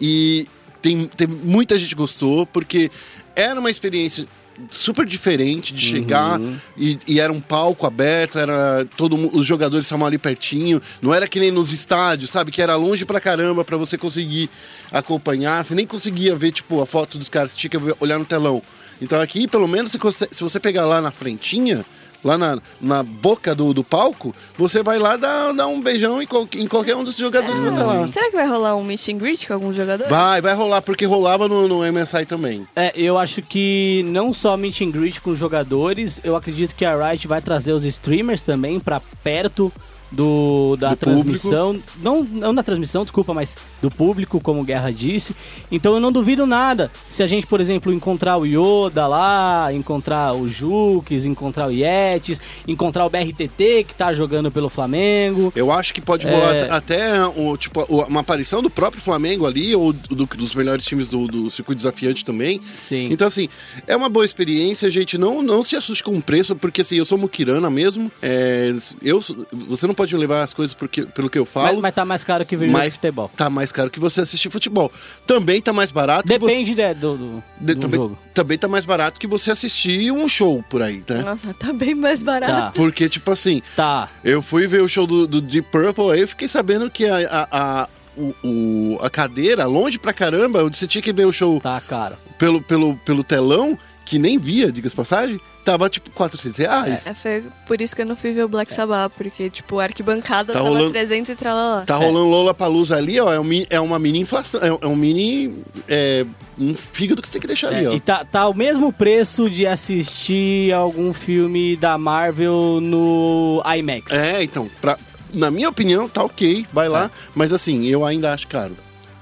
E 0.00 0.46
tem, 0.82 1.06
tem 1.06 1.26
muita 1.26 1.78
gente 1.78 1.94
gostou, 1.94 2.46
porque 2.46 2.90
era 3.36 3.58
uma 3.60 3.70
experiência 3.70 4.26
super 4.70 5.04
diferente 5.06 5.72
de 5.74 5.80
chegar 5.80 6.40
e, 6.76 6.98
e 7.06 7.20
era 7.20 7.32
um 7.32 7.40
palco 7.40 7.86
aberto, 7.86 8.38
era 8.38 8.86
todo 8.96 9.16
os 9.36 9.46
jogadores 9.46 9.86
estavam 9.86 10.06
ali 10.06 10.18
pertinho, 10.18 10.80
não 11.02 11.12
era 11.14 11.28
que 11.28 11.38
nem 11.40 11.50
nos 11.50 11.72
estádios, 11.72 12.30
sabe, 12.30 12.50
que 12.50 12.62
era 12.62 12.74
longe 12.76 13.04
pra 13.04 13.20
caramba 13.20 13.64
pra 13.64 13.76
você 13.76 13.96
conseguir 13.98 14.48
acompanhar, 14.90 15.64
você 15.64 15.74
nem 15.74 15.86
conseguia 15.86 16.34
ver 16.34 16.52
tipo 16.52 16.80
a 16.80 16.86
foto 16.86 17.18
dos 17.18 17.28
caras, 17.28 17.52
você 17.52 17.58
tinha 17.58 17.70
que 17.70 17.78
olhar 18.00 18.18
no 18.18 18.24
telão. 18.24 18.62
Então 19.00 19.20
aqui, 19.20 19.46
pelo 19.46 19.68
menos, 19.68 19.90
você 19.92 19.98
consegue- 19.98 20.34
se 20.34 20.42
você 20.42 20.58
pegar 20.58 20.86
lá 20.86 21.00
na 21.00 21.10
frentinha, 21.10 21.84
lá 22.26 22.36
na, 22.36 22.58
na 22.80 23.02
boca 23.02 23.54
do, 23.54 23.72
do 23.72 23.84
palco, 23.84 24.34
você 24.56 24.82
vai 24.82 24.98
lá 24.98 25.16
dar, 25.16 25.52
dar 25.52 25.66
um 25.68 25.80
beijão 25.80 26.20
em, 26.20 26.26
qual- 26.26 26.48
em 26.54 26.66
qualquer 26.66 26.96
um 26.96 27.04
dos 27.04 27.16
jogadores 27.16 27.54
que 27.54 27.60
vai 27.64 27.70
estar 27.72 27.86
lá. 27.86 28.08
Será 28.12 28.26
que 28.30 28.36
vai 28.36 28.46
rolar 28.46 28.74
um 28.76 28.82
meet 28.84 29.08
and 29.08 29.18
greet 29.18 29.46
com 29.46 29.54
algum 29.54 29.72
jogador? 29.72 30.08
Vai, 30.08 30.40
vai 30.40 30.52
rolar, 30.54 30.82
porque 30.82 31.04
rolava 31.06 31.46
no, 31.48 31.68
no 31.68 31.92
MSI 31.92 32.26
também. 32.26 32.66
É, 32.74 32.92
eu 32.94 33.16
acho 33.16 33.40
que 33.42 34.04
não 34.08 34.34
só 34.34 34.56
meet 34.56 34.80
and 34.82 34.90
greet 34.90 35.20
com 35.20 35.30
os 35.30 35.38
jogadores, 35.38 36.20
eu 36.24 36.34
acredito 36.34 36.74
que 36.74 36.84
a 36.84 37.10
Riot 37.10 37.26
vai 37.28 37.40
trazer 37.40 37.72
os 37.72 37.84
streamers 37.84 38.42
também 38.42 38.80
pra 38.80 39.00
perto 39.22 39.72
do 40.16 40.76
da 40.76 40.90
Do 40.90 40.96
transmissão, 40.96 41.78
não 42.02 42.24
não 42.24 42.54
da 42.54 42.62
transmissão, 42.62 43.02
desculpa, 43.04 43.34
mas 43.34 43.54
do 43.82 43.90
público, 43.90 44.40
como 44.40 44.60
o 44.62 44.64
Guerra 44.64 44.90
disse. 44.90 45.36
Então 45.70 45.94
eu 45.94 46.00
não 46.00 46.10
duvido 46.10 46.46
nada 46.46 46.90
se 47.10 47.22
a 47.22 47.26
gente, 47.26 47.46
por 47.46 47.60
exemplo, 47.60 47.92
encontrar 47.92 48.38
o 48.38 48.46
Yoda 48.46 49.06
lá, 49.06 49.70
encontrar 49.72 50.34
o 50.34 50.48
Jukes, 50.48 51.26
encontrar 51.26 51.68
o 51.68 51.70
Yetis, 51.70 52.40
encontrar 52.66 53.04
o 53.04 53.10
BRTT 53.10 53.84
que 53.86 53.94
tá 53.94 54.12
jogando 54.12 54.50
pelo 54.50 54.68
Flamengo. 54.70 55.52
Eu 55.54 55.70
acho 55.70 55.92
que 55.92 56.00
pode 56.00 56.26
rolar 56.26 56.54
É. 56.54 56.62
at- 56.62 56.70
até 56.72 57.26
o, 57.26 57.56
tipo, 57.56 57.82
uma 58.06 58.20
aparição 58.20 58.62
do 58.62 58.70
próprio 58.70 59.02
Flamengo 59.02 59.46
ali, 59.46 59.74
ou 59.76 59.92
do- 59.92 60.24
dos 60.26 60.54
melhores 60.54 60.84
times 60.84 61.08
do, 61.08 61.26
do 61.26 61.50
circuito 61.50 61.76
desafiante 61.76 62.24
também. 62.24 62.60
Sim. 62.76 63.08
Então, 63.10 63.26
assim, 63.26 63.48
é 63.86 63.94
uma 63.94 64.08
boa 64.08 64.24
experiência, 64.24 64.90
gente. 64.90 65.18
Não, 65.18 65.42
não 65.42 65.62
se 65.62 65.76
assuste 65.76 66.02
com 66.02 66.12
o 66.14 66.22
preço, 66.22 66.56
porque 66.56 66.80
assim, 66.80 66.96
eu 66.96 67.04
sou 67.04 67.18
muquirana 67.18 67.68
mesmo. 67.68 68.10
É, 68.22 68.74
eu, 69.02 69.20
você 69.68 69.86
não 69.86 69.94
pode 69.94 70.05
pode 70.10 70.16
levar 70.16 70.42
as 70.42 70.54
coisas 70.54 70.74
porque, 70.74 71.02
pelo 71.02 71.28
que 71.28 71.38
eu 71.38 71.44
falo. 71.46 71.74
Mas, 71.74 71.80
mas 71.82 71.94
tá 71.94 72.04
mais 72.04 72.24
caro 72.24 72.44
que 72.46 72.56
mas 72.56 72.94
futebol. 72.94 73.30
tá 73.36 73.50
mais 73.50 73.72
caro 73.72 73.90
que 73.90 73.98
você 74.00 74.20
assistir 74.20 74.50
futebol. 74.50 74.90
Também 75.26 75.60
tá 75.60 75.72
mais 75.72 75.90
barato 75.90 76.22
que 76.22 76.28
você... 76.32 76.38
Depende 76.38 76.74
né, 76.74 76.94
do, 76.94 77.16
do, 77.16 77.42
de- 77.60 77.74
do 77.74 77.80
também, 77.80 78.00
jogo. 78.00 78.18
também 78.34 78.58
tá 78.58 78.68
mais 78.68 78.84
barato 78.84 79.18
que 79.20 79.26
você 79.26 79.50
assistir 79.50 80.10
um 80.12 80.28
show 80.28 80.64
por 80.70 80.82
aí, 80.82 81.02
né? 81.08 81.22
Nossa, 81.22 81.52
tá 81.54 81.72
bem 81.72 81.94
mais 81.94 82.20
barato. 82.20 82.52
Tá. 82.52 82.70
Porque, 82.74 83.08
tipo 83.08 83.30
assim, 83.30 83.62
Tá. 83.74 84.08
eu 84.24 84.40
fui 84.42 84.66
ver 84.66 84.82
o 84.82 84.88
show 84.88 85.06
do, 85.06 85.26
do 85.26 85.40
Deep 85.40 85.68
Purple, 85.70 86.12
aí 86.12 86.20
eu 86.20 86.28
fiquei 86.28 86.48
sabendo 86.48 86.90
que 86.90 87.06
a, 87.06 87.16
a, 87.50 87.82
a, 87.82 87.88
o, 88.16 88.34
o- 88.44 88.98
a 89.02 89.10
cadeira, 89.10 89.66
longe 89.66 89.98
pra 89.98 90.12
caramba, 90.12 90.64
onde 90.64 90.76
você 90.78 90.86
tinha 90.86 91.02
que 91.02 91.12
ver 91.12 91.26
o 91.26 91.32
show 91.32 91.60
Tá 91.60 91.80
caro. 91.80 92.16
pelo, 92.38 92.62
pelo, 92.62 92.96
pelo 92.98 93.22
telão, 93.24 93.78
que 94.06 94.18
nem 94.18 94.38
via, 94.38 94.72
diga-se 94.72 94.94
passagem, 94.96 95.38
tava 95.64 95.90
tipo 95.90 96.08
400 96.10 96.56
reais. 96.58 97.06
É, 97.08 97.12
foi 97.12 97.44
por 97.66 97.80
isso 97.80 97.94
que 97.94 98.00
eu 98.02 98.06
não 98.06 98.16
fui 98.16 98.32
ver 98.32 98.44
o 98.44 98.48
Black 98.48 98.72
Sabbath, 98.72 99.12
porque, 99.16 99.50
tipo, 99.50 99.80
a 99.80 99.82
arquibancada 99.82 100.52
Tá 100.52 100.60
tava 100.60 100.68
rolando- 100.68 100.92
300 100.92 101.28
e 101.30 101.34
tralalá. 101.34 101.82
Tá 101.84 101.96
rolando 101.96 102.26
Lola 102.28 102.54
Palusa 102.54 102.96
ali, 102.96 103.18
ó. 103.20 103.32
É, 103.34 103.40
um, 103.40 103.48
é 103.68 103.80
uma 103.80 103.98
mini 103.98 104.20
inflação. 104.20 104.60
É, 104.62 104.72
um- 104.72 104.78
é 104.80 104.86
um 104.86 104.94
mini. 104.96 105.54
É, 105.88 106.24
um 106.58 106.72
fígado 106.74 107.20
que 107.20 107.26
você 107.28 107.32
tem 107.32 107.40
que 107.40 107.46
deixar 107.48 107.68
ali, 107.68 107.84
É, 107.84 107.88
ó. 107.90 107.92
e 107.94 108.00
tá, 108.00 108.24
tá 108.24 108.48
o 108.48 108.54
mesmo 108.54 108.92
preço 108.92 109.50
de 109.50 109.66
assistir 109.66 110.72
algum 110.72 111.12
filme 111.12 111.76
da 111.76 111.98
Marvel 111.98 112.78
no 112.80 113.60
IMAX. 113.76 114.12
É, 114.12 114.42
então, 114.42 114.70
pra- 114.80 114.96
na 115.34 115.50
minha 115.50 115.68
opinião, 115.68 116.08
tá 116.08 116.22
ok, 116.22 116.64
vai 116.72 116.86
É. 116.86 116.88
lá. 116.88 117.10
Mas 117.34 117.52
assim, 117.52 117.86
eu 117.86 118.04
ainda 118.06 118.32
acho 118.32 118.46
caro. 118.46 118.76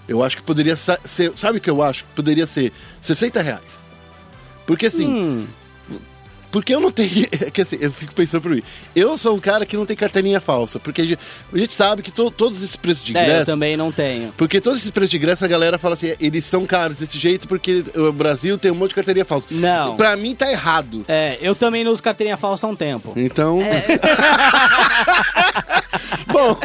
Eu 0.06 0.22
acho 0.22 0.36
que 0.36 0.42
poderia 0.42 0.76
ser. 0.76 0.98
Sabe 1.34 1.56
o 1.56 1.60
que 1.62 1.70
eu 1.70 1.82
acho? 1.82 2.04
Poderia 2.14 2.46
ser 2.46 2.70
60 3.00 3.40
reais. 3.40 3.82
Porque 4.66 4.86
assim. 4.86 5.06
Hum, 5.06 5.46
Porque 6.54 6.72
eu 6.72 6.78
não 6.78 6.92
tenho. 6.92 7.10
É 7.44 7.50
que 7.50 7.60
assim, 7.62 7.76
eu 7.80 7.90
fico 7.90 8.14
pensando 8.14 8.40
por 8.42 8.52
mim. 8.52 8.62
Eu 8.94 9.18
sou 9.18 9.34
um 9.34 9.40
cara 9.40 9.66
que 9.66 9.76
não 9.76 9.84
tem 9.84 9.96
carteirinha 9.96 10.40
falsa. 10.40 10.78
Porque 10.78 11.00
a 11.02 11.04
gente, 11.04 11.18
a 11.52 11.58
gente 11.58 11.72
sabe 11.72 12.00
que 12.00 12.12
to- 12.12 12.30
todos 12.30 12.62
esses 12.62 12.76
preços 12.76 13.04
de 13.04 13.16
é, 13.16 13.22
ingresso. 13.22 13.40
eu 13.40 13.46
também 13.46 13.76
não 13.76 13.90
tenho. 13.90 14.32
Porque 14.36 14.60
todos 14.60 14.78
esses 14.78 14.90
preços 14.90 15.10
de 15.10 15.16
ingresso, 15.16 15.44
a 15.44 15.48
galera 15.48 15.78
fala 15.78 15.94
assim, 15.94 16.12
eles 16.20 16.44
são 16.44 16.64
caros 16.64 16.96
desse 16.96 17.18
jeito 17.18 17.48
porque 17.48 17.82
o 17.96 18.12
Brasil 18.12 18.56
tem 18.56 18.70
um 18.70 18.74
monte 18.76 18.90
de 18.90 18.94
carteirinha 18.94 19.24
falsa. 19.24 19.48
Não. 19.50 19.96
Pra 19.96 20.16
mim 20.16 20.32
tá 20.34 20.48
errado. 20.48 21.04
É, 21.08 21.36
eu 21.40 21.56
também 21.56 21.82
não 21.82 21.90
uso 21.90 22.00
carteirinha 22.00 22.36
falsa 22.36 22.68
há 22.68 22.70
um 22.70 22.76
tempo. 22.76 23.12
Então. 23.16 23.60
É. 23.60 23.82
Bom, 26.32 26.56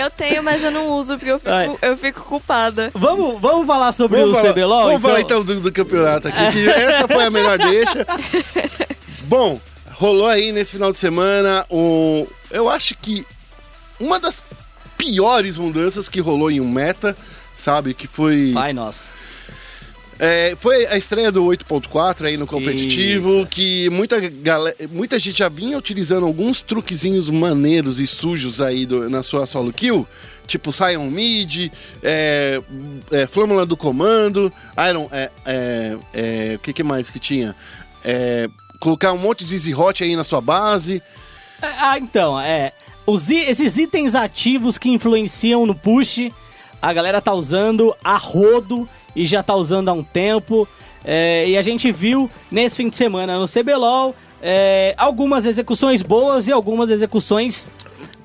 Eu 0.00 0.10
tenho, 0.10 0.42
mas 0.42 0.62
eu 0.62 0.70
não 0.70 0.88
uso, 0.88 1.16
porque 1.16 1.30
eu 1.32 1.38
fico, 1.38 1.50
Ai. 1.50 1.76
eu 1.82 1.96
fico 1.96 2.22
culpada. 2.24 2.90
Vamos, 2.94 3.40
vamos 3.40 3.66
falar 3.66 3.92
sobre 3.92 4.20
vamos 4.20 4.36
o 4.36 4.40
falar, 4.40 4.52
CBLOL? 4.52 4.86
vamos 4.86 5.02
falar 5.02 5.20
então 5.20 5.44
do, 5.44 5.60
do 5.60 5.72
campeonato 5.72 6.28
aqui, 6.28 6.52
que 6.52 6.68
essa 6.68 7.06
foi 7.08 7.24
a 7.24 7.30
melhor 7.30 7.58
deixa. 7.58 8.06
Bom, 9.30 9.60
rolou 9.92 10.26
aí 10.26 10.50
nesse 10.50 10.72
final 10.72 10.90
de 10.90 10.98
semana 10.98 11.64
um. 11.70 12.26
Eu 12.50 12.68
acho 12.68 12.96
que 12.96 13.24
uma 14.00 14.18
das 14.18 14.42
piores 14.98 15.56
mudanças 15.56 16.08
que 16.08 16.18
rolou 16.18 16.50
em 16.50 16.60
um 16.60 16.68
meta, 16.68 17.16
sabe? 17.56 17.94
Que 17.94 18.08
foi. 18.08 18.52
Ai, 18.56 18.72
nossa. 18.72 19.10
É, 20.18 20.56
foi 20.60 20.84
a 20.86 20.96
estreia 20.98 21.30
do 21.30 21.44
8.4 21.44 22.26
aí 22.26 22.36
no 22.36 22.44
competitivo, 22.44 23.36
Isso. 23.38 23.46
que 23.46 23.88
muita, 23.90 24.18
galera, 24.20 24.76
muita 24.90 25.16
gente 25.16 25.38
já 25.38 25.48
vinha 25.48 25.78
utilizando 25.78 26.26
alguns 26.26 26.60
truquezinhos 26.60 27.30
maneiros 27.30 28.00
e 28.00 28.08
sujos 28.08 28.60
aí 28.60 28.84
do- 28.84 29.08
na 29.08 29.22
sua 29.22 29.46
solo 29.46 29.72
kill, 29.72 30.06
tipo 30.44 30.72
Sion 30.72 31.08
Mid, 31.08 31.70
é, 32.02 32.60
é, 33.12 33.26
Flâmula 33.28 33.64
do 33.64 33.76
Comando, 33.76 34.52
Iron. 34.90 35.08
É, 35.12 35.30
é, 35.46 35.96
é, 36.12 36.54
o 36.56 36.58
que, 36.58 36.72
que 36.72 36.82
mais 36.82 37.08
que 37.08 37.20
tinha? 37.20 37.54
É, 38.04 38.48
colocar 38.80 39.12
um 39.12 39.18
monte 39.18 39.44
de 39.44 39.54
Easy 39.54 39.74
Hot 39.74 40.02
aí 40.02 40.16
na 40.16 40.24
sua 40.24 40.40
base. 40.40 41.02
É, 41.62 41.66
Ah, 41.78 41.98
então, 41.98 42.40
é. 42.40 42.72
Os, 43.06 43.30
esses 43.30 43.76
itens 43.76 44.14
ativos 44.14 44.78
que 44.78 44.88
influenciam 44.88 45.66
no 45.66 45.74
push, 45.74 46.30
a 46.80 46.92
galera 46.92 47.20
tá 47.20 47.32
usando 47.34 47.94
a 48.02 48.16
rodo 48.16 48.88
e 49.14 49.26
já 49.26 49.42
tá 49.42 49.54
usando 49.54 49.88
há 49.88 49.92
um 49.92 50.02
tempo. 50.02 50.66
É, 51.04 51.48
e 51.48 51.56
a 51.56 51.62
gente 51.62 51.92
viu 51.92 52.30
nesse 52.50 52.76
fim 52.76 52.88
de 52.88 52.96
semana 52.96 53.38
no 53.38 53.46
CBLOL 53.48 54.14
é, 54.42 54.94
algumas 54.96 55.46
execuções 55.46 56.02
boas 56.02 56.46
e 56.46 56.52
algumas 56.52 56.90
execuções 56.90 57.70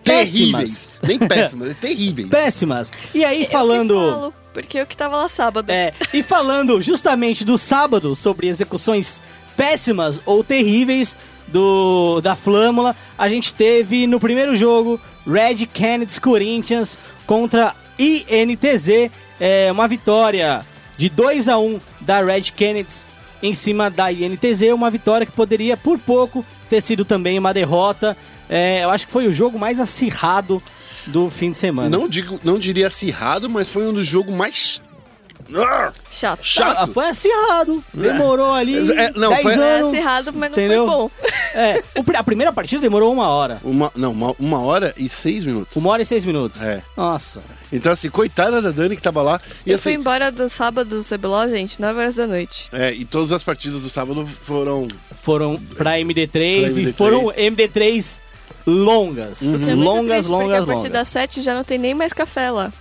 Terríveis. 0.03 0.91
Nem 1.01 1.17
péssimas, 1.27 1.71
é 1.71 1.73
terríveis. 1.73 2.29
Péssimas. 2.29 2.91
E 3.13 3.25
aí, 3.25 3.43
Eu 3.45 3.49
falando. 3.49 3.93
que 3.93 4.11
falo, 4.11 4.33
porque 4.53 4.79
eu 4.79 4.85
que 4.85 4.95
tava 4.95 5.17
lá 5.17 5.27
sábado. 5.27 5.69
É, 5.71 5.93
e 6.13 6.21
falando 6.21 6.79
justamente 6.81 7.43
do 7.43 7.57
sábado 7.57 8.15
sobre 8.15 8.47
execuções 8.47 9.19
péssimas 9.55 10.19
ou 10.25 10.43
terríveis 10.43 11.15
do 11.47 12.19
da 12.21 12.35
Flâmula, 12.35 12.95
a 13.17 13.29
gente 13.29 13.53
teve 13.53 14.07
no 14.07 14.19
primeiro 14.19 14.55
jogo 14.55 14.99
Red 15.25 15.67
Canids 15.67 16.19
Corinthians 16.19 16.97
contra 17.25 17.73
INTZ, 17.97 19.11
é, 19.39 19.71
uma 19.71 19.87
vitória 19.87 20.65
de 20.97 21.09
2 21.09 21.47
a 21.47 21.57
1 21.57 21.79
da 22.01 22.21
Red 22.21 22.51
Canids 22.57 23.05
em 23.41 23.53
cima 23.53 23.89
da 23.89 24.11
INTZ, 24.11 24.73
uma 24.73 24.89
vitória 24.89 25.25
que 25.25 25.31
poderia 25.31 25.77
por 25.77 25.99
pouco 25.99 26.43
ter 26.69 26.81
sido 26.81 27.05
também 27.05 27.37
uma 27.37 27.53
derrota. 27.53 28.17
É, 28.49 28.83
eu 28.83 28.89
acho 28.89 29.05
que 29.05 29.11
foi 29.11 29.27
o 29.27 29.33
jogo 29.33 29.59
mais 29.59 29.79
acirrado 29.79 30.61
do 31.07 31.29
fim 31.29 31.51
de 31.51 31.57
semana. 31.57 31.89
Não, 31.89 32.07
digo, 32.07 32.39
não 32.43 32.57
diria 32.57 32.87
acirrado, 32.87 33.49
mas 33.49 33.69
foi 33.69 33.87
um 33.87 33.93
dos 33.93 34.05
jogos 34.05 34.33
mais. 34.33 34.81
Ah, 35.55 35.93
Chato. 36.11 36.39
chato. 36.43 36.77
Ah, 36.79 36.87
foi 36.87 37.07
acirrado. 37.09 37.83
Demorou 37.93 38.51
ali 38.53 38.77
É, 38.97 39.11
não, 39.15 39.29
10 39.29 39.41
foi- 39.43 39.53
É 39.53 39.57
anos. 39.79 39.87
acirrado, 39.89 40.33
mas 40.33 40.51
não 40.51 40.57
entendeu? 40.57 40.85
foi 40.87 40.95
bom. 40.95 41.11
É, 41.55 41.81
a 42.17 42.23
primeira 42.23 42.51
partida 42.51 42.81
demorou 42.81 43.13
uma 43.13 43.29
hora. 43.29 43.61
Uma, 43.63 43.89
não, 43.95 44.11
uma, 44.11 44.35
uma 44.37 44.59
hora 44.59 44.93
e 44.97 45.07
seis 45.07 45.45
minutos. 45.45 45.75
Uma 45.77 45.91
hora 45.91 46.01
e 46.01 46.05
seis 46.05 46.25
minutos. 46.25 46.61
É. 46.61 46.81
Nossa. 46.97 47.41
Então, 47.71 47.91
assim, 47.93 48.09
coitada 48.09 48.61
da 48.61 48.71
Dani 48.71 48.95
que 48.95 49.01
tava 49.01 49.21
lá. 49.21 49.39
E 49.65 49.71
Eu 49.71 49.79
fui 49.79 49.91
assim, 49.93 50.01
embora 50.01 50.31
do 50.33 50.49
sábado 50.49 50.97
do 50.97 51.03
CBLOL, 51.03 51.47
gente, 51.47 51.79
9 51.79 51.97
horas 51.99 52.15
da 52.15 52.27
noite. 52.27 52.67
é, 52.73 52.91
e 52.91 53.05
todas 53.05 53.31
as 53.31 53.41
partidas 53.43 53.79
do 53.81 53.89
sábado 53.89 54.27
foram. 54.45 54.87
Foram 55.21 55.57
pra 55.77 55.97
MD3, 55.99 56.29
Pra 56.29 56.41
e 56.41 56.73
MD3. 56.73 56.93
foram 56.93 57.31
MD3 57.31 58.19
longas. 58.67 59.39
Porque 59.39 59.69
é 59.69 59.73
Uhum. 59.73 59.83
Longas, 59.83 60.05
triste, 60.25 60.29
porque 60.29 60.43
longas, 60.43 60.63
a 60.63 60.65
partir 60.65 60.89
das 60.89 60.91
longas. 60.91 61.07
7 61.07 61.41
já 61.41 61.55
não 61.55 61.63
tem 61.63 61.77
nem 61.77 61.93
mais 61.93 62.11
café 62.11 62.49
lá. 62.51 62.71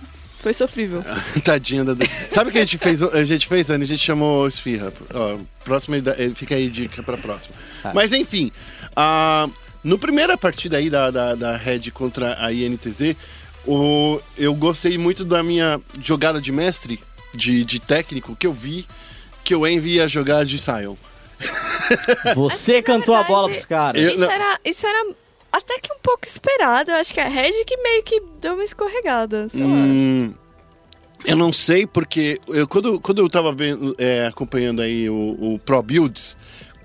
Foi 0.45 0.53
sofrível. 0.53 1.03
Tadinha 1.43 1.83
da 1.83 1.95
Dani. 1.95 2.11
Sabe 2.31 2.51
o 2.51 2.53
que 2.53 2.59
a 2.59 2.61
gente 2.61 2.77
fez? 2.77 3.01
A 3.01 3.23
gente 3.23 3.47
fez, 3.47 3.65
Dani? 3.65 3.83
A 3.83 3.87
gente 3.87 4.03
chamou 4.03 4.47
Esfirra. 4.47 4.93
Ó, 5.11 5.39
próxima, 5.63 5.97
eh, 5.97 6.29
fica 6.35 6.53
aí 6.53 6.69
dica 6.69 7.01
pra 7.01 7.17
próxima. 7.17 7.55
Ah. 7.83 7.91
Mas 7.95 8.13
enfim, 8.13 8.51
a, 8.95 9.49
no 9.83 9.97
primeira 9.97 10.37
partida 10.37 10.77
aí 10.77 10.87
da, 10.87 11.09
da, 11.09 11.33
da 11.33 11.57
Red 11.57 11.89
contra 11.89 12.37
a 12.39 12.53
INTZ, 12.53 13.15
o, 13.65 14.21
eu 14.37 14.53
gostei 14.53 14.99
muito 14.99 15.25
da 15.25 15.41
minha 15.41 15.79
jogada 15.99 16.39
de 16.39 16.51
mestre, 16.51 16.99
de, 17.33 17.63
de 17.63 17.79
técnico, 17.79 18.35
que 18.35 18.45
eu 18.45 18.53
vi 18.53 18.85
que 19.43 19.55
o 19.55 19.65
Envy 19.65 19.95
ia 19.95 20.07
jogar 20.07 20.45
de 20.45 20.59
Sion. 20.59 20.95
Você 22.35 22.75
Na 22.75 22.83
cantou 22.83 23.15
a 23.15 23.23
verdade, 23.23 23.33
bola 23.35 23.49
pros 23.49 23.65
caras. 23.65 23.99
Isso, 23.99 24.19
não. 24.19 24.29
era, 24.29 24.59
isso 24.63 24.85
era 24.85 25.15
até 25.57 25.79
que 25.79 25.91
um 25.93 25.99
pouco 26.01 26.25
esperado. 26.25 26.91
Eu 26.91 26.95
acho 26.95 27.13
que 27.13 27.19
a 27.19 27.27
Red 27.27 27.63
que 27.65 27.77
meio 27.77 28.03
que 28.03 28.21
deu 28.41 28.53
uma 28.53 28.63
escorregada, 28.63 29.47
sei 29.49 29.61
lá. 29.61 29.67
Hum, 29.67 30.33
eu 31.25 31.35
não 31.35 31.51
sei, 31.51 31.87
porque 31.87 32.39
eu, 32.47 32.67
quando, 32.67 32.99
quando 32.99 33.19
eu 33.19 33.29
tava 33.29 33.51
vendo, 33.53 33.95
é, 33.97 34.27
acompanhando 34.27 34.81
aí 34.81 35.09
o, 35.09 35.37
o 35.39 35.59
Pro 35.59 35.81
Builds, 35.81 36.37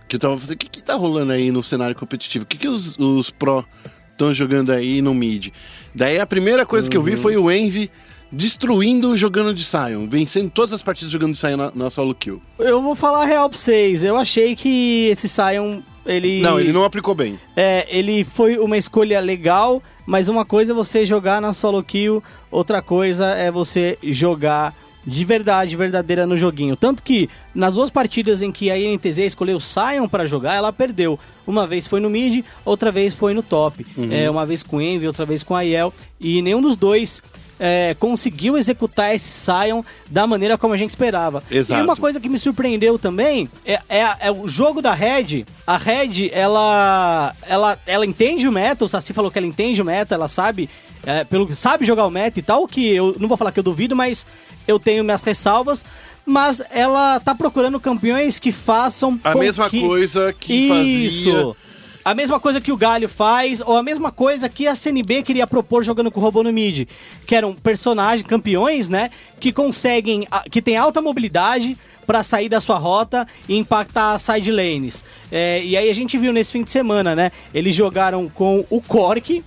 que 0.09 0.16
eu 0.16 0.21
tava 0.21 0.37
fazendo, 0.39 0.55
o 0.55 0.59
que, 0.59 0.68
que 0.68 0.83
tá 0.83 0.95
rolando 0.95 1.33
aí 1.33 1.51
no 1.51 1.62
cenário 1.62 1.95
competitivo? 1.95 2.45
O 2.45 2.47
que, 2.47 2.57
que 2.57 2.68
os, 2.68 2.97
os 2.99 3.31
Pro 3.31 3.64
estão 4.12 4.33
jogando 4.33 4.71
aí 4.71 5.03
no 5.03 5.14
mid? 5.14 5.49
Daí 5.95 6.18
a 6.18 6.27
primeira 6.27 6.64
coisa 6.64 6.89
que 6.89 6.97
eu 6.97 7.03
vi 7.03 7.16
foi 7.16 7.37
o 7.37 7.51
Envy 7.51 7.91
destruindo 8.33 9.16
jogando 9.16 9.53
de 9.53 9.64
Sion, 9.64 10.07
vencendo 10.09 10.51
todas 10.51 10.73
as 10.73 10.83
partidas 10.83 11.11
jogando 11.11 11.33
de 11.33 11.39
Sion 11.39 11.57
na, 11.57 11.73
na 11.75 11.91
solo 11.91 12.14
kill. 12.14 12.41
Eu 12.59 12.81
vou 12.81 12.95
falar 12.95 13.23
a 13.23 13.27
real 13.27 13.51
pra 13.51 13.59
vocês. 13.59 14.05
Eu 14.05 14.16
achei 14.16 14.55
que 14.55 15.09
esse 15.09 15.29
Sion, 15.29 15.83
ele... 16.05 16.41
Não, 16.41 16.59
ele 16.59 16.73
não 16.73 16.85
aplicou 16.85 17.15
bem. 17.15 17.39
É, 17.57 17.87
ele 17.89 18.25
foi 18.25 18.59
uma 18.59 18.77
escolha 18.77 19.21
legal, 19.21 19.83
mas 20.07 20.29
uma 20.29 20.45
coisa 20.45 20.73
é 20.73 20.75
você 20.75 21.05
jogar 21.05 21.41
na 21.41 21.53
solo 21.53 21.83
kill, 21.83 22.23
outra 22.51 22.81
coisa 22.81 23.27
é 23.29 23.51
você 23.51 23.99
jogar 24.03 24.75
de 25.07 25.25
verdade, 25.25 25.77
verdadeira 25.77 26.27
no 26.27 26.37
joguinho. 26.37 26.77
Tanto 26.77 27.03
que 27.03 27.29
nas 27.55 27.75
duas 27.75 27.91
partidas 27.91 28.43
em 28.43 28.53
que 28.53 28.71
a 28.71 28.79
INTZ 28.79 29.19
escolheu 29.21 29.59
Sion 29.59 30.07
pra 30.09 30.27
jogar, 30.27 30.55
ela 30.55 30.73
perdeu. 30.73 31.19
Uma 31.47 31.67
vez 31.67 31.89
foi 31.89 32.01
no 32.01 32.11
mid, 32.11 32.45
outra 32.65 32.93
vez 32.93 33.15
foi 33.15 33.33
no 33.35 33.43
top. 33.43 33.87
É, 34.11 34.31
uma 34.31 34.45
vez 34.45 34.63
com 34.63 34.81
Envy, 34.81 35.07
outra 35.07 35.25
vez 35.25 35.43
com 35.43 35.55
a 35.55 35.63
Yel. 35.63 35.93
E 36.21 36.43
nenhum 36.43 36.61
dos 36.61 36.77
dois 36.77 37.23
é, 37.63 37.95
conseguiu 38.01 38.57
executar 38.57 39.15
esse 39.15 39.29
Sion 39.29 39.83
da 40.09 40.27
maneira 40.27 40.57
como 40.57 40.73
a 40.73 40.77
gente 40.79 40.89
esperava. 40.91 41.45
Exato. 41.51 41.79
E 41.81 41.85
uma 41.85 41.95
coisa 41.95 42.19
que 42.19 42.29
me 42.29 42.39
surpreendeu 42.39 42.99
também 42.99 43.49
é, 43.67 43.79
é- 43.89 44.17
é 44.21 44.31
o 44.33 44.49
jogo 44.49 44.81
da 44.81 44.95
Red. 44.95 45.45
A 45.67 45.77
Red, 45.77 46.31
ela, 46.33 47.35
ela, 47.47 47.79
ela 47.87 48.07
entende 48.07 48.49
o 48.49 48.53
meta, 48.53 48.85
o 48.85 48.89
Saci 48.89 49.13
falou 49.13 49.31
que 49.31 49.39
ela 49.39 49.47
entende 49.47 49.81
o 49.83 49.85
meta, 49.85 50.15
ela 50.15 50.27
sabe, 50.27 50.71
é, 51.05 51.23
pelo, 51.25 51.53
sabe 51.55 51.85
jogar 51.85 52.07
o 52.07 52.11
meta 52.11 52.39
e 52.39 52.43
tal, 52.43 52.67
que 52.67 52.89
eu 52.95 53.15
não 53.21 53.29
vou 53.29 53.37
falar 53.37 53.53
que 53.53 53.59
eu 53.61 53.65
duvido, 53.65 53.95
mas 53.95 54.25
eu 54.67 54.79
tenho 54.81 55.05
minhas 55.05 55.23
ressalvas. 55.23 55.85
Mas 56.27 56.63
ela 56.71 57.19
tá 57.19 57.35
procurando 57.35 57.81
campeões 57.81 58.39
que 58.39 58.53
façam 58.53 59.19
A 59.25 59.35
mesma 59.35 59.69
que- 59.69 59.81
coisa 59.81 60.33
que 60.33 60.53
Isso. 60.53 61.25
fazia 61.33 61.57
A 62.05 62.15
mesma 62.15 62.41
coisa 62.41 62.61
que 62.61 62.73
o 62.73 62.77
Galho 62.77 63.09
faz, 63.09 63.61
ou 63.61 63.77
a 63.77 63.83
mesma 63.83 64.11
coisa 64.11 64.49
que 64.49 64.67
a 64.67 64.75
CNB 64.75 65.23
queria 65.23 65.47
propor 65.47 65.85
jogando 65.85 66.11
com 66.11 66.19
o 66.19 66.23
Robô 66.23 66.43
no 66.43 66.53
Mid. 66.53 66.89
Que 67.27 67.35
eram 67.35 67.55
personagens, 67.55 68.27
campeões, 68.27 68.89
né? 68.89 69.11
Que 69.39 69.53
conseguem. 69.53 70.27
que 70.51 70.63
tem 70.63 70.77
alta 70.77 71.03
mobilidade 71.03 71.77
pra 72.07 72.23
sair 72.23 72.49
da 72.49 72.61
sua 72.61 72.77
rota 72.77 73.27
e 73.49 73.57
impactar 73.57 74.15
as 74.15 74.23
side 74.23 74.51
lanes. 74.51 75.05
É, 75.31 75.63
e 75.63 75.77
aí 75.77 75.89
a 75.89 75.95
gente 75.95 76.19
viu 76.19 76.33
nesse 76.33 76.53
fim 76.53 76.65
de 76.65 76.71
semana, 76.71 77.15
né? 77.15 77.31
Eles 77.55 77.75
jogaram 77.75 78.29
com 78.29 78.65
o 78.69 78.81
Cork, 78.81 79.45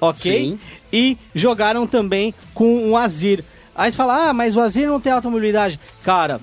ok? 0.00 0.44
Sim. 0.44 0.60
E 0.92 1.18
jogaram 1.34 1.86
também 1.86 2.32
com 2.54 2.90
o 2.90 2.96
Azir. 2.96 3.42
Aí 3.74 3.90
você 3.90 3.96
fala, 3.96 4.28
ah, 4.28 4.32
mas 4.32 4.54
o 4.54 4.60
Azir 4.60 4.86
não 4.86 5.00
tem 5.00 5.12
alta 5.12 5.28
mobilidade. 5.28 5.80
Cara, 6.04 6.40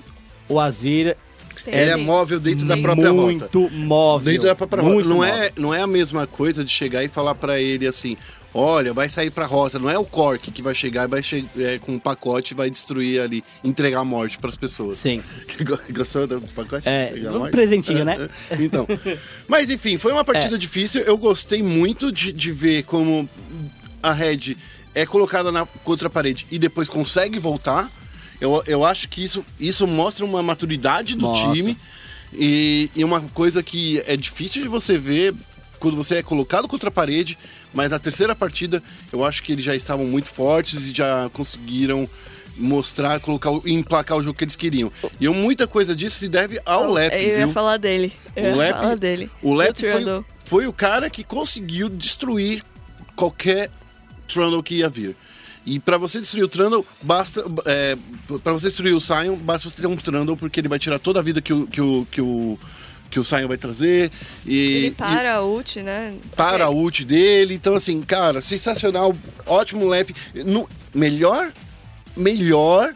o 0.48 0.60
Azir 0.60 1.16
Tem 1.64 1.74
é 1.74 1.96
móvel 1.96 2.38
dentro 2.40 2.66
da 2.66 2.76
própria 2.76 3.10
rota. 3.10 3.22
muito 3.22 3.70
móvel. 3.70 4.32
Dentro 4.32 4.48
da 4.48 4.54
própria 4.54 4.82
muito 4.82 4.96
rota. 4.96 5.08
Não 5.08 5.16
móvel. 5.16 5.34
é, 5.34 5.52
não 5.56 5.74
é 5.74 5.80
a 5.80 5.86
mesma 5.86 6.26
coisa 6.26 6.64
de 6.64 6.70
chegar 6.70 7.02
e 7.04 7.08
falar 7.08 7.34
pra 7.34 7.60
ele 7.60 7.86
assim: 7.86 8.16
olha, 8.52 8.92
vai 8.94 9.08
sair 9.08 9.30
pra 9.30 9.46
rota. 9.46 9.78
Não 9.78 9.88
é 9.90 9.98
o 9.98 10.04
Cork 10.04 10.50
que 10.50 10.62
vai 10.62 10.74
chegar 10.74 11.04
e 11.04 11.08
vai 11.08 11.22
che 11.22 11.44
é, 11.58 11.78
com 11.78 11.92
um 11.92 11.98
pacote 11.98 12.52
e 12.52 12.56
vai 12.56 12.70
destruir 12.70 13.20
ali, 13.20 13.42
entregar 13.64 14.00
a 14.00 14.04
morte 14.04 14.38
pras 14.38 14.56
pessoas. 14.56 14.96
Sim. 14.96 15.22
Gostou 15.90 16.26
do 16.26 16.40
pacote? 16.54 16.88
É, 16.88 17.12
um 17.32 17.50
presentinho, 17.50 18.04
né? 18.04 18.28
É, 18.50 18.54
é. 18.54 18.62
Então. 18.62 18.86
Mas 19.48 19.70
enfim, 19.70 19.98
foi 19.98 20.12
uma 20.12 20.20
É. 20.20 20.24
partida 20.24 20.58
difícil. 20.58 21.00
Eu 21.02 21.16
gostei 21.18 21.62
muito 21.62 22.12
de, 22.12 22.32
de 22.32 22.52
ver 22.52 22.82
como 22.84 23.28
a 24.02 24.12
Red 24.12 24.56
é 24.94 25.04
colocada 25.06 25.50
na 25.50 25.66
contra 25.82 26.06
a 26.06 26.10
parede 26.10 26.46
e 26.50 26.58
depois 26.58 26.88
consegue 26.88 27.38
voltar. 27.38 27.90
Eu, 28.44 28.62
eu 28.66 28.84
acho 28.84 29.08
que 29.08 29.24
isso, 29.24 29.44
isso 29.58 29.86
mostra 29.86 30.24
uma 30.24 30.42
maturidade 30.42 31.14
do 31.14 31.26
Mostra. 31.26 31.52
time. 31.52 31.76
E, 32.32 32.90
e 32.94 33.02
uma 33.04 33.20
coisa 33.20 33.62
que 33.62 34.02
é 34.06 34.16
difícil 34.16 34.62
de 34.62 34.68
você 34.68 34.98
ver 34.98 35.32
quando 35.78 35.96
você 35.96 36.16
é 36.16 36.22
colocado 36.22 36.66
contra 36.66 36.88
a 36.88 36.92
parede, 36.92 37.38
mas 37.72 37.90
na 37.90 37.98
terceira 37.98 38.34
partida 38.34 38.82
eu 39.12 39.24
acho 39.24 39.42
que 39.42 39.52
eles 39.52 39.64
já 39.64 39.74
estavam 39.76 40.04
muito 40.06 40.28
fortes 40.28 40.82
e 40.88 40.92
já 40.94 41.28
conseguiram 41.32 42.08
mostrar, 42.56 43.18
colocar, 43.20 43.50
o- 43.50 43.62
emplacar 43.68 44.16
o 44.18 44.22
jogo 44.22 44.36
que 44.38 44.44
eles 44.44 44.56
queriam. 44.56 44.90
E 45.20 45.28
muita 45.28 45.66
coisa 45.66 45.94
disso 45.94 46.18
se 46.18 46.28
deve 46.28 46.60
ao 46.66 46.90
Lep, 46.92 47.12
Eu 47.14 47.20
ia 47.22 47.36
viu? 47.46 47.50
falar 47.50 47.76
dele. 47.76 48.12
Eu 48.36 48.44
O 48.44 48.46
ia 48.48 48.54
Lep, 48.56 48.72
falar 48.76 48.94
dele. 48.96 49.30
o 49.42 49.54
Lep 49.54 49.76
foi, 49.80 50.24
foi 50.44 50.66
o 50.66 50.72
cara 50.72 51.08
que 51.10 51.22
conseguiu 51.24 51.88
destruir 51.88 52.62
qualquer 53.16 53.70
Trundle 54.26 54.62
que 54.62 54.76
ia 54.76 54.88
vir. 54.88 55.14
E 55.66 55.78
pra 55.78 55.96
você 55.96 56.20
destruir 56.20 56.44
o 56.44 56.48
Trundle, 56.48 56.84
basta. 57.00 57.42
É, 57.64 57.96
para 58.42 58.52
você 58.52 58.66
destruir 58.66 58.94
o 58.94 59.00
Sion, 59.00 59.36
basta 59.36 59.68
você 59.68 59.80
ter 59.80 59.88
um 59.88 59.96
Trundle, 59.96 60.36
porque 60.36 60.60
ele 60.60 60.68
vai 60.68 60.78
tirar 60.78 60.98
toda 60.98 61.20
a 61.20 61.22
vida 61.22 61.40
que 61.40 61.52
o, 61.52 61.66
que 61.66 61.80
o, 61.80 62.06
que 62.10 62.20
o, 62.20 62.58
que 63.10 63.18
o 63.18 63.24
Sion 63.24 63.48
vai 63.48 63.56
trazer. 63.56 64.10
E, 64.46 64.58
Ele 64.58 64.86
e 64.88 64.90
para 64.90 65.36
a 65.36 65.44
ult, 65.44 65.82
né? 65.82 66.14
para 66.36 66.66
a 66.66 66.70
ult 66.70 67.04
dele. 67.04 67.54
Então, 67.54 67.74
assim, 67.74 68.02
cara, 68.02 68.40
sensacional. 68.40 69.14
Ótimo 69.46 69.86
Lep. 69.86 70.14
No, 70.44 70.68
melhor, 70.94 71.50
melhor 72.16 72.92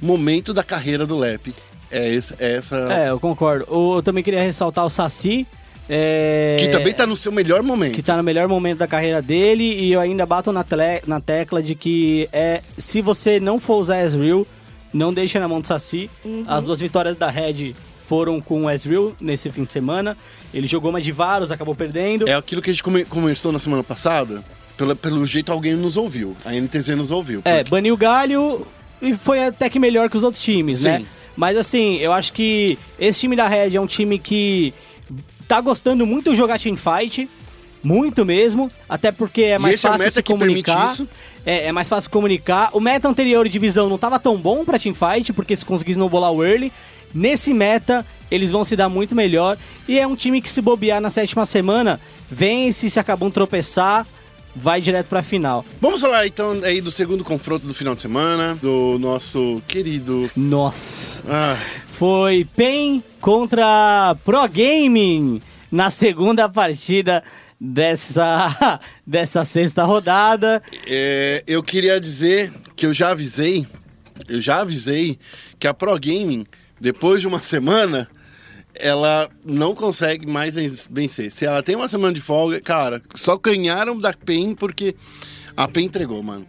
momento 0.00 0.54
da 0.54 0.62
carreira 0.62 1.06
do 1.06 1.16
Lep. 1.16 1.54
É, 1.90 2.08
esse, 2.12 2.34
é 2.38 2.54
essa. 2.54 2.76
É, 2.92 3.10
eu 3.10 3.20
concordo. 3.20 3.66
Eu 3.68 4.02
também 4.02 4.24
queria 4.24 4.42
ressaltar 4.42 4.86
o 4.86 4.90
Saci. 4.90 5.46
É, 5.88 6.56
Que 6.58 6.68
também 6.68 6.92
tá 6.92 7.06
no 7.06 7.16
seu 7.16 7.30
melhor 7.32 7.62
momento. 7.62 7.94
que 7.94 8.02
tá 8.02 8.16
no 8.16 8.22
melhor 8.22 8.48
momento 8.48 8.78
da 8.78 8.86
carreira 8.86 9.22
dele 9.22 9.64
e 9.64 9.92
eu 9.92 10.00
ainda 10.00 10.26
bato 10.26 10.50
na, 10.52 10.64
tele- 10.64 11.02
na 11.06 11.20
tecla 11.20 11.62
de 11.62 11.74
que 11.74 12.28
é 12.32 12.60
se 12.78 13.00
você 13.00 13.38
não 13.40 13.60
for 13.60 13.76
usar 13.76 14.02
Ezreal, 14.02 14.46
não 14.92 15.12
deixa 15.12 15.38
na 15.38 15.46
mão 15.48 15.60
do 15.60 15.66
Saci. 15.66 16.10
As 16.46 16.64
duas 16.64 16.80
vitórias 16.80 17.16
da 17.16 17.28
Red 17.30 17.74
foram 18.06 18.40
com 18.40 18.64
o 18.64 18.70
Ezreal 18.70 19.12
nesse 19.20 19.50
fim 19.50 19.64
de 19.64 19.72
semana. 19.72 20.16
Ele 20.54 20.66
jogou 20.66 20.90
uma 20.90 21.00
de 21.00 21.12
Varus, 21.12 21.50
acabou 21.52 21.74
perdendo. 21.74 22.28
É 22.28 22.34
aquilo 22.34 22.62
que 22.62 22.70
a 22.70 22.72
gente 22.72 22.82
come- 22.82 23.04
conversou 23.04 23.52
na 23.52 23.58
semana 23.58 23.82
passada. 23.84 24.42
Pelo, 24.76 24.94
pelo 24.94 25.26
jeito, 25.26 25.50
alguém 25.52 25.74
nos 25.74 25.96
ouviu. 25.96 26.36
A 26.44 26.52
NTZ 26.54 26.88
nos 26.96 27.10
ouviu. 27.10 27.40
É, 27.44 27.58
porque- 27.58 27.70
baniu 27.70 27.94
o 27.94 27.96
Galho 27.96 28.66
e 29.00 29.14
foi 29.14 29.42
até 29.44 29.68
que 29.70 29.78
melhor 29.78 30.08
que 30.10 30.16
os 30.16 30.22
outros 30.22 30.42
times, 30.42 30.82
né? 30.82 30.98
Sim. 30.98 31.06
Mas 31.36 31.56
assim, 31.58 31.96
eu 31.96 32.12
acho 32.12 32.32
que 32.32 32.78
esse 32.98 33.20
time 33.20 33.36
da 33.36 33.46
Red 33.46 33.74
é 33.76 33.80
um 33.80 33.86
time 33.86 34.18
que 34.18 34.72
tá 35.46 35.60
gostando 35.60 36.06
muito 36.06 36.30
de 36.30 36.36
jogar 36.36 36.58
teamfight. 36.58 37.28
Muito 37.82 38.24
mesmo, 38.24 38.68
até 38.88 39.12
porque 39.12 39.42
é 39.42 39.58
mais 39.58 39.74
é 39.74 39.88
fácil 39.88 39.98
meta 40.00 40.10
se 40.10 40.22
comunicar. 40.22 40.96
É, 41.44 41.66
é 41.66 41.72
mais 41.72 41.88
fácil 41.88 42.10
comunicar. 42.10 42.70
O 42.72 42.80
meta 42.80 43.08
anterior 43.08 43.44
de 43.44 43.50
divisão 43.50 43.88
não 43.88 43.96
tava 43.96 44.18
tão 44.18 44.36
bom 44.36 44.64
pra 44.64 44.78
teamfight, 44.78 45.32
porque 45.32 45.54
se 45.54 45.64
conseguisse 45.64 45.92
snowballar 45.92 46.32
o 46.32 46.44
early. 46.44 46.72
Nesse 47.14 47.54
meta, 47.54 48.04
eles 48.30 48.50
vão 48.50 48.64
se 48.64 48.74
dar 48.74 48.88
muito 48.88 49.14
melhor. 49.14 49.56
E 49.86 49.98
é 49.98 50.06
um 50.06 50.16
time 50.16 50.42
que 50.42 50.50
se 50.50 50.60
bobear 50.60 51.00
na 51.00 51.10
sétima 51.10 51.46
semana, 51.46 52.00
vence, 52.28 52.90
se 52.90 52.98
acabam 52.98 53.30
tropeçar, 53.30 54.04
vai 54.56 54.80
direto 54.80 55.06
pra 55.06 55.22
final. 55.22 55.64
Vamos 55.80 56.00
falar 56.00 56.26
então 56.26 56.58
aí 56.64 56.80
do 56.80 56.90
segundo 56.90 57.22
confronto 57.22 57.66
do 57.66 57.74
final 57.74 57.94
de 57.94 58.00
semana. 58.00 58.58
Do 58.60 58.98
nosso 58.98 59.62
querido. 59.68 60.28
Nossa. 60.34 61.22
Ah, 61.28 61.58
foi 61.96 62.46
PEN 62.54 63.02
contra 63.22 64.14
Pro 64.22 64.46
Gaming 64.48 65.40
na 65.72 65.88
segunda 65.88 66.46
partida 66.46 67.24
dessa, 67.58 68.80
dessa 69.06 69.46
sexta 69.46 69.82
rodada. 69.82 70.62
é, 70.86 71.42
eu 71.46 71.62
queria 71.62 71.98
dizer 71.98 72.52
que 72.76 72.84
eu 72.84 72.92
já 72.92 73.10
avisei. 73.12 73.66
Eu 74.28 74.42
já 74.42 74.60
avisei 74.60 75.18
que 75.58 75.66
a 75.66 75.72
Pro 75.72 75.98
Gaming, 75.98 76.46
depois 76.78 77.22
de 77.22 77.26
uma 77.26 77.42
semana. 77.42 78.08
Ela 78.78 79.30
não 79.42 79.74
consegue 79.74 80.26
mais 80.26 80.54
vencer. 80.90 81.32
Se 81.32 81.46
ela 81.46 81.62
tem 81.62 81.74
uma 81.74 81.88
semana 81.88 82.12
de 82.12 82.20
folga, 82.20 82.60
cara, 82.60 83.00
só 83.14 83.38
ganharam 83.38 83.98
da 83.98 84.12
PEN 84.12 84.54
porque 84.54 84.94
a 85.56 85.66
PEN 85.66 85.86
entregou, 85.86 86.22
mano. 86.22 86.46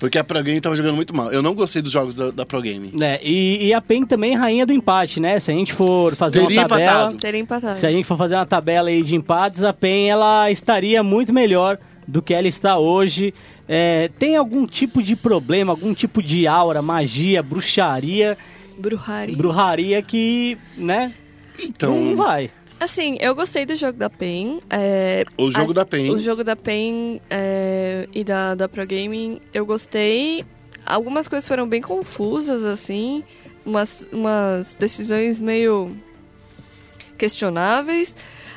Porque 0.00 0.18
a 0.18 0.24
Pro 0.24 0.42
Gaming 0.42 0.60
tava 0.60 0.74
jogando 0.74 0.96
muito 0.96 1.14
mal. 1.14 1.30
Eu 1.30 1.42
não 1.42 1.54
gostei 1.54 1.80
dos 1.82 1.92
jogos 1.92 2.16
da, 2.16 2.30
da 2.30 2.46
Pro 2.46 2.60
Gaming. 2.60 2.90
né? 2.94 3.20
e, 3.22 3.66
e 3.66 3.74
a 3.74 3.80
PEN 3.82 4.04
também 4.06 4.32
é 4.34 4.36
rainha 4.36 4.64
do 4.66 4.72
empate, 4.72 5.20
né? 5.20 5.38
Se 5.38 5.52
a 5.52 5.54
gente 5.54 5.72
for 5.74 6.16
fazer 6.16 6.40
Teria 6.40 6.62
uma 6.62 6.68
tabela. 6.68 6.90
empatado. 6.90 7.18
Teria 7.18 7.40
empatado. 7.40 7.78
Se 7.78 7.86
a 7.86 7.92
gente 7.92 8.06
for 8.06 8.16
fazer 8.16 8.34
uma 8.34 8.46
tabela 8.46 8.88
aí 8.88 9.02
de 9.02 9.14
empates, 9.14 9.62
a 9.62 9.72
PEN 9.74 10.08
ela 10.10 10.50
estaria 10.50 11.02
muito 11.02 11.32
melhor 11.32 11.78
do 12.08 12.22
que 12.22 12.32
ela 12.34 12.48
está 12.48 12.78
hoje. 12.78 13.32
É, 13.68 14.10
tem 14.18 14.36
algum 14.36 14.66
tipo 14.66 15.02
de 15.02 15.14
problema, 15.14 15.72
algum 15.72 15.92
tipo 15.94 16.22
de 16.22 16.46
aura, 16.46 16.80
magia, 16.82 17.42
bruxaria, 17.42 18.36
Bruhari. 18.78 19.36
bruxaria 19.36 20.02
que, 20.02 20.56
né? 20.76 21.12
Então, 21.62 21.94
Não 21.94 22.16
vai. 22.16 22.50
Assim, 22.80 23.18
eu 23.20 23.34
gostei 23.34 23.66
do 23.66 23.76
jogo 23.76 23.98
da 23.98 24.08
PEN. 24.08 24.58
é, 24.70 25.24
O 25.36 25.50
jogo 25.50 25.64
acho- 25.64 25.74
da 25.74 25.84
PEN. 25.84 26.10
O 26.12 26.18
jogo 26.18 26.42
da 26.42 26.56
PEN 26.56 27.20
é, 27.28 28.08
e 28.12 28.24
da, 28.24 28.54
da 28.54 28.68
Pro 28.68 28.86
Gaming, 28.86 29.38
eu 29.52 29.66
gostei. 29.66 30.44
Algumas 30.86 31.28
coisas 31.28 31.46
foram 31.46 31.68
bem 31.68 31.82
confusas, 31.82 32.64
assim. 32.64 33.22
Umas, 33.66 34.06
umas 34.10 34.74
decisões 34.76 35.38
meio 35.38 35.94
questionáveis. 37.18 38.16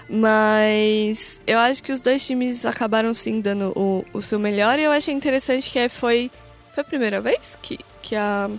Mas 0.09 1.39
eu 1.45 1.57
acho 1.59 1.81
que 1.83 1.91
os 1.91 1.99
dois 2.01 2.25
times 2.25 2.65
acabaram 2.65 3.13
sim 3.13 3.41
dando 3.41 3.73
o, 3.75 4.05
o 4.13 4.21
seu 4.21 4.39
melhor. 4.39 4.79
E 4.79 4.83
eu 4.83 4.91
achei 4.91 5.13
interessante 5.13 5.69
que 5.69 5.79
é, 5.79 5.89
foi, 5.89 6.29
foi 6.73 6.81
a 6.81 6.85
primeira 6.85 7.19
vez 7.19 7.57
que, 7.61 7.77
que 8.01 8.15
a, 8.15 8.49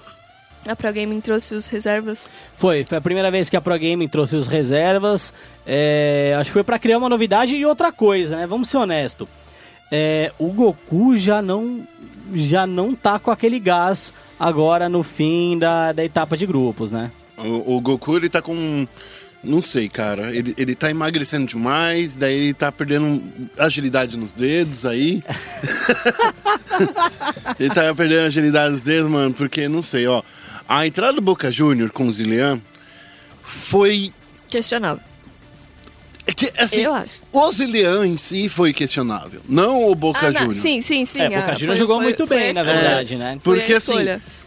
a 0.66 0.76
Pro 0.76 0.92
Gaming 0.92 1.20
trouxe 1.20 1.54
os 1.54 1.66
reservas. 1.68 2.28
Foi, 2.56 2.84
foi 2.84 2.98
a 2.98 3.00
primeira 3.00 3.30
vez 3.30 3.50
que 3.50 3.56
a 3.56 3.60
Pro 3.60 3.78
Gaming 3.78 4.08
trouxe 4.08 4.36
os 4.36 4.46
reservas. 4.46 5.32
É, 5.66 6.36
acho 6.38 6.50
que 6.50 6.54
foi 6.54 6.64
pra 6.64 6.78
criar 6.78 6.98
uma 6.98 7.08
novidade 7.08 7.56
e 7.56 7.66
outra 7.66 7.92
coisa, 7.92 8.36
né? 8.36 8.46
Vamos 8.46 8.68
ser 8.68 8.78
honesto. 8.78 9.28
É, 9.90 10.32
o 10.38 10.48
Goku 10.48 11.16
já 11.16 11.42
não 11.42 11.86
já 12.34 12.66
não 12.66 12.94
tá 12.94 13.18
com 13.18 13.30
aquele 13.30 13.60
gás 13.60 14.12
agora 14.40 14.88
no 14.88 15.02
fim 15.02 15.58
da, 15.58 15.92
da 15.92 16.04
etapa 16.04 16.36
de 16.36 16.46
grupos, 16.46 16.90
né? 16.90 17.10
O, 17.36 17.76
o 17.76 17.80
Goku, 17.80 18.16
ele 18.16 18.28
tá 18.28 18.40
com. 18.40 18.86
Não 19.42 19.60
sei, 19.62 19.90
cara. 19.90 20.34
Ele, 20.34 20.54
ele 20.56 20.74
tá 20.74 20.90
emagrecendo 20.90 21.46
demais, 21.46 22.16
daí 22.16 22.34
ele 22.34 22.54
tá 22.54 22.72
perdendo 22.72 23.22
agilidade 23.58 24.16
nos 24.16 24.32
dedos 24.32 24.86
aí. 24.86 25.22
ele 27.60 27.70
tá 27.70 27.94
perdendo 27.94 28.26
agilidade 28.26 28.72
nos 28.72 28.82
dedos, 28.82 29.10
mano, 29.10 29.34
porque 29.34 29.68
não 29.68 29.82
sei, 29.82 30.06
ó. 30.06 30.22
A 30.68 30.86
entrada 30.86 31.12
do 31.14 31.20
Boca 31.20 31.50
Júnior 31.50 31.90
com 31.90 32.06
o 32.06 32.12
Zilian 32.12 32.60
foi. 33.42 34.12
Questionável. 34.48 35.02
é 36.26 36.32
que, 36.32 36.50
assim, 36.56 36.80
Eu 36.82 36.94
acho. 36.94 37.14
O 37.32 37.52
Zilian 37.52 38.06
em 38.06 38.16
si 38.16 38.48
foi 38.48 38.72
questionável, 38.72 39.40
não 39.48 39.84
o 39.90 39.94
Boca 39.94 40.26
Ah, 40.28 40.32
Júnior. 40.32 40.54
Sim, 40.62 40.80
sim, 40.80 41.04
sim. 41.04 41.20
É, 41.20 41.26
ah, 41.26 41.28
Boca 41.40 41.54
Juniors 41.56 41.60
foi- 41.66 41.76
jogou 41.76 41.96
foi- 41.96 42.04
muito 42.04 42.26
foi 42.26 42.38
bem, 42.38 42.52
na 42.52 42.62
verdade, 42.62 43.16
né? 43.16 43.38
Foi 43.42 43.58
Porque 43.58 43.74
a 43.74 43.76
assim, 43.78 43.94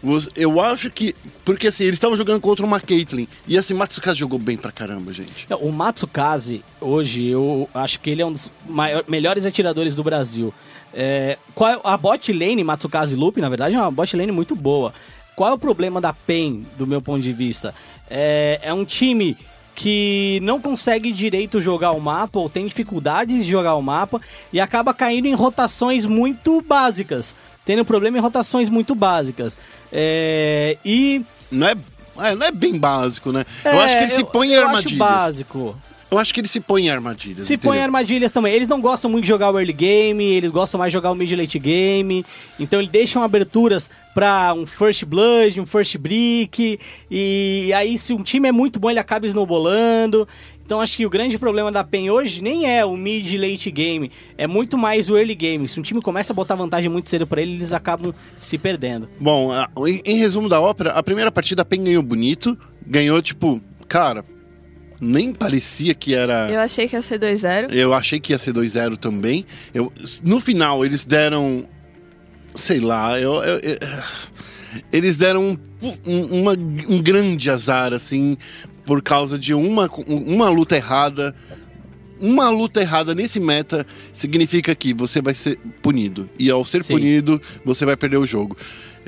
os- 0.02 0.28
eu 0.34 0.60
acho 0.60 0.90
que. 0.90 1.14
Porque 1.44 1.68
assim, 1.68 1.84
eles 1.84 1.96
estavam 1.96 2.16
jogando 2.16 2.40
contra 2.40 2.64
uma 2.66 2.80
Caitlyn. 2.80 3.26
E 3.46 3.56
assim, 3.56 3.74
Matsukaze 3.74 4.18
jogou 4.18 4.38
bem 4.38 4.56
pra 4.56 4.72
caramba, 4.72 5.12
gente. 5.12 5.46
Não, 5.48 5.58
O 5.58 5.72
Matsukaze, 5.72 6.62
hoje, 6.80 7.26
eu 7.28 7.68
acho 7.74 8.00
que 8.00 8.10
ele 8.10 8.22
é 8.22 8.26
um 8.26 8.32
dos 8.32 8.50
maior- 8.66 9.04
melhores 9.06 9.46
atiradores 9.46 9.94
do 9.94 10.02
Brasil. 10.02 10.52
É, 10.92 11.36
qual 11.54 11.70
é- 11.70 11.80
a 11.84 11.96
bot 11.96 12.32
lane 12.32 12.64
Matsukaze 12.64 13.14
Loop, 13.14 13.40
na 13.40 13.48
verdade, 13.48 13.74
é 13.76 13.78
uma 13.80 13.90
bot 13.90 14.16
lane 14.16 14.32
muito 14.32 14.56
boa. 14.56 14.92
Qual 15.38 15.50
é 15.50 15.54
o 15.54 15.58
problema 15.58 16.00
da 16.00 16.12
PEN, 16.12 16.66
do 16.76 16.84
meu 16.84 17.00
ponto 17.00 17.20
de 17.20 17.32
vista? 17.32 17.72
É, 18.10 18.58
é 18.60 18.74
um 18.74 18.84
time 18.84 19.36
que 19.72 20.40
não 20.42 20.60
consegue 20.60 21.12
direito 21.12 21.60
jogar 21.60 21.92
o 21.92 22.00
mapa 22.00 22.40
ou 22.40 22.50
tem 22.50 22.66
dificuldades 22.66 23.44
de 23.44 23.48
jogar 23.48 23.76
o 23.76 23.80
mapa 23.80 24.20
e 24.52 24.58
acaba 24.58 24.92
caindo 24.92 25.26
em 25.26 25.34
rotações 25.34 26.04
muito 26.04 26.60
básicas, 26.60 27.36
tendo 27.64 27.84
problema 27.84 28.18
em 28.18 28.20
rotações 28.20 28.68
muito 28.68 28.96
básicas. 28.96 29.56
É, 29.92 30.76
e 30.84 31.24
Não 31.52 31.68
é, 31.68 31.76
é, 32.18 32.34
não 32.34 32.44
é 32.44 32.50
bem 32.50 32.76
básico, 32.76 33.30
né? 33.30 33.46
eu 33.64 33.80
acho 33.80 33.96
que 33.96 34.02
ele 34.02 34.10
se 34.10 34.24
põe 34.24 34.48
em 34.48 34.54
eu 34.54 34.62
acho 34.62 34.68
armadilhas. 34.70 34.98
básico. 34.98 35.76
Eu 36.10 36.18
acho 36.18 36.32
que 36.32 36.40
ele 36.40 36.48
se 36.48 36.60
põe 36.60 36.86
em 36.86 36.90
armadilhas. 36.90 37.46
Se 37.46 37.56
põe 37.58 37.70
em 37.76 37.80
entendeu? 37.80 37.84
armadilhas 37.84 38.32
também. 38.32 38.54
Eles 38.54 38.66
não 38.66 38.80
gostam 38.80 39.10
muito 39.10 39.24
de 39.24 39.28
jogar 39.28 39.50
o 39.50 39.58
early 39.58 39.72
game, 39.72 40.24
eles 40.24 40.50
gostam 40.50 40.78
mais 40.78 40.90
de 40.90 40.94
jogar 40.94 41.10
o 41.10 41.14
mid 41.14 41.30
late 41.32 41.58
game. 41.58 42.24
Então 42.58 42.80
eles 42.80 42.90
deixam 42.90 43.22
aberturas 43.22 43.90
pra 44.14 44.54
um 44.54 44.66
first 44.66 45.04
blood, 45.04 45.60
um 45.60 45.66
first 45.66 45.98
brick. 45.98 46.78
E 47.10 47.70
aí, 47.74 47.98
se 47.98 48.14
um 48.14 48.22
time 48.22 48.48
é 48.48 48.52
muito 48.52 48.80
bom, 48.80 48.90
ele 48.90 48.98
acaba 48.98 49.26
snowbolando. 49.26 50.26
Então 50.64 50.80
acho 50.82 50.98
que 50.98 51.06
o 51.06 51.10
grande 51.10 51.38
problema 51.38 51.72
da 51.72 51.82
PEN 51.82 52.10
hoje 52.10 52.42
nem 52.42 52.70
é 52.70 52.84
o 52.84 52.94
mid 52.94 53.34
late 53.36 53.70
game, 53.70 54.10
é 54.36 54.46
muito 54.46 54.76
mais 54.76 55.08
o 55.08 55.16
early 55.16 55.34
game. 55.34 55.66
Se 55.66 55.80
um 55.80 55.82
time 55.82 56.02
começa 56.02 56.32
a 56.32 56.36
botar 56.36 56.56
vantagem 56.56 56.90
muito 56.90 57.08
cedo 57.08 57.26
pra 57.26 57.40
ele, 57.40 57.52
eles 57.52 57.72
acabam 57.72 58.14
se 58.38 58.58
perdendo. 58.58 59.08
Bom, 59.18 59.50
em, 59.86 60.02
em 60.04 60.18
resumo 60.18 60.46
da 60.46 60.60
ópera, 60.60 60.92
a 60.92 61.02
primeira 61.02 61.32
partida 61.32 61.62
a 61.62 61.64
PEN 61.64 61.84
ganhou 61.84 62.02
bonito. 62.02 62.58
Ganhou, 62.86 63.20
tipo, 63.22 63.62
cara, 63.88 64.22
nem 65.00 65.32
parecia 65.32 65.94
que 65.94 66.14
era. 66.14 66.50
Eu 66.50 66.60
achei 66.60 66.88
que 66.88 66.96
ia 66.96 67.02
ser 67.02 67.18
2-0. 67.18 67.72
Eu 67.72 67.94
achei 67.94 68.18
que 68.20 68.32
ia 68.32 68.38
ser 68.38 68.52
2-0 68.52 68.96
também. 68.96 69.44
Eu, 69.72 69.92
no 70.24 70.40
final, 70.40 70.84
eles 70.84 71.04
deram. 71.06 71.68
Sei 72.54 72.80
lá, 72.80 73.18
eu, 73.20 73.34
eu- 73.42 73.58
eu- 73.60 73.78
eles 74.92 75.16
deram 75.18 75.56
um, 75.82 75.92
um- 76.06 76.40
uma- 76.42 76.56
um 76.88 77.00
grande 77.02 77.50
azar, 77.50 77.92
assim, 77.92 78.36
por 78.84 79.00
causa 79.02 79.38
de 79.38 79.54
uma, 79.54 79.88
uma 80.06 80.48
luta 80.48 80.74
errada. 80.76 81.34
Uma 82.20 82.50
luta 82.50 82.80
errada 82.80 83.14
nesse 83.14 83.38
meta 83.38 83.86
significa 84.12 84.74
que 84.74 84.92
você 84.92 85.22
vai 85.22 85.34
ser 85.36 85.56
punido. 85.80 86.28
E 86.36 86.50
ao 86.50 86.64
ser 86.64 86.82
Sim. 86.82 86.94
punido, 86.94 87.40
você 87.64 87.84
vai 87.86 87.96
perder 87.96 88.16
o 88.16 88.26
jogo. 88.26 88.56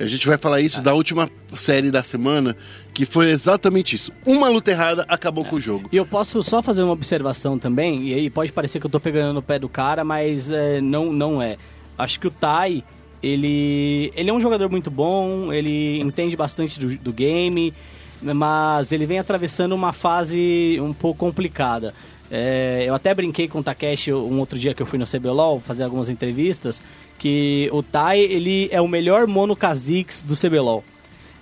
A 0.00 0.06
gente 0.06 0.26
vai 0.26 0.38
falar 0.38 0.62
isso 0.62 0.80
da 0.80 0.94
última 0.94 1.28
série 1.52 1.90
da 1.90 2.02
semana, 2.02 2.56
que 2.94 3.04
foi 3.04 3.30
exatamente 3.30 3.94
isso. 3.94 4.10
Uma 4.26 4.48
luta 4.48 4.70
errada 4.70 5.04
acabou 5.06 5.44
com 5.44 5.56
o 5.56 5.60
jogo. 5.60 5.90
E 5.92 5.96
eu 5.98 6.06
posso 6.06 6.42
só 6.42 6.62
fazer 6.62 6.82
uma 6.82 6.94
observação 6.94 7.58
também, 7.58 8.08
e 8.08 8.14
aí 8.14 8.30
pode 8.30 8.50
parecer 8.50 8.80
que 8.80 8.86
eu 8.86 8.90
tô 8.90 8.98
pegando 8.98 9.34
no 9.34 9.42
pé 9.42 9.58
do 9.58 9.68
cara, 9.68 10.02
mas 10.02 10.50
é, 10.50 10.80
não, 10.80 11.12
não 11.12 11.42
é. 11.42 11.58
Acho 11.98 12.18
que 12.18 12.26
o 12.26 12.30
Tai, 12.30 12.82
ele, 13.22 14.10
ele 14.16 14.30
é 14.30 14.32
um 14.32 14.40
jogador 14.40 14.70
muito 14.70 14.90
bom, 14.90 15.52
ele 15.52 16.00
entende 16.00 16.34
bastante 16.34 16.80
do, 16.80 16.96
do 16.96 17.12
game, 17.12 17.74
mas 18.22 18.92
ele 18.92 19.04
vem 19.04 19.18
atravessando 19.18 19.74
uma 19.74 19.92
fase 19.92 20.78
um 20.80 20.94
pouco 20.94 21.18
complicada. 21.18 21.92
É, 22.30 22.84
eu 22.86 22.94
até 22.94 23.12
brinquei 23.12 23.48
com 23.48 23.58
o 23.58 23.62
Takeshi 23.62 24.12
um 24.12 24.38
outro 24.38 24.58
dia 24.58 24.72
que 24.72 24.80
eu 24.80 24.86
fui 24.86 24.98
no 24.98 25.06
CBLOL 25.06 25.60
fazer 25.60 25.82
algumas 25.82 26.08
entrevistas, 26.08 26.80
que 27.18 27.68
o 27.72 27.82
Tai, 27.82 28.18
ele 28.20 28.68
é 28.70 28.80
o 28.80 28.86
melhor 28.86 29.26
mono 29.26 29.56
Kha'Zix 29.56 30.22
do 30.22 30.36
CBLOL. 30.36 30.84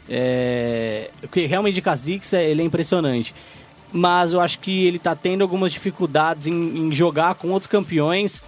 É, 0.09 1.11
porque 1.21 1.45
realmente 1.45 1.81
Kha'Zix 1.83 2.33
é- 2.33 2.51
ele 2.51 2.63
é 2.63 2.65
impressionante. 2.65 3.35
Mas 3.93 4.33
eu 4.33 4.41
acho 4.41 4.59
que 4.59 4.87
ele 4.87 4.99
tá 4.99 5.15
tendo 5.15 5.43
algumas 5.43 5.73
dificuldades 5.73 6.47
em, 6.47 6.53
em 6.79 6.93
jogar 6.93 7.35
com 7.35 7.49
outros 7.49 7.71
campeões. 7.71 8.41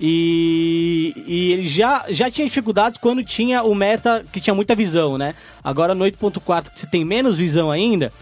E, 0.00 1.12
e 1.26 1.52
ele 1.52 1.68
já, 1.68 2.06
já 2.08 2.30
tinha 2.30 2.46
dificuldades 2.46 2.98
quando 2.98 3.22
tinha 3.22 3.62
o 3.62 3.74
meta 3.74 4.24
que 4.32 4.40
tinha 4.40 4.54
muita 4.54 4.74
visão, 4.74 5.18
né? 5.18 5.34
Agora 5.62 5.94
no 5.94 6.04
8.4 6.04 6.70
que 6.70 6.80
você 6.80 6.86
tem 6.86 7.04
menos 7.04 7.36
visão 7.36 7.70
ainda. 7.70 8.12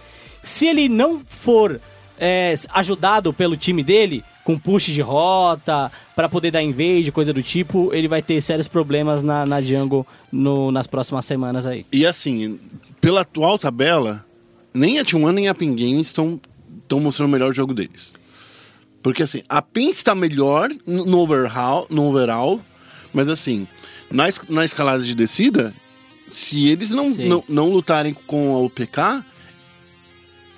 Se 0.42 0.66
ele 0.66 0.88
não 0.88 1.20
for 1.20 1.80
é, 2.18 2.54
ajudado 2.70 3.32
pelo 3.32 3.56
time 3.56 3.82
dele, 3.82 4.24
com 4.44 4.58
push 4.58 4.86
de 4.86 5.00
rota, 5.02 5.90
para 6.16 6.28
poder 6.28 6.50
dar 6.50 6.62
invade, 6.62 7.12
coisa 7.12 7.32
do 7.32 7.42
tipo, 7.42 7.92
ele 7.94 8.08
vai 8.08 8.22
ter 8.22 8.40
sérios 8.40 8.66
problemas 8.68 9.22
na, 9.22 9.44
na 9.44 9.60
jungle 9.60 10.06
no- 10.32 10.72
nas 10.72 10.86
próximas 10.86 11.24
semanas 11.24 11.66
aí. 11.66 11.84
E 11.92 12.06
assim, 12.06 12.58
pela 13.00 13.20
atual 13.20 13.58
tabela, 13.58 14.24
nem 14.72 14.98
a 14.98 15.04
T1 15.04 15.32
nem 15.32 15.48
a 15.48 15.54
Pin 15.54 15.74
Games 15.76 16.08
estão 16.08 16.40
mostrando 17.00 17.28
o 17.28 17.32
melhor 17.32 17.52
jogo 17.54 17.74
deles. 17.74 18.14
Porque 19.02 19.22
assim, 19.22 19.42
a 19.48 19.62
PEN 19.62 19.90
está 19.90 20.14
melhor 20.14 20.68
no 20.86 21.18
overall, 21.18 21.86
no 21.90 22.08
overall 22.08 22.60
mas 23.14 23.28
assim, 23.28 23.66
na, 24.10 24.24
na 24.48 24.64
escalada 24.64 25.02
de 25.02 25.14
descida, 25.14 25.72
se 26.30 26.68
eles 26.68 26.90
não, 26.90 27.14
Sim. 27.14 27.26
não, 27.26 27.44
não 27.48 27.70
lutarem 27.70 28.14
com 28.26 28.54
a 28.54 28.58
OPK 28.58 29.24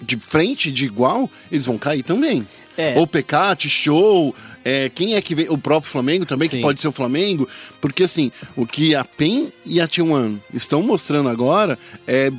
de 0.01 0.17
frente, 0.17 0.71
de 0.73 0.85
igual, 0.87 1.29
eles 1.51 1.67
vão 1.67 1.77
cair 1.79 2.03
também. 2.03 2.47
É. 2.77 2.99
OPK, 2.99 3.57
T-Show, 3.59 4.35
é, 4.65 4.89
quem 4.89 5.15
é 5.15 5.21
que 5.21 5.35
vem? 5.35 5.49
O 5.51 5.59
próprio 5.59 5.91
Flamengo 5.91 6.25
também, 6.25 6.49
que 6.49 6.57
Sim. 6.57 6.63
pode 6.63 6.81
ser 6.81 6.89
o 6.89 6.93
Flamengo. 6.93 7.47
Porque 7.81 8.05
assim, 8.05 8.33
o 8.57 8.65
que 8.67 8.95
a 8.95 9.05
PEN 9.05 9.49
e 9.67 9.81
a 9.81 9.89
T1 9.89 10.39
estão 10.55 10.83
mostrando 10.83 11.29
agora 11.29 11.79
é 12.07 12.31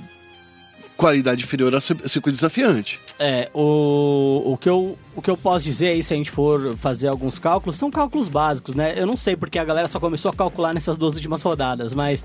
qualidade 0.98 1.44
inferior 1.44 1.74
ao 1.74 1.82
cir- 1.82 1.98
circuito 2.08 2.36
desafiante. 2.38 3.00
É, 3.18 3.50
o, 3.54 4.54
o, 4.54 4.58
que 4.58 4.70
eu, 4.70 4.98
o 5.16 5.22
que 5.22 5.30
eu 5.30 5.38
posso 5.38 5.66
dizer 5.66 5.90
aí, 5.90 6.04
se 6.04 6.14
a 6.14 6.18
gente 6.18 6.32
for 6.32 6.76
fazer 6.78 7.08
alguns 7.08 7.38
cálculos, 7.40 7.76
são 7.76 7.90
cálculos 7.92 8.28
básicos, 8.28 8.76
né? 8.76 8.94
Eu 8.96 9.06
não 9.06 9.18
sei 9.18 9.36
porque 9.36 9.58
a 9.60 9.64
galera 9.66 9.88
só 9.88 10.00
começou 10.00 10.30
a 10.32 10.34
calcular 10.34 10.74
nessas 10.74 10.98
duas 10.98 11.16
últimas 11.16 11.42
rodadas, 11.42 11.94
mas 11.94 12.24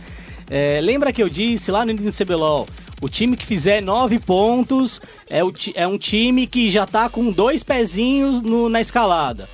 é, 0.49 0.81
lembra 0.83 1.13
que 1.13 1.23
eu 1.23 1.29
disse 1.29 1.71
lá 1.71 1.85
no 1.85 1.91
início 1.91 2.25
do 2.25 2.29
CBLOL, 2.29 2.69
o 3.01 3.09
time 3.09 3.37
que 3.37 3.45
fizer 3.47 3.83
nove 3.83 4.19
pontos 4.19 5.01
é, 5.29 5.43
o 5.45 5.53
é 5.75 5.87
um 5.87 5.99
time 5.99 6.47
que 6.47 6.71
já 6.71 6.87
tá 6.87 7.09
com 7.09 7.31
dois 7.31 7.63
pezinhos 7.63 8.43
no- 8.43 8.69
na 8.69 8.81
escalada. 8.81 9.49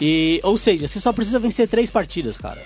E, 0.00 0.40
ou 0.44 0.56
seja, 0.56 0.86
você 0.86 1.00
só 1.00 1.12
precisa 1.12 1.38
vencer 1.38 1.68
três 1.68 1.90
partidas, 1.90 2.38
cara. 2.38 2.62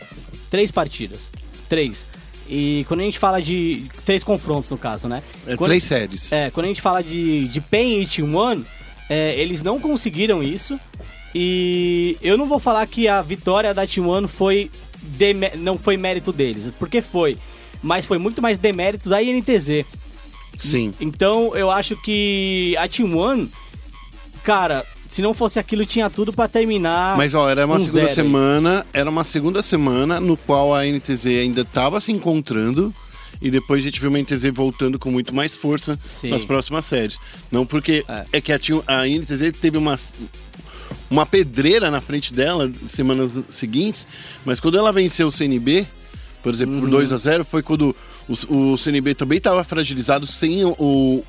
Três 0.50 0.70
partidas. 0.70 1.32
Três. 1.68 2.06
E 2.48 2.84
quando 2.88 3.00
a 3.00 3.04
gente 3.04 3.18
fala 3.18 3.40
de. 3.40 3.84
Três 4.04 4.22
confrontos, 4.22 4.68
no 4.68 4.76
caso, 4.76 5.08
né? 5.08 5.22
É 5.46 5.56
Quando- 5.56 5.70
três 5.70 5.84
séries. 5.84 6.30
é, 6.32 6.50
quando 6.50 6.66
a 6.66 6.68
gente 6.68 6.82
fala 6.82 7.02
de, 7.02 7.48
de 7.48 7.60
PEN 7.60 8.02
e 8.02 8.06
T1, 8.06 8.62
é, 9.08 9.34
eles 9.40 9.62
não 9.62 9.80
conseguiram 9.80 10.42
isso. 10.42 10.78
E 11.34 12.16
eu 12.20 12.36
não 12.36 12.46
vou 12.46 12.58
falar 12.58 12.86
que 12.86 13.08
a 13.08 13.22
vitória 13.22 13.72
da 13.72 13.86
T1 13.86 14.28
foi 14.28 14.70
demé- 15.02 15.52
não 15.56 15.78
foi 15.78 15.96
mérito 15.96 16.32
deles, 16.32 16.70
porque 16.78 17.00
foi. 17.00 17.38
Mas 17.82 18.04
foi 18.04 18.18
muito 18.18 18.42
mais 18.42 18.58
demérito 18.58 19.08
da 19.08 19.22
INTZ. 19.22 19.84
Sim. 20.58 20.92
Então 21.00 21.54
eu 21.56 21.70
acho 21.70 21.96
que 22.02 22.74
a 22.78 22.88
T1, 22.88 23.48
cara, 24.44 24.84
se 25.08 25.20
não 25.22 25.34
fosse 25.34 25.58
aquilo, 25.58 25.84
tinha 25.84 26.08
tudo 26.08 26.32
pra 26.32 26.48
terminar. 26.48 27.16
Mas 27.16 27.34
ó, 27.34 27.48
era 27.48 27.66
uma 27.66 27.76
um 27.76 27.80
segunda 27.80 28.06
aí. 28.08 28.14
semana, 28.14 28.86
era 28.92 29.10
uma 29.10 29.24
segunda 29.24 29.62
semana 29.62 30.20
no 30.20 30.36
qual 30.36 30.74
a 30.74 30.84
NTZ 30.84 31.26
ainda 31.26 31.62
estava 31.62 32.00
se 32.00 32.12
encontrando 32.12 32.94
e 33.40 33.50
depois 33.50 33.80
a 33.80 33.84
gente 33.84 34.00
viu 34.00 34.08
uma 34.08 34.18
NTZ 34.20 34.44
voltando 34.52 34.98
com 34.98 35.10
muito 35.10 35.34
mais 35.34 35.56
força 35.56 35.98
Sim. 36.04 36.30
nas 36.30 36.44
próximas 36.44 36.86
séries. 36.86 37.18
Não 37.50 37.66
porque 37.66 38.04
É. 38.08 38.24
é, 38.34 38.40
que 38.40 38.52
a, 38.52 38.58
T1 38.58 38.82
a 38.86 39.06
NTZ 39.06 39.52
teve 39.60 39.76
uma 39.76 39.98
uma 41.10 41.26
pedreira 41.26 41.90
na 41.90 42.00
frente 42.00 42.32
dela 42.32 42.70
semanas 42.88 43.38
seguintes, 43.50 44.06
mas 44.46 44.58
quando 44.60 44.78
ela 44.78 44.90
venceu 44.92 45.28
o 45.28 45.32
CNB, 45.32 45.86
por 46.42 46.54
exemplo, 46.54 46.74
Uhum. 46.76 46.80
por 46.80 46.90
2 46.90 47.12
a 47.12 47.16
0 47.18 47.44
foi 47.44 47.62
quando 47.62 47.94
o, 48.48 48.72
o 48.72 48.78
CNB 48.78 49.14
também 49.14 49.38
estava 49.38 49.62
fragilizado 49.64 50.26
sem 50.26 50.64
o, 50.64 50.70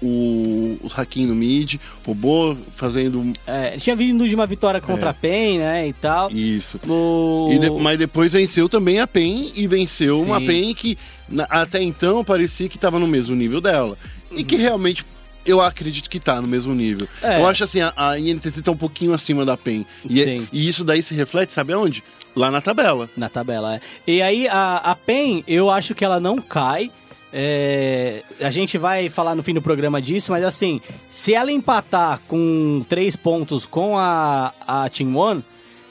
o, 0.02 0.78
o 0.82 0.92
Hakim 0.96 1.26
no 1.26 1.36
mid, 1.36 1.76
robô 2.06 2.56
fazendo 2.76 3.34
É, 3.46 3.78
tinha 3.78 3.96
vindo 3.96 4.28
de 4.28 4.36
uma 4.36 4.46
vitória 4.46 4.80
contra 4.82 5.08
É. 5.08 5.10
a 5.10 5.14
PEN, 5.14 5.58
né, 5.60 5.88
e 5.88 5.94
tal. 5.94 6.32
isso. 6.32 6.80
O... 6.88 7.50
E 7.52 7.60
de- 7.60 7.70
mas 7.72 7.98
depois 7.98 8.34
venceu 8.34 8.68
também 8.70 9.00
a 9.00 9.08
PEN 9.08 9.52
e 9.56 9.68
venceu 9.68 10.22
uma 10.22 10.40
Sim. 10.40 10.46
PEN 10.48 10.74
que 10.74 10.98
na- 11.30 11.48
até 11.50 11.82
então 11.82 12.24
parecia 12.24 12.70
que 12.70 12.78
estava 12.78 13.00
no 13.00 13.08
mesmo 13.08 13.36
nível 13.36 13.60
dela. 13.62 13.98
E 14.32 14.44
que 14.44 14.56
realmente 14.56 15.06
eu 15.46 15.60
acredito 15.62 16.10
que 16.10 16.20
tá 16.20 16.42
no 16.42 16.48
mesmo 16.48 16.74
nível. 16.74 17.08
É. 17.22 17.40
Eu 17.40 17.48
acho 17.48 17.64
assim, 17.66 17.82
a, 17.82 17.94
a 17.96 18.18
INTZ 18.20 18.62
tá 18.64 18.72
um 18.72 18.78
pouquinho 18.78 19.14
acima 19.14 19.44
da 19.46 19.58
PEN. 19.58 19.86
E, 20.10 20.22
é- 20.22 20.42
e 20.52 20.68
isso 20.68 20.84
daí 20.84 21.04
se 21.04 21.14
reflete, 21.14 21.52
sabe 21.52 21.74
aonde? 21.74 22.04
Lá 22.36 22.50
na 22.50 22.62
tabela. 22.62 23.10
Na 23.16 23.30
tabela, 23.30 23.76
é. 23.76 23.82
E 24.08 24.22
aí, 24.22 24.48
a, 24.48 24.78
a 24.78 24.96
PEN, 24.96 25.44
eu 25.48 25.70
acho 25.70 25.94
que 25.94 26.04
ela 26.04 26.20
não 26.20 26.38
cai. 26.38 26.92
É, 27.32 28.22
a 28.40 28.52
gente 28.52 28.78
vai 28.78 29.10
falar 29.10 29.34
no 29.34 29.42
fim 29.42 29.56
do 29.56 29.62
programa 29.62 30.00
disso, 30.00 30.32
mas 30.32 30.44
assim, 30.44 30.80
se 31.10 31.34
ela 31.34 31.52
empatar 31.52 32.20
com 32.28 32.86
três 32.88 33.16
pontos 33.16 33.66
com 33.66 33.98
a, 33.98 34.54
a 34.68 34.88
Team 34.90 35.16
One, 35.16 35.44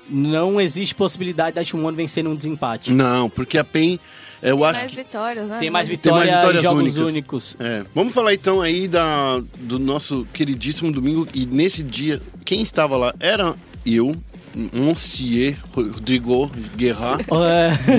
não 0.09 0.61
existe 0.61 0.95
possibilidade 0.95 1.57
da 1.57 1.65
Team 1.65 1.85
One 1.85 1.97
vencer 1.97 2.23
num 2.23 2.35
desempate. 2.35 2.93
Não, 2.93 3.29
porque 3.29 3.59
a 3.59 3.65
PEN. 3.65 3.99
Eu 4.43 4.65
acho 4.65 4.79
Mais 4.81 4.91
que- 4.91 4.97
vitórias, 4.97 5.49
né? 5.49 5.59
Tem 5.61 5.71
mais 5.71 5.87
Tem 5.89 5.97
vitória 5.97 6.19
mais 6.33 6.37
vitórias 6.37 6.63
jogos 6.63 6.81
únicas. 6.97 7.07
únicos. 7.09 7.57
É. 7.61 7.85
Vamos 7.95 8.13
falar 8.13 8.35
então 8.35 8.61
aí 8.61 8.89
da, 8.89 9.41
do 9.61 9.79
nosso 9.79 10.27
queridíssimo 10.33 10.91
domingo. 10.91 11.29
E 11.33 11.47
nesse 11.47 11.83
dia, 11.83 12.21
quem 12.45 12.61
estava 12.63 12.97
lá 12.97 13.15
era 13.21 13.55
eu, 13.87 14.17
Monsieur 14.75 15.57
Rodrigo 15.73 16.51
Guerra. 16.77 17.19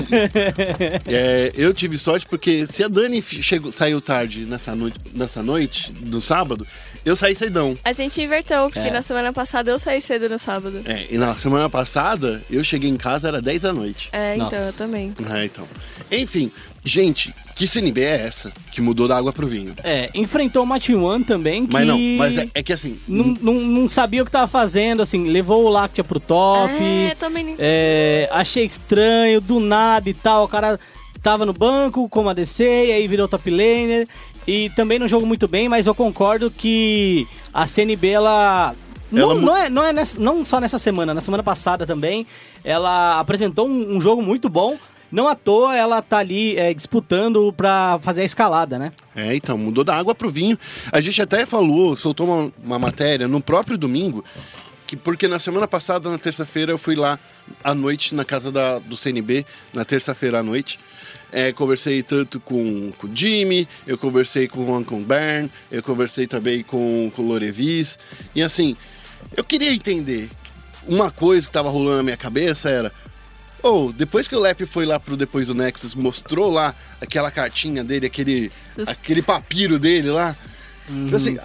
É, 0.06 1.00
É, 1.06 1.52
eu 1.56 1.72
tive 1.74 1.98
sorte 1.98 2.26
porque 2.28 2.66
se 2.66 2.82
a 2.84 2.88
Dani 2.88 3.22
chegou, 3.22 3.72
saiu 3.72 4.00
tarde 4.00 4.44
nessa 4.44 4.74
noite, 4.74 5.00
nessa 5.14 5.42
noite 5.42 5.92
do 5.92 6.20
sábado, 6.20 6.66
Eu 7.04 7.14
saí 7.16 7.34
cedão. 7.34 7.76
A 7.84 7.92
gente 7.92 8.20
inverteu, 8.22 8.64
porque 8.70 8.78
É. 8.78 8.90
na 8.90 9.02
semana 9.02 9.32
passada 9.32 9.70
eu 9.70 9.78
saí 9.78 10.00
cedo 10.00 10.28
no 10.28 10.38
sábado. 10.38 10.80
É, 10.86 11.06
e 11.10 11.18
na 11.18 11.36
semana 11.36 11.68
passada, 11.68 12.42
eu 12.50 12.64
cheguei 12.64 12.88
em 12.88 12.96
casa, 12.96 13.28
era 13.28 13.42
10 13.42 13.60
da 13.62 13.72
noite. 13.72 14.08
É, 14.12 14.34
então, 14.34 14.44
Nossa. 14.46 14.56
eu 14.56 14.72
também. 14.72 15.12
Ah, 15.28 15.44
então. 15.44 15.68
Enfim, 16.10 16.50
gente, 16.82 17.34
que 17.54 17.66
CNB 17.66 18.00
é 18.00 18.26
essa 18.26 18.52
que 18.72 18.80
mudou 18.80 19.06
da 19.06 19.16
água 19.18 19.32
pro 19.32 19.46
vinho? 19.46 19.74
É, 19.84 20.08
enfrentou 20.14 20.62
o 20.62 20.66
Matiwan 20.66 21.22
também, 21.22 21.66
que... 21.66 21.72
Mas 21.74 21.86
não, 21.86 21.98
mas 21.98 22.38
é, 22.38 22.48
é 22.54 22.62
que 22.62 22.72
assim. 22.72 22.98
Não, 23.06 23.36
não, 23.40 23.54
não 23.54 23.88
sabia 23.88 24.22
o 24.22 24.24
que 24.24 24.30
tava 24.30 24.48
fazendo, 24.48 25.02
assim, 25.02 25.28
levou 25.28 25.64
o 25.64 25.68
Lactia 25.68 26.02
pro 26.04 26.18
top. 26.20 26.72
É, 26.82 27.14
também 27.16 27.44
nem- 27.44 27.56
É, 27.58 28.28
achei 28.32 28.64
estranho, 28.64 29.40
do 29.42 29.60
nada 29.60 30.08
e 30.08 30.14
tal. 30.14 30.44
O 30.44 30.48
cara 30.48 30.80
tava 31.22 31.46
no 31.46 31.52
banco 31.54 32.06
como 32.08 32.28
ADC, 32.28 32.62
e 32.64 32.92
aí 32.92 33.08
virou 33.08 33.26
top 33.28 33.50
laner. 33.50 34.06
E 34.46 34.68
também 34.70 34.98
não 34.98 35.08
jogou 35.08 35.26
muito 35.26 35.48
bem, 35.48 35.68
mas 35.68 35.86
eu 35.86 35.94
concordo 35.94 36.50
que 36.50 37.26
a 37.52 37.66
CNB, 37.66 38.08
ela. 38.08 38.74
Não, 39.10 39.30
Ela 39.30 39.40
não, 39.40 39.56
é, 39.56 39.70
não, 39.70 39.84
é 39.84 39.92
nessa- 39.92 40.18
não 40.18 40.44
só 40.44 40.60
nessa 40.60 40.78
semana, 40.78 41.14
na 41.14 41.20
semana 41.20 41.42
passada 41.42 41.86
também, 41.86 42.26
ela 42.64 43.20
apresentou 43.20 43.68
um, 43.68 43.96
um 43.96 44.00
jogo 44.00 44.22
muito 44.22 44.48
bom. 44.48 44.76
Não 45.12 45.28
à 45.28 45.36
toa 45.36 45.76
ela 45.76 46.02
tá 46.02 46.18
ali 46.18 46.56
é, 46.56 46.74
disputando 46.74 47.52
pra 47.56 48.00
fazer 48.02 48.22
a 48.22 48.24
escalada, 48.24 48.78
né? 48.78 48.92
É, 49.14 49.36
então, 49.36 49.56
mudou 49.56 49.84
da 49.84 49.94
água 49.94 50.14
pro 50.14 50.28
vinho. 50.30 50.58
A 50.90 51.00
gente 51.00 51.22
até 51.22 51.46
falou, 51.46 51.94
soltou 51.94 52.26
uma, 52.26 52.52
uma 52.64 52.78
matéria 52.80 53.28
no 53.28 53.40
próprio 53.40 53.78
domingo, 53.78 54.24
que 54.88 54.96
porque 54.96 55.28
na 55.28 55.38
semana 55.38 55.68
passada, 55.68 56.10
na 56.10 56.18
terça-feira, 56.18 56.72
eu 56.72 56.78
fui 56.78 56.96
lá 56.96 57.16
à 57.62 57.72
noite 57.74 58.12
na 58.14 58.24
casa 58.24 58.50
da, 58.50 58.80
do 58.80 58.96
CNB, 58.96 59.46
na 59.72 59.84
terça-feira 59.84 60.40
à 60.40 60.42
noite. 60.42 60.80
É, 61.36 61.52
conversei 61.52 62.00
tanto 62.00 62.38
com, 62.38 62.92
o 63.02 63.10
Jimmy, 63.12 63.66
eu 63.88 63.98
conversei 63.98 64.46
com 64.46 64.60
o 64.60 64.78
Uncle 64.78 65.02
Bern, 65.02 65.50
eu 65.68 65.82
conversei 65.82 66.28
também 66.28 66.62
com, 66.62 67.10
com 67.12 67.22
o 67.22 67.26
Lorevis. 67.26 67.98
E 68.36 68.40
assim, 68.40 68.76
eu 69.36 69.42
queria 69.42 69.74
entender. 69.74 70.30
Uma 70.86 71.10
coisa 71.10 71.44
que 71.44 71.52
tava 71.52 71.68
rolando 71.70 71.96
na 71.96 72.02
minha 72.04 72.16
cabeça 72.16 72.70
era. 72.70 72.92
Ou, 73.64 73.92
depois 73.92 74.28
que 74.28 74.36
o 74.36 74.38
Lep 74.38 74.64
foi 74.64 74.86
lá 74.86 75.00
pro 75.00 75.16
Depois 75.16 75.48
do 75.48 75.56
Nexus, 75.56 75.96
mostrou 75.96 76.52
lá 76.52 76.72
aquela 77.00 77.32
cartinha 77.32 77.82
dele, 77.82 78.06
aquele, 78.06 78.52
aquele 78.86 79.20
papiro 79.20 79.76
dele 79.76 80.10
lá. 80.10 80.36
Tipo 80.86 81.16
assim, 81.16 81.36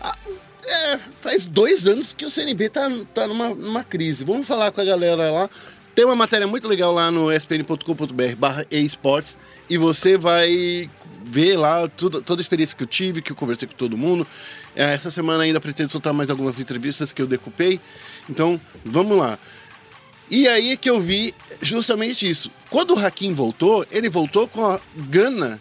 é, 0.66 1.00
faz 1.20 1.48
dois 1.48 1.88
anos 1.88 2.14
que 2.14 2.26
o 2.26 2.30
CNB 2.30 2.70
tá, 2.70 2.92
tá 3.12 3.28
numa, 3.28 3.50
numa 3.56 3.84
crise. 3.84 4.24
Vamos 4.24 4.48
falar 4.48 4.72
com 4.72 4.82
a 4.82 4.86
galera 4.86 5.32
lá. 5.32 5.50
Tem 5.96 6.06
uma 6.06 6.16
matéria 6.16 6.46
muito 6.46 6.68
legal 6.68 6.94
lá 6.94 7.10
no 7.10 7.32
spn.com.br 7.34 8.36
barra 8.38 8.64
esportes 8.70 9.36
e 9.70 9.78
você 9.78 10.18
vai 10.18 10.90
ver 11.24 11.58
lá 11.58 11.88
tudo, 11.88 12.22
toda 12.22 12.42
a 12.42 12.44
experiência 12.44 12.76
que 12.76 12.84
eu 12.84 12.88
tive, 12.88 13.22
que 13.22 13.32
eu 13.32 13.36
conversei 13.36 13.68
com 13.68 13.76
todo 13.76 13.98
mundo. 13.98 14.26
É, 14.76 14.94
essa 14.94 15.12
semana 15.12 15.44
ainda 15.44 15.60
pretendo 15.60 15.90
soltar 15.90 16.14
mais 16.14 16.30
algumas 16.30 16.60
entrevistas 16.60 17.12
que 17.12 17.22
eu 17.22 17.28
decupei. 17.28 17.80
Então, 18.30 18.60
vamos 18.84 19.18
lá. 19.18 19.38
E 20.30 20.48
aí 20.48 20.72
é 20.72 20.78
que 20.78 20.90
eu 20.90 21.00
vi 21.02 21.34
justamente 21.62 22.30
isso. 22.30 22.52
Quando 22.70 22.96
o 22.96 23.00
Hakim 23.00 23.34
voltou, 23.34 23.86
ele 23.92 24.10
voltou 24.10 24.48
com 24.48 24.66
a 24.66 24.80
gana 24.96 25.60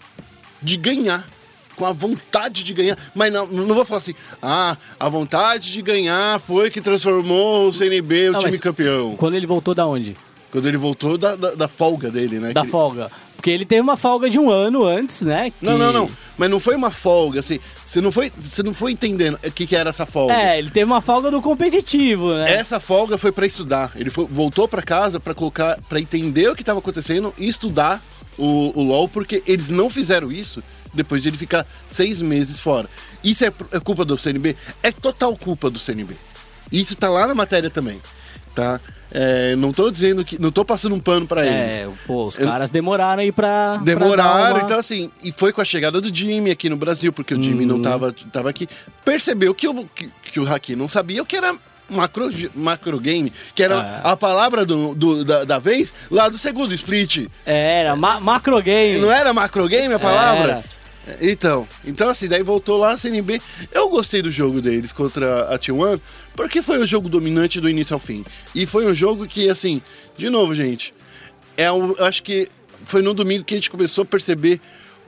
de 0.63 0.77
ganhar. 0.77 1.27
Com 1.75 1.87
a 1.87 1.93
vontade 1.93 2.65
de 2.65 2.75
ganhar. 2.75 2.99
Mas 3.15 3.33
não, 3.33 3.47
não 3.47 3.75
vou 3.75 3.85
falar 3.85 3.99
assim, 3.99 4.15
ah, 4.43 4.77
a 4.99 5.09
vontade 5.09 5.73
de 5.73 5.81
ganhar 5.81 6.41
foi 6.41 6.71
que 6.71 6.81
transformou 6.81 7.69
o 7.69 7.73
CNB, 7.73 8.31
o 8.31 8.33
Não, 8.33 8.41
time 8.41 8.59
campeão. 8.59 9.17
Quando 9.17 9.35
ele 9.37 9.47
voltou 9.47 9.75
da 9.75 9.87
onde? 9.87 10.17
Quando 10.51 10.67
ele 10.67 10.77
voltou 10.77 11.19
da, 11.19 11.37
da, 11.37 11.55
da 11.55 11.69
folga 11.69 12.11
dele, 12.11 12.39
né? 12.39 12.53
Da 12.53 12.63
Que- 12.63 12.69
folga. 12.69 13.11
Porque 13.37 13.51
ele 13.51 13.65
teve 13.65 13.81
uma 13.81 13.97
folga 13.97 14.29
de 14.29 14.37
um 14.37 14.51
ano 14.51 14.85
antes, 14.85 15.23
né? 15.23 15.53
Não, 15.63 15.73
que- 15.75 15.79
não, 15.79 15.93
não. 15.93 16.11
Mas 16.37 16.51
não 16.51 16.59
foi 16.59 16.75
uma 16.75 16.91
folga, 16.91 17.39
assim. 17.39 17.61
Você 17.85 18.01
não 18.01 18.11
foi, 18.11 18.33
você 18.37 18.63
não 18.65 18.75
foi 18.75 18.91
entendendo 18.93 19.39
o 19.45 19.51
que, 19.53 19.65
que 19.67 19.77
era 19.77 19.91
essa 19.91 20.05
folga. 20.07 20.35
É, 20.35 20.59
ele 20.59 20.71
teve 20.71 20.85
uma 20.85 21.01
folga 21.01 21.31
do 21.31 21.41
competitivo, 21.41 22.35
né? 22.35 22.53
Essa 22.53 22.81
folga 22.81 23.17
foi 23.17 23.31
pra 23.31 23.47
estudar. 23.47 23.93
Ele 23.95 24.11
foi- 24.11 24.27
voltou 24.27 24.67
pra 24.67 24.83
casa 24.83 25.21
pra 25.21 25.35
colocar, 25.35 25.79
para 25.89 26.01
entender 26.01 26.49
o 26.49 26.55
que 26.57 26.63
estava 26.63 26.81
acontecendo 26.81 27.33
e 27.39 27.47
estudar 27.49 28.03
o, 28.37 28.73
o 28.75 28.83
LoL, 28.83 29.09
porque 29.09 29.43
eles 29.47 29.69
não 29.69 29.89
fizeram 29.89 30.33
isso 30.33 30.61
depois 30.93 31.23
de 31.23 31.29
ele 31.29 31.37
ficar 31.37 31.65
seis 31.89 32.21
meses 32.21 32.59
fora. 32.59 32.89
Isso 33.23 33.45
é, 33.45 33.53
é 33.71 33.79
culpa 33.79 34.05
do 34.05 34.19
CNB? 34.19 34.57
É 34.83 34.91
total 34.91 35.37
culpa 35.37 35.71
do 35.71 35.79
CNB. 35.79 36.17
Isso 36.73 36.97
tá 36.97 37.09
lá 37.09 37.27
na 37.27 37.35
matéria 37.37 37.71
também, 37.71 38.01
tá? 38.55 38.81
É, 39.11 39.57
não 39.57 39.73
tô 39.73 39.91
dizendo 39.91 40.25
que, 40.25 40.39
não 40.41 40.51
tô 40.53 40.65
passando 40.65 40.95
um 40.95 41.01
pano 41.01 41.27
pra 41.27 41.43
eles. 41.47 41.57
É, 41.57 41.89
pô, 42.07 42.27
os 42.27 42.39
Eu- 42.39 42.47
caras 42.47 42.69
demoraram 42.71 43.23
aí 43.23 43.33
pra. 43.33 43.75
pra 43.77 43.85
Demoraram, 43.85 44.17
dar 44.45 44.55
uma- 44.55 44.63
então 44.65 44.79
assim, 44.79 45.11
e 45.23 45.33
foi 45.33 45.53
com 45.53 45.61
a 45.61 45.65
chegada 45.65 46.01
do 46.01 46.15
Jimmy 46.15 46.51
aqui 46.51 46.69
no 46.69 46.77
Brasil, 46.77 47.13
porque 47.13 47.35
o 47.35 47.43
Jimmy 47.43 47.63
Uhum. 47.63 47.77
não 47.79 47.83
tava, 47.83 48.15
tava 48.33 48.51
aqui, 48.51 48.69
percebeu 49.05 49.55
que 49.55 49.67
o, 49.67 49.85
que, 49.87 50.11
que 50.33 50.39
o 50.41 50.47
Haki 50.53 50.77
não 50.77 50.89
sabia 50.89 51.23
o 51.23 51.27
que 51.27 51.37
era 51.37 51.55
macro, 51.89 52.29
macro 52.55 53.01
game, 53.01 53.33
que 53.55 53.63
era 53.63 54.01
É. 54.05 54.11
a 54.11 54.15
palavra 54.17 54.67
do, 54.67 54.95
do- 54.95 55.25
da, 55.25 55.45
da 55.45 55.59
vez 55.59 55.93
lá 56.11 56.29
do 56.29 56.37
segundo 56.37 56.75
split. 56.75 57.29
Era, 57.47 57.97
ma 57.97 58.21
macro 58.21 58.61
game. 58.63 58.99
Não 58.99 59.11
era 59.11 59.33
macro 59.33 59.67
game 59.69 59.95
a 59.95 59.99
palavra? 59.99 60.53
Era. 60.53 60.65
Então, 61.21 61.67
então 61.85 62.09
assim, 62.09 62.29
daí 62.29 62.43
voltou 62.43 62.79
lá 62.79 62.91
a 62.93 62.97
CNB. 62.97 63.41
Eu 63.73 63.89
gostei 63.89 64.23
do 64.23 64.31
jogo 64.31 64.61
deles 64.61 64.93
contra 64.93 65.43
a 65.55 65.59
T1, 65.59 66.01
porque 66.35 66.63
foi 66.63 66.79
o 66.79 66.87
jogo 66.87 67.09
dominante 67.09 67.61
do 67.61 67.69
início 67.69 67.95
ao 67.95 68.01
fim. 68.01 68.25
E 68.55 68.67
foi 68.67 68.87
um 68.87 68.95
jogo 68.95 69.27
que, 69.27 69.49
assim, 69.49 69.83
de 70.17 70.29
novo, 70.31 70.55
gente, 70.55 70.93
é 71.57 71.71
um, 71.71 71.93
eu 71.93 72.05
acho 72.05 72.23
que 72.23 72.49
foi 72.85 73.03
no 73.03 73.15
domingo 73.15 73.45
que 73.45 73.55
a 73.55 73.57
gente 73.57 73.71
começou 73.71 74.03
a 74.03 74.07
perceber 74.07 74.61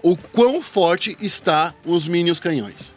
o 0.03 0.17
quão 0.17 0.63
forte 0.63 1.17
está 1.21 1.75
os 1.85 2.07
Minions 2.07 2.41
canhões 2.41 2.95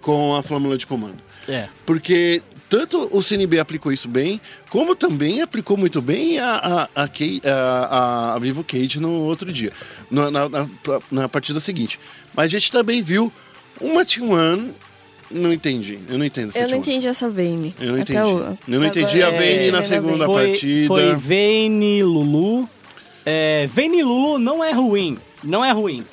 com 0.00 0.34
a 0.34 0.42
flâmula 0.42 0.76
de 0.76 0.86
comando. 0.86 1.18
É. 1.48 1.68
Porque 1.86 2.42
tanto 2.70 3.08
o 3.14 3.22
CNB 3.22 3.58
aplicou 3.58 3.92
isso 3.92 4.08
bem, 4.08 4.40
como 4.70 4.94
também 4.96 5.42
aplicou 5.42 5.76
muito 5.76 6.00
bem 6.00 6.38
a, 6.38 6.88
a, 6.94 7.04
a, 7.04 7.08
a- 7.44 8.34
a 8.34 8.38
Vivo 8.38 8.64
Cage 8.64 8.98
no 9.00 9.10
outro 9.10 9.52
dia, 9.52 9.72
na, 10.10 10.30
na, 10.30 10.48
na- 10.48 10.68
na 11.10 11.28
partida 11.28 11.60
seguinte. 11.60 12.00
Mas 12.34 12.46
a 12.46 12.48
gente 12.48 12.70
também 12.72 13.02
viu 13.02 13.30
uma 13.80 14.04
T1. 14.04 14.72
Não 15.32 15.52
entendi. 15.52 15.98
Eu 16.08 16.18
não 16.18 16.24
entendo 16.24 16.48
essa 16.48 16.58
Eu 16.58 16.68
não 16.68 16.78
T1. 16.78 16.80
entendi 16.80 17.06
essa 17.06 17.28
Vayne. 17.30 17.74
Eu 17.80 17.92
não 17.94 18.02
Até 18.02 18.14
entendi. 18.14 18.18
o- 18.32 18.58
Eu 18.74 18.80
não 18.80 18.86
entendi 18.86 19.22
a 19.22 19.28
agora- 19.28 19.42
Vayne 19.42 19.68
É, 19.68 19.70
na 19.72 19.82
segunda. 19.82 20.24
Foi, 20.26 20.46
partida. 20.48 20.86
foi 20.88 21.14
Vayne 21.14 22.02
Lulu. 22.02 22.68
É, 23.24 23.68
Vayne 23.72 24.02
Lulu 24.02 24.38
não 24.38 24.64
é 24.64 24.72
ruim. 24.72 25.18
Não 25.42 25.64
é 25.64 25.70
ruim, 25.72 26.04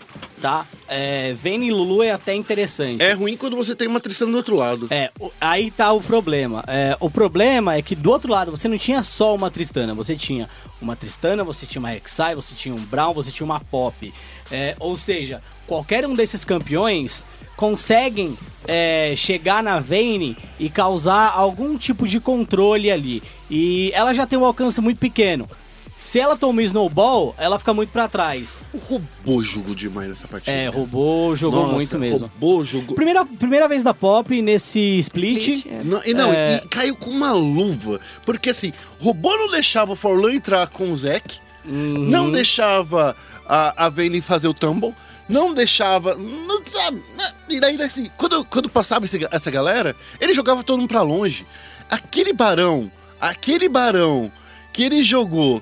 tá? 0.42 0.66
É, 0.88 1.34
Vayne 1.34 1.72
Lulu 1.72 2.04
é 2.04 2.12
até 2.12 2.34
interessante. 2.36 3.04
É 3.04 3.14
ruim 3.14 3.36
quando 3.36 3.56
você 3.56 3.76
tem 3.76 3.88
uma 3.88 4.00
Tristana 4.00 4.32
do 4.32 4.38
outro 4.38 4.56
lado. 4.56 4.88
É, 4.90 5.12
o- 5.20 5.32
aí 5.42 5.70
tá 5.72 5.92
o 5.92 6.02
problema. 6.02 6.64
É, 6.68 6.96
o 7.00 7.10
problema 7.10 7.76
é 7.76 7.82
que 7.82 7.96
do 7.96 8.10
outro 8.12 8.32
lado 8.32 8.52
você 8.52 8.68
não 8.68 8.78
tinha 8.78 9.04
só 9.04 9.34
uma 9.36 9.50
Tristana, 9.52 9.94
você 9.94 10.16
tinha 10.16 10.48
uma 10.82 10.96
Tristana, 10.96 11.44
você 11.44 11.66
tinha 11.66 11.80
uma 11.80 11.90
Rek'Sai, 11.90 12.36
você 12.36 12.54
tinha 12.56 12.74
um 12.74 12.80
Brown, 12.80 13.14
você 13.14 13.32
tinha 13.32 13.46
uma 13.46 13.60
Pop. 13.60 14.14
É, 14.52 14.76
ou 14.80 14.96
seja, 14.96 15.42
qualquer 15.66 16.06
um 16.06 16.14
desses 16.16 16.46
campeões 16.46 17.26
conseguem 17.58 18.38
é, 18.68 19.14
chegar 19.18 19.62
na 19.64 19.80
Vayne 19.80 20.38
e 20.60 20.70
causar 20.70 21.32
algum 21.34 21.78
tipo 21.78 22.08
de 22.08 22.20
controle 22.20 22.90
ali. 22.92 23.22
E 23.50 23.92
ela 23.94 24.14
já 24.14 24.26
tem 24.28 24.38
um 24.38 24.46
alcance 24.46 24.80
muito 24.80 25.00
pequeno. 25.00 25.50
Se 25.98 26.20
ela 26.20 26.38
toma 26.38 26.62
Snowball, 26.62 27.34
ela 27.40 27.58
fica 27.58 27.74
muito 27.74 27.90
pra 27.92 28.08
trás. 28.08 28.60
O 28.72 28.78
robô 28.78 29.42
jogou 29.42 29.74
demais 29.74 30.08
nessa 30.10 30.28
partida. 30.28 30.56
É, 30.56 30.68
roubou, 30.68 31.36
jogou 31.36 31.62
Nossa, 31.64 31.74
muito 31.74 31.98
mesmo. 31.98 32.30
Robô 32.40 32.64
jogou. 32.64 32.96
Primeira, 32.96 33.26
primeira 33.26 33.68
vez 33.68 33.82
da 33.82 33.96
Pop 33.96 34.40
nesse 34.42 34.80
split. 35.00 35.48
Split, 35.48 35.66
é. 35.74 35.84
Não, 35.84 36.02
e 36.06 36.14
não, 36.14 36.32
É. 36.32 36.58
e 36.58 36.68
caiu 36.68 36.96
com 36.96 37.10
uma 37.10 37.32
luva. 37.32 38.00
Porque 38.24 38.52
assim, 38.52 38.72
o 39.02 39.06
robô 39.06 39.36
não 39.36 39.50
deixava 39.50 39.94
o 39.94 39.96
Forlan 39.96 40.34
entrar 40.36 40.68
com 40.68 40.92
o 40.92 40.98
Zek, 40.98 41.40
Uhum. 41.66 42.06
não 42.08 42.32
deixava 42.32 43.16
a, 43.48 43.86
a 43.86 43.90
Vayne 43.90 44.22
fazer 44.22 44.48
o 44.48 44.54
tumble, 44.54 44.94
não 45.28 45.52
deixava. 45.52 46.14
Não, 46.16 46.62
sabe, 46.72 47.04
né? 47.18 47.32
e 47.50 47.60
daí, 47.60 47.82
assim, 47.82 48.10
quando, 48.16 48.46
quando 48.46 48.70
passava 48.70 49.04
esse- 49.06 49.28
essa 49.32 49.50
galera, 49.50 49.96
ele 50.22 50.34
jogava 50.36 50.64
todo 50.64 50.78
mundo 50.80 50.88
pra 50.90 51.02
longe. 51.02 51.44
Aquele 51.90 52.34
barão, 52.34 52.92
aquele 53.20 53.68
barão 53.68 54.32
que 54.72 54.84
ele 54.84 55.02
jogou. 55.02 55.62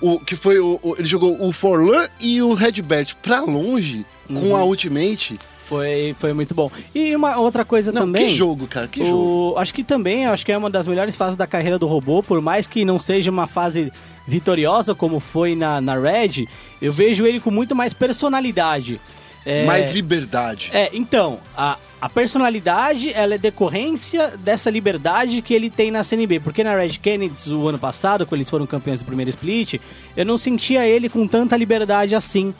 O, 0.00 0.18
que 0.18 0.36
foi 0.36 0.58
o, 0.58 0.78
o- 0.82 0.94
ele 0.98 1.06
jogou 1.06 1.36
o 1.46 1.52
Forlan 1.52 2.06
e 2.20 2.40
o 2.42 2.54
Redbert 2.54 3.14
pra 3.22 3.40
longe 3.42 4.04
com 4.28 4.34
Uhum. 4.50 4.56
a 4.56 4.64
ultimate. 4.64 5.38
Foi, 5.64 6.14
foi 6.18 6.32
muito 6.34 6.54
bom. 6.54 6.70
E 6.94 7.14
uma 7.16 7.38
outra 7.38 7.64
coisa 7.64 7.90
Não, 7.92 8.02
também. 8.02 8.26
que 8.26 8.34
jogo, 8.34 8.66
cara, 8.66 8.86
que 8.88 9.02
jogo. 9.04 9.52
o, 9.54 9.58
acho 9.58 9.72
que 9.72 9.82
também, 9.82 10.26
acho 10.26 10.44
que 10.44 10.52
é 10.52 10.58
uma 10.58 10.68
das 10.68 10.86
melhores 10.86 11.16
fases 11.16 11.34
da 11.36 11.46
carreira 11.46 11.78
do 11.78 11.86
robô, 11.86 12.22
por 12.22 12.40
mais 12.42 12.66
que 12.66 12.84
não 12.84 13.00
seja 13.00 13.30
uma 13.30 13.46
fase 13.46 13.90
vitoriosa 14.26 14.94
como 14.94 15.18
foi 15.18 15.54
na, 15.54 15.80
na 15.80 15.98
Red, 15.98 16.46
eu 16.80 16.92
vejo 16.92 17.24
ele 17.26 17.40
com 17.40 17.50
muito 17.50 17.74
mais 17.74 17.92
personalidade. 17.92 19.00
É, 19.44 19.64
Mais 19.64 19.92
liberdade. 19.92 20.70
É, 20.72 20.90
então, 20.92 21.40
a, 21.56 21.76
a 22.00 22.08
personalidade, 22.08 23.12
ela 23.12 23.34
é 23.34 23.38
decorrência 23.38 24.34
dessa 24.38 24.70
liberdade 24.70 25.42
que 25.42 25.52
ele 25.54 25.68
tem 25.70 25.90
na 25.90 26.02
CNB. 26.04 26.40
Porque 26.40 26.62
na 26.64 26.74
Red 26.76 26.98
Kennedy, 26.98 27.52
o 27.52 27.68
ano 27.68 27.78
passado, 27.78 28.26
quando 28.26 28.40
eles 28.40 28.50
foram 28.50 28.66
campeões 28.66 29.00
do 29.00 29.04
primeiro 29.04 29.30
split, 29.30 29.80
eu 30.16 30.24
não 30.24 30.38
sentia 30.38 30.86
ele 30.86 31.08
com 31.08 31.26
tanta 31.26 31.56
liberdade 31.56 32.14
assim. 32.14 32.54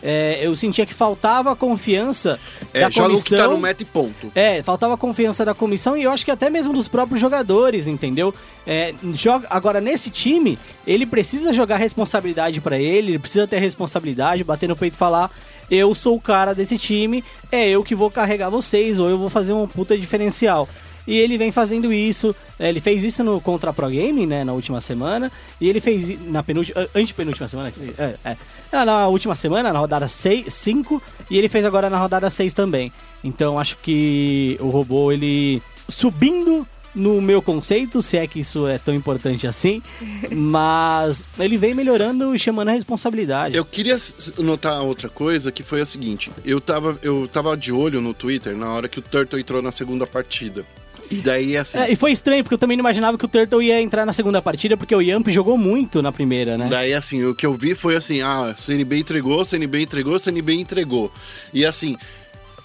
é, 0.00 0.38
eu 0.40 0.54
sentia 0.54 0.86
que 0.86 0.94
faltava 0.94 1.56
confiança 1.56 2.38
É, 2.72 2.82
da 2.82 2.90
joga 2.90 3.14
o 3.14 3.22
que 3.22 3.30
tá 3.30 3.36
comissão. 3.38 3.52
no 3.52 3.58
meta 3.58 3.82
e 3.82 3.86
ponto. 3.86 4.30
É, 4.32 4.62
faltava 4.62 4.96
confiança 4.96 5.44
da 5.44 5.54
comissão 5.54 5.96
e 5.96 6.04
eu 6.04 6.12
acho 6.12 6.24
que 6.24 6.30
até 6.30 6.48
mesmo 6.48 6.72
dos 6.72 6.86
próprios 6.86 7.20
jogadores, 7.20 7.88
entendeu? 7.88 8.32
É, 8.64 8.94
joga, 9.14 9.48
agora, 9.50 9.80
nesse 9.80 10.08
time, 10.08 10.56
ele 10.86 11.04
precisa 11.04 11.52
jogar 11.52 11.78
responsabilidade 11.78 12.60
pra 12.60 12.78
ele, 12.78 13.08
ele 13.12 13.18
precisa 13.18 13.44
ter 13.48 13.58
responsabilidade, 13.58 14.44
bater 14.44 14.68
no 14.68 14.76
peito 14.76 14.94
e 14.94 14.98
falar: 14.98 15.32
eu 15.70 15.94
sou 15.94 16.16
o 16.16 16.20
cara 16.20 16.54
desse 16.54 16.78
time, 16.78 17.24
é 17.50 17.68
eu 17.68 17.82
que 17.82 17.94
vou 17.94 18.10
carregar 18.10 18.50
vocês, 18.50 18.98
ou 18.98 19.08
eu 19.08 19.18
vou 19.18 19.28
fazer 19.28 19.52
um 19.52 19.66
puta 19.66 19.96
diferencial. 19.96 20.68
E 21.06 21.16
ele 21.16 21.38
vem 21.38 21.50
fazendo 21.50 21.90
isso, 21.90 22.36
é, 22.58 22.68
ele 22.68 22.80
fez 22.80 23.02
isso 23.02 23.24
no 23.24 23.40
contra 23.40 23.72
Pro 23.72 23.88
Game, 23.88 24.26
né, 24.26 24.44
na 24.44 24.52
última 24.52 24.78
semana, 24.78 25.32
e 25.58 25.66
ele 25.66 25.80
fez 25.80 26.20
na 26.26 26.42
penúltima, 26.42 26.86
antepenúltima 26.94 27.48
semana, 27.48 27.72
é, 27.96 28.14
é, 28.26 28.36
Ah, 28.70 28.84
na 28.84 29.08
última 29.08 29.34
semana, 29.34 29.72
na 29.72 29.78
rodada 29.78 30.06
5, 30.06 31.02
e 31.30 31.38
ele 31.38 31.48
fez 31.48 31.64
agora 31.64 31.88
na 31.88 31.98
rodada 31.98 32.28
6 32.28 32.52
também. 32.52 32.92
Então 33.24 33.58
acho 33.58 33.78
que 33.78 34.58
o 34.60 34.68
robô, 34.68 35.10
ele 35.10 35.62
subindo 35.88 36.66
no 36.94 37.20
meu 37.20 37.40
conceito, 37.40 38.02
se 38.02 38.16
é 38.16 38.26
que 38.26 38.40
isso 38.40 38.66
é 38.66 38.78
tão 38.78 38.94
importante 38.94 39.46
assim, 39.46 39.82
mas 40.30 41.24
ele 41.38 41.56
vem 41.56 41.74
melhorando 41.74 42.34
e 42.34 42.38
chamando 42.38 42.68
a 42.68 42.72
responsabilidade. 42.72 43.56
Eu 43.56 43.64
queria 43.64 43.96
notar 44.38 44.82
outra 44.82 45.08
coisa, 45.08 45.52
que 45.52 45.62
foi 45.62 45.80
a 45.80 45.86
seguinte. 45.86 46.30
Eu 46.44 46.60
tava, 46.60 46.98
eu 47.02 47.28
tava 47.28 47.56
de 47.56 47.72
olho 47.72 48.00
no 48.00 48.14
Twitter 48.14 48.56
na 48.56 48.72
hora 48.72 48.88
que 48.88 48.98
o 48.98 49.02
Turtle 49.02 49.40
entrou 49.40 49.62
na 49.62 49.72
segunda 49.72 50.06
partida. 50.06 50.64
E 51.10 51.22
daí, 51.22 51.56
assim... 51.56 51.78
É, 51.78 51.90
e 51.90 51.96
foi 51.96 52.12
estranho, 52.12 52.44
porque 52.44 52.54
eu 52.54 52.58
também 52.58 52.76
não 52.76 52.82
imaginava 52.82 53.16
que 53.16 53.24
o 53.24 53.28
Turtle 53.28 53.62
ia 53.62 53.80
entrar 53.80 54.04
na 54.04 54.12
segunda 54.12 54.42
partida, 54.42 54.76
porque 54.76 54.94
o 54.94 55.00
Yamp 55.00 55.26
jogou 55.28 55.56
muito 55.56 56.02
na 56.02 56.12
primeira, 56.12 56.58
né? 56.58 56.68
Daí, 56.68 56.92
assim, 56.92 57.24
o 57.24 57.34
que 57.34 57.46
eu 57.46 57.54
vi 57.54 57.74
foi 57.74 57.96
assim, 57.96 58.20
ah, 58.20 58.54
CNB 58.56 58.98
entregou, 58.98 59.44
CNB 59.44 59.82
entregou, 59.82 60.18
CNB 60.18 60.52
entregou. 60.54 61.10
E 61.52 61.64
assim, 61.64 61.96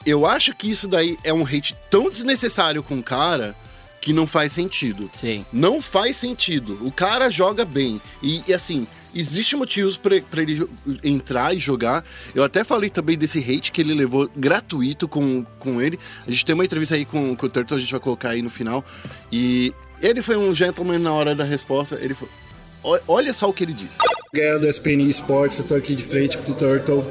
eu 0.06 0.26
acho 0.26 0.54
que 0.54 0.70
isso 0.70 0.88
daí 0.88 1.18
é 1.24 1.34
um 1.34 1.45
hate 1.45 1.76
tão 1.90 2.10
desnecessário 2.10 2.84
com 2.84 2.98
o 2.98 3.04
cara 3.04 3.56
que 4.04 4.12
não 4.12 4.28
faz 4.28 4.52
sentido. 4.52 5.10
Sim. 5.16 5.46
Não 5.52 5.82
faz 5.82 6.18
sentido. 6.18 6.78
O 6.82 6.92
cara 6.92 7.30
joga 7.30 7.64
bem. 7.64 8.02
E, 8.22 8.44
e, 8.46 8.54
assim, 8.54 8.86
existe 9.16 9.56
motivos 9.56 9.98
pra 9.98 10.20
pra 10.20 10.42
ele 10.42 10.68
entrar 11.02 11.56
e 11.56 11.60
jogar. 11.60 12.04
Eu 12.36 12.44
até 12.44 12.66
falei 12.66 12.90
também 12.90 13.18
desse 13.18 13.40
hate 13.40 13.72
que 13.72 13.80
ele 13.80 13.94
levou 13.94 14.30
gratuito 14.36 15.08
com, 15.08 15.46
com 15.58 15.82
ele. 15.82 15.98
A 16.28 16.30
gente 16.30 16.44
tem 16.44 16.54
uma 16.54 16.66
entrevista 16.66 16.96
aí 16.96 17.06
com, 17.06 17.34
com 17.34 17.46
o 17.46 17.50
Turtle, 17.50 17.78
a 17.78 17.80
gente 17.80 17.92
vai 17.92 18.00
colocar 18.02 18.32
aí 18.32 18.42
no 18.42 18.50
final. 18.50 18.84
E 19.32 19.74
ele 20.02 20.22
foi 20.22 20.36
um 20.36 20.54
gentleman 20.54 21.00
na 21.00 21.14
hora 21.14 21.34
da 21.34 21.46
resposta. 21.46 21.96
Ele 21.96 22.14
foi. 22.14 22.28
Olha 23.08 23.32
só 23.32 23.50
o 23.50 23.54
que 23.54 23.64
ele 23.64 23.74
disse. 23.74 24.00
Guerra 24.36 24.60
do 24.60 24.68
SPN 24.68 25.04
Esports, 25.04 25.60
eu 25.60 25.66
tô 25.66 25.76
aqui 25.76 25.96
de 25.96 26.04
frente 26.04 26.38
com 26.40 26.52
o 26.52 26.56
Turtle. 26.56 27.06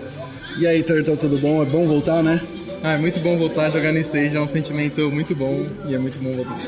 E 0.59 0.67
aí, 0.67 0.83
Turtle, 0.83 1.17
tudo 1.17 1.39
bom? 1.39 1.63
É 1.63 1.65
bom 1.65 1.87
voltar, 1.87 2.23
né? 2.23 2.39
Ah, 2.85 2.95
é 2.95 2.99
muito 2.99 3.21
bom 3.21 3.37
voltar 3.37 3.67
a 3.67 3.71
jogar 3.71 3.93
no 3.93 3.99
stage, 3.99 4.37
é 4.37 4.41
um 4.41 4.49
sentimento 4.49 5.09
muito 5.11 5.37
bom 5.37 5.67
e 5.89 5.95
é 5.95 5.99
muito 5.99 6.19
bom 6.19 6.33
voltar. 6.33 6.59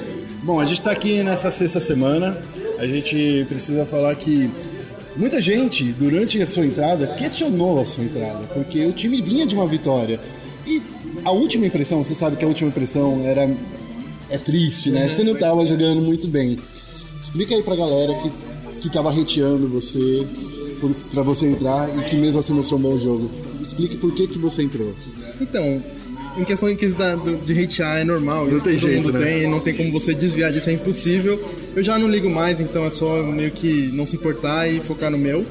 Bom, 0.45 0.61
a 0.61 0.65
gente 0.65 0.81
tá 0.81 0.93
aqui 0.93 1.25
nessa 1.25 1.51
sexta 1.51 1.81
semana. 1.81 2.41
A 2.79 2.87
gente 2.87 3.45
precisa 3.49 3.85
falar 3.85 4.15
que 4.15 4.49
muita 5.17 5.41
gente, 5.41 5.93
durante 5.93 6.41
a 6.41 6.47
sua 6.47 6.65
entrada, 6.65 7.09
questionou 7.09 7.81
a 7.81 7.87
sua 7.87 8.05
entrada, 8.05 8.47
porque 8.55 8.87
o 8.87 8.93
time 8.93 9.21
vinha 9.23 9.45
de 9.45 9.57
uma 9.57 9.67
vitória. 9.67 10.21
E 10.67 10.81
a 11.25 11.33
última 11.33 11.67
impressão, 11.67 12.05
você 12.05 12.15
sabe 12.15 12.37
que 12.37 12.45
a 12.45 12.49
última 12.49 12.69
impressão 12.69 13.21
era. 13.27 13.49
é 14.31 14.39
triste, 14.39 14.91
né? 14.91 15.09
Você 15.09 15.25
não 15.25 15.35
tava 15.35 15.67
jogando 15.67 16.01
muito 16.01 16.29
bem. 16.29 16.59
Explica 17.21 17.57
aí 17.57 17.63
pra 17.63 17.75
galera 17.75 18.15
que, 18.15 18.31
que 18.83 18.89
tava 18.89 19.11
hateando 19.11 19.67
você 19.67 20.25
por, 20.81 20.95
pra 21.13 21.23
você 21.23 21.47
entrar 21.47 21.89
e 21.99 22.05
que 22.05 22.17
mesmo 22.17 22.39
assim 22.39 22.53
mostrou 22.53 22.79
um 22.79 22.83
bom 22.83 22.99
jogo. 23.01 23.31
Explique 23.61 23.97
por 23.97 24.15
que, 24.15 24.29
que 24.29 24.39
você 24.39 24.63
entrou. 24.63 24.95
Então, 25.41 25.83
em 26.37 26.45
questão 26.45 26.69
em 26.69 26.77
questão 26.77 26.99
da- 26.99 27.15
do- 27.17 27.37
de 27.45 27.53
hatear 27.63 27.99
é 27.99 28.05
normal, 28.05 28.47
Não 28.47 28.57
isso 28.57 28.65
tem 28.65 28.77
todo 28.79 28.89
jeito, 28.91 29.05
mundo 29.07 29.19
né? 29.19 29.25
tem, 29.27 29.49
não 29.51 29.61
tem 29.61 29.75
como 29.75 29.93
você 29.93 30.15
desviar 30.15 30.53
disso, 30.53 30.69
é 30.71 30.73
impossível. 30.73 31.41
Eu 31.77 31.83
já 31.83 31.99
não 31.99 32.09
ligo 32.09 32.29
mais, 32.31 32.61
então 32.61 32.85
é 32.85 32.91
só 32.91 33.23
meio 33.23 33.51
que 33.51 33.91
não 33.93 34.05
se 34.07 34.17
importar 34.17 34.69
e 34.69 34.81
focar 34.81 35.11
no 35.11 35.19
meu. 35.19 35.45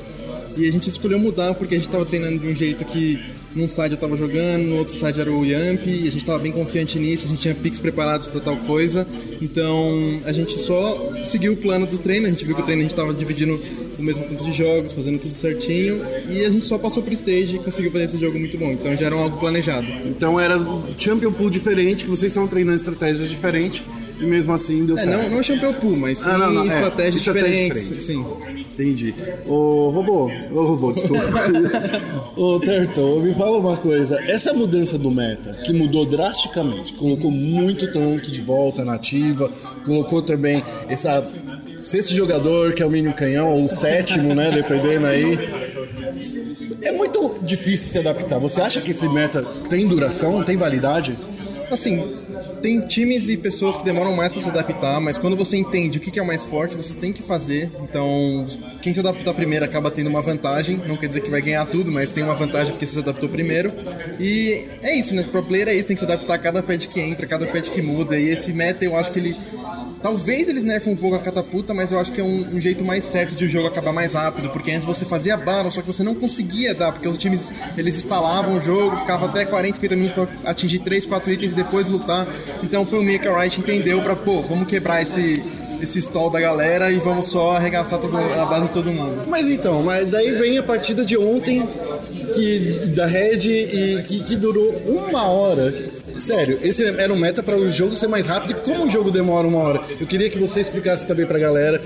E 0.57 0.68
a 0.68 0.72
gente 0.72 0.89
escolheu 0.89 1.18
mudar 1.19 1.53
porque 1.55 1.76
a 1.76 1.77
gente 1.77 1.89
tava 1.89 2.05
treinando 2.05 2.38
de 2.39 2.47
um 2.47 2.55
jeito 2.55 2.85
que 2.85 3.19
num 3.55 3.68
side 3.69 3.91
eu 3.91 3.97
tava 3.97 4.15
jogando, 4.18 4.64
no 4.64 4.77
outro 4.77 4.95
side 4.95 5.19
era 5.22 5.31
o 5.31 5.45
Yamp, 5.45 5.85
e 5.85 6.07
a 6.07 6.11
gente 6.11 6.26
tava 6.26 6.39
bem 6.39 6.51
confiante 6.51 6.97
nisso, 6.97 7.26
a 7.26 7.30
gente 7.30 7.41
tinha 7.41 7.53
picks 7.55 7.77
preparados 7.80 8.26
pra 8.26 8.39
tal 8.41 8.57
coisa. 8.57 9.05
Então 9.41 10.19
a 10.26 10.31
gente 10.31 10.57
só 10.60 11.11
seguiu 11.26 11.53
o 11.53 11.57
plano 11.57 11.85
do 11.85 11.97
treino, 11.97 12.27
a 12.27 12.30
gente 12.30 12.45
viu 12.45 12.55
que 12.55 12.61
o 12.61 12.65
treino 12.65 12.81
a 12.81 12.84
gente 12.84 12.95
tava 12.95 13.14
dividindo 13.14 13.60
o 13.98 14.03
mesmo 14.03 14.26
tanto 14.26 14.44
de 14.44 14.52
jogos, 14.52 14.91
fazendo 14.91 15.20
tudo 15.20 15.34
certinho, 15.34 16.02
e 16.30 16.44
a 16.45 16.49
gente 16.49 16.65
só 16.65 16.78
passou 16.78 17.03
pro 17.03 17.14
stage 17.14 17.56
e 17.56 17.60
conseguiu 17.60 17.91
fazer 17.91 18.06
esse 18.06 18.18
jogo 18.18 18.38
muito 18.40 18.57
bom. 18.57 18.72
Então 18.72 18.95
já 18.98 19.06
era 19.07 19.15
algo 19.15 19.38
planejado. 19.38 19.88
Então 20.06 20.40
era 20.40 20.57
um 20.57 20.84
Champion 20.98 21.32
Pool 21.32 21.49
diferente, 21.49 22.03
que 22.03 22.10
vocês 22.10 22.32
estavam 22.32 22.48
treinando 22.49 22.78
estratégias 22.78 23.30
diferentes 23.30 23.82
e 24.20 24.26
mesmo 24.26 24.53
assim 24.53 24.86
deu 24.86 24.98
É, 24.98 25.03
certo. 25.03 25.24
não, 25.24 25.30
não 25.32 25.40
é 25.40 25.44
Champion 25.44 25.74
Pool, 25.74 25.95
mas 25.98 26.20
sim 26.20 26.30
Ah, 26.30 26.38
não, 26.38 26.53
não, 26.53 26.64
é, 26.64 26.68
estratégias 26.68 27.15
estratégia 27.15 27.49
diferentes. 27.74 28.06
Sim. 28.06 28.26
Entendi. 28.74 29.14
Ô, 29.45 29.90
robô, 29.90 30.32
ô, 30.52 30.64
robô, 30.65 30.94
desculpa. 30.94 31.24
Ô, 32.36 32.60
Turtle, 32.60 33.22
me 33.22 33.34
fala 33.36 33.60
uma 33.60 33.78
coisa. 33.78 34.20
Essa 34.24 34.52
mudança 34.53 34.98
do 34.98 35.11
meta, 35.11 35.53
que 35.64 35.72
mudou 35.72 36.06
drasticamente, 36.07 36.94
colocou 36.94 37.30
muito 37.30 37.91
tanque 37.91 38.32
de 38.32 38.41
volta 38.41 38.84
na 38.84 38.95
ativa, 38.95 39.48
colocou 39.86 40.24
também 40.24 40.64
essa 40.90 41.24
sexto 41.84 42.14
jogador, 42.14 42.73
que 42.73 42.81
é 42.81 42.85
o 42.85 42.89
mínimo 42.89 43.14
canhão, 43.14 43.49
ou 43.49 43.65
o 43.65 43.69
sétimo, 43.69 44.34
né, 44.34 44.49
dependendo 44.51 45.05
aí. 45.05 45.38
É 46.81 46.91
muito 46.91 47.39
difícil 47.43 47.89
se 47.89 47.99
adaptar. 47.99 48.39
Você 48.39 48.61
acha 48.61 48.81
que 48.81 48.91
esse 48.91 49.07
meta 49.10 49.43
tem 49.69 49.88
duração, 49.88 50.43
tem 50.43 50.57
validade? 50.57 51.18
Assim, 51.72 52.15
tem 52.61 52.80
times 52.81 53.27
e 53.30 53.35
pessoas 53.35 53.76
que 53.76 53.84
demoram 53.84 54.15
mais 54.15 54.31
pra 54.31 54.41
se 54.41 54.47
adaptar, 54.47 55.01
mas 55.01 55.18
quando 55.18 55.35
você 55.35 55.57
entende 55.57 55.97
o 55.97 56.01
que 56.01 56.18
é 56.19 56.22
o 56.22 56.26
mais 56.26 56.43
forte, 56.43 56.77
você 56.77 56.93
tem 56.93 57.11
que 57.11 57.22
fazer. 57.23 57.69
Então, 57.81 58.47
quem 58.81 58.93
se 58.93 58.99
adaptar 58.99 59.34
primeiro 59.34 59.65
acaba 59.65 59.89
tendo 59.89 60.07
uma 60.07 60.22
vantagem. 60.22 60.81
Não 60.88 60.95
quer 60.95 61.07
dizer 61.07 61.22
que 61.22 61.30
vai 61.30 61.41
ganhar 61.41 61.65
tudo, 61.65 61.91
mas 61.91 62.11
tem 62.11 62.23
uma 62.23 62.35
vantagem 62.35 62.72
porque 62.72 62.85
se 62.85 62.99
adaptou 62.99 63.27
primeiro. 63.27 63.72
E 64.19 64.65
é 64.81 64.97
isso, 64.97 65.14
né? 65.15 65.23
Pro 65.23 65.43
player 65.43 65.68
é 65.68 65.76
isso, 65.76 65.88
tem 65.88 65.95
que 65.95 65.99
se 65.99 66.05
adaptar 66.05 66.35
a 66.35 66.38
cada 66.38 66.61
patch 66.64 66.88
que 66.88 67.01
entra, 67.01 67.26
cada 67.26 67.45
patch 67.47 67.69
que 67.69 67.81
muda. 67.81 68.18
E 68.18 68.30
esse 68.30 68.53
meta 68.53 68.85
eu 68.85 68.95
acho 68.95 69.11
que 69.11 69.19
ele. 69.19 69.35
Talvez 70.04 70.50
eles 70.50 70.64
nerfem 70.64 70.92
um 70.92 70.98
pouco 70.98 71.16
a 71.16 71.20
catapulta, 71.20 71.74
mas 71.74 71.94
eu 71.94 71.98
acho 71.98 72.12
que 72.12 72.20
é 72.20 72.24
um, 72.24 72.56
um 72.56 72.60
jeito 72.60 72.84
mais 72.84 73.06
certo 73.06 73.36
de 73.36 73.46
o 73.46 73.50
jogo 73.50 73.70
acabar 73.70 73.94
mais 73.94 74.14
rápido, 74.14 74.50
porque 74.50 74.70
antes 74.70 74.84
você 74.84 75.06
fazia 75.06 75.38
battle, 75.38 75.72
só 75.72 75.80
que 75.80 75.88
você 75.88 76.04
não 76.04 76.14
conseguia 76.14 76.76
dar, 76.76 76.92
porque 76.92 77.08
os 77.08 77.18
times 77.18 77.54
eles 77.78 77.96
instalavam 77.96 78.58
o 78.58 78.62
jogo, 78.62 78.98
ficava 78.98 79.28
até 79.28 79.46
40, 79.46 79.76
50 79.76 79.96
minutos 79.96 80.16
pra 80.42 80.52
atingir 80.52 80.80
3, 80.80 81.06
4 81.06 81.32
itens 81.32 81.54
e 81.54 81.56
depois 81.56 81.88
lutar. 81.88 82.28
Então 82.62 82.86
foi 82.86 83.00
o 83.00 83.02
meio 83.02 83.18
que 83.18 83.30
a 83.30 83.40
Riot 83.40 83.62
entendeu 83.62 84.02
pra, 84.02 84.14
pô, 84.14 84.42
vamos 84.42 84.68
quebrar 84.68 85.02
esse, 85.02 85.42
esse 85.82 86.00
stall 86.00 86.30
da 86.30 86.42
galera 86.42 86.92
e 86.92 86.96
vamos 86.96 87.28
só 87.28 87.56
arregaçar 87.56 87.98
todo, 87.98 88.18
a 88.18 88.46
base 88.46 88.66
de 88.66 88.72
todo 88.72 88.92
mundo. 88.92 89.24
Mas 89.30 89.48
então, 89.48 89.84
mas 89.84 90.06
daí 90.06 90.34
vem 90.34 90.58
a 90.58 90.64
partida 90.64 91.06
de 91.06 91.18
ontem 91.18 91.66
que 92.34 92.60
da 92.88 93.05
Red 93.05 93.47
e 93.47 94.01
que, 94.03 94.23
que 94.23 94.35
durou 94.35 94.69
uma 94.85 95.27
hora. 95.27 95.73
Sério, 96.14 96.57
esse 96.61 96.84
era 96.84 97.14
um 97.14 97.15
meta 97.15 97.43
para 97.43 97.57
o 97.57 97.72
jogo 97.72 97.95
ser 97.95 98.07
mais 98.07 98.26
rápido. 98.26 98.55
Como 98.61 98.85
o 98.85 98.89
jogo 98.89 99.11
demora 99.11 99.47
uma 99.47 99.60
hora? 99.60 99.81
Eu 99.99 100.07
queria 100.07 100.30
que 100.30 100.38
você 100.38 100.61
explicasse 100.61 101.05
também 101.05 101.26
pra 101.26 101.39
galera. 101.39 101.81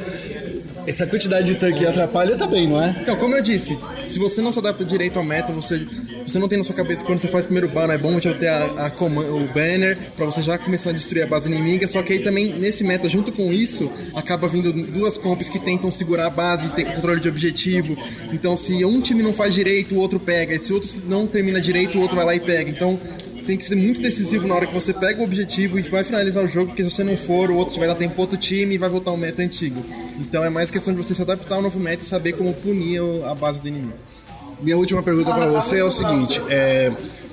Essa 0.86 1.06
quantidade 1.06 1.48
de 1.48 1.56
tanque 1.56 1.86
atrapalha 1.86 2.38
também, 2.38 2.66
não 2.66 2.82
é? 2.82 2.96
Então, 3.02 3.18
como 3.18 3.36
eu 3.36 3.42
disse, 3.42 3.78
se 4.06 4.18
você 4.18 4.42
não 4.42 4.54
se 4.54 4.60
adapta 4.60 4.86
direito 4.86 5.20
ao 5.20 5.26
meta, 5.26 5.52
você, 5.52 5.86
você 6.28 6.40
não 6.40 6.50
tem 6.50 6.58
na 6.58 6.64
sua 6.66 6.76
cabeça 6.76 7.06
quando 7.06 7.20
você 7.20 7.28
faz 7.30 7.46
o 7.46 7.48
primeiro 7.48 7.70
banner, 7.70 7.96
é 7.96 7.98
bom 7.98 8.20
já 8.20 8.34
ter 8.34 8.50
a, 8.50 8.88
a 8.88 9.06
o 9.06 9.48
banner 9.54 9.98
pra 10.16 10.26
você 10.26 10.42
já 10.42 10.58
começar 10.58 10.90
a 10.90 10.94
destruir 10.94 11.24
a 11.24 11.28
base 11.28 11.50
inimiga. 11.50 11.88
Só 11.88 12.04
que 12.04 12.14
aí 12.14 12.20
também, 12.20 12.54
nesse 12.60 12.84
meta, 12.84 13.08
junto 13.08 13.32
com 13.32 13.54
isso, 13.54 13.90
acaba 14.14 14.48
vindo 14.48 14.74
duas 14.74 15.18
comps 15.18 15.48
que 15.48 15.58
tentam 15.58 15.90
segurar 15.90 16.28
a 16.28 16.30
base, 16.30 16.68
ter 16.70 16.84
controle 16.84 17.22
de 17.22 17.30
objetivo. 17.30 17.98
Então, 18.34 18.58
se 18.58 18.84
um 18.84 19.00
time 19.00 19.24
não 19.24 19.34
faz 19.34 19.56
direito, 19.56 19.96
o 19.96 20.00
outro 20.00 20.20
pega. 20.20 20.54
E 20.54 20.60
se 20.60 20.74
o 20.74 20.76
outro 20.76 20.90
não 21.06 21.26
termina 21.26 21.62
direito, 21.62 21.98
o 21.98 22.02
outro 22.02 22.18
vai 22.18 22.26
lá 22.26 22.36
e 22.36 22.40
pega. 22.42 22.70
Então, 22.70 23.00
tem 23.46 23.56
que 23.56 23.64
ser 23.64 23.76
muito 23.76 24.02
decisivo 24.02 24.46
na 24.46 24.56
hora 24.56 24.68
que 24.68 24.74
você 24.74 24.94
pega 24.94 25.22
o 25.22 25.24
objetivo 25.24 25.80
e 25.80 25.82
vai 25.84 26.04
finalizar 26.04 26.44
o 26.44 26.48
jogo, 26.48 26.68
porque 26.68 26.84
se 26.84 26.92
você 26.92 27.06
não 27.06 27.16
for, 27.16 27.50
o 27.50 27.56
outro 27.56 27.80
vai 27.80 27.88
dar 27.88 27.96
tempo 27.96 28.14
pro 28.14 28.24
outro 28.24 28.38
time 28.38 28.76
e 28.76 28.78
vai 28.78 28.90
voltar 28.90 29.12
ao 29.12 29.18
meta 29.18 29.42
antigo. 29.42 29.82
Então 30.20 30.44
é 30.44 30.50
mais 30.50 30.70
questão 30.70 30.94
de 30.94 31.02
você 31.02 31.16
se 31.16 31.22
adaptar 31.22 31.56
ao 31.56 31.62
novo 31.62 31.80
meta 31.80 32.04
e 32.04 32.06
saber 32.06 32.34
como 32.34 32.54
punir 32.54 33.00
a 33.26 33.34
base 33.34 33.62
do 33.62 33.70
inimigo. 33.70 34.17
Minha 34.62 34.78
última 34.78 35.04
pergunta 35.04 35.34
para 35.34 35.48
você 35.48 35.80
é 35.80 35.84
o 35.84 35.92
seguinte: 35.92 36.42
é, 36.50 36.92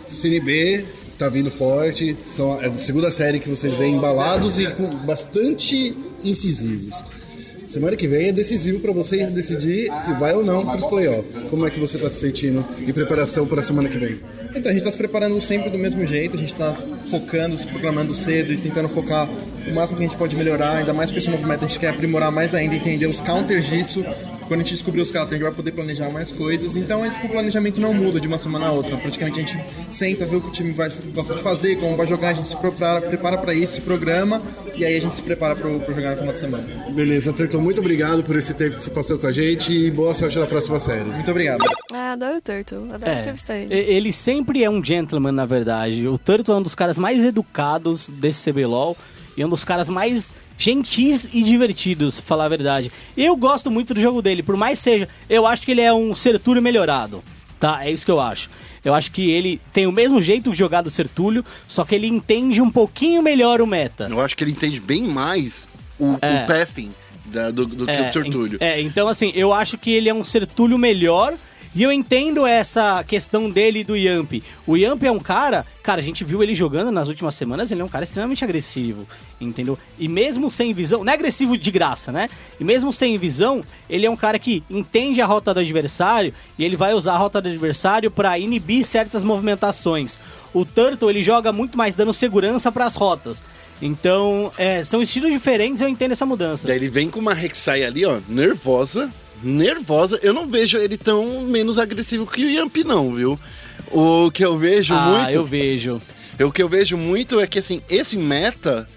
CNB 0.08 0.84
tá 1.18 1.28
vindo 1.28 1.50
forte, 1.50 2.16
são 2.18 2.60
é 2.60 2.66
a 2.66 2.78
segunda 2.78 3.10
série 3.10 3.38
que 3.38 3.48
vocês 3.48 3.74
vêm 3.74 3.94
embalados 3.94 4.58
e 4.58 4.66
com 4.72 4.88
bastante 5.06 5.96
incisivos. 6.22 7.02
Semana 7.66 7.96
que 7.96 8.06
vem 8.06 8.28
é 8.28 8.32
decisivo 8.32 8.78
para 8.80 8.92
vocês 8.92 9.32
decidir 9.32 9.88
se 10.02 10.12
vai 10.14 10.34
ou 10.34 10.44
não 10.44 10.66
para 10.66 10.76
os 10.76 10.86
playoffs. 10.86 11.42
Como 11.48 11.66
é 11.66 11.70
que 11.70 11.80
você 11.80 11.96
está 11.96 12.10
se 12.10 12.20
sentindo 12.20 12.64
em 12.86 12.92
preparação 12.92 13.46
para 13.46 13.60
a 13.60 13.64
semana 13.64 13.88
que 13.88 13.98
vem? 13.98 14.20
Então 14.54 14.70
a 14.70 14.74
gente 14.74 14.84
tá 14.84 14.90
se 14.90 14.98
preparando 14.98 15.40
sempre 15.40 15.70
do 15.70 15.78
mesmo 15.78 16.06
jeito, 16.06 16.36
a 16.36 16.38
gente 16.38 16.54
tá 16.54 16.74
focando, 17.10 17.58
se 17.58 17.66
proclamando 17.66 18.12
cedo 18.12 18.52
e 18.52 18.58
tentando 18.58 18.88
focar 18.88 19.28
o 19.66 19.72
máximo 19.72 19.98
que 19.98 20.04
a 20.04 20.08
gente 20.08 20.18
pode 20.18 20.36
melhorar, 20.36 20.76
ainda 20.76 20.92
mais 20.92 21.10
com 21.10 21.16
esse 21.16 21.30
movimento 21.30 21.64
a 21.64 21.68
gente 21.68 21.78
quer 21.78 21.88
aprimorar 21.88 22.30
mais 22.30 22.54
ainda, 22.54 22.74
entender 22.74 23.06
os 23.06 23.20
counters 23.20 23.66
disso 23.66 24.04
Quando 24.46 24.60
a 24.60 24.62
gente 24.62 24.72
descobrir 24.74 25.00
os 25.00 25.10
caras, 25.10 25.28
a 25.28 25.32
gente 25.34 25.42
vai 25.42 25.52
poder 25.52 25.72
planejar 25.72 26.10
mais 26.10 26.30
coisas. 26.30 26.76
Então, 26.76 27.04
é, 27.04 27.10
tipo, 27.10 27.26
o 27.26 27.30
planejamento 27.30 27.80
não 27.80 27.92
muda 27.94 28.20
de 28.20 28.28
uma 28.28 28.38
semana 28.38 28.66
a 28.66 28.72
outra. 28.72 28.96
Praticamente 28.96 29.38
a 29.40 29.42
gente 29.42 29.64
senta, 29.90 30.26
vê 30.26 30.36
o 30.36 30.40
que 30.40 30.48
o 30.48 30.52
time 30.52 30.72
vai, 30.72 30.90
gosta 31.14 31.34
de 31.34 31.42
fazer, 31.42 31.76
como 31.76 31.96
vai 31.96 32.06
jogar, 32.06 32.28
a 32.28 32.34
gente 32.34 32.46
se 32.48 32.56
prepara, 32.56 33.00
prepara 33.00 33.38
pra 33.38 33.54
isso, 33.54 33.74
se 33.74 33.80
programa, 33.80 34.40
e 34.76 34.84
aí 34.84 34.96
a 34.96 35.00
gente 35.00 35.16
se 35.16 35.22
prepara 35.22 35.56
pro, 35.56 35.80
pro 35.80 35.94
jogar 35.94 36.10
no 36.12 36.16
final 36.18 36.32
de 36.32 36.38
semana. 36.38 36.64
Beleza, 36.90 37.32
Turtle, 37.32 37.60
muito 37.60 37.80
obrigado 37.80 38.22
por 38.24 38.36
esse 38.36 38.54
tempo 38.54 38.76
que 38.76 38.82
você 38.84 38.90
passou 38.90 39.18
com 39.18 39.26
a 39.26 39.32
gente 39.32 39.72
e 39.72 39.90
boa 39.90 40.14
sorte 40.14 40.38
na 40.38 40.46
próxima 40.46 40.78
série. 40.80 41.04
Muito 41.04 41.30
obrigado. 41.30 41.64
Ah, 41.92 42.12
adoro 42.12 42.38
o 42.38 42.40
Turtle. 42.40 42.92
Adoro 42.92 43.10
É, 43.10 43.20
entrevistar 43.20 43.56
ele. 43.56 43.74
ele 43.74 44.12
sempre 44.12 44.62
é 44.64 44.68
um 44.70 44.84
gentleman, 44.84 45.32
na 45.32 45.46
verdade. 45.46 46.06
O 46.06 46.18
Turtle 46.18 46.54
é 46.54 46.58
um 46.58 46.62
dos 46.62 46.74
caras 46.74 46.98
mais 46.98 47.22
educados 47.24 48.08
desse 48.10 48.50
CBLOL 48.52 48.96
e 49.36 49.42
é 49.42 49.46
um 49.46 49.48
dos 49.48 49.64
caras 49.64 49.88
mais 49.88 50.32
gentis 50.58 51.28
e 51.32 51.42
divertidos, 51.42 52.16
pra 52.16 52.24
falar 52.24 52.44
a 52.46 52.48
verdade. 52.48 52.90
Eu 53.16 53.36
gosto 53.36 53.70
muito 53.70 53.94
do 53.94 54.00
jogo 54.00 54.22
dele, 54.22 54.42
por 54.42 54.56
mais 54.56 54.78
seja, 54.78 55.08
eu 55.28 55.46
acho 55.46 55.62
que 55.62 55.70
ele 55.72 55.80
é 55.80 55.92
um 55.92 56.14
Sertúlio 56.14 56.62
melhorado, 56.62 57.22
tá? 57.58 57.84
É 57.84 57.90
isso 57.90 58.04
que 58.04 58.10
eu 58.10 58.20
acho. 58.20 58.48
Eu 58.84 58.94
acho 58.94 59.10
que 59.12 59.30
ele 59.30 59.60
tem 59.72 59.86
o 59.86 59.92
mesmo 59.92 60.20
jeito 60.20 60.50
de 60.52 60.58
jogar 60.58 60.82
do 60.82 60.90
Sertúlio, 60.90 61.44
só 61.66 61.84
que 61.84 61.94
ele 61.94 62.06
entende 62.06 62.60
um 62.60 62.70
pouquinho 62.70 63.22
melhor 63.22 63.60
o 63.60 63.66
meta. 63.66 64.06
Eu 64.10 64.20
acho 64.20 64.36
que 64.36 64.44
ele 64.44 64.50
entende 64.50 64.78
bem 64.80 65.04
mais 65.04 65.66
o, 65.98 66.16
É. 66.20 66.42
o 66.44 66.46
pathing 66.46 66.90
da- 67.26 67.50
do, 67.50 67.64
do 67.66 67.86
que 67.86 67.92
o 68.00 68.12
Sertúlio. 68.12 68.58
É, 68.60 68.80
então 68.82 69.08
assim, 69.08 69.32
eu 69.34 69.52
acho 69.54 69.78
que 69.78 69.90
ele 69.90 70.08
é 70.08 70.14
um 70.14 70.22
Sertúlio 70.24 70.76
melhor. 70.78 71.34
E 71.74 71.82
eu 71.82 71.90
entendo 71.90 72.46
essa 72.46 73.02
questão 73.02 73.50
dele 73.50 73.80
e 73.80 73.84
do 73.84 73.96
Yamp. 73.96 74.42
O 74.64 74.76
Yamp 74.76 75.02
é 75.02 75.10
um 75.10 75.18
cara, 75.18 75.66
cara, 75.82 76.00
a 76.00 76.04
gente 76.04 76.22
viu 76.22 76.40
ele 76.42 76.54
jogando 76.54 76.92
nas 76.92 77.08
últimas 77.08 77.34
semanas, 77.34 77.72
ele 77.72 77.82
é 77.82 77.84
um 77.84 77.88
cara 77.88 78.04
extremamente 78.04 78.44
agressivo, 78.44 79.06
entendeu? 79.40 79.76
E 79.98 80.06
mesmo 80.06 80.50
sem 80.50 80.72
visão, 80.72 81.02
não 81.02 81.12
é 81.12 81.14
agressivo 81.14 81.58
de 81.58 81.70
graça, 81.72 82.12
né? 82.12 82.30
E 82.60 82.64
mesmo 82.64 82.92
sem 82.92 83.18
visão, 83.18 83.62
ele 83.90 84.06
é 84.06 84.10
um 84.10 84.16
cara 84.16 84.38
que 84.38 84.62
entende 84.70 85.20
a 85.20 85.26
rota 85.26 85.52
do 85.52 85.60
adversário 85.60 86.32
e 86.56 86.64
ele 86.64 86.76
vai 86.76 86.94
usar 86.94 87.14
a 87.14 87.18
rota 87.18 87.42
do 87.42 87.48
adversário 87.48 88.08
pra 88.10 88.38
inibir 88.38 88.84
certas 88.84 89.24
movimentações. 89.24 90.18
O 90.52 90.64
Turtle, 90.64 91.10
ele 91.10 91.24
joga 91.24 91.52
muito 91.52 91.76
mais 91.76 91.96
dando 91.96 92.14
segurança 92.14 92.70
pras 92.70 92.94
rotas. 92.94 93.42
Então, 93.82 94.52
é, 94.56 94.84
são 94.84 95.02
estilos 95.02 95.32
diferentes, 95.32 95.82
eu 95.82 95.88
entendo 95.88 96.12
essa 96.12 96.24
mudança. 96.24 96.68
Daí 96.68 96.76
ele 96.76 96.88
vem 96.88 97.10
com 97.10 97.18
uma 97.18 97.34
Rek'Sai 97.34 97.82
ali, 97.82 98.04
ó, 98.04 98.20
nervosa, 98.28 99.12
nervosa. 99.42 100.18
Eu 100.22 100.32
não 100.32 100.46
vejo 100.46 100.78
ele 100.78 100.96
tão 100.96 101.42
menos 101.42 101.78
agressivo 101.78 102.26
que 102.26 102.44
o 102.44 102.50
Yamp, 102.50 102.76
não, 102.84 103.14
viu? 103.14 103.38
O 103.90 104.30
que 104.30 104.44
eu 104.44 104.58
vejo 104.58 104.94
ah, 104.94 105.22
muito... 105.22 105.32
eu 105.32 105.44
vejo. 105.44 106.02
O 106.40 106.50
que 106.50 106.62
eu 106.62 106.68
vejo 106.68 106.96
muito 106.96 107.38
é 107.40 107.46
que, 107.46 107.58
assim, 107.58 107.80
esse 107.88 108.16
meta, 108.16 108.88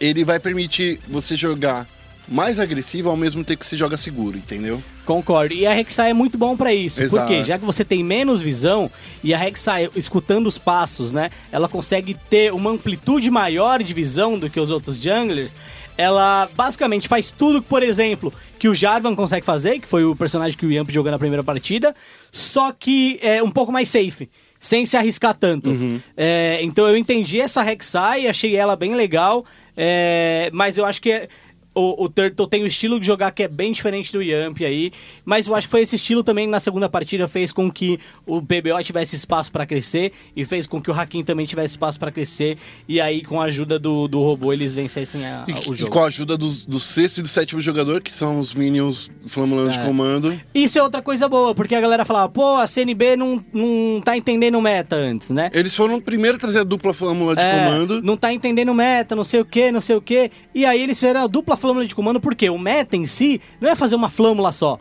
ele 0.00 0.24
vai 0.24 0.38
permitir 0.38 1.00
você 1.08 1.34
jogar 1.34 1.88
mais 2.28 2.58
agressivo 2.58 3.08
ao 3.08 3.16
mesmo 3.16 3.42
tempo 3.44 3.60
que 3.60 3.66
você 3.66 3.76
joga 3.76 3.96
seguro, 3.96 4.36
entendeu? 4.36 4.82
Concordo. 5.04 5.52
E 5.54 5.66
a 5.66 5.72
Rek'Sai 5.74 6.10
é 6.10 6.14
muito 6.14 6.38
bom 6.38 6.56
pra 6.56 6.72
isso. 6.72 7.02
Exato. 7.02 7.26
Porque 7.26 7.44
já 7.44 7.58
que 7.58 7.64
você 7.64 7.84
tem 7.84 8.04
menos 8.04 8.40
visão 8.40 8.90
e 9.22 9.34
a 9.34 9.38
Rek'Sai 9.38 9.90
escutando 9.96 10.46
os 10.46 10.58
passos, 10.58 11.12
né, 11.12 11.30
ela 11.50 11.68
consegue 11.68 12.16
ter 12.30 12.52
uma 12.52 12.70
amplitude 12.70 13.30
maior 13.30 13.82
de 13.82 13.92
visão 13.92 14.38
do 14.38 14.48
que 14.48 14.60
os 14.60 14.70
outros 14.70 14.96
junglers. 14.96 15.54
Ela 15.98 16.48
basicamente 16.56 17.06
faz 17.08 17.30
tudo, 17.30 17.60
por 17.60 17.82
exemplo, 17.82 18.32
que 18.58 18.68
o 18.68 18.74
Jarvan 18.74 19.14
consegue 19.14 19.44
fazer, 19.44 19.78
que 19.78 19.86
foi 19.86 20.04
o 20.04 20.16
personagem 20.16 20.56
que 20.56 20.64
o 20.64 20.72
Yamp 20.72 20.88
jogou 20.90 21.10
na 21.10 21.18
primeira 21.18 21.44
partida, 21.44 21.94
só 22.30 22.72
que 22.72 23.18
é 23.22 23.42
um 23.42 23.50
pouco 23.50 23.70
mais 23.72 23.88
safe. 23.88 24.30
Sem 24.58 24.86
se 24.86 24.96
arriscar 24.96 25.34
tanto. 25.34 25.68
É, 26.16 26.60
então 26.62 26.86
eu 26.88 26.96
entendi 26.96 27.40
essa 27.40 27.60
Rek'Sai, 27.62 28.28
achei 28.28 28.54
ela 28.56 28.76
bem 28.76 28.94
legal, 28.94 29.44
é, 29.76 30.48
mas 30.52 30.78
eu 30.78 30.84
acho 30.86 31.02
que 31.02 31.10
é- 31.10 31.28
o, 31.74 32.04
o 32.04 32.08
Turtle 32.08 32.46
tem 32.46 32.62
um 32.62 32.66
estilo 32.66 33.00
de 33.00 33.06
jogar 33.06 33.30
que 33.30 33.42
é 33.42 33.48
bem 33.48 33.72
diferente 33.72 34.12
do 34.12 34.22
Yamp 34.22 34.58
aí, 34.62 34.92
mas 35.24 35.46
eu 35.46 35.54
acho 35.54 35.66
que 35.66 35.70
foi 35.70 35.80
esse 35.80 35.96
estilo 35.96 36.22
também 36.22 36.46
na 36.46 36.60
segunda 36.60 36.88
partida 36.88 37.26
fez 37.28 37.52
com 37.52 37.70
que 37.70 37.98
o 38.26 38.40
BBO 38.40 38.82
tivesse 38.82 39.16
espaço 39.16 39.50
pra 39.50 39.64
crescer 39.66 40.12
e 40.36 40.44
fez 40.44 40.66
com 40.66 40.80
que 40.82 40.90
o 40.90 40.94
Hakim 40.94 41.22
também 41.24 41.46
tivesse 41.46 41.68
espaço 41.74 41.98
pra 41.98 42.10
crescer 42.12 42.58
e 42.88 43.00
aí 43.00 43.22
com 43.22 43.40
a 43.40 43.44
ajuda 43.44 43.78
do, 43.78 44.06
do 44.08 44.20
robô 44.22 44.52
eles 44.52 44.74
vencessem 44.74 45.24
a- 45.24 45.44
E, 45.48 45.52
a- 45.52 45.56
o 45.68 45.72
e 45.72 45.76
jogo. 45.76 45.90
com 45.92 46.00
a 46.00 46.06
ajuda 46.06 46.36
dos- 46.36 46.66
do, 46.66 46.78
sexto 46.78 47.18
e 47.18 47.22
do 47.22 47.28
sétimo 47.28 47.60
jogador, 47.60 48.00
que 48.00 48.12
são 48.12 48.38
os 48.38 48.52
minions 48.54 49.10
flamulando 49.26 49.70
de 49.70 49.78
É. 49.78 49.84
comando. 49.84 50.40
Isso 50.54 50.78
é 50.78 50.82
outra 50.82 51.00
coisa 51.00 51.28
boa, 51.28 51.54
porque 51.54 51.74
a 51.74 51.80
galera 51.80 52.04
falava, 52.04 52.28
pô, 52.28 52.56
a 52.56 52.66
CNB 52.66 53.16
não, 53.16 53.42
não 53.52 54.00
tá 54.04 54.16
entendendo 54.16 54.60
meta 54.60 54.96
antes, 54.96 55.30
né? 55.30 55.50
Eles 55.54 55.74
foram 55.74 55.96
o 55.96 56.02
primeiro 56.02 56.36
a 56.36 56.40
trazer 56.40 56.58
a 56.60 56.64
dupla 56.64 56.92
flâmula 56.92 57.34
de 57.34 57.42
É, 57.42 57.64
comando. 57.64 58.02
Não 58.02 58.16
tá 58.16 58.32
entendendo 58.32 58.74
meta, 58.74 59.16
não 59.16 59.24
sei 59.24 59.40
o 59.40 59.44
que, 59.44 59.70
não 59.72 59.80
sei 59.80 59.96
o 59.96 60.02
que. 60.02 60.30
E 60.54 60.64
aí 60.64 60.82
eles 60.82 60.98
fizeram 60.98 61.22
a 61.22 61.26
dupla 61.26 61.56
flâmula 61.62 61.86
de 61.86 61.94
comando, 61.94 62.20
porque 62.20 62.50
o 62.50 62.58
meta 62.58 62.96
em 62.96 63.06
si 63.06 63.40
não 63.60 63.70
é 63.70 63.76
fazer 63.76 63.94
uma 63.94 64.10
flâmula 64.10 64.50
só. 64.50 64.78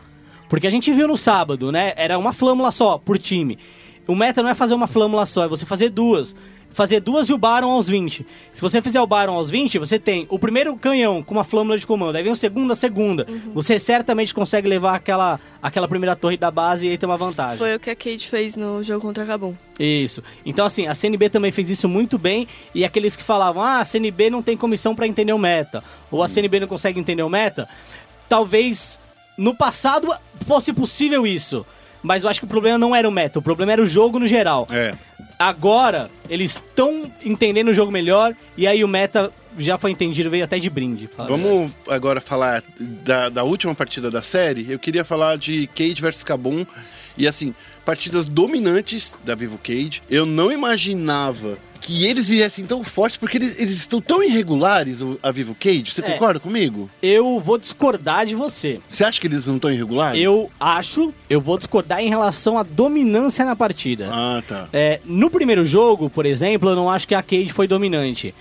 Porque 0.50 0.68
a 0.68 0.70
gente 0.70 0.92
viu 0.92 1.08
no 1.08 1.16
sábado, 1.16 1.72
né? 1.72 1.94
Era 1.96 2.18
uma 2.18 2.34
flâmula 2.34 2.72
só 2.72 2.98
por 2.98 3.18
time. 3.18 3.58
O 4.08 4.16
meta 4.16 4.42
não 4.42 4.50
é 4.50 4.56
fazer 4.56 4.74
uma 4.74 4.88
flâmula 4.88 5.26
só, 5.26 5.46
é 5.46 5.48
você 5.48 5.66
fazer 5.66 5.90
duas. 5.90 6.36
Fazer 6.74 7.00
duas 7.02 7.28
e 7.30 7.34
o 7.34 7.38
Baron 7.38 7.72
aos 7.72 7.88
20. 7.88 8.26
Se 8.54 8.62
você 8.62 8.82
fizer 8.82 9.02
o 9.02 9.08
Baron 9.08 9.34
aos 9.34 9.50
20, 9.50 9.78
você 9.78 10.00
tem 10.00 10.26
o 10.30 10.40
primeiro 10.40 10.76
canhão 10.76 11.22
com 11.22 11.34
uma 11.34 11.44
flâmula 11.44 11.78
de 11.78 11.86
comando, 11.86 12.16
aí 12.16 12.24
vem 12.24 12.32
o 12.32 12.36
segundo, 12.36 12.72
a 12.72 12.76
segunda. 12.76 13.26
Você 13.54 13.78
certamente 13.78 14.34
consegue 14.34 14.68
levar 14.68 14.96
aquela, 14.96 15.40
aquela 15.62 15.88
primeira 15.88 16.16
torre 16.16 16.38
da 16.38 16.50
base 16.50 16.88
e 16.88 16.92
aí 16.92 16.98
tem 16.98 17.08
uma 17.08 17.18
vantagem. 17.18 17.58
Foi 17.58 17.76
o 17.76 17.80
que 17.80 17.90
a 17.90 17.96
Kate 17.96 18.30
fez 18.30 18.56
no 18.56 18.82
jogo 18.82 19.02
contra 19.02 19.24
a 19.24 19.28
Kabum. 19.28 19.54
Isso. 19.80 20.24
Então, 20.46 20.66
assim, 20.66 20.88
a 20.88 20.94
CNB 20.94 21.30
também 21.30 21.52
fez 21.52 21.70
isso 21.70 21.90
muito 21.90 22.18
bem. 22.18 22.48
E 22.74 22.86
aqueles 22.86 23.16
que 23.16 23.24
falavam, 23.24 23.64
ah, 23.64 23.80
a 23.80 23.86
CNB 23.86 24.30
não 24.30 24.42
tem 24.42 24.56
comissão 24.56 24.96
pra 24.96 25.08
entender 25.08 25.34
o 25.34 25.40
meta. 25.40 25.84
Ou 26.10 26.24
a 26.24 26.28
CNB 26.28 26.62
não 26.62 26.68
consegue 26.68 27.00
entender 27.00 27.24
o 27.24 27.30
meta. 27.30 27.68
Talvez 28.30 29.00
no 29.38 29.56
passado 29.56 30.14
fosse 30.46 30.72
possível 30.72 31.26
isso. 31.26 31.66
Mas 32.04 32.24
eu 32.24 32.30
acho 32.30 32.40
que 32.40 32.46
o 32.46 32.50
problema 32.50 32.78
não 32.78 32.96
era 32.96 33.08
o 33.08 33.12
meta, 33.12 33.40
o 33.40 33.42
problema 33.42 33.74
era 33.74 33.82
o 33.82 33.86
jogo 33.86 34.18
no 34.18 34.26
geral. 34.26 34.68
É. 34.72 34.96
Agora, 35.42 36.10
eles 36.30 36.54
estão 36.54 37.12
entendendo 37.26 37.70
o 37.70 37.74
jogo 37.74 37.92
melhor. 37.92 38.36
E 38.56 38.68
aí 38.68 38.84
o 38.84 38.88
meta 38.88 39.32
já 39.58 39.78
foi 39.78 39.92
entendido, 39.92 40.30
veio 40.30 40.44
até 40.44 40.60
de 40.60 40.70
brinde. 40.70 41.10
Vamos 41.18 41.72
agora 41.90 42.22
falar 42.22 42.64
da, 42.80 43.30
da 43.30 43.44
última 43.44 43.74
partida 43.76 44.10
da 44.10 44.22
série. 44.22 44.72
Eu 44.72 44.80
queria 44.80 45.04
falar 45.04 45.38
de 45.38 45.68
Cage 45.68 46.02
versus 46.02 46.24
Kabum. 46.24 46.66
E 47.18 47.28
assim, 47.28 47.54
partidas 47.84 48.28
dominantes 48.28 49.18
da 49.24 49.36
Vivo 49.36 49.58
Cage. 49.58 50.02
Eu 50.10 50.26
não 50.26 50.52
imaginava 50.52 51.58
que 51.82 52.06
eles 52.06 52.28
viessem 52.28 52.64
tão 52.66 52.84
fortes, 52.84 53.18
porque 53.18 53.38
eles, 53.38 53.60
eles 53.60 53.72
estão 53.76 54.00
tão 54.00 54.24
irregulares, 54.24 55.00
a 55.24 55.32
Vivo 55.32 55.56
Cage. 55.60 55.86
Você 55.92 56.02
É. 56.02 56.12
concorda 56.12 56.40
comigo? 56.40 56.90
Eu 57.02 57.40
vou 57.40 57.58
discordar 57.58 58.26
de 58.26 58.36
você. 58.36 58.80
Você 58.90 59.04
acha 59.04 59.20
que 59.20 59.26
eles 59.28 59.48
não 59.48 59.56
estão 59.56 59.72
irregulares? 59.72 60.22
Eu 60.22 60.50
acho, 60.60 61.12
eu 61.30 61.42
vou 61.42 61.58
discordar 61.58 62.00
em 62.02 62.08
relação 62.10 62.58
à 62.58 62.64
dominância 62.64 63.44
na 63.44 63.56
partida. 63.56 64.10
Ah, 64.12 64.44
tá. 64.48 64.70
É, 64.72 65.00
no 65.06 65.30
primeiro 65.30 65.66
jogo, 65.66 66.10
por 66.10 66.26
exemplo, 66.26 66.70
eu 66.70 66.76
não 66.76 66.90
acho 66.90 67.08
que 67.08 67.16
a 67.16 67.24
Cage 67.24 67.50
foi 67.50 67.68
dominante. 67.68 68.34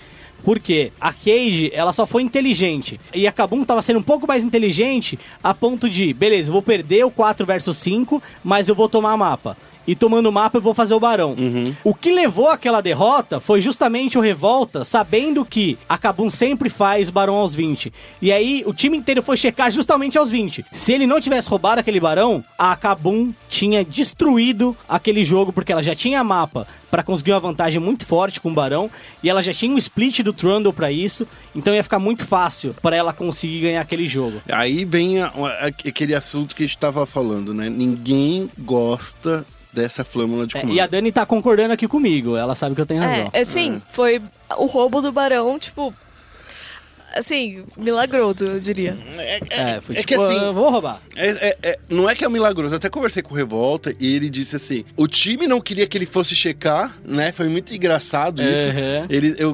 Por 0.43 0.59
quê? 0.59 0.91
A 0.99 1.13
Cage, 1.13 1.71
ela 1.73 1.93
só 1.93 2.05
foi 2.07 2.23
inteligente. 2.23 2.99
E 3.13 3.27
a 3.27 3.31
Kabum 3.31 3.63
tava 3.63 3.81
sendo 3.83 3.99
um 3.99 4.03
pouco 4.03 4.27
mais 4.27 4.43
inteligente 4.43 5.17
a 5.43 5.53
ponto 5.53 5.87
de, 5.89 6.13
beleza, 6.13 6.49
eu 6.49 6.53
vou 6.53 6.61
perder 6.63 7.05
o 7.05 7.11
4 7.11 7.45
versus 7.45 7.77
5, 7.77 8.21
mas 8.43 8.67
eu 8.67 8.73
vou 8.73 8.89
tomar 8.89 9.15
mapa. 9.17 9.55
E 9.87 9.95
tomando 9.95 10.27
o 10.27 10.31
mapa 10.31 10.57
eu 10.57 10.61
vou 10.61 10.73
fazer 10.73 10.93
o 10.93 10.99
Barão. 10.99 11.35
O 11.83 11.93
que 11.93 12.11
levou 12.11 12.47
àquela 12.49 12.81
derrota 12.81 13.39
foi 13.39 13.59
justamente 13.61 14.17
o 14.17 14.21
Revolta, 14.21 14.83
sabendo 14.83 15.43
que 15.43 15.77
a 15.89 15.97
Kabum 15.97 16.29
sempre 16.29 16.69
faz 16.69 17.09
Barão 17.09 17.35
aos 17.35 17.53
20. 17.55 17.91
E 18.21 18.31
aí 18.31 18.63
o 18.65 18.73
time 18.73 18.97
inteiro 18.97 19.23
foi 19.23 19.35
checar 19.37 19.71
justamente 19.71 20.17
aos 20.17 20.29
20. 20.31 20.65
Se 20.71 20.93
ele 20.93 21.07
não 21.07 21.19
tivesse 21.19 21.49
roubado 21.49 21.79
aquele 21.79 21.99
Barão, 21.99 22.43
a 22.57 22.75
Kabum 22.75 23.33
tinha 23.49 23.83
destruído 23.83 24.75
aquele 24.87 25.23
jogo, 25.25 25.51
porque 25.51 25.71
ela 25.71 25.81
já 25.83 25.95
tinha 25.95 26.23
mapa 26.23 26.67
pra 26.89 27.01
conseguir 27.03 27.31
uma 27.31 27.39
vantagem 27.39 27.79
muito 27.79 28.05
forte 28.05 28.39
com 28.41 28.51
o 28.51 28.53
Barão, 28.53 28.89
e 29.23 29.29
ela 29.29 29.41
já 29.41 29.53
tinha 29.53 29.73
um 29.73 29.77
split 29.77 30.19
do 30.21 30.33
Trundle 30.33 30.73
pra 30.73 30.91
isso, 30.91 31.25
então 31.55 31.73
ia 31.73 31.83
ficar 31.83 31.99
muito 31.99 32.25
fácil 32.25 32.75
pra 32.81 32.95
ela 32.95 33.13
conseguir 33.13 33.61
ganhar 33.61 33.81
aquele 33.81 34.05
jogo. 34.07 34.41
Aí 34.51 34.83
vem 34.85 35.21
a- 35.21 35.27
a- 35.27 35.67
aquele 35.67 36.13
assunto 36.13 36.53
que 36.55 36.63
a 36.63 36.65
gente 36.65 36.77
tava 36.77 37.05
falando, 37.05 37.53
né? 37.53 37.69
Ninguém 37.69 38.49
gosta 38.59 39.45
dessa 39.73 40.03
flâmula 40.03 40.45
de 40.47 40.57
É, 40.57 40.61
comando. 40.61 40.75
e 40.75 40.79
a 40.79 40.87
Dani 40.87 41.11
tá 41.11 41.25
concordando 41.25 41.73
aqui 41.73 41.87
comigo, 41.87 42.35
ela 42.35 42.55
sabe 42.55 42.75
que 42.75 42.81
eu 42.81 42.85
tenho 42.85 43.01
razão. 43.01 43.29
É, 43.33 43.41
assim, 43.41 43.81
foi 43.91 44.21
o 44.57 44.65
roubo 44.65 45.01
do 45.01 45.11
Barão, 45.11 45.57
tipo. 45.59 45.93
Assim, 47.13 47.65
milagroso, 47.77 48.45
eu 48.45 48.57
diria. 48.61 48.97
É, 49.49 49.81
foi 49.81 49.95
é 49.95 49.99
tipo, 49.99 50.07
que 50.07 50.13
assim- 50.15 50.45
eu 50.45 50.53
vou 50.53 50.69
roubar. 50.71 50.97
É, 51.13 51.49
é- 51.49 51.57
é- 51.61 51.79
não 51.89 52.09
é 52.09 52.15
que 52.15 52.23
é 52.23 52.27
um 52.27 52.31
milagroso. 52.31 52.73
Eu 52.73 52.77
até 52.77 52.87
conversei 52.89 53.21
com 53.21 53.33
o 53.33 53.37
Revolta 53.37 53.93
e 53.99 54.15
ele 54.15 54.29
disse 54.29 54.55
assim: 54.55 54.85
o 54.95 55.09
time 55.09 55.45
não 55.45 55.59
queria 55.59 55.85
que 55.85 55.97
ele 55.97 56.05
fosse 56.05 56.33
checar, 56.33 56.95
né? 57.03 57.33
Foi 57.33 57.49
muito 57.49 57.75
engraçado 57.75 58.41
isso. 58.41 58.51
Uhum. 58.51 59.05
Ele, 59.09 59.35
eu, 59.37 59.53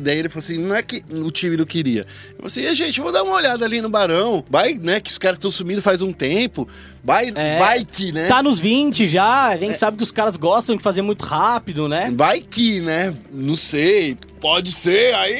daí 0.00 0.18
ele 0.18 0.28
falou 0.28 0.42
assim: 0.44 0.58
não 0.58 0.74
é 0.74 0.82
que 0.82 1.00
o 1.08 1.30
time 1.30 1.56
não 1.56 1.64
queria. 1.64 2.00
Eu 2.42 2.50
falei 2.50 2.66
assim: 2.66 2.72
"E, 2.72 2.74
gente, 2.74 2.98
eu 2.98 3.04
vou 3.04 3.12
dar 3.12 3.22
uma 3.22 3.34
olhada 3.36 3.64
ali 3.64 3.80
no 3.80 3.88
Barão. 3.88 4.44
Vai, 4.50 4.74
né? 4.74 4.98
Que 4.98 5.12
os 5.12 5.18
caras 5.18 5.36
estão 5.36 5.50
sumindo 5.52 5.80
faz 5.80 6.02
um 6.02 6.12
tempo. 6.12 6.68
Vai, 7.06 7.32
É. 7.36 7.58
vai 7.58 7.84
que, 7.84 8.10
né? 8.10 8.26
Tá 8.26 8.42
nos 8.42 8.58
20 8.58 9.06
já, 9.06 9.46
a 9.46 9.56
gente 9.56 9.78
sabe 9.78 9.96
que 9.96 10.02
os 10.02 10.10
caras 10.10 10.36
gostam 10.36 10.76
de 10.76 10.82
fazer 10.82 11.02
muito 11.02 11.24
rápido, 11.24 11.88
né? 11.88 12.12
Vai 12.16 12.40
que, 12.40 12.80
né? 12.80 13.14
Não 13.30 13.54
sei. 13.54 14.16
Pode 14.40 14.72
ser, 14.72 15.14
aí 15.14 15.38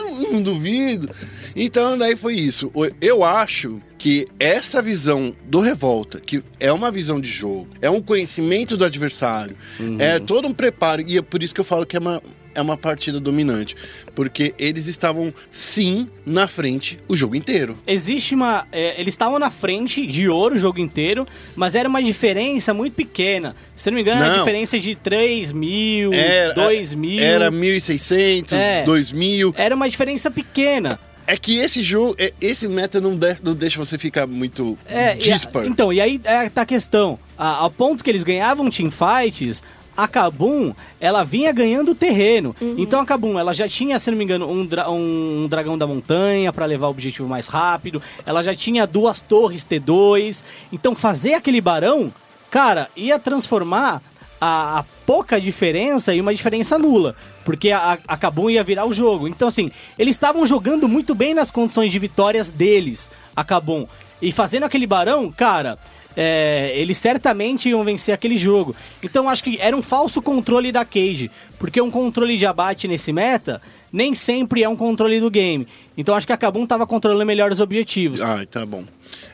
eu 0.00 0.32
não 0.32 0.42
duvido. 0.42 1.10
Então, 1.54 1.98
daí 1.98 2.16
foi 2.16 2.34
isso. 2.36 2.72
Eu 3.00 3.22
acho 3.22 3.80
que 3.98 4.26
essa 4.40 4.80
visão 4.80 5.34
do 5.44 5.60
Revolta, 5.60 6.18
que 6.18 6.42
é 6.58 6.72
uma 6.72 6.90
visão 6.90 7.20
de 7.20 7.28
jogo, 7.28 7.68
é 7.82 7.90
um 7.90 8.00
conhecimento 8.00 8.74
do 8.76 8.84
adversário, 8.84 9.54
é 9.98 10.18
todo 10.18 10.48
um 10.48 10.52
preparo, 10.52 11.02
e 11.06 11.18
é 11.18 11.22
por 11.22 11.42
isso 11.42 11.54
que 11.54 11.60
eu 11.60 11.64
falo 11.64 11.84
que 11.86 11.96
é 11.96 12.00
uma, 12.00 12.20
é 12.54 12.60
uma 12.62 12.76
partida 12.76 13.18
dominante. 13.20 13.74
Porque 14.14 14.54
eles 14.58 14.86
estavam, 14.86 15.32
sim, 15.50 16.08
na 16.24 16.46
frente 16.46 16.98
o 17.08 17.16
jogo 17.16 17.34
inteiro. 17.36 17.76
Existe 17.86 18.34
uma. 18.34 18.66
é, 18.72 19.00
eles 19.00 19.14
estavam 19.14 19.38
na 19.38 19.50
frente 19.50 20.06
de 20.06 20.28
ouro 20.28 20.54
o 20.54 20.58
jogo 20.58 20.78
inteiro, 20.80 21.26
mas 21.56 21.74
era 21.74 21.88
uma 21.88 22.02
diferença 22.02 22.72
muito 22.74 22.94
pequena. 22.94 23.54
Se 23.76 23.90
não 23.90 23.94
me 23.96 24.02
engano, 24.02 24.18
era 24.20 24.28
Não. 24.28 24.34
uma 24.36 24.44
diferença 24.44 24.78
de 24.78 24.94
3 24.94 25.52
mil, 25.52 26.12
Era, 26.12 26.54
2 26.54 26.94
mil. 26.94 27.22
Era 27.22 27.50
1.600, 27.50 28.52
É. 28.52 28.84
2.000. 28.84 29.54
Era 29.56 29.74
uma 29.74 29.88
diferença 29.88 30.30
pequena. 30.30 30.98
É 31.26 31.36
que 31.36 31.56
esse 31.58 31.82
jogo, 31.82 32.16
é- 32.18 32.32
esse 32.40 32.66
meta 32.66 33.00
não, 33.00 33.16
de- 33.16 33.36
não 33.42 33.54
deixa 33.54 33.78
você 33.78 33.96
ficar 33.96 34.26
muito 34.26 34.76
É, 34.88 35.16
e 35.16 35.30
a- 35.30 35.36
dispar. 35.36 35.64
então, 35.66 35.92
e 35.92 36.00
aí 36.00 36.20
é, 36.24 36.48
tá 36.50 36.62
a 36.62 36.66
questão. 36.66 37.16
A- 37.38 37.58
ao 37.58 37.70
ponto 37.70 38.02
que 38.02 38.10
eles 38.10 38.24
ganhavam 38.24 38.68
teamfights, 38.68 39.62
a 39.96 40.08
Kabum, 40.08 40.72
ela 41.00 41.22
vinha 41.24 41.52
ganhando 41.52 41.94
terreno. 41.94 42.54
Então 42.78 43.00
a 43.00 43.04
Kabum, 43.06 43.38
ela 43.38 43.52
já 43.54 43.68
tinha, 43.68 43.98
se 43.98 44.10
não 44.10 44.18
me 44.18 44.24
engano, 44.24 44.50
um, 44.50 44.64
dra- 44.64 44.90
um 44.90 45.46
dragão 45.48 45.76
da 45.76 45.86
montanha 45.86 46.52
pra 46.52 46.64
levar 46.66 46.86
o 46.86 46.90
objetivo 46.90 47.28
mais 47.28 47.46
rápido. 47.46 48.02
Ela 48.24 48.42
já 48.42 48.54
tinha 48.54 48.86
duas 48.86 49.20
torres 49.20 49.64
T2. 49.66 50.42
Então 50.72 50.94
fazer 50.94 51.34
aquele 51.34 51.60
barão, 51.60 52.12
cara, 52.50 52.88
ia 52.96 53.18
transformar 53.18 54.00
a, 54.40 54.78
a 54.80 54.84
pouca 55.06 55.40
diferença 55.40 56.14
em 56.14 56.20
uma 56.20 56.34
diferença 56.34 56.78
nula. 56.78 57.14
Porque 57.44 57.70
a, 57.70 57.98
a 58.06 58.16
Kabum 58.16 58.48
ia 58.48 58.62
virar 58.64 58.86
o 58.86 58.92
jogo. 58.92 59.26
Então, 59.28 59.48
assim, 59.48 59.70
eles 59.98 60.14
estavam 60.14 60.46
jogando 60.46 60.88
muito 60.88 61.14
bem 61.14 61.34
nas 61.34 61.50
condições 61.50 61.90
de 61.92 61.98
vitórias 61.98 62.48
deles, 62.50 63.10
a 63.34 63.42
Kabum. 63.44 63.86
E 64.20 64.30
fazendo 64.30 64.62
aquele 64.64 64.86
barão, 64.86 65.30
cara, 65.32 65.76
é, 66.16 66.72
eles 66.76 66.98
certamente 66.98 67.68
iam 67.68 67.82
vencer 67.84 68.14
aquele 68.14 68.36
jogo. 68.36 68.74
Então, 69.02 69.28
acho 69.28 69.42
que 69.44 69.58
era 69.60 69.76
um 69.76 69.82
falso 69.82 70.20
controle 70.22 70.70
da 70.72 70.84
Cage. 70.84 71.30
Porque 71.58 71.80
um 71.80 71.90
controle 71.92 72.36
de 72.36 72.44
abate 72.44 72.88
nesse 72.88 73.12
meta 73.12 73.62
nem 73.92 74.14
sempre 74.14 74.62
é 74.64 74.68
um 74.68 74.74
controle 74.76 75.20
do 75.20 75.30
game. 75.30 75.66
Então, 75.96 76.14
acho 76.16 76.26
que 76.26 76.32
a 76.32 76.36
Kabum 76.36 76.66
tava 76.66 76.86
controlando 76.86 77.24
melhor 77.24 77.52
os 77.52 77.60
objetivos. 77.60 78.20
Ai, 78.20 78.46
tá 78.46 78.66
bom. 78.66 78.84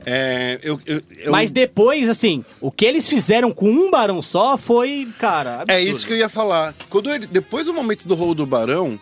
É, 0.05 0.59
eu, 0.63 0.79
eu- 0.87 1.03
eu- 1.19 1.33
Mas 1.33 1.51
depois, 1.51 2.09
assim, 2.09 2.45
o 2.61 2.71
que 2.71 2.85
eles 2.85 3.09
fizeram 3.09 3.51
com 3.53 3.71
um 3.71 3.91
barão 3.91 4.21
só 4.21 4.57
foi, 4.59 5.09
cara, 5.19 5.63
absurdo. 5.63 5.71
É 5.73 5.83
isso 5.83 6.07
que 6.07 6.13
eu 6.13 6.17
ia 6.19 6.29
falar. 6.29 6.75
Quando 6.91 7.11
ele, 7.11 7.27
depois 7.27 7.67
do 7.67 7.73
momento 7.73 8.07
do 8.07 8.15
rol 8.15 8.35
do 8.35 8.45
Barão, 8.47 8.99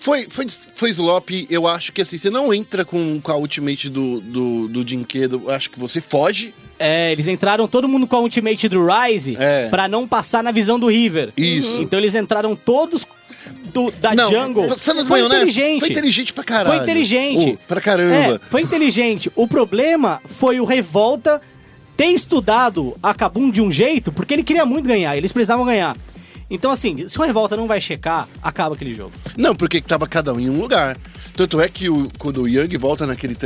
foi, 0.00 0.26
foi, 0.28 0.46
foi 0.74 0.90
slop. 0.90 1.46
Eu 1.50 1.66
acho 1.66 1.92
que 1.92 2.00
assim, 2.02 2.16
você 2.16 2.30
não 2.30 2.52
entra 2.52 2.84
com, 2.84 3.20
com 3.20 3.30
a 3.30 3.36
ultimate 3.36 3.88
do, 3.88 4.20
do, 4.20 4.68
do 4.68 4.88
Jinkedo. 4.88 5.50
Acho 5.50 5.70
que 5.70 5.78
você 5.78 6.00
foge. 6.00 6.54
É, 6.78 7.12
eles 7.12 7.28
entraram 7.28 7.68
todo 7.68 7.86
mundo 7.86 8.06
com 8.06 8.16
a 8.16 8.20
ultimate 8.20 8.66
do 8.66 8.86
Rise 8.86 9.36
É. 9.38 9.68
pra 9.68 9.86
não 9.86 10.08
passar 10.08 10.42
na 10.42 10.50
visão 10.50 10.78
do 10.80 10.86
River. 10.86 11.30
Isso. 11.36 11.82
Então 11.82 11.98
eles 11.98 12.14
entraram 12.14 12.56
todos 12.56 13.06
do, 13.72 13.90
da 13.90 14.14
não, 14.14 14.30
jungle. 14.30 14.78
Sendo 14.78 15.04
Foi 15.04 15.22
honesto, 15.22 15.42
inteligente. 15.42 15.80
Foi 15.80 15.90
inteligente 15.90 16.32
pra 16.32 16.44
caralho. 16.44 16.76
Foi 16.76 16.82
inteligente. 16.82 17.58
Oh, 17.62 17.66
pra 17.68 17.80
caramba. 17.80 18.36
É, 18.36 18.40
foi 18.48 18.62
inteligente. 18.62 19.30
O 19.36 19.46
problema 19.46 20.22
foi 20.24 20.58
o 20.60 20.64
Revolta 20.64 21.40
ter 21.94 22.06
estudado 22.06 22.96
a 23.02 23.12
Kabum 23.12 23.50
de 23.50 23.60
um 23.60 23.70
jeito, 23.70 24.10
porque 24.10 24.32
ele 24.32 24.42
queria 24.42 24.64
muito 24.64 24.88
ganhar, 24.88 25.14
eles 25.16 25.32
precisavam 25.32 25.66
ganhar. 25.66 25.94
Então, 26.50 26.72
assim, 26.72 27.06
se 27.06 27.18
o 27.18 27.22
Revolta 27.22 27.56
não 27.56 27.68
vai 27.68 27.80
checar, 27.80 28.28
acaba 28.42 28.74
aquele 28.74 28.94
jogo. 28.94 29.12
Não, 29.36 29.54
porque 29.54 29.80
tava 29.80 30.06
cada 30.08 30.34
um 30.34 30.40
em 30.40 30.50
um 30.50 30.60
lugar. 30.60 30.98
Tanto 31.36 31.60
é 31.60 31.68
que 31.68 31.88
o, 31.88 32.08
quando 32.18 32.42
o 32.42 32.48
Yang 32.48 32.76
volta 32.76 33.06
naquele. 33.06 33.36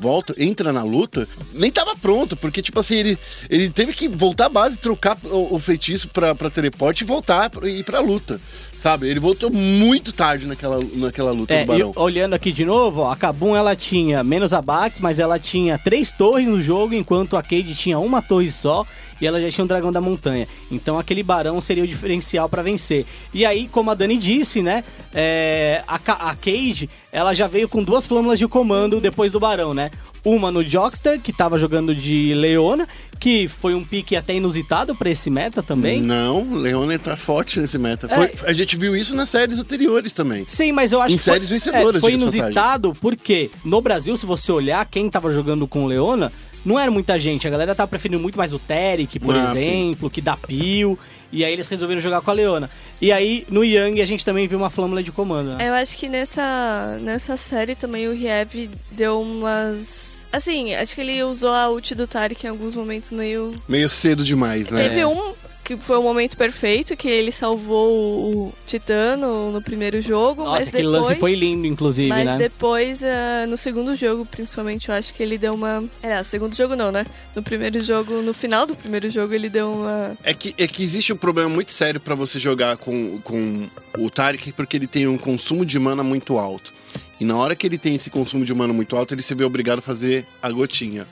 volta, 0.00 0.34
entra 0.38 0.72
na 0.72 0.82
luta, 0.82 1.28
nem 1.52 1.70
tava 1.70 1.94
pronto, 1.94 2.36
porque, 2.36 2.62
tipo 2.62 2.80
assim, 2.80 2.96
ele, 2.96 3.18
ele 3.50 3.68
teve 3.68 3.92
que 3.92 4.08
voltar 4.08 4.46
à 4.46 4.48
base, 4.48 4.78
trocar 4.78 5.16
o, 5.24 5.54
o 5.54 5.58
feitiço 5.60 6.08
pra, 6.08 6.34
pra 6.34 6.48
teleporte 6.48 7.04
e 7.04 7.06
voltar 7.06 7.50
pra, 7.50 7.68
ir 7.68 7.84
pra 7.84 8.00
luta. 8.00 8.40
Sabe? 8.78 9.08
Ele 9.08 9.18
voltou 9.18 9.50
muito 9.52 10.12
tarde 10.12 10.46
naquela, 10.46 10.78
naquela 10.94 11.32
luta 11.32 11.52
É, 11.52 11.64
do 11.64 11.74
e 11.74 11.78
Barão. 11.78 11.92
olhando 11.96 12.34
aqui 12.34 12.52
de 12.52 12.64
novo, 12.64 13.00
ó, 13.00 13.10
a 13.10 13.16
Kabum 13.16 13.56
ela 13.56 13.74
tinha 13.74 14.22
menos 14.22 14.52
abates, 14.52 15.00
mas 15.00 15.18
ela 15.18 15.36
tinha 15.36 15.76
três 15.76 16.12
torres 16.12 16.46
no 16.46 16.60
jogo, 16.60 16.94
enquanto 16.94 17.36
a 17.36 17.42
Cade 17.42 17.74
tinha 17.74 17.98
uma 17.98 18.22
torre 18.22 18.48
só 18.52 18.86
e 19.20 19.26
ela 19.26 19.40
já 19.40 19.50
tinha 19.50 19.64
um 19.64 19.66
dragão 19.66 19.90
da 19.90 20.00
montanha. 20.00 20.46
Então 20.70 20.96
aquele 20.96 21.24
barão 21.24 21.60
seria 21.60 21.82
o 21.82 21.88
diferencial 21.88 22.48
pra 22.48 22.62
vencer. 22.62 23.04
E 23.34 23.44
aí, 23.44 23.66
como 23.66 23.90
a 23.90 23.94
Dani 23.94 24.16
disse, 24.16 24.62
né, 24.62 24.84
é, 25.12 25.82
a, 25.88 25.96
a 26.30 26.34
Cage 26.36 26.88
ela 27.10 27.34
já 27.34 27.48
veio 27.48 27.68
com 27.68 27.82
duas 27.82 28.06
flâmulas 28.06 28.38
de 28.38 28.46
comando 28.46 29.00
depois 29.00 29.32
do 29.32 29.40
barão, 29.40 29.74
né? 29.74 29.90
Uma 30.24 30.50
no 30.50 30.62
Jockster, 30.64 31.20
que 31.20 31.32
tava 31.32 31.58
jogando 31.58 31.94
de 31.94 32.32
Leona, 32.34 32.86
que 33.18 33.48
foi 33.48 33.74
um 33.74 33.84
pique 33.84 34.14
até 34.16 34.34
inusitado 34.34 34.94
pra 34.94 35.10
esse 35.10 35.30
meta 35.30 35.62
também. 35.62 36.00
Não, 36.00 36.54
Leone 36.54 36.98
tá 36.98 37.16
forte 37.16 37.58
nesse 37.60 37.78
meta. 37.78 38.06
É. 38.10 38.14
Foi- 38.14 38.48
a 38.48 38.52
gente 38.52 38.76
viu 38.76 38.94
isso 38.96 39.14
nas 39.14 39.30
séries 39.30 39.58
anteriores 39.58 40.12
também. 40.12 40.44
Sim, 40.46 40.72
mas 40.72 40.92
eu 40.92 41.00
acho 41.00 41.14
Em 41.14 41.18
que 41.18 41.24
foi- 41.24 41.32
séries 41.34 41.48
vencedoras, 41.48 41.96
é, 41.96 42.00
foi 42.00 42.12
inusitado 42.14 42.94
porque 43.00 43.50
no 43.64 43.80
Brasil, 43.80 44.16
se 44.16 44.26
você 44.26 44.52
olhar 44.52 44.84
quem 44.86 45.08
tava 45.10 45.32
jogando 45.32 45.66
com 45.66 45.84
o 45.84 45.86
Leona, 45.86 46.30
não 46.68 46.78
era 46.78 46.90
muita 46.90 47.18
gente. 47.18 47.46
A 47.48 47.50
galera 47.50 47.74
tava 47.74 47.88
preferindo 47.88 48.20
muito 48.20 48.36
mais 48.38 48.52
o 48.52 48.58
Terek, 48.58 49.18
por 49.18 49.34
Ah, 49.34 49.38
exemplo, 49.52 50.08
que 50.10 50.20
dá 50.20 50.36
pio. 50.36 50.98
E 51.32 51.44
aí 51.44 51.52
eles 51.52 51.68
resolveram 51.68 52.00
jogar 52.00 52.20
com 52.20 52.30
a 52.30 52.34
Leona. 52.34 52.70
E 53.00 53.10
aí, 53.12 53.44
no 53.50 53.64
Yang, 53.64 54.00
a 54.00 54.06
gente 54.06 54.24
também 54.24 54.46
viu 54.46 54.58
uma 54.58 54.70
flâmula 54.70 55.02
de 55.02 55.10
comando, 55.12 55.56
né? 55.56 55.68
Eu 55.68 55.74
acho 55.74 55.96
que 55.96 56.08
nessa, 56.08 56.98
nessa 57.02 57.36
série 57.36 57.74
também 57.74 58.06
o 58.08 58.12
Riev 58.14 58.70
deu 58.92 59.20
umas. 59.20 60.26
Assim, 60.32 60.74
acho 60.74 60.94
que 60.94 61.00
ele 61.00 61.22
usou 61.22 61.50
a 61.50 61.70
ult 61.70 61.94
do 61.94 62.06
Tarek 62.06 62.44
em 62.46 62.50
alguns 62.50 62.74
momentos 62.74 63.10
meio. 63.10 63.52
Meio 63.66 63.88
cedo 63.90 64.22
demais, 64.24 64.70
né? 64.70 64.88
Teve 64.88 65.04
um 65.04 65.32
que 65.68 65.76
foi 65.76 65.98
o 65.98 66.02
momento 66.02 66.34
perfeito, 66.34 66.96
que 66.96 67.06
ele 67.06 67.30
salvou 67.30 67.92
o 67.92 68.54
Titano 68.66 69.52
no 69.52 69.60
primeiro 69.60 70.00
jogo. 70.00 70.42
Nossa, 70.42 70.60
mas 70.60 70.68
aquele 70.68 70.84
depois, 70.84 71.02
lance 71.08 71.20
foi 71.20 71.34
lindo, 71.34 71.66
inclusive, 71.66 72.08
Mas 72.08 72.24
né? 72.24 72.38
depois, 72.38 73.04
ah, 73.04 73.46
no 73.46 73.58
segundo 73.58 73.94
jogo, 73.94 74.24
principalmente, 74.24 74.88
eu 74.88 74.94
acho 74.94 75.12
que 75.12 75.22
ele 75.22 75.36
deu 75.36 75.52
uma. 75.52 75.84
É, 76.02 76.22
segundo 76.22 76.56
jogo 76.56 76.74
não, 76.74 76.90
né? 76.90 77.04
No 77.36 77.42
primeiro 77.42 77.82
jogo, 77.82 78.22
no 78.22 78.32
final 78.32 78.64
do 78.64 78.74
primeiro 78.74 79.10
jogo, 79.10 79.34
ele 79.34 79.50
deu 79.50 79.70
uma. 79.70 80.16
É 80.22 80.32
que, 80.32 80.54
é 80.56 80.66
que 80.66 80.82
existe 80.82 81.12
um 81.12 81.18
problema 81.18 81.50
muito 81.50 81.70
sério 81.70 82.00
pra 82.00 82.14
você 82.14 82.38
jogar 82.38 82.78
com, 82.78 83.20
com 83.22 83.68
o 83.98 84.08
Tarek, 84.08 84.52
porque 84.52 84.74
ele 84.74 84.86
tem 84.86 85.06
um 85.06 85.18
consumo 85.18 85.66
de 85.66 85.78
mana 85.78 86.02
muito 86.02 86.38
alto. 86.38 86.72
E 87.20 87.26
na 87.26 87.36
hora 87.36 87.54
que 87.54 87.66
ele 87.66 87.76
tem 87.76 87.94
esse 87.94 88.08
consumo 88.08 88.42
de 88.42 88.54
mana 88.54 88.72
muito 88.72 88.96
alto, 88.96 89.12
ele 89.12 89.20
se 89.20 89.34
vê 89.34 89.44
obrigado 89.44 89.80
a 89.80 89.82
fazer 89.82 90.24
a 90.40 90.50
gotinha. 90.50 91.06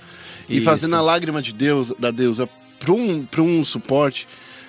E 0.49 0.57
Isso. 0.57 0.65
fazendo 0.65 0.97
a 0.97 1.03
lágrima 1.03 1.43
de 1.43 1.53
Deus, 1.53 1.93
da 1.99 2.11
deusa 2.11 2.49
pra 2.79 2.95
um, 2.95 3.23
pra 3.27 3.43
um 3.43 3.63
suporte 3.63 4.27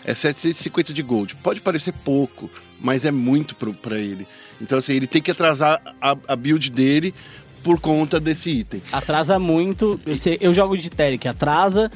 é 0.08 0.16
750 0.16 0.94
de 0.94 1.04
gold. 1.04 1.36
Pode 1.36 1.60
parecer 1.60 1.94
pouco, 1.94 2.50
mas 2.80 3.04
é 3.04 3.12
muito 3.12 3.54
pro, 3.54 3.74
pra 3.74 4.00
ele. 4.00 4.26
Então, 4.62 4.78
assim, 4.78 4.94
ele 4.94 5.06
tem 5.06 5.22
que 5.22 5.30
atrasar 5.30 5.82
a, 6.02 6.18
a 6.28 6.36
build 6.36 6.72
dele 6.72 7.14
por 7.62 7.80
conta 7.80 8.18
desse 8.18 8.50
item. 8.50 8.82
Atrasa 8.92 9.38
muito. 9.38 10.00
Eu 10.40 10.54
jogo 10.54 10.78
de 10.78 10.90
Terek, 10.90 11.28
atrasa. 11.28 11.92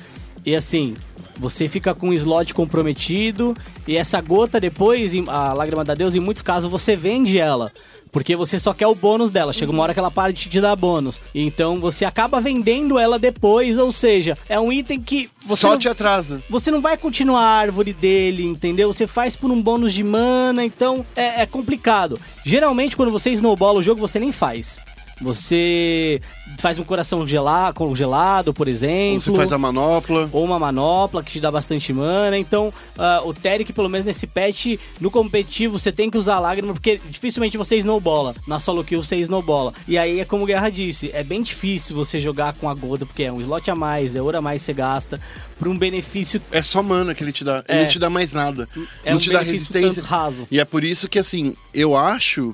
E 0.45 0.55
assim, 0.55 0.95
você 1.41 1.67
fica 1.67 1.93
com 1.95 2.09
um 2.09 2.13
slot 2.13 2.53
comprometido. 2.53 3.57
E 3.87 3.97
essa 3.97 4.21
gota 4.21 4.59
depois, 4.59 5.11
a 5.27 5.53
lágrima 5.53 5.83
da 5.83 5.95
Deus, 5.95 6.13
em 6.15 6.19
muitos 6.19 6.43
casos 6.43 6.69
você 6.69 6.95
vende 6.95 7.39
ela. 7.39 7.71
Porque 8.11 8.35
você 8.35 8.59
só 8.59 8.73
quer 8.73 8.87
o 8.87 8.93
bônus 8.93 9.31
dela. 9.31 9.53
Chega 9.53 9.71
uma 9.71 9.81
hora 9.81 9.93
que 9.93 9.99
ela 9.99 10.11
para 10.11 10.31
de 10.33 10.49
te 10.49 10.61
dar 10.61 10.75
bônus. 10.75 11.19
Então 11.33 11.79
você 11.79 12.03
acaba 12.05 12.39
vendendo 12.41 12.99
ela 12.99 13.17
depois. 13.17 13.77
Ou 13.77 13.91
seja, 13.91 14.37
é 14.47 14.59
um 14.59 14.71
item 14.71 14.99
que 15.01 15.29
você. 15.45 15.61
Só 15.61 15.69
não- 15.71 15.79
te 15.79 15.87
atrasa. 15.89 16.41
você 16.49 16.69
não 16.69 16.81
vai 16.81 16.95
continuar 16.97 17.41
a 17.41 17.57
árvore 17.57 17.93
dele, 17.93 18.43
entendeu? 18.45 18.91
Você 18.93 19.07
faz 19.07 19.35
por 19.35 19.49
um 19.49 19.61
bônus 19.61 19.93
de 19.93 20.03
mana, 20.03 20.63
então 20.63 21.05
é, 21.15 21.41
é 21.41 21.45
complicado. 21.45 22.19
Geralmente, 22.45 22.95
quando 22.97 23.11
você 23.13 23.31
snowbola 23.31 23.79
o 23.79 23.83
jogo, 23.83 24.01
você 24.01 24.19
nem 24.19 24.31
faz. 24.33 24.79
Você 25.21 26.21
faz 26.57 26.79
um 26.79 26.83
coração 26.83 27.25
gelado, 27.25 27.75
congelado, 27.75 28.53
por 28.53 28.67
exemplo. 28.67 29.21
Você 29.21 29.35
faz 29.35 29.51
a 29.51 29.57
manopla. 29.57 30.29
Ou 30.31 30.43
uma 30.43 30.59
manopla 30.59 31.23
que 31.23 31.31
te 31.33 31.39
dá 31.39 31.51
bastante 31.51 31.93
mana. 31.93 32.37
Então, 32.37 32.73
ah, 32.97 33.21
o 33.23 33.33
Terek, 33.33 33.71
pelo 33.73 33.89
menos 33.89 34.05
nesse 34.05 34.27
patch, 34.27 34.77
no 34.99 35.09
competitivo, 35.09 35.77
você 35.77 35.91
tem 35.91 36.09
que 36.09 36.17
usar 36.17 36.39
lágrima, 36.39 36.73
porque 36.73 36.99
dificilmente 37.09 37.57
você 37.57 37.77
snowbola. 37.77 38.35
Na 38.47 38.59
solo 38.59 38.83
kill 38.83 39.03
você 39.03 39.17
snowbola. 39.17 39.73
E 39.87 39.97
aí 39.97 40.19
é 40.19 40.25
como 40.25 40.43
o 40.43 40.47
Guerra 40.47 40.69
disse: 40.69 41.09
é 41.13 41.23
bem 41.23 41.41
difícil 41.41 41.95
você 41.95 42.19
jogar 42.19 42.53
com 42.53 42.69
a 42.69 42.73
Golda, 42.73 43.05
porque 43.05 43.23
é 43.23 43.31
um 43.31 43.41
slot 43.41 43.69
a 43.69 43.75
mais, 43.75 44.15
é 44.15 44.21
ouro 44.21 44.37
a 44.37 44.41
mais 44.41 44.61
que 44.61 44.65
você 44.65 44.73
gasta, 44.73 45.21
por 45.57 45.67
um 45.67 45.77
benefício 45.77 46.41
É 46.51 46.61
só 46.61 46.81
mana 46.83 47.13
que 47.13 47.23
ele 47.23 47.31
te 47.31 47.43
dá. 47.43 47.63
É. 47.67 47.73
Ele 47.73 47.83
não 47.83 47.89
te 47.89 47.99
dá 47.99 48.09
mais 48.09 48.33
nada. 48.33 48.67
É 49.03 49.11
não 49.11 49.17
um 49.17 49.19
te 49.19 49.31
dá 49.31 49.39
resistência. 49.41 50.03
raso. 50.03 50.47
E 50.51 50.59
é 50.59 50.65
por 50.65 50.83
isso 50.83 51.07
que, 51.07 51.19
assim, 51.19 51.55
eu 51.73 51.95
acho 51.95 52.53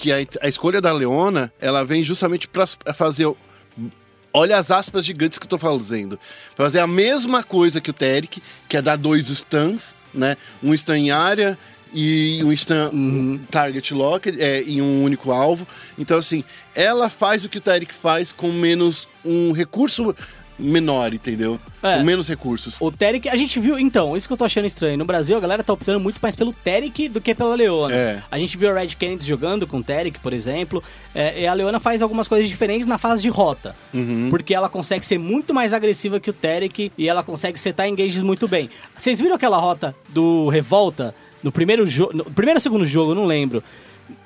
que 0.00 0.10
a, 0.10 0.16
a 0.40 0.48
escolha 0.48 0.80
da 0.80 0.92
Leona, 0.92 1.52
ela 1.60 1.84
vem 1.84 2.02
justamente 2.02 2.48
pra 2.48 2.66
fazer. 2.94 3.30
Olha 4.32 4.56
as 4.56 4.70
aspas 4.70 5.04
gigantes 5.04 5.38
que 5.38 5.44
eu 5.44 5.48
tô 5.48 5.58
fazendo. 5.58 6.18
Fazer 6.56 6.78
a 6.78 6.86
mesma 6.86 7.42
coisa 7.42 7.80
que 7.80 7.90
o 7.90 7.92
Terek, 7.92 8.42
que 8.66 8.76
é 8.76 8.82
dar 8.82 8.96
dois 8.96 9.26
stuns, 9.26 9.94
né? 10.14 10.38
Um 10.62 10.74
stun 10.74 10.94
em 10.94 11.10
área 11.10 11.58
e 11.92 12.40
um 12.44 12.52
instant 12.52 12.92
target 13.50 13.92
lock 13.92 14.28
é, 14.40 14.62
em 14.62 14.80
um 14.80 15.02
único 15.04 15.32
alvo. 15.32 15.66
Então, 15.98 16.16
assim, 16.16 16.44
ela 16.74 17.10
faz 17.10 17.44
o 17.44 17.48
que 17.48 17.58
o 17.58 17.60
Taric 17.60 17.92
faz 17.92 18.32
com 18.32 18.50
menos 18.52 19.08
um 19.24 19.52
recurso 19.52 20.14
menor, 20.60 21.12
entendeu? 21.12 21.58
É. 21.82 21.96
Com 21.96 22.04
menos 22.04 22.28
recursos. 22.28 22.76
O 22.80 22.90
Teric, 22.92 23.28
a 23.28 23.36
gente 23.36 23.58
viu, 23.58 23.78
então, 23.78 24.16
isso 24.16 24.28
que 24.28 24.32
eu 24.32 24.36
tô 24.36 24.44
achando 24.44 24.66
estranho. 24.66 24.98
No 24.98 25.04
Brasil, 25.04 25.36
a 25.36 25.40
galera 25.40 25.64
tá 25.64 25.72
optando 25.72 25.98
muito 25.98 26.18
mais 26.20 26.36
pelo 26.36 26.52
Teric 26.52 27.08
do 27.08 27.20
que 27.20 27.34
pela 27.34 27.54
Leona. 27.54 27.94
É. 27.94 28.22
A 28.30 28.38
gente 28.38 28.56
viu 28.56 28.70
a 28.70 28.78
Red 28.78 28.88
Kennedy 28.88 29.26
jogando 29.26 29.66
com 29.66 29.78
o 29.78 29.82
Teric, 29.82 30.18
por 30.18 30.32
exemplo. 30.32 30.82
É, 31.14 31.42
e 31.42 31.46
a 31.46 31.54
Leona 31.54 31.80
faz 31.80 32.02
algumas 32.02 32.28
coisas 32.28 32.48
diferentes 32.48 32.86
na 32.86 32.98
fase 32.98 33.22
de 33.22 33.28
rota. 33.28 33.74
Uhum. 33.92 34.28
Porque 34.30 34.54
ela 34.54 34.68
consegue 34.68 35.04
ser 35.04 35.18
muito 35.18 35.54
mais 35.54 35.72
agressiva 35.72 36.20
que 36.20 36.30
o 36.30 36.34
Teric 36.34 36.92
e 36.96 37.08
ela 37.08 37.22
consegue 37.22 37.58
setar 37.58 37.88
engages 37.88 38.22
muito 38.22 38.46
bem. 38.46 38.68
Vocês 38.96 39.20
viram 39.20 39.34
aquela 39.34 39.58
rota 39.58 39.94
do 40.08 40.48
Revolta 40.48 41.14
no 41.42 41.50
primeiro 41.50 41.86
jogo. 41.86 42.16
No 42.16 42.24
primeiro 42.24 42.58
ou 42.58 42.62
segundo 42.62 42.84
jogo, 42.84 43.14
não 43.14 43.24
lembro. 43.24 43.62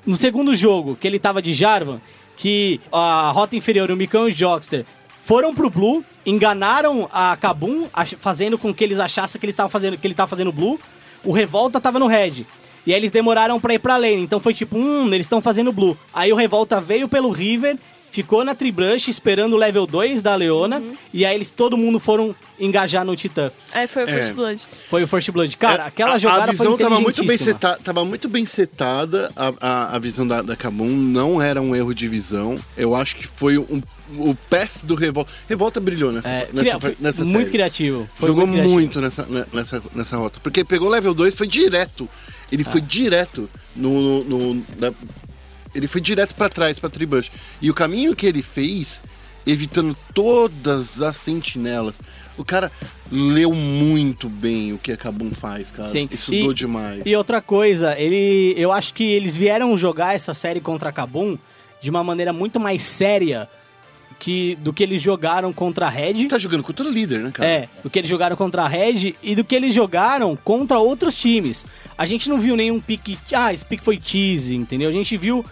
No 0.05 0.15
segundo 0.15 0.53
jogo, 0.53 0.95
que 0.99 1.07
ele 1.07 1.19
tava 1.19 1.41
de 1.41 1.53
Jarvan, 1.53 1.99
que 2.37 2.79
a 2.91 3.31
rota 3.31 3.55
inferior, 3.55 3.89
o 3.89 3.95
Micão 3.95 4.27
e 4.27 4.31
o 4.31 4.35
Jockster, 4.35 4.85
foram 5.25 5.53
pro 5.55 5.69
Blue, 5.69 6.03
enganaram 6.25 7.09
a 7.11 7.35
Kabum, 7.35 7.87
fazendo 8.19 8.57
com 8.57 8.73
que 8.73 8.83
eles 8.83 8.99
achassem 8.99 9.39
que, 9.39 9.45
eles 9.45 9.53
estavam 9.53 9.69
fazendo, 9.71 9.97
que 9.97 10.05
ele 10.05 10.13
tava 10.13 10.29
fazendo 10.29 10.51
Blue. 10.51 10.79
O 11.23 11.31
Revolta 11.31 11.81
tava 11.81 11.97
no 11.99 12.07
Red. 12.07 12.45
E 12.85 12.93
aí 12.93 12.99
eles 12.99 13.09
demoraram 13.09 13.59
pra 13.59 13.73
ir 13.73 13.79
pra 13.79 13.97
lane. 13.97 14.21
Então 14.21 14.39
foi 14.39 14.53
tipo, 14.53 14.77
hum, 14.77 15.07
eles 15.07 15.25
estão 15.25 15.41
fazendo 15.41 15.71
Blue. 15.71 15.97
Aí 16.13 16.31
o 16.31 16.35
Revolta 16.35 16.79
veio 16.79 17.09
pelo 17.09 17.31
River, 17.31 17.77
ficou 18.11 18.45
na 18.45 18.53
Tribrush 18.53 19.07
esperando 19.09 19.53
o 19.53 19.57
level 19.57 19.87
2 19.87 20.21
da 20.21 20.35
Leona. 20.35 20.83
E 21.11 21.25
aí 21.25 21.33
eles, 21.33 21.49
todo 21.49 21.75
mundo 21.75 21.99
foram 21.99 22.35
engajar 22.59 23.03
no 23.03 23.15
Titã. 23.15 23.51
Aí 23.73 23.87
foi 23.87 24.03
o 24.03 24.09
É. 24.09 24.13
First 24.13 24.33
Blood. 24.33 24.61
Foi 24.87 25.03
o 25.03 25.07
First 25.07 25.31
Blood. 25.31 25.57
Cara, 25.57 25.83
É, 25.83 25.87
aquela 25.87 26.13
a- 26.13 26.17
jogada 26.19 26.43
a 26.43 26.51
visão 26.51 26.77
foi 26.77 26.83
tava 26.83 27.01
muito 27.01 27.23
bem 27.25 27.37
setada, 27.37 27.79
tava 27.83 28.05
muito 28.05 28.29
bem 28.29 28.45
setada 28.45 29.31
a, 29.35 29.51
a, 29.59 29.95
a 29.95 29.99
visão 29.99 30.27
da, 30.27 30.43
da 30.43 30.55
Kabum, 30.55 30.87
não 30.89 31.41
era 31.41 31.59
um 31.59 31.75
erro 31.75 31.95
de 31.95 32.07
visão. 32.07 32.55
Eu 32.77 32.93
acho 32.95 33.15
que 33.15 33.25
foi 33.27 33.57
um, 33.57 33.81
o 34.17 34.35
path 34.49 34.83
do 34.83 34.95
Revolta. 34.95 35.31
Revolta 35.49 35.79
brilhou 35.79 36.11
nessa, 36.11 36.29
É, 36.29 36.49
nessa, 36.53 36.79
cria- 36.79 36.95
nessa 36.99 37.23
muito 37.23 37.37
série. 37.39 37.49
criativo. 37.51 38.09
Foi 38.15 38.29
Jogou 38.29 38.45
criativo. 38.47 38.69
muito, 38.73 39.01
nessa, 39.01 39.25
né, 39.25 39.45
nessa, 39.53 39.81
nessa 39.93 40.17
rota. 40.17 40.39
Porque 40.41 40.63
pegou 40.63 40.89
level 40.89 41.13
2 41.13 41.33
foi 41.35 41.47
direto. 41.47 42.07
Ele 42.51 42.63
Ah. 42.67 42.69
foi 42.71 42.81
direto 42.81 43.49
no. 43.75 44.23
no- 44.23 44.53
no- 44.53 44.63
da- 44.77 44.93
ele 45.73 45.87
foi 45.87 45.99
direto 46.01 46.35
pra 46.35 46.47
trás, 46.49 46.79
pra 46.79 46.89
Tribush. 46.89 47.29
E 47.61 47.69
o 47.69 47.73
caminho 47.73 48.15
que 48.15 48.25
ele 48.25 48.41
fez, 48.41 49.01
evitando 49.45 49.95
todas 50.13 51.01
as 51.01 51.17
sentinelas. 51.17 51.95
O 52.37 52.43
cara 52.43 52.69
leu 53.11 53.53
muito 53.53 54.27
bem 54.27 54.73
o 54.73 54.77
que 54.77 54.91
a 54.91 54.97
Kabum 54.97 55.31
faz, 55.31 55.71
cara. 55.71 55.87
Sim. 55.87 56.07
Estudou 56.11 56.51
E- 56.51 56.55
demais. 56.55 57.01
E 57.05 57.15
outra 57.15 57.41
coisa, 57.41 57.97
ele, 57.97 58.53
eu 58.57 58.71
acho 58.73 58.93
que 58.93 59.03
eles 59.03 59.35
vieram 59.37 59.77
jogar 59.77 60.15
essa 60.15 60.33
série 60.33 60.59
contra 60.59 60.89
a 60.89 60.91
Kabum 60.91 61.37
de 61.81 61.89
uma 61.89 62.03
maneira 62.03 62.33
muito 62.33 62.59
mais 62.59 62.81
séria 62.81 63.47
que, 64.19 64.55
do 64.61 64.73
que 64.73 64.83
eles 64.83 65.01
jogaram 65.01 65.51
contra 65.51 65.87
a 65.87 65.89
Red. 65.89 66.27
Tá 66.27 66.37
jogando 66.37 66.63
contra 66.63 66.85
o 66.85 66.91
líder, 66.91 67.19
né, 67.19 67.31
cara? 67.31 67.49
É, 67.49 67.69
do 67.83 67.89
que 67.89 67.99
eles 67.99 68.09
jogaram 68.09 68.35
contra 68.35 68.63
a 68.63 68.67
Red 68.67 69.15
e 69.21 69.35
do 69.35 69.43
que 69.43 69.55
eles 69.55 69.73
jogaram 69.73 70.35
contra 70.35 70.79
outros 70.79 71.15
times. 71.15 71.65
A 71.97 72.05
gente 72.05 72.29
não 72.29 72.39
viu 72.39 72.55
nenhum 72.55 72.79
pique. 72.79 73.17
Ah, 73.33 73.53
esse 73.53 73.65
pique 73.65 73.83
foi 73.83 73.99
cheese, 74.01 74.55
entendeu? 74.55 74.89
A 74.89 74.93
gente 74.93 75.15
viu 75.17 75.45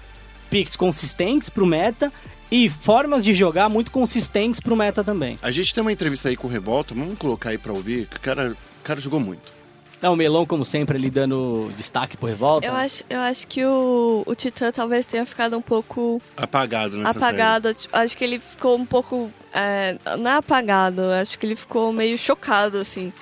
picks 0.49 0.75
consistentes 0.75 1.49
pro 1.49 1.65
meta 1.65 2.11
e 2.51 2.69
formas 2.69 3.23
de 3.23 3.33
jogar 3.33 3.67
muito 3.69 3.89
consistentes 3.89 4.59
pro 4.59 4.75
meta 4.75 5.03
também. 5.03 5.39
A 5.41 5.51
gente 5.51 5.73
tem 5.73 5.81
uma 5.81 5.91
entrevista 5.91 6.29
aí 6.29 6.35
com 6.35 6.47
o 6.47 6.51
Revolta, 6.51 6.93
vamos 6.93 7.17
colocar 7.17 7.49
aí 7.49 7.57
pra 7.57 7.73
ouvir, 7.73 8.07
que 8.07 8.17
o 8.17 8.19
cara, 8.19 8.51
o 8.51 8.83
cara 8.83 8.99
jogou 8.99 9.19
muito. 9.19 9.62
É 10.03 10.09
o 10.09 10.17
Melão, 10.17 10.45
como 10.45 10.65
sempre, 10.65 10.97
ali 10.97 11.09
dando 11.09 11.71
destaque 11.77 12.17
pro 12.17 12.27
Revolta. 12.27 12.67
Eu 12.67 12.73
acho, 12.73 13.03
eu 13.09 13.19
acho 13.21 13.47
que 13.47 13.63
o, 13.65 14.21
o 14.25 14.35
Titã 14.35 14.69
talvez 14.69 15.05
tenha 15.05 15.25
ficado 15.25 15.57
um 15.57 15.61
pouco 15.61 16.21
Apagado 16.35 16.97
nessa 16.97 17.11
apagado. 17.11 17.73
Tipo, 17.73 17.95
Acho 17.95 18.17
que 18.17 18.23
ele 18.25 18.37
ficou 18.37 18.77
um 18.77 18.85
pouco. 18.85 19.31
é, 19.53 19.97
não 20.19 20.29
é 20.29 20.35
apagado, 20.35 21.03
acho 21.03 21.39
que 21.39 21.45
ele 21.45 21.55
ficou 21.55 21.93
meio 21.93 22.17
chocado, 22.17 22.79
assim. 22.79 23.13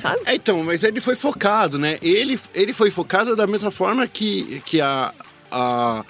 Sabe? 0.00 0.18
É, 0.24 0.34
então, 0.34 0.64
mas 0.64 0.82
ele 0.82 0.98
foi 0.98 1.14
focado, 1.14 1.78
né? 1.78 1.98
Ele, 2.00 2.40
ele 2.54 2.72
foi 2.72 2.90
focado 2.90 3.36
da 3.36 3.46
mesma 3.46 3.70
forma 3.70 4.06
que, 4.08 4.62
que 4.64 4.80
a, 4.80 5.12
a, 5.50 6.02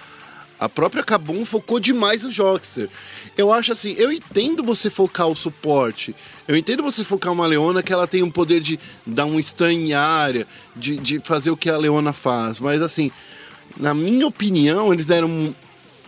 a 0.61 0.69
própria 0.69 1.03
Kabum 1.03 1.45
focou 1.45 1.81
demais 1.81 2.23
no 2.23 2.31
Joxer. 2.31 2.89
Eu 3.37 3.53
acho 3.53 3.73
assim, 3.73 3.95
eu 3.99 4.13
entendo 4.13 4.63
você 4.63 4.89
focar 4.89 5.27
o 5.27 5.35
suporte, 5.35 6.15
eu 6.51 6.57
entendo 6.57 6.83
você 6.83 7.05
focar 7.05 7.33
uma 7.33 7.47
Leona 7.47 7.81
que 7.81 7.93
ela 7.93 8.09
tem 8.09 8.25
um 8.25 8.31
poder 8.31 8.61
de 8.61 8.77
dar 9.07 9.25
um 9.25 9.41
stun 9.41 9.69
em 9.69 9.93
área, 9.93 10.45
de, 10.75 10.97
de 10.97 11.21
fazer 11.21 11.49
o 11.49 11.57
que 11.57 11.71
a 11.71 11.79
Leona 11.79 12.13
faz, 12.13 12.59
mas 12.59 12.83
assim, 12.83 13.13
na 13.77 13.95
minha 13.95 14.27
opinião, 14.27 14.93
eles 14.93 15.07
deram 15.07 15.29
um, 15.29 15.55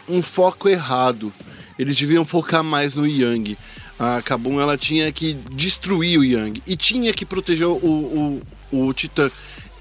um 0.08 0.20
foco 0.20 0.68
errado. 0.68 1.32
Eles 1.78 1.96
deviam 1.96 2.24
focar 2.24 2.64
mais 2.64 2.96
no 2.96 3.06
Yang. 3.06 3.56
A 3.96 4.20
Kabum 4.20 4.60
ela 4.60 4.76
tinha 4.76 5.12
que 5.12 5.34
destruir 5.52 6.18
o 6.18 6.24
Yang 6.24 6.60
e 6.66 6.74
tinha 6.74 7.12
que 7.12 7.24
proteger 7.24 7.68
o, 7.68 7.76
o, 7.76 8.42
o 8.72 8.92
Titã. 8.92 9.30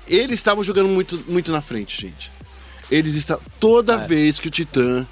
Eles 0.07 0.35
estavam 0.35 0.63
jogando 0.63 0.89
muito, 0.89 1.23
muito 1.27 1.51
na 1.51 1.61
frente, 1.61 1.99
gente. 1.99 2.31
Eles 2.91 3.15
estavam. 3.15 3.43
Toda 3.59 3.97
vez 3.97 4.39
que 4.39 4.47
o 4.47 4.51
Titã 4.51 5.07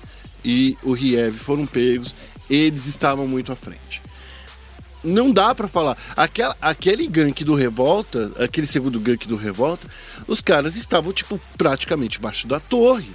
e 0.45 0.77
o 0.83 0.91
Riev 0.91 1.39
foram 1.39 1.65
pegos, 1.65 2.13
eles 2.47 2.85
estavam 2.85 3.27
muito 3.27 3.51
à 3.51 3.55
frente. 3.55 3.99
Não 5.03 5.31
dá 5.31 5.55
pra 5.55 5.67
falar. 5.67 5.97
Aquela, 6.15 6.55
aquele 6.61 7.07
gank 7.07 7.43
do 7.43 7.55
Revolta, 7.55 8.31
aquele 8.37 8.67
segundo 8.67 8.99
gank 8.99 9.27
do 9.27 9.35
Revolta, 9.37 9.87
os 10.27 10.41
caras 10.41 10.75
estavam, 10.75 11.13
tipo, 11.13 11.39
praticamente 11.57 12.17
embaixo 12.19 12.45
da 12.47 12.59
torre. 12.59 13.09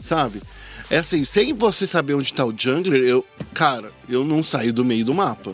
Sabe? 0.00 0.42
É 0.90 0.98
assim, 0.98 1.24
sem 1.24 1.54
você 1.54 1.86
saber 1.86 2.14
onde 2.14 2.32
tá 2.34 2.44
o 2.44 2.52
jungler, 2.56 3.02
eu. 3.02 3.24
Cara, 3.54 3.92
eu 4.08 4.24
não 4.24 4.42
saio 4.42 4.72
do 4.72 4.84
meio 4.84 5.04
do 5.04 5.14
mapa. 5.14 5.52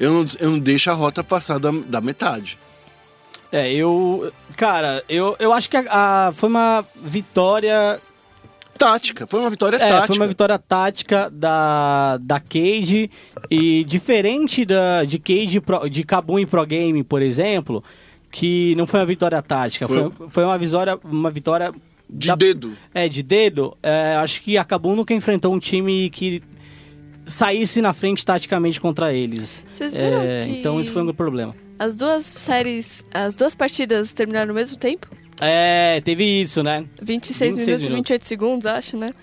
Eu 0.00 0.12
não, 0.12 0.26
eu 0.40 0.50
não 0.50 0.58
deixo 0.58 0.90
a 0.90 0.94
rota 0.94 1.22
passar 1.22 1.58
da, 1.58 1.70
da 1.70 2.00
metade. 2.00 2.58
É, 3.52 3.72
eu. 3.72 4.32
Cara, 4.56 5.04
eu, 5.08 5.36
eu 5.38 5.52
acho 5.52 5.70
que 5.70 5.76
a, 5.76 5.84
a- 6.28 6.32
foi 6.34 6.48
uma 6.48 6.84
vitória. 6.96 8.00
Tática, 8.76 9.26
foi 9.26 9.40
uma 9.40 9.50
vitória 9.50 9.76
É, 9.76 9.80
tática. 9.80 10.06
foi 10.06 10.16
uma 10.16 10.26
vitória 10.26 10.58
tática 10.58 11.30
da, 11.30 12.18
da 12.18 12.38
Cage. 12.40 13.10
E 13.50 13.84
diferente 13.84 14.64
da, 14.64 15.04
de 15.04 15.18
Cage 15.18 15.60
Pro- 15.60 15.88
de 15.88 16.02
Kabum 16.04 16.38
e 16.38 16.46
Pro 16.46 16.64
Game, 16.66 17.02
por 17.04 17.22
exemplo, 17.22 17.82
que 18.30 18.74
não 18.76 18.86
foi 18.86 19.00
uma 19.00 19.06
vitória 19.06 19.40
tática, 19.42 19.86
foi, 19.88 20.10
Foi- 20.10 20.28
foi 20.28 20.44
uma 20.44 20.58
vitória. 20.58 20.98
Uma 21.04 21.30
vitória 21.30 21.72
De 22.08 22.28
da- 22.28 22.36
dedo. 22.36 22.72
É, 22.94 23.08
de 23.08 23.22
dedo. 23.22 23.76
É, 23.82 24.16
acho 24.16 24.42
que 24.42 24.56
a 24.56 24.64
Kabum 24.64 24.94
nunca 24.94 25.12
enfrentou 25.14 25.52
um 25.54 25.58
time 25.58 26.08
que 26.10 26.42
saísse 27.26 27.82
na 27.82 27.92
frente 27.92 28.24
taticamente 28.24 28.80
contra 28.80 29.12
eles. 29.12 29.62
Vocês 29.74 29.94
viram 29.96 30.20
É, 30.20 30.44
que- 30.44 30.50
Então 30.58 30.80
isso 30.80 30.92
foi 30.92 31.02
um 31.02 31.12
problema. 31.12 31.54
As 31.78 31.94
duas 31.94 32.24
séries, 32.24 33.04
as 33.12 33.34
duas 33.34 33.54
partidas 33.54 34.12
terminaram 34.14 34.50
ao 34.50 34.54
mesmo 34.54 34.76
tempo? 34.78 35.08
É, 35.40 36.00
teve 36.04 36.24
isso, 36.42 36.62
né? 36.62 36.84
26, 37.00 37.56
26 37.56 37.56
minutos 37.56 37.66
e 37.66 37.90
minutos. 37.90 37.96
28 38.10 38.24
segundos, 38.26 38.66
acho, 38.66 38.96
né? 38.96 39.14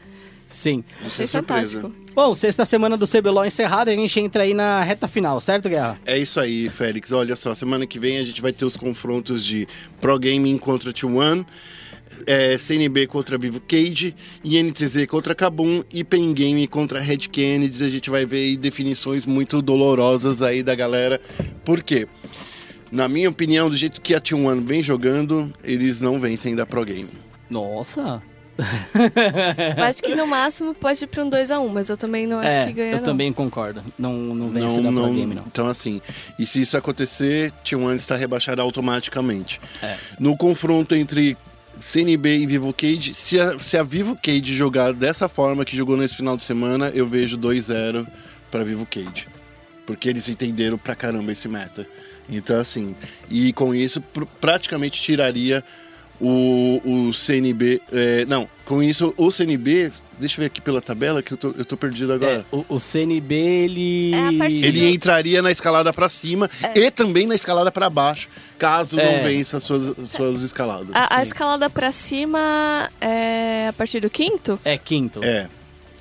Sim. 0.47 0.83
É 1.01 1.07
Achei 1.07 1.27
fantástico. 1.27 1.91
Bom, 2.13 2.35
sexta 2.35 2.63
semana 2.63 2.95
do 2.95 3.07
CBLOL 3.07 3.43
encerrada, 3.43 3.89
a 3.89 3.95
gente 3.95 4.19
entra 4.19 4.43
aí 4.43 4.53
na 4.53 4.83
reta 4.83 5.07
final, 5.07 5.41
certo, 5.41 5.67
Guerra? 5.67 5.99
É 6.05 6.15
isso 6.15 6.39
aí, 6.39 6.69
Félix. 6.69 7.11
Olha 7.11 7.35
só, 7.35 7.55
semana 7.55 7.87
que 7.87 7.97
vem 7.97 8.19
a 8.19 8.23
gente 8.23 8.39
vai 8.39 8.53
ter 8.53 8.63
os 8.63 8.77
confrontos 8.77 9.43
de 9.43 9.67
Pro 9.99 10.19
Gaming 10.19 10.59
contra 10.59 10.93
T1, 10.93 11.43
é, 12.27 12.55
CNB 12.55 13.07
contra 13.07 13.35
Vivo 13.35 13.59
Cage, 13.61 14.13
INTZ 14.43 15.07
contra 15.07 15.33
Kabum 15.33 15.83
e 15.91 16.03
Pen 16.03 16.31
Game 16.33 16.67
contra 16.67 16.99
Red 16.99 17.29
Kennedy. 17.31 17.83
A 17.83 17.89
gente 17.89 18.11
vai 18.11 18.27
ver 18.27 18.37
aí 18.37 18.57
definições 18.57 19.25
muito 19.25 19.59
dolorosas 19.59 20.43
aí 20.43 20.61
da 20.61 20.75
galera. 20.75 21.19
Por 21.65 21.81
quê? 21.81 22.07
Na 22.93 23.07
minha 23.07 23.27
opinião, 23.27 23.71
do 23.71 23.75
jeito 23.75 23.99
que 23.99 24.13
a 24.13 24.21
T1 24.21 24.63
vem 24.63 24.79
jogando, 24.83 25.51
eles 25.63 25.99
não 25.99 26.19
vencem 26.19 26.55
da 26.55 26.63
Pro 26.63 26.85
Game. 26.85 27.09
Nossa. 27.49 28.21
Acho 29.83 30.03
que 30.03 30.13
no 30.13 30.27
máximo 30.27 30.75
pode 30.75 31.03
ir 31.03 31.07
pra 31.07 31.23
um 31.23 31.29
2x1, 31.29 31.69
mas 31.69 31.89
eu 31.89 31.97
também 31.97 32.27
não 32.27 32.37
acho 32.37 32.49
é, 32.49 32.67
que 32.67 32.73
ganha, 32.73 32.91
eu 32.91 32.97
não. 32.97 33.03
também 33.03 33.33
concordo. 33.33 33.83
Não, 33.97 34.13
não 34.13 34.51
vence 34.51 34.79
da 34.79 34.91
Pro 34.91 35.11
Game, 35.11 35.33
não. 35.33 35.43
Então, 35.47 35.65
assim, 35.65 35.99
e 36.37 36.45
se 36.45 36.61
isso 36.61 36.77
acontecer, 36.77 37.51
T1 37.65 37.95
está 37.95 38.15
rebaixada 38.15 38.61
automaticamente. 38.61 39.59
É. 39.81 39.97
No 40.19 40.37
confronto 40.37 40.93
entre 40.93 41.35
CNB 41.79 42.37
e 42.41 42.45
Vivo 42.45 42.71
Cage, 42.71 43.15
se 43.15 43.39
a, 43.39 43.57
se 43.57 43.75
a 43.75 43.81
Vivo 43.81 44.15
Cage 44.15 44.53
jogar 44.53 44.93
dessa 44.93 45.27
forma 45.27 45.65
que 45.65 45.75
jogou 45.75 45.97
nesse 45.97 46.15
final 46.15 46.37
de 46.37 46.43
semana, 46.43 46.91
eu 46.93 47.07
vejo 47.07 47.39
2-0 47.39 48.05
para 48.51 48.63
Vivo 48.63 48.85
Cage. 48.85 49.27
Porque 49.83 50.07
eles 50.07 50.29
entenderam 50.29 50.77
pra 50.77 50.93
caramba 50.93 51.31
esse 51.31 51.47
meta. 51.47 51.87
Então, 52.29 52.59
assim, 52.59 52.95
e 53.29 53.51
com 53.53 53.73
isso 53.75 53.99
pr- 54.01 54.23
praticamente 54.39 55.01
tiraria 55.01 55.63
O, 56.21 56.79
o 57.09 57.11
CNB. 57.13 57.81
é, 57.91 58.23
não, 58.25 58.47
com 58.63 58.81
isso, 58.81 59.13
o 59.17 59.29
CNB. 59.29 59.91
Deixa 60.17 60.35
eu 60.35 60.43
ver 60.43 60.45
aqui 60.45 60.61
pela 60.61 60.79
tabela 60.79 61.21
que 61.21 61.33
eu 61.33 61.37
tô, 61.37 61.49
eu 61.57 61.65
tô 61.65 61.75
perdido 61.75 62.13
agora. 62.13 62.45
É, 62.49 62.55
o, 62.55 62.63
o 62.69 62.79
CNB, 62.79 63.33
ele... 63.35 64.11
É 64.13 64.45
Ele 64.45 64.89
entraria 64.93 65.41
na 65.41 65.51
escalada 65.51 65.91
pra 65.91 66.07
cima 66.07 66.49
e 66.75 66.89
também 66.91 67.27
na 67.27 67.35
escalada 67.35 67.71
pra 67.71 67.89
baixo, 67.89 68.29
caso 68.57 68.97
É. 68.97 69.03
não 69.17 69.23
vença 69.27 69.57
as 69.57 69.63
suas, 69.63 69.99
as 69.99 70.09
suas 70.11 70.43
escaladas. 70.43 70.89
A, 70.93 71.17
a 71.17 71.23
escalada 71.23 71.69
pra 71.69 71.91
cima 71.91 72.89
é 73.01 73.67
a 73.69 73.73
partir 73.73 73.99
do 73.99 74.09
quinto? 74.09 74.57
É 74.63 74.77
quinto. 74.77 75.19
É, 75.23 75.47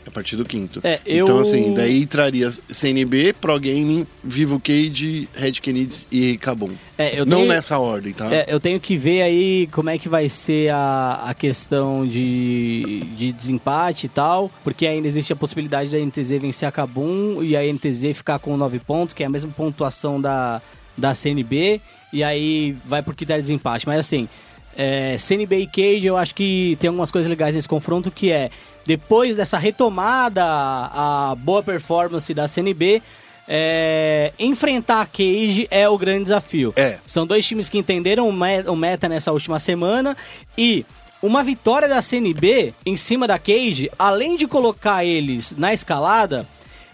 a 0.07 0.11
partir 0.11 0.37
do 0.37 0.45
quinto. 0.45 0.81
É, 0.83 1.01
eu- 1.07 1.25
Então, 1.25 1.39
assim, 1.39 1.73
daí 1.75 2.03
entraria 2.03 2.51
CNB, 2.71 3.33
Pro 3.35 3.59
Gaming, 3.59 4.07
Vivo 4.23 4.59
Cage, 4.61 5.29
Red 5.35 5.53
Kennedy 5.53 6.07
e 6.11 6.37
Kabum. 6.39 6.71
É, 6.99 7.19
eu 7.19 7.25
Não 7.27 7.39
tenho- 7.39 7.49
nessa 7.49 7.79
ordem, 7.79 8.13
tá? 8.13 8.33
É, 8.35 8.47
eu 8.49 8.59
tenho 8.61 8.79
que 8.81 8.97
ver 8.97 9.23
aí 9.23 9.69
como 9.73 9.91
é 9.91 9.99
que 9.99 10.09
vai 10.09 10.29
ser 10.29 10.71
a, 10.71 11.23
a 11.27 11.35
questão 11.35 12.07
de, 12.07 13.01
de 13.17 13.33
desempate 13.33 14.07
e 14.07 14.09
tal, 14.09 14.51
porque 14.65 14.87
ainda 14.87 15.07
existe 15.07 15.33
a 15.33 15.37
possibilidade 15.37 15.91
da 15.91 15.99
NTZ 15.99 16.39
vencer 16.39 16.69
a 16.69 16.73
Kabum 16.73 17.43
e 17.43 17.57
a 17.57 17.63
NTZ 17.65 18.13
ficar 18.15 18.39
com 18.39 18.57
9 18.57 18.79
pontos, 18.81 19.15
que 19.15 19.23
é 19.23 19.27
a 19.27 19.31
mesma 19.31 19.51
pontuação 19.51 20.21
da, 20.21 20.61
da 20.97 21.15
CNB, 21.15 21.81
e 22.13 22.23
aí 22.23 22.77
vai 22.85 23.03
por 23.03 23.15
critério 23.15 23.43
de 23.43 23.47
desempate. 23.49 23.87
Mas 23.87 23.99
assim, 24.01 24.29
é, 24.77 25.17
CNB 25.19 25.57
e 25.59 25.67
Cage, 25.67 26.07
eu 26.07 26.17
acho 26.17 26.35
que 26.35 26.77
tem 26.81 26.89
algumas 26.89 27.11
coisas 27.11 27.29
legais 27.29 27.55
nesse 27.55 27.69
confronto, 27.69 28.11
que 28.11 28.31
é, 28.31 28.51
depois 28.87 29.37
dessa 29.37 29.59
retomada, 29.59 30.43
a 30.45 31.35
boa 31.39 31.63
performance 31.63 32.33
da 32.35 32.49
CNB, 32.49 33.03
é, 33.49 34.33
enfrentar 34.39 35.03
a 35.03 35.07
Cage 35.07 35.67
é 35.71 35.89
o 35.89 35.99
grande 35.99 36.25
desafio. 36.25 36.73
É. 36.77 36.99
São 37.07 37.27
dois 37.27 37.47
times 37.47 37.69
que 37.69 37.79
entenderam 37.79 38.29
o 38.29 38.33
me- 38.33 38.63
o 38.69 38.77
meta 38.77 39.09
nessa 39.09 39.33
última 39.33 39.59
semana 39.59 40.17
e 40.57 40.87
uma 41.23 41.43
vitória 41.43 41.89
da 41.89 42.01
CNB 42.03 42.73
em 42.87 42.97
cima 42.97 43.27
da 43.29 43.39
Cage, 43.39 43.91
além 43.99 44.37
de 44.37 44.47
colocar 44.47 45.05
eles 45.05 45.55
na 45.57 45.73
escalada, 45.73 46.47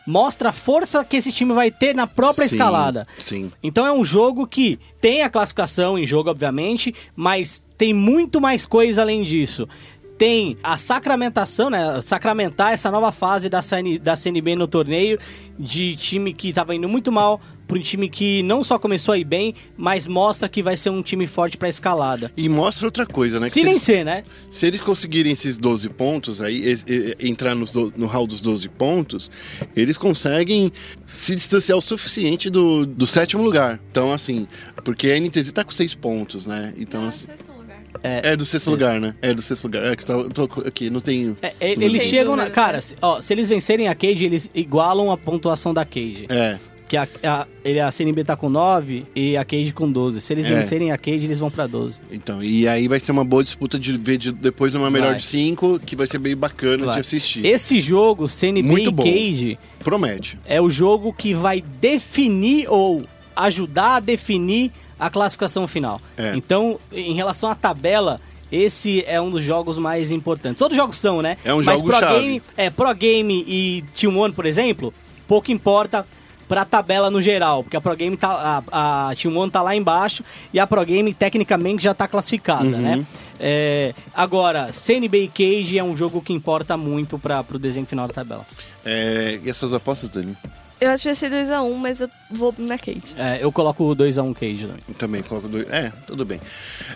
mostra 0.08 0.48
a 0.48 0.52
força 0.52 1.04
que 1.04 1.18
esse 1.18 1.30
time 1.30 1.52
vai 1.52 1.70
ter 1.70 1.94
na 1.94 2.06
própria 2.06 2.48
Sim, 2.48 2.54
escalada. 2.56 3.06
sim. 3.18 3.52
Então 3.62 3.86
é 3.86 3.92
um 3.92 4.02
jogo 4.04 4.46
que 4.46 4.78
tem 5.02 5.20
a 5.20 5.28
classificação 5.28 5.98
em 5.98 6.06
jogo, 6.06 6.30
obviamente, 6.30 6.94
mas 7.14 7.62
tem 7.76 7.92
muito 7.92 8.40
mais 8.40 8.64
coisa 8.64 9.02
além 9.02 9.22
disso. 9.22 9.68
Tem 10.16 10.56
a 10.62 10.78
sacramentação, 10.78 11.68
né? 11.68 12.00
Sacramentar 12.02 12.72
essa 12.72 12.90
nova 12.90 13.12
fase 13.12 13.50
da, 13.50 13.60
CN, 13.60 13.98
da 13.98 14.16
CNB 14.16 14.56
no 14.56 14.66
torneio, 14.66 15.18
de 15.58 15.94
time 15.94 16.32
que 16.32 16.52
tava 16.54 16.74
indo 16.74 16.88
muito 16.88 17.12
mal, 17.12 17.38
para 17.68 17.78
um 17.78 17.82
time 17.82 18.08
que 18.08 18.42
não 18.42 18.64
só 18.64 18.78
começou 18.78 19.12
a 19.12 19.18
ir 19.18 19.24
bem, 19.24 19.54
mas 19.76 20.06
mostra 20.06 20.48
que 20.48 20.62
vai 20.62 20.74
ser 20.76 20.88
um 20.90 21.02
time 21.02 21.26
forte 21.26 21.56
pra 21.58 21.68
escalada. 21.68 22.32
E 22.36 22.48
mostra 22.48 22.86
outra 22.86 23.04
coisa, 23.06 23.38
né? 23.38 23.46
que 23.48 23.52
Se 23.52 23.62
vencer, 23.62 24.04
né? 24.04 24.24
se 24.50 24.66
eles 24.66 24.80
conseguirem 24.80 25.30
esses 25.32 25.58
12 25.58 25.88
pontos 25.90 26.40
aí, 26.40 26.58
es- 26.66 26.84
e- 26.88 27.14
e- 27.20 27.28
entrar 27.28 27.54
nos 27.54 27.70
do- 27.72 27.92
no 27.96 28.06
hall 28.06 28.26
dos 28.26 28.40
12 28.40 28.68
pontos, 28.70 29.30
eles 29.76 29.98
conseguem 29.98 30.72
se 31.06 31.34
distanciar 31.34 31.76
o 31.76 31.80
suficiente 31.82 32.48
do, 32.50 32.86
do 32.86 33.06
sétimo 33.06 33.42
lugar. 33.42 33.78
Então, 33.90 34.12
assim, 34.12 34.48
porque 34.82 35.08
a 35.10 35.16
NTZ 35.20 35.52
tá 35.52 35.62
com 35.62 35.70
6 35.70 35.94
pontos, 35.94 36.46
né? 36.46 36.72
Então, 36.78 37.06
assim, 37.06 37.26
sexto 37.26 37.52
lugar. 37.52 37.82
é 38.02 38.34
do 38.34 38.46
sexto 38.46 38.70
lugar, 38.70 38.98
né? 38.98 39.14
É 39.20 39.34
do 39.34 39.42
sexto 39.42 39.64
lugar. 39.64 39.84
É 39.84 39.94
que 39.94 40.10
eu 40.10 40.30
tô 40.30 40.48
aqui, 40.66 40.88
não 40.88 41.00
tenho. 41.02 41.36
É, 41.42 41.52
é, 41.60 41.72
eles 41.72 42.00
Tem 42.00 42.10
chegam 42.10 42.34
na. 42.34 42.48
Cara, 42.48 42.80
se, 42.80 42.94
ó, 43.02 43.20
se 43.20 43.34
eles 43.34 43.46
vencerem 43.48 43.88
a 43.88 43.94
Cage, 43.94 44.24
eles 44.24 44.50
igualam 44.54 45.10
a 45.12 45.18
pontuação 45.18 45.74
da 45.74 45.84
Cage. 45.84 46.24
É. 46.30 46.58
Que 46.88 46.96
a, 46.96 47.06
a, 47.22 47.46
ele, 47.62 47.78
a 47.80 47.90
CNB 47.92 48.24
tá 48.24 48.34
com 48.34 48.48
9 48.48 49.04
e 49.14 49.36
a 49.36 49.44
Cage 49.44 49.72
com 49.72 49.92
12. 49.92 50.22
Se 50.22 50.32
eles 50.32 50.46
É. 50.46 50.54
vencerem 50.54 50.90
a 50.90 50.96
Cage, 50.96 51.24
eles 51.26 51.38
vão 51.38 51.50
pra 51.50 51.66
12. 51.66 52.00
Então, 52.10 52.42
e 52.42 52.66
aí 52.66 52.88
vai 52.88 52.98
ser 52.98 53.12
uma 53.12 53.24
boa 53.24 53.44
disputa 53.44 53.78
de 53.78 53.96
ver 53.98 54.16
de- 54.16 54.32
depois 54.32 54.74
uma 54.74 54.90
melhor 54.90 55.10
Vai. 55.10 55.16
de 55.18 55.24
cinco, 55.24 55.78
que 55.78 55.94
vai 55.94 56.06
ser 56.06 56.18
bem 56.18 56.34
bacana 56.34 56.86
Vai. 56.86 56.94
de 56.94 57.00
assistir. 57.00 57.44
Esse 57.44 57.78
jogo, 57.80 58.26
CNB 58.26 58.66
Muito 58.66 58.88
e 58.88 58.92
bom. 58.92 59.02
Cage, 59.04 59.58
Promete. 59.80 60.38
é 60.46 60.60
o 60.62 60.70
jogo 60.70 61.12
que 61.12 61.34
vai 61.34 61.62
definir 61.78 62.66
ou 62.70 63.04
ajudar 63.36 63.96
a 63.96 64.00
definir 64.00 64.72
a 64.98 65.10
classificação 65.10 65.68
final. 65.68 66.00
É. 66.16 66.34
Então, 66.34 66.78
em 66.90 67.12
relação 67.14 67.50
à 67.50 67.54
tabela, 67.54 68.20
esse 68.50 69.04
é 69.06 69.20
um 69.20 69.30
dos 69.30 69.44
jogos 69.44 69.76
mais 69.78 70.10
importantes. 70.10 70.62
Outros 70.62 70.76
jogos 70.76 70.98
são, 70.98 71.20
né? 71.20 71.36
É 71.44 71.52
um 71.52 71.58
Mas 71.62 71.66
jogo 71.76 71.88
Pro 71.90 71.98
chave. 71.98 72.20
Game, 72.20 72.42
é, 72.56 72.70
Pro 72.70 72.94
Game 72.94 73.44
e 73.46 73.84
Team 73.94 74.16
One, 74.18 74.32
por 74.32 74.46
exemplo, 74.46 74.92
pouco 75.28 75.52
importa 75.52 76.06
pra 76.48 76.64
tabela 76.64 77.10
no 77.10 77.20
geral, 77.20 77.62
porque 77.62 77.76
a 77.76 77.80
Pro 77.80 77.94
Game 77.94 78.16
tá 78.16 78.62
a, 78.72 79.10
a 79.10 79.14
Team 79.14 79.36
One 79.36 79.50
tá 79.50 79.60
lá 79.62 79.76
embaixo 79.76 80.24
e 80.52 80.58
a 80.58 80.66
Pro 80.66 80.84
Game 80.84 81.12
tecnicamente 81.12 81.82
já 81.84 81.92
tá 81.94 82.08
classificada, 82.08 82.64
Uhum. 82.64 82.80
né? 82.80 83.06
É, 83.38 83.94
agora, 84.14 84.72
CNB 84.72 85.24
e 85.24 85.28
Cage 85.28 85.78
é 85.78 85.84
um 85.84 85.96
jogo 85.96 86.20
que 86.20 86.32
importa 86.32 86.76
muito 86.76 87.18
para 87.18 87.44
pro 87.44 87.58
desenho 87.58 87.86
final 87.86 88.08
da 88.08 88.14
tabela. 88.14 88.44
É, 88.84 89.38
e 89.44 89.50
as 89.50 89.56
suas 89.56 89.72
apostas, 89.74 90.08
Dani? 90.08 90.36
Eu 90.80 90.90
acho 90.90 91.02
que 91.02 91.08
vai 91.08 91.14
ser 91.16 91.30
2x1, 91.30 91.74
mas 91.76 92.00
eu 92.00 92.08
vou 92.30 92.54
na 92.56 92.78
Kate. 92.78 93.14
É, 93.16 93.38
eu 93.42 93.50
coloco 93.50 93.82
o 93.84 93.96
2x1 93.96 94.32
Cage 94.34 94.66
também. 94.66 94.94
Também 94.96 95.22
coloco 95.22 95.48
dois. 95.48 95.68
É, 95.70 95.92
tudo 96.06 96.24
bem. 96.24 96.40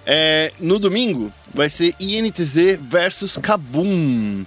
É, 0.07 0.53
no 0.61 0.79
domingo 0.79 1.33
vai 1.53 1.69
ser 1.69 1.93
INTZ 2.01 2.79
versus 2.81 3.37
Kabum. 3.37 4.45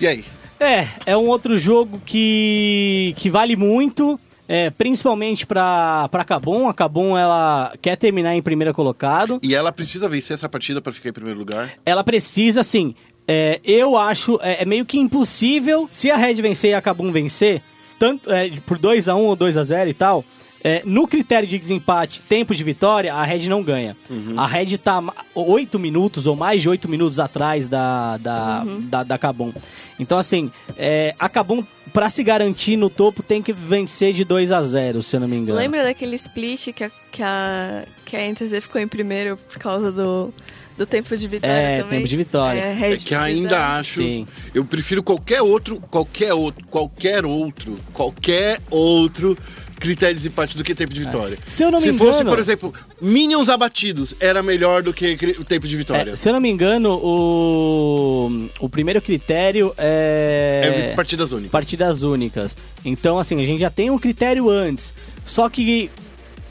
E 0.00 0.06
aí? 0.06 0.24
É, 0.60 0.86
é 1.06 1.16
um 1.16 1.26
outro 1.26 1.56
jogo 1.56 2.00
que, 2.04 3.14
que 3.16 3.30
vale 3.30 3.56
muito, 3.56 4.20
é, 4.46 4.68
principalmente 4.68 5.46
pra, 5.46 6.06
pra 6.10 6.22
Cabum. 6.22 6.68
A 6.68 6.74
Cabum, 6.74 7.16
ela 7.16 7.72
quer 7.80 7.96
terminar 7.96 8.34
em 8.34 8.42
primeiro 8.42 8.74
colocado. 8.74 9.40
E 9.42 9.54
ela 9.54 9.72
precisa 9.72 10.06
vencer 10.06 10.34
essa 10.34 10.50
partida 10.50 10.82
pra 10.82 10.92
ficar 10.92 11.08
em 11.08 11.12
primeiro 11.14 11.38
lugar? 11.38 11.72
Ela 11.86 12.04
precisa, 12.04 12.60
assim, 12.60 12.94
é, 13.26 13.58
eu 13.64 13.96
acho, 13.96 14.38
é, 14.42 14.62
é 14.62 14.64
meio 14.66 14.84
que 14.84 14.98
impossível, 14.98 15.88
se 15.90 16.10
a 16.10 16.16
Red 16.16 16.34
vencer 16.34 16.72
e 16.72 16.74
a 16.74 16.82
Cabum 16.82 17.10
vencer, 17.10 17.62
tanto 17.98 18.30
é, 18.30 18.50
por 18.66 18.78
2x1 18.78 19.16
ou 19.16 19.36
2x0 19.36 19.88
e 19.88 19.94
tal, 19.94 20.24
é, 20.62 20.82
no 20.84 21.06
critério 21.08 21.48
de 21.48 21.58
desempate, 21.58 22.20
tempo 22.22 22.54
de 22.54 22.62
vitória, 22.62 23.14
a 23.14 23.24
Red 23.24 23.48
não 23.48 23.62
ganha. 23.62 23.96
A 24.36 24.46
Red 24.46 24.76
tá 24.78 25.02
8 25.34 25.78
minutos 25.78 26.26
ou 26.26 26.36
mais 26.36 26.60
de 26.62 26.68
8 26.68 26.88
minutos 26.88 27.18
atrás 27.18 27.66
da, 27.68 28.16
da, 28.18 28.64
da, 28.80 29.02
da 29.04 29.18
Kabum. 29.18 29.52
Então, 29.98 30.18
assim, 30.18 30.50
é, 30.78 31.14
a 31.18 31.28
Kabum, 31.28 31.62
pra 31.92 32.08
se 32.10 32.22
garantir 32.22 32.76
no 32.76 32.88
topo, 32.90 33.22
tem 33.22 33.42
que 33.42 33.52
vencer 33.52 34.12
de 34.14 34.24
2 34.24 34.52
a 34.52 34.62
0 34.62 35.02
se 35.02 35.16
eu 35.16 35.20
não 35.20 35.28
me 35.28 35.36
engano. 35.36 35.58
Lembra 35.58 35.82
daquele 35.82 36.16
split 36.16 36.72
que 36.72 36.84
a, 36.84 36.90
que 37.12 37.22
a, 37.22 37.84
que 38.04 38.16
a 38.16 38.30
NTZ 38.30 38.62
ficou 38.62 38.80
em 38.80 38.88
primeiro 38.88 39.36
por 39.36 39.58
causa 39.58 39.90
do, 39.92 40.32
do 40.78 40.86
tempo 40.86 41.14
de 41.16 41.26
vitória 41.28 41.52
É, 41.52 41.78
também? 41.82 41.98
tempo 41.98 42.08
de 42.08 42.16
vitória. 42.16 42.58
É, 42.60 42.70
É 42.72 42.96
que 42.96 43.04
precisa- 43.04 43.20
ainda 43.20 43.66
acho. 43.76 44.02
Sim. 44.02 44.26
Eu 44.54 44.64
prefiro 44.64 45.02
qualquer 45.02 45.42
outro, 45.42 45.78
qualquer 45.90 46.32
outro, 46.32 46.66
qualquer 46.68 47.24
outro, 47.26 47.78
qualquer 47.92 48.60
outro 48.70 49.36
critério 49.80 50.14
de 50.14 50.20
desempate 50.20 50.56
do 50.56 50.62
que 50.62 50.74
tempo 50.74 50.94
de 50.94 51.00
vitória. 51.00 51.36
Se 51.46 51.62
eu 51.64 51.70
não 51.72 51.80
me 51.80 51.86
Se 51.90 51.94
fosse, 51.98 52.16
engano- 52.20 52.30
por 52.30 52.38
exemplo, 52.38 52.72
Minions 53.00 53.48
abatidos, 53.48 54.14
era 54.20 54.42
melhor 54.42 54.82
do 54.82 54.92
que 54.92 55.16
o 55.38 55.44
tempo 55.44 55.66
de 55.66 55.76
vitória. 55.76 56.12
É, 56.12 56.16
se 56.16 56.28
eu 56.28 56.32
não 56.34 56.40
me 56.40 56.48
engano, 56.50 56.90
o, 57.02 58.48
o 58.60 58.68
primeiro 58.68 59.00
critério 59.02 59.72
é, 59.78 60.90
É, 60.90 60.94
partidas 60.94 61.32
únicas. 61.32 61.50
partidas 61.50 62.02
únicas. 62.02 62.56
Então, 62.84 63.18
assim, 63.18 63.42
a 63.42 63.46
gente 63.46 63.60
já 63.60 63.70
tem 63.70 63.90
um 63.90 63.98
critério 63.98 64.48
antes. 64.50 64.92
Só 65.26 65.48
que 65.48 65.90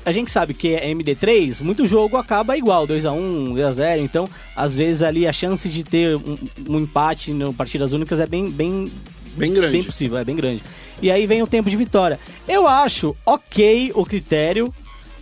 a 0.06 0.12
gente 0.12 0.32
sabe 0.32 0.54
que 0.54 0.70
é 0.74 0.90
MD3, 0.92 1.60
muito 1.62 1.86
jogo 1.86 2.18
acaba 2.18 2.58
igual, 2.58 2.88
2x1, 2.88 3.54
2x0. 3.54 4.00
Então, 4.00 4.28
às 4.56 4.74
vezes 4.74 5.04
ali 5.04 5.28
a 5.28 5.34
chance 5.34 5.68
de 5.70 5.84
ter 5.84 6.16
um, 6.16 6.38
um 6.68 6.80
empate 6.80 7.32
no 7.32 7.54
partidas 7.54 7.94
únicas 7.94 8.20
é 8.20 8.26
bem, 8.26 8.50
bem, 8.50 8.92
Bem 9.36 9.54
grande. 9.54 9.72
bem 9.72 9.84
possível, 9.84 10.18
é 10.18 10.24
bem 10.24 10.36
grande. 10.36 10.64
E 11.02 11.10
aí 11.10 11.26
vem 11.26 11.42
o 11.42 11.48
tempo 11.48 11.70
de 11.70 11.76
vitória. 11.76 12.20
Eu 12.48 12.68
acho 12.68 13.16
ok 13.26 13.92
o 13.96 14.06
critério, 14.06 14.74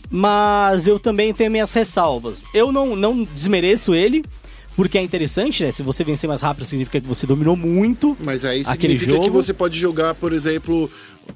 mas 0.09 0.87
eu 0.87 0.99
também 0.99 1.33
tenho 1.33 1.51
minhas 1.51 1.71
ressalvas. 1.71 2.43
Eu 2.53 2.71
não, 2.71 2.95
não 2.95 3.23
desmereço 3.23 3.93
ele, 3.93 4.23
porque 4.75 4.97
é 4.97 5.01
interessante, 5.01 5.63
né? 5.63 5.71
Se 5.71 5.83
você 5.83 6.03
vencer 6.03 6.27
mais 6.27 6.41
rápido, 6.41 6.65
significa 6.65 7.01
que 7.01 7.07
você 7.07 7.25
dominou 7.25 7.55
muito. 7.55 8.15
Mas 8.19 8.45
aí 8.45 8.61
aquele 8.65 8.93
significa 8.93 9.11
jogo. 9.13 9.23
que 9.25 9.29
você 9.31 9.53
pode 9.53 9.79
jogar, 9.79 10.13
por 10.15 10.33
exemplo, 10.33 10.89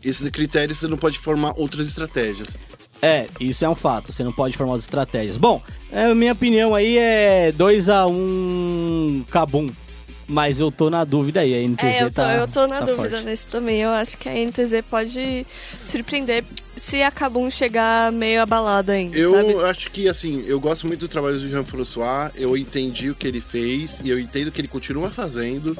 esses 0.03 0.27
critérios, 0.29 0.79
você 0.79 0.87
não 0.87 0.97
pode 0.97 1.17
formar 1.17 1.53
outras 1.57 1.87
estratégias. 1.87 2.57
É, 3.01 3.25
isso 3.39 3.65
é 3.65 3.69
um 3.69 3.73
fato, 3.73 4.11
você 4.11 4.23
não 4.23 4.31
pode 4.31 4.55
formar 4.55 4.75
as 4.75 4.83
estratégias. 4.83 5.35
Bom, 5.35 5.59
é, 5.91 6.13
minha 6.13 6.33
opinião 6.33 6.75
aí 6.75 6.99
é 6.99 7.51
2x1 7.51 9.25
Cabum. 9.25 9.69
Mas 10.31 10.61
eu 10.61 10.71
tô 10.71 10.89
na 10.89 11.03
dúvida 11.03 11.41
aí, 11.41 11.53
a 11.53 11.67
NTZ 11.67 11.83
É, 11.83 12.03
eu 12.03 12.07
tô, 12.09 12.21
tá 12.21 12.33
eu 12.35 12.47
tô 12.47 12.67
na 12.67 12.79
tá 12.79 12.85
dúvida 12.85 13.09
forte. 13.09 13.25
nesse 13.25 13.47
também. 13.47 13.81
Eu 13.81 13.89
acho 13.89 14.17
que 14.17 14.29
a 14.29 14.33
NTZ 14.33 14.81
pode 14.89 15.45
surpreender 15.85 16.45
se 16.81 17.03
a 17.03 17.11
Kabum 17.11 17.49
chegar 17.51 18.11
meio 18.11 18.41
abalada 18.41 18.93
ainda, 18.93 19.15
Eu 19.15 19.33
sabe? 19.33 19.69
acho 19.69 19.91
que, 19.91 20.07
assim, 20.09 20.43
eu 20.47 20.59
gosto 20.59 20.87
muito 20.87 21.01
do 21.01 21.07
trabalho 21.07 21.37
do 21.37 21.47
Jean-François, 21.47 22.31
eu 22.35 22.57
entendi 22.57 23.11
o 23.11 23.15
que 23.15 23.27
ele 23.27 23.39
fez, 23.39 23.99
e 24.03 24.09
eu 24.09 24.17
entendo 24.17 24.51
que 24.51 24.59
ele 24.61 24.67
continua 24.67 25.11
fazendo, 25.11 25.77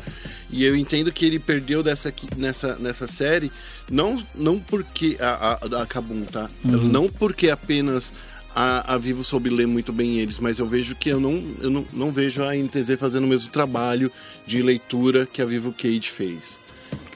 e 0.51 0.63
eu 0.63 0.75
entendo 0.75 1.11
que 1.11 1.25
ele 1.25 1.39
perdeu 1.39 1.81
dessa, 1.81 2.13
nessa, 2.37 2.75
nessa 2.75 3.07
série, 3.07 3.51
não, 3.89 4.21
não 4.35 4.59
porque 4.59 5.17
a, 5.19 5.57
a, 5.77 5.81
a 5.81 5.85
Kabum, 5.87 6.23
tá? 6.25 6.47
Uhum. 6.63 6.83
Não 6.83 7.07
porque 7.09 7.49
apenas 7.49 8.13
a, 8.55 8.95
a 8.95 8.97
Vivo 8.97 9.23
soube 9.23 9.49
ler 9.49 9.67
muito 9.67 9.93
bem 9.93 10.19
eles, 10.19 10.37
mas 10.37 10.59
eu 10.59 10.67
vejo 10.67 10.95
que 10.95 11.09
eu 11.09 11.19
não, 11.19 11.43
eu 11.61 11.69
não, 11.69 11.85
não 11.93 12.11
vejo 12.11 12.43
a 12.43 12.55
NTZ 12.55 12.97
fazendo 12.99 13.23
o 13.23 13.27
mesmo 13.27 13.49
trabalho 13.49 14.11
de 14.45 14.61
leitura 14.61 15.25
que 15.25 15.41
a 15.41 15.45
Vivo 15.45 15.73
Cage 15.73 16.09
fez. 16.09 16.59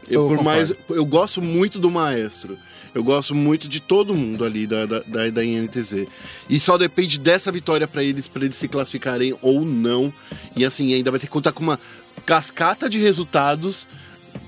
Eu, 0.09 0.29
Eu 0.29 0.35
por 0.35 0.43
mais, 0.43 0.73
eu 0.89 1.05
gosto 1.05 1.41
muito 1.41 1.79
do 1.79 1.89
maestro. 1.89 2.57
Eu 2.93 3.03
gosto 3.03 3.35
muito 3.35 3.67
de 3.67 3.81
todo 3.81 4.15
mundo 4.15 4.45
ali 4.45 4.65
da, 4.65 4.85
da, 4.85 4.99
da, 4.99 5.29
da 5.29 5.43
INTZ. 5.43 6.07
E 6.49 6.57
só 6.57 6.77
depende 6.77 7.19
dessa 7.19 7.51
vitória 7.51 7.85
pra 7.85 8.01
eles, 8.01 8.25
para 8.25 8.45
eles 8.45 8.55
se 8.55 8.69
classificarem 8.69 9.35
ou 9.41 9.65
não. 9.65 10.13
E 10.55 10.63
assim, 10.63 10.93
ainda 10.93 11.11
vai 11.11 11.19
ter 11.19 11.25
que 11.25 11.33
contar 11.33 11.51
com 11.51 11.61
uma 11.61 11.77
cascata 12.25 12.89
de 12.89 12.97
resultados 12.97 13.85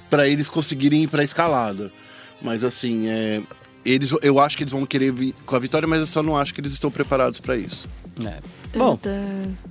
pra 0.09 0.29
eles 0.29 0.47
conseguirem 0.47 1.03
ir 1.03 1.07
pra 1.07 1.25
escalada. 1.25 1.91
Mas 2.41 2.63
assim, 2.63 3.07
é, 3.07 3.41
eles, 3.91 4.11
eu 4.21 4.39
acho 4.39 4.57
que 4.57 4.63
eles 4.63 4.73
vão 4.73 4.85
querer 4.85 5.11
vir 5.11 5.33
com 5.45 5.55
a 5.55 5.59
vitória, 5.59 5.87
mas 5.87 5.99
eu 5.99 6.05
só 6.07 6.21
não 6.21 6.37
acho 6.37 6.53
que 6.53 6.61
eles 6.61 6.73
estão 6.73 6.91
preparados 6.91 7.39
pra 7.39 7.55
isso. 7.55 7.87
É. 8.25 8.39
Bom. 8.75 8.99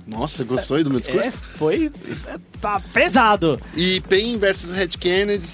Nossa, 0.05 0.43
gostou 0.43 0.77
aí 0.77 0.83
do 0.83 0.89
meu 0.89 0.99
discurso? 0.99 1.29
é, 1.29 1.31
foi 1.57 1.91
é, 2.27 2.37
tá 2.59 2.81
pesado. 2.93 3.59
E 3.75 4.01
Pain 4.01 4.37
versus 4.37 4.71
Red 4.71 4.89
Kennedy. 4.99 5.47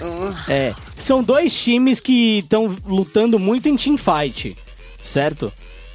ah, 0.00 0.34
É, 0.48 0.74
são 0.98 1.22
dois 1.22 1.54
times 1.62 2.00
que 2.00 2.38
estão 2.38 2.74
lutando 2.86 3.38
muito 3.38 3.68
em 3.68 3.76
teamfight, 3.76 4.56
certo? 5.02 5.52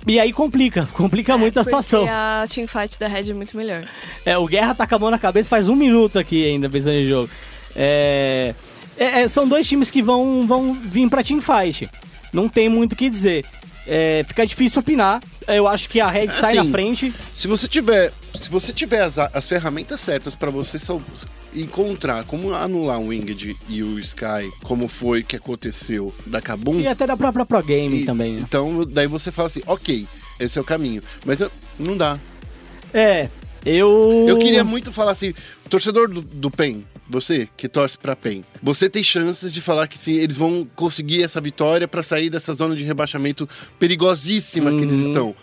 E 0.08 0.20
aí 0.20 0.32
complica, 0.32 0.88
complica 0.94 1.38
muito 1.38 1.60
a 1.60 1.64
Porque 1.64 1.76
situação. 1.82 2.06
a 2.08 2.46
teamfight 2.48 3.00
da 3.00 3.08
Red 3.08 3.32
é 3.32 3.34
muito 3.34 3.58
melhor. 3.58 3.88
É, 4.24 4.38
o 4.38 4.46
Guerra 4.46 4.76
tá 4.76 4.86
com 4.86 4.96
a 4.96 5.00
mão 5.00 5.10
na 5.12 5.18
cabeça 5.18 5.50
faz 5.50 5.68
um 5.68 5.76
minuto 5.76 6.20
aqui 6.20 6.46
ainda 6.46 6.70
pensando 6.70 6.96
em 6.98 7.10
jogo. 7.10 7.30
É, 7.76 8.54
é, 8.98 9.22
é, 9.22 9.28
são 9.28 9.48
dois 9.48 9.68
times 9.68 9.90
que 9.92 10.02
vão, 10.02 10.46
vão 10.48 10.74
vir 10.74 11.10
pra 11.10 11.24
teamfight. 11.24 11.90
Não 12.34 12.48
tem 12.50 12.68
muito 12.70 12.94
o 12.94 12.96
que 12.96 13.10
dizer. 13.10 13.46
É, 13.88 14.26
fica 14.28 14.46
difícil 14.46 14.80
opinar. 14.82 15.22
Eu 15.48 15.68
acho 15.68 15.88
que 15.90 16.00
a 16.00 16.10
Red 16.10 16.30
sai 16.32 16.58
Assim, 16.58 16.68
na 16.68 16.72
frente. 16.72 17.14
Se 17.36 17.48
você 17.48 17.68
tiver, 17.68 18.12
se 18.34 18.50
você 18.50 18.74
tiver 18.74 19.02
as, 19.02 19.18
as 19.20 19.48
ferramentas 19.48 20.02
certas 20.02 20.34
pra 20.34 20.50
você 20.50 20.78
encontrar 21.54 22.24
como 22.26 22.54
anular 22.54 23.00
o 23.00 23.08
Winged 23.08 23.56
e 23.70 23.84
o 23.84 24.00
Sky, 24.00 24.52
como 24.64 24.88
foi 24.88 25.24
que 25.24 25.36
aconteceu 25.36 26.14
da 26.26 26.42
Kabum, 26.42 26.80
E 26.80 26.88
até 26.88 27.06
da 27.08 27.16
própria 27.16 27.46
Pro 27.46 27.64
Game 27.64 28.02
e- 28.02 28.06
também. 28.06 28.34
né? 28.34 28.46
então 28.48 28.84
daí 28.86 29.08
você 29.08 29.32
fala 29.32 29.48
assim, 29.48 29.62
ok, 29.66 30.06
esse 30.40 30.58
é 30.58 30.62
o 30.62 30.66
caminho. 30.66 31.02
Mas 31.26 31.40
eu- 31.40 31.52
não 31.80 31.96
dá. 31.96 32.20
É, 32.94 33.30
eu. 33.66 34.26
Eu 34.28 34.38
queria 34.40 34.64
muito 34.64 34.92
falar 34.92 35.12
assim, 35.12 35.34
torcedor 35.70 36.10
do, 36.10 36.22
do 36.22 36.50
PEN, 36.52 36.86
você 37.10 37.48
que 37.56 37.68
torce 37.70 37.98
pra 37.98 38.16
PEN, 38.16 38.44
você 38.64 38.90
tem 38.90 39.04
chances 39.04 39.54
de 39.54 39.62
falar 39.62 39.88
que 39.88 39.98
sim, 39.98 40.14
eles 40.14 40.36
vão 40.38 40.68
conseguir 40.76 41.24
essa 41.24 41.40
vitória 41.40 41.88
pra 41.88 42.02
sair 42.04 42.30
dessa 42.30 42.54
zona 42.54 42.76
de 42.76 42.84
rebaixamento 42.84 43.48
perigosíssima 43.80 44.70
que 44.72 44.78
Uhum. 44.78 44.84
eles 44.84 44.96
estão. 45.06 45.36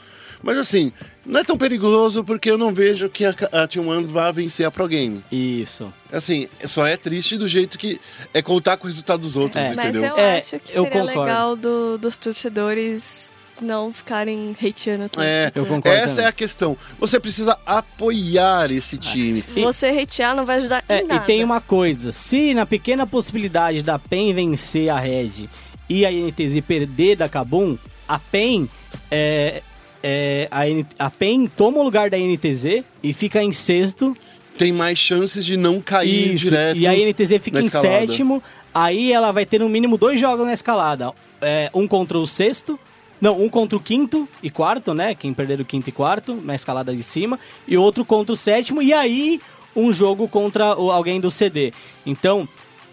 Mas 0.44 0.58
assim, 0.58 0.92
não 1.24 1.38
é 1.38 1.44
tão 1.44 1.56
perigoso 1.56 2.24
porque 2.24 2.50
eu 2.50 2.58
não 2.58 2.74
vejo 2.74 3.08
que 3.08 3.24
a, 3.24 3.30
a 3.30 3.68
T1 3.68 4.06
vá 4.06 4.32
vencer 4.32 4.66
a 4.66 4.72
Pro 4.72 4.88
Game. 4.88 5.22
Isso. 5.30 5.92
Assim, 6.12 6.48
só 6.66 6.84
é 6.84 6.96
triste 6.96 7.36
do 7.38 7.46
jeito 7.46 7.78
que 7.78 8.00
é 8.34 8.42
contar 8.42 8.76
com 8.76 8.84
o 8.84 8.90
resultado 8.90 9.20
dos 9.20 9.36
outros, 9.36 9.64
É. 9.64 9.68
Mas 9.76 9.86
entendeu? 9.90 10.02
eu 10.10 10.16
É, 10.18 10.38
acho 10.38 10.58
que 10.58 10.72
seria 10.72 11.02
legal 11.04 11.54
do- 11.54 11.96
dos 11.96 12.16
torcedores 12.16 13.30
não 13.62 13.92
ficarem 13.92 14.54
hateando 14.60 15.08
tudo. 15.08 15.22
É, 15.22 15.50
Eu 15.54 15.64
concordo 15.66 15.96
essa 15.98 16.08
também. 16.10 16.24
é 16.24 16.28
a 16.28 16.32
questão. 16.32 16.76
Você 16.98 17.18
precisa 17.20 17.56
apoiar 17.64 18.70
esse 18.70 18.96
time. 18.98 19.44
Você 19.62 19.86
hatear 19.88 20.34
não 20.34 20.44
vai 20.44 20.58
ajudar 20.58 20.84
É, 20.88 21.00
em 21.00 21.04
e 21.04 21.06
nada. 21.06 21.24
tem 21.24 21.44
uma 21.44 21.60
coisa, 21.60 22.10
se 22.12 22.54
na 22.54 22.66
pequena 22.66 23.06
possibilidade 23.06 23.82
da 23.82 23.98
PEN 23.98 24.34
vencer 24.34 24.88
a 24.88 24.98
Red 24.98 25.48
e 25.88 26.04
a 26.06 26.10
NTZ 26.10 26.60
perder 26.66 27.16
da 27.16 27.28
Kabum, 27.28 27.76
a 28.08 28.18
PEN 28.18 28.68
é, 29.10 29.62
é, 30.02 30.48
a, 30.50 30.68
N- 30.68 30.86
a 30.98 31.10
PEN 31.10 31.46
toma 31.46 31.78
o 31.78 31.82
lugar 31.82 32.10
da 32.10 32.18
NTZ 32.18 32.82
e 33.02 33.12
fica 33.12 33.42
em 33.42 33.52
sexto. 33.52 34.16
Tem 34.58 34.72
mais 34.72 34.98
chances 34.98 35.44
de 35.46 35.56
não 35.56 35.80
cair 35.80 36.34
Isso, 36.34 36.44
direto. 36.44 36.76
e 36.78 36.86
a 36.86 36.92
NTZ 36.94 37.38
fica 37.40 37.60
em 37.60 37.70
sétimo. 37.70 38.42
Aí 38.74 39.12
ela 39.12 39.32
vai 39.32 39.44
ter 39.46 39.58
no 39.60 39.68
mínimo 39.68 39.96
dois 39.98 40.18
jogos 40.18 40.46
na 40.46 40.52
escalada. 40.52 41.10
É, 41.40 41.70
um 41.74 41.86
contra 41.88 42.18
o 42.18 42.26
sexto. 42.26 42.78
Não, 43.22 43.40
um 43.40 43.48
contra 43.48 43.78
o 43.78 43.80
quinto 43.80 44.28
e 44.42 44.50
quarto, 44.50 44.92
né? 44.92 45.14
Quem 45.14 45.32
perder 45.32 45.60
o 45.60 45.64
quinto 45.64 45.88
e 45.88 45.92
quarto 45.92 46.34
na 46.44 46.54
escalada 46.56 46.94
de 46.94 47.02
cima. 47.04 47.38
E 47.68 47.76
outro 47.78 48.04
contra 48.04 48.34
o 48.34 48.36
sétimo. 48.36 48.82
E 48.82 48.92
aí 48.92 49.40
um 49.74 49.92
jogo 49.92 50.26
contra 50.28 50.76
o- 50.78 50.90
alguém 50.90 51.20
do 51.20 51.30
CD. 51.30 51.72
Então, 52.04 52.46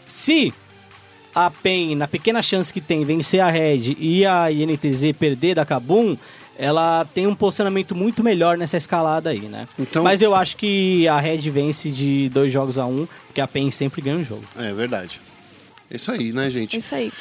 se 0.05 0.53
a 1.33 1.49
PEN, 1.49 1.95
na 1.95 2.07
pequena 2.07 2.41
chance 2.43 2.71
que 2.71 2.79
tem, 2.79 3.03
vencer 3.03 3.39
a 3.39 3.49
Red 3.49 3.95
e 3.99 4.25
a 4.25 4.51
INTZ 4.51 5.13
perder 5.17 5.55
da 5.55 5.65
Kabum, 5.65 6.15
ela 6.57 7.05
tem 7.13 7.25
um 7.25 7.33
posicionamento 7.33 7.95
muito 7.95 8.23
melhor 8.23 8.57
nessa 8.57 8.77
escalada 8.77 9.29
aí, 9.31 9.39
né? 9.41 9.67
Então- 9.79 10.03
Mas 10.03 10.21
eu 10.21 10.35
acho 10.35 10.57
que 10.57 11.07
a 11.07 11.19
Red 11.19 11.37
vence 11.49 11.89
de 11.89 12.29
dois 12.29 12.51
jogos 12.53 12.77
a 12.77 12.85
um, 12.85 13.07
porque 13.27 13.41
a 13.41 13.47
PEN 13.47 13.71
sempre 13.71 14.01
ganha 14.01 14.17
o 14.17 14.23
jogo. 14.23 14.43
É 14.57 14.71
verdade. 14.73 15.19
Isso 15.91 16.11
aí, 16.11 16.31
né, 16.31 16.49
gente? 16.49 16.77
Isso 16.77 16.93
aí. 16.93 17.11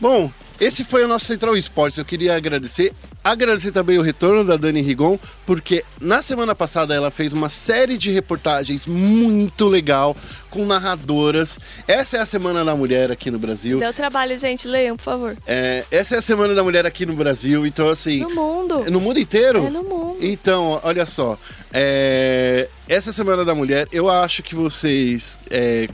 Bom, 0.00 0.30
esse 0.60 0.84
foi 0.84 1.04
o 1.04 1.08
nosso 1.08 1.26
Central 1.26 1.56
Esportes. 1.56 1.98
Eu 1.98 2.04
queria 2.04 2.36
agradecer. 2.36 2.92
Agradecer 3.24 3.72
também 3.72 3.96
o 3.96 4.02
retorno 4.02 4.44
da 4.44 4.54
Dani 4.54 4.82
Rigon, 4.82 5.18
porque 5.46 5.82
na 5.98 6.20
semana 6.20 6.54
passada 6.54 6.94
ela 6.94 7.10
fez 7.10 7.32
uma 7.32 7.48
série 7.48 7.96
de 7.96 8.10
reportagens 8.10 8.84
muito 8.86 9.66
legal 9.66 10.14
com 10.50 10.66
narradoras. 10.66 11.58
Essa 11.88 12.18
é 12.18 12.20
a 12.20 12.26
Semana 12.26 12.62
da 12.62 12.76
Mulher 12.76 13.10
aqui 13.10 13.30
no 13.30 13.38
Brasil. 13.38 13.78
Deu 13.78 13.94
trabalho, 13.94 14.38
gente. 14.38 14.68
Leiam, 14.68 14.94
por 14.94 15.04
favor. 15.04 15.36
É, 15.46 15.86
essa 15.90 16.16
é 16.16 16.18
a 16.18 16.22
Semana 16.22 16.54
da 16.54 16.62
Mulher 16.62 16.84
aqui 16.84 17.06
no 17.06 17.14
Brasil, 17.14 17.66
então 17.66 17.88
assim. 17.88 18.20
No 18.20 18.30
mundo. 18.30 18.90
No 18.90 19.00
mundo 19.00 19.18
inteiro? 19.18 19.66
É 19.66 19.70
no 19.70 19.82
mundo. 19.82 20.18
Então, 20.20 20.78
olha 20.84 21.06
só. 21.06 21.38
é, 21.72 22.68
essa 22.86 23.10
Semana 23.10 23.42
da 23.42 23.54
Mulher, 23.54 23.88
eu 23.90 24.10
acho 24.10 24.42
que 24.42 24.54
vocês, 24.54 25.40
é, 25.50 25.88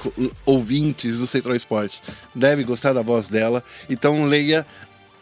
ouvintes 0.45 1.21
do 1.21 1.29
Central 1.29 1.55
Esportes, 1.55 2.03
devem 2.35 2.67
gostar 2.67 2.93
da 2.93 3.03
voz 3.03 3.29
dela. 3.29 3.63
Então, 3.89 4.25
leia 4.27 4.67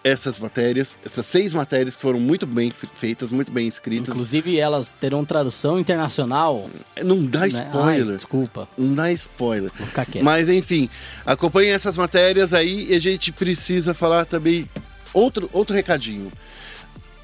essas 0.08 0.38
matérias, 0.38 0.98
essas 1.04 1.24
seis 1.26 1.52
matérias 1.54 1.94
que 1.96 2.02
foram 2.02 2.18
muito 2.20 2.46
bem 2.46 2.70
fe- 2.70 2.88
feitas, 2.94 3.30
muito 3.30 3.52
bem 3.52 3.66
escritas. 3.68 4.08
Inclusive, 4.08 4.58
elas 4.58 4.92
terão 4.98 5.24
tradução 5.24 5.78
internacional. 5.78 6.68
Não 7.04 7.24
dá 7.24 7.40
né? 7.40 7.48
spoiler. 7.48 8.06
Ai, 8.08 8.14
desculpa. 8.16 8.68
Não 8.76 8.94
dá 8.94 9.12
spoiler. 9.12 9.70
Vou 9.76 9.86
ficar 9.86 10.06
quieto. 10.06 10.24
Mas 10.24 10.48
enfim, 10.48 10.88
acompanhem 11.24 11.72
essas 11.72 11.96
matérias 11.96 12.52
aí 12.54 12.86
e 12.90 12.94
a 12.94 13.00
gente 13.00 13.30
precisa 13.32 13.94
falar 13.94 14.24
também 14.24 14.68
outro, 15.12 15.48
outro 15.52 15.74
recadinho. 15.74 16.32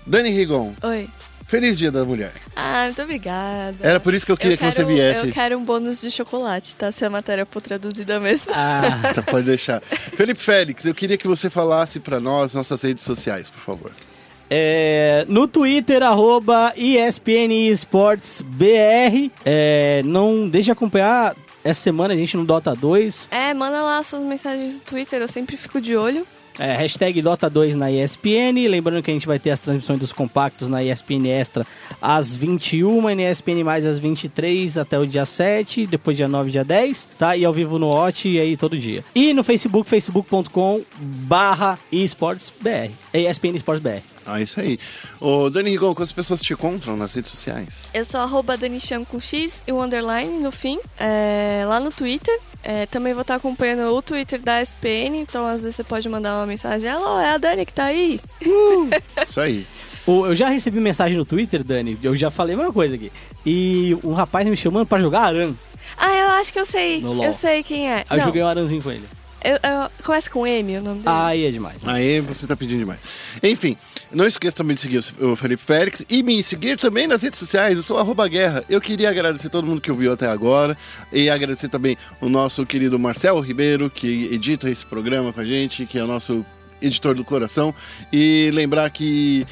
Dani 0.06 0.28
Rigon, 0.30 0.74
Oi. 0.82 1.08
Feliz 1.46 1.78
dia 1.78 1.90
da 1.92 2.04
mulher. 2.04 2.32
Ah, 2.56 2.84
muito 2.86 3.02
obrigada. 3.02 3.76
Era 3.80 3.98
por 4.00 4.12
isso 4.14 4.24
que 4.26 4.32
eu 4.32 4.36
queria 4.36 4.54
Eu 4.54 4.58
que 4.58 4.64
você 4.64 4.76
quero- 4.76 4.88
viesse. 4.88 5.26
Eu 5.28 5.32
quero 5.32 5.58
um 5.58 5.64
bônus 5.64 6.00
de 6.00 6.10
chocolate, 6.10 6.74
tá? 6.76 6.90
Se 6.92 7.04
a 7.04 7.10
matéria 7.10 7.46
for 7.46 7.60
traduzida 7.60 8.18
mesmo. 8.20 8.52
Ah, 8.54 9.12
Tá, 9.14 9.22
pode 9.22 9.46
deixar. 9.46 9.80
Felipe 9.82 10.40
Félix, 10.40 10.84
eu 10.84 10.94
queria 10.94 11.16
que 11.16 11.26
você 11.28 11.48
falasse 11.50 12.00
pra 12.00 12.18
nós 12.20 12.54
nossas 12.54 12.82
redes 12.82 13.02
sociais, 13.04 13.48
por 13.48 13.60
favor. 13.60 13.92
é, 14.50 15.24
no 15.28 15.48
Twitter, 15.48 16.02
arroba 16.02 16.72
ESPN 16.76 17.70
Esports 17.70 18.42
BR. 18.42 19.30
É, 19.44 20.02
não 20.04 20.48
deixe 20.48 20.66
de 20.66 20.72
acompanhar 20.72 21.34
essa 21.64 21.80
semana 21.80 22.12
a 22.14 22.16
gente 22.16 22.36
no 22.36 22.44
Dota 22.44 22.74
2. 22.74 23.28
É, 23.30 23.54
manda 23.54 23.82
lá 23.82 24.02
suas 24.02 24.22
mensagens 24.22 24.74
no 24.74 24.80
Twitter, 24.80 25.22
eu 25.22 25.28
sempre 25.28 25.56
fico 25.56 25.80
de 25.80 25.96
olho. 25.96 26.26
É, 26.58 26.76
hashtag 26.76 27.20
Dota2 27.20 27.74
na 27.74 27.90
ESPN. 27.90 28.68
Lembrando 28.68 29.02
que 29.02 29.10
a 29.10 29.14
gente 29.14 29.26
vai 29.26 29.38
ter 29.38 29.50
as 29.50 29.60
transmissões 29.60 29.98
dos 29.98 30.12
compactos 30.12 30.68
na 30.68 30.82
ESPN 30.82 31.26
Extra 31.26 31.66
às 32.00 32.36
21 32.36 33.10
e 33.10 33.14
na 33.14 33.30
ESPN 33.30 33.64
mais 33.64 33.84
às 33.84 33.98
23 33.98 34.78
até 34.78 34.98
o 34.98 35.06
dia 35.06 35.24
7, 35.24 35.86
depois 35.86 36.16
dia 36.16 36.28
9 36.28 36.50
dia 36.50 36.64
10, 36.64 37.08
tá? 37.18 37.36
E 37.36 37.44
ao 37.44 37.52
vivo 37.52 37.78
no 37.78 37.90
OT 37.90 38.28
e 38.28 38.40
aí 38.40 38.56
todo 38.56 38.78
dia. 38.78 39.04
E 39.14 39.32
no 39.34 39.42
Facebook, 39.42 39.88
facebook.com 39.88 40.82
barra 40.96 41.78
esportsbr. 41.90 42.90
É 43.12 43.30
ESPN 43.30 43.56
Esports 43.56 43.82
BR. 43.82 44.02
Ah, 44.26 44.40
isso 44.40 44.60
aí. 44.60 44.78
Ô, 45.20 45.50
Dani 45.50 45.70
Rigon, 45.70 45.94
quantas 45.94 46.12
pessoas 46.12 46.40
te 46.40 46.52
encontram 46.52 46.96
nas 46.96 47.12
redes 47.12 47.30
sociais? 47.30 47.90
Eu 47.92 48.04
sou 48.04 48.20
arroba 48.20 48.56
Danichan 48.56 49.04
com 49.04 49.20
X 49.20 49.62
e 49.66 49.72
o 49.72 49.82
underline 49.82 50.38
no 50.38 50.50
fim, 50.50 50.78
é, 50.98 51.64
lá 51.66 51.78
no 51.78 51.90
Twitter. 51.90 52.38
É, 52.66 52.86
também 52.86 53.12
vou 53.12 53.20
estar 53.20 53.34
acompanhando 53.34 53.94
o 53.94 54.00
Twitter 54.00 54.40
da 54.40 54.62
SPN, 54.62 55.16
então 55.18 55.46
às 55.46 55.60
vezes 55.60 55.76
você 55.76 55.84
pode 55.84 56.08
mandar 56.08 56.34
uma 56.38 56.46
mensagem. 56.46 56.88
Alô, 56.88 57.20
é 57.20 57.34
a 57.34 57.36
Dani 57.38 57.66
que 57.66 57.72
tá 57.74 57.84
aí? 57.84 58.18
Isso 59.28 59.40
aí. 59.40 59.66
Eu 60.06 60.34
já 60.34 60.48
recebi 60.48 60.80
mensagem 60.80 61.16
no 61.16 61.24
Twitter, 61.24 61.64
Dani, 61.64 61.98
eu 62.02 62.14
já 62.14 62.30
falei 62.30 62.54
a 62.54 62.58
mesma 62.58 62.74
coisa 62.74 62.94
aqui. 62.94 63.10
E 63.46 63.96
um 64.04 64.12
rapaz 64.12 64.46
me 64.46 64.54
chamando 64.54 64.86
pra 64.86 64.98
jogar 64.98 65.22
Aran. 65.22 65.54
Ah, 65.96 66.14
eu 66.14 66.28
acho 66.32 66.52
que 66.52 66.60
eu 66.60 66.66
sei. 66.66 67.02
Eu 67.02 67.32
sei 67.32 67.62
quem 67.62 67.90
é. 67.90 68.04
Aí 68.10 68.18
eu 68.18 68.18
Não, 68.18 68.24
joguei 68.26 68.42
um 68.42 68.46
Aranzinho 68.46 68.82
com 68.82 68.90
ele. 68.90 69.08
Eu- 69.44 69.52
eu- 69.70 69.90
começa 70.04 70.28
com 70.30 70.46
M 70.46 70.78
o 70.78 70.82
nome 70.82 71.00
dele. 71.00 71.08
Aí 71.16 71.44
é 71.46 71.50
demais. 71.50 71.76
Aí 71.86 72.20
você 72.20 72.46
tá 72.46 72.56
pedindo 72.56 72.78
demais. 72.78 72.98
Enfim, 73.42 73.76
não 74.10 74.26
esqueça 74.26 74.56
também 74.56 74.74
de 74.74 74.80
seguir 74.80 74.98
o 75.20 75.32
o 75.32 75.36
Felipe 75.36 75.62
Félix 75.62 76.04
e 76.08 76.22
me 76.22 76.42
seguir 76.42 76.78
também 76.78 77.06
nas 77.06 77.22
redes 77.22 77.38
sociais. 77.38 77.76
Eu 77.76 77.82
sou 77.82 77.98
arroba 77.98 78.26
guerra. 78.28 78.64
Eu 78.68 78.80
queria 78.80 79.10
agradecer 79.10 79.48
todo 79.48 79.66
mundo 79.66 79.80
que 79.80 79.90
ouviu 79.90 80.12
até 80.12 80.26
agora 80.28 80.76
e 81.12 81.28
agradecer 81.30 81.68
também 81.68 81.96
o 82.20 82.28
nosso 82.28 82.64
querido 82.66 82.98
Marcelo 82.98 83.40
Ribeiro, 83.40 83.90
que 83.90 84.28
edita 84.32 84.68
esse 84.70 84.84
programa 84.86 85.32
com 85.32 85.40
a 85.40 85.44
gente, 85.44 85.86
que 85.86 85.98
é 85.98 86.04
o 86.04 86.06
nosso 86.06 86.44
editor 86.80 87.14
do 87.14 87.24
coração. 87.24 87.74
E 88.12 88.50
lembrar 88.52 88.88
que 88.90 89.46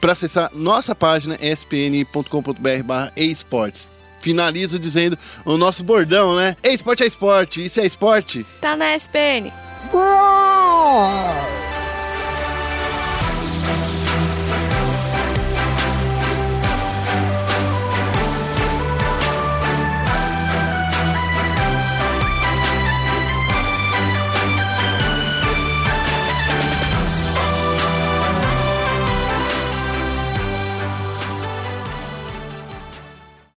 para 0.00 0.12
acessar 0.12 0.50
nossa 0.54 0.94
página 0.94 1.36
espn.com.br 1.40 3.10
esportes. 3.16 3.88
Finalizo 4.24 4.78
dizendo 4.78 5.18
o 5.44 5.58
nosso 5.58 5.84
bordão, 5.84 6.34
né? 6.34 6.56
Esporte 6.62 7.02
é 7.02 7.06
esporte, 7.06 7.62
isso 7.62 7.78
é 7.78 7.84
esporte. 7.84 8.46
Tá 8.58 8.74
na 8.74 8.96
SPN. 8.96 9.52
Brawl! 9.92 11.63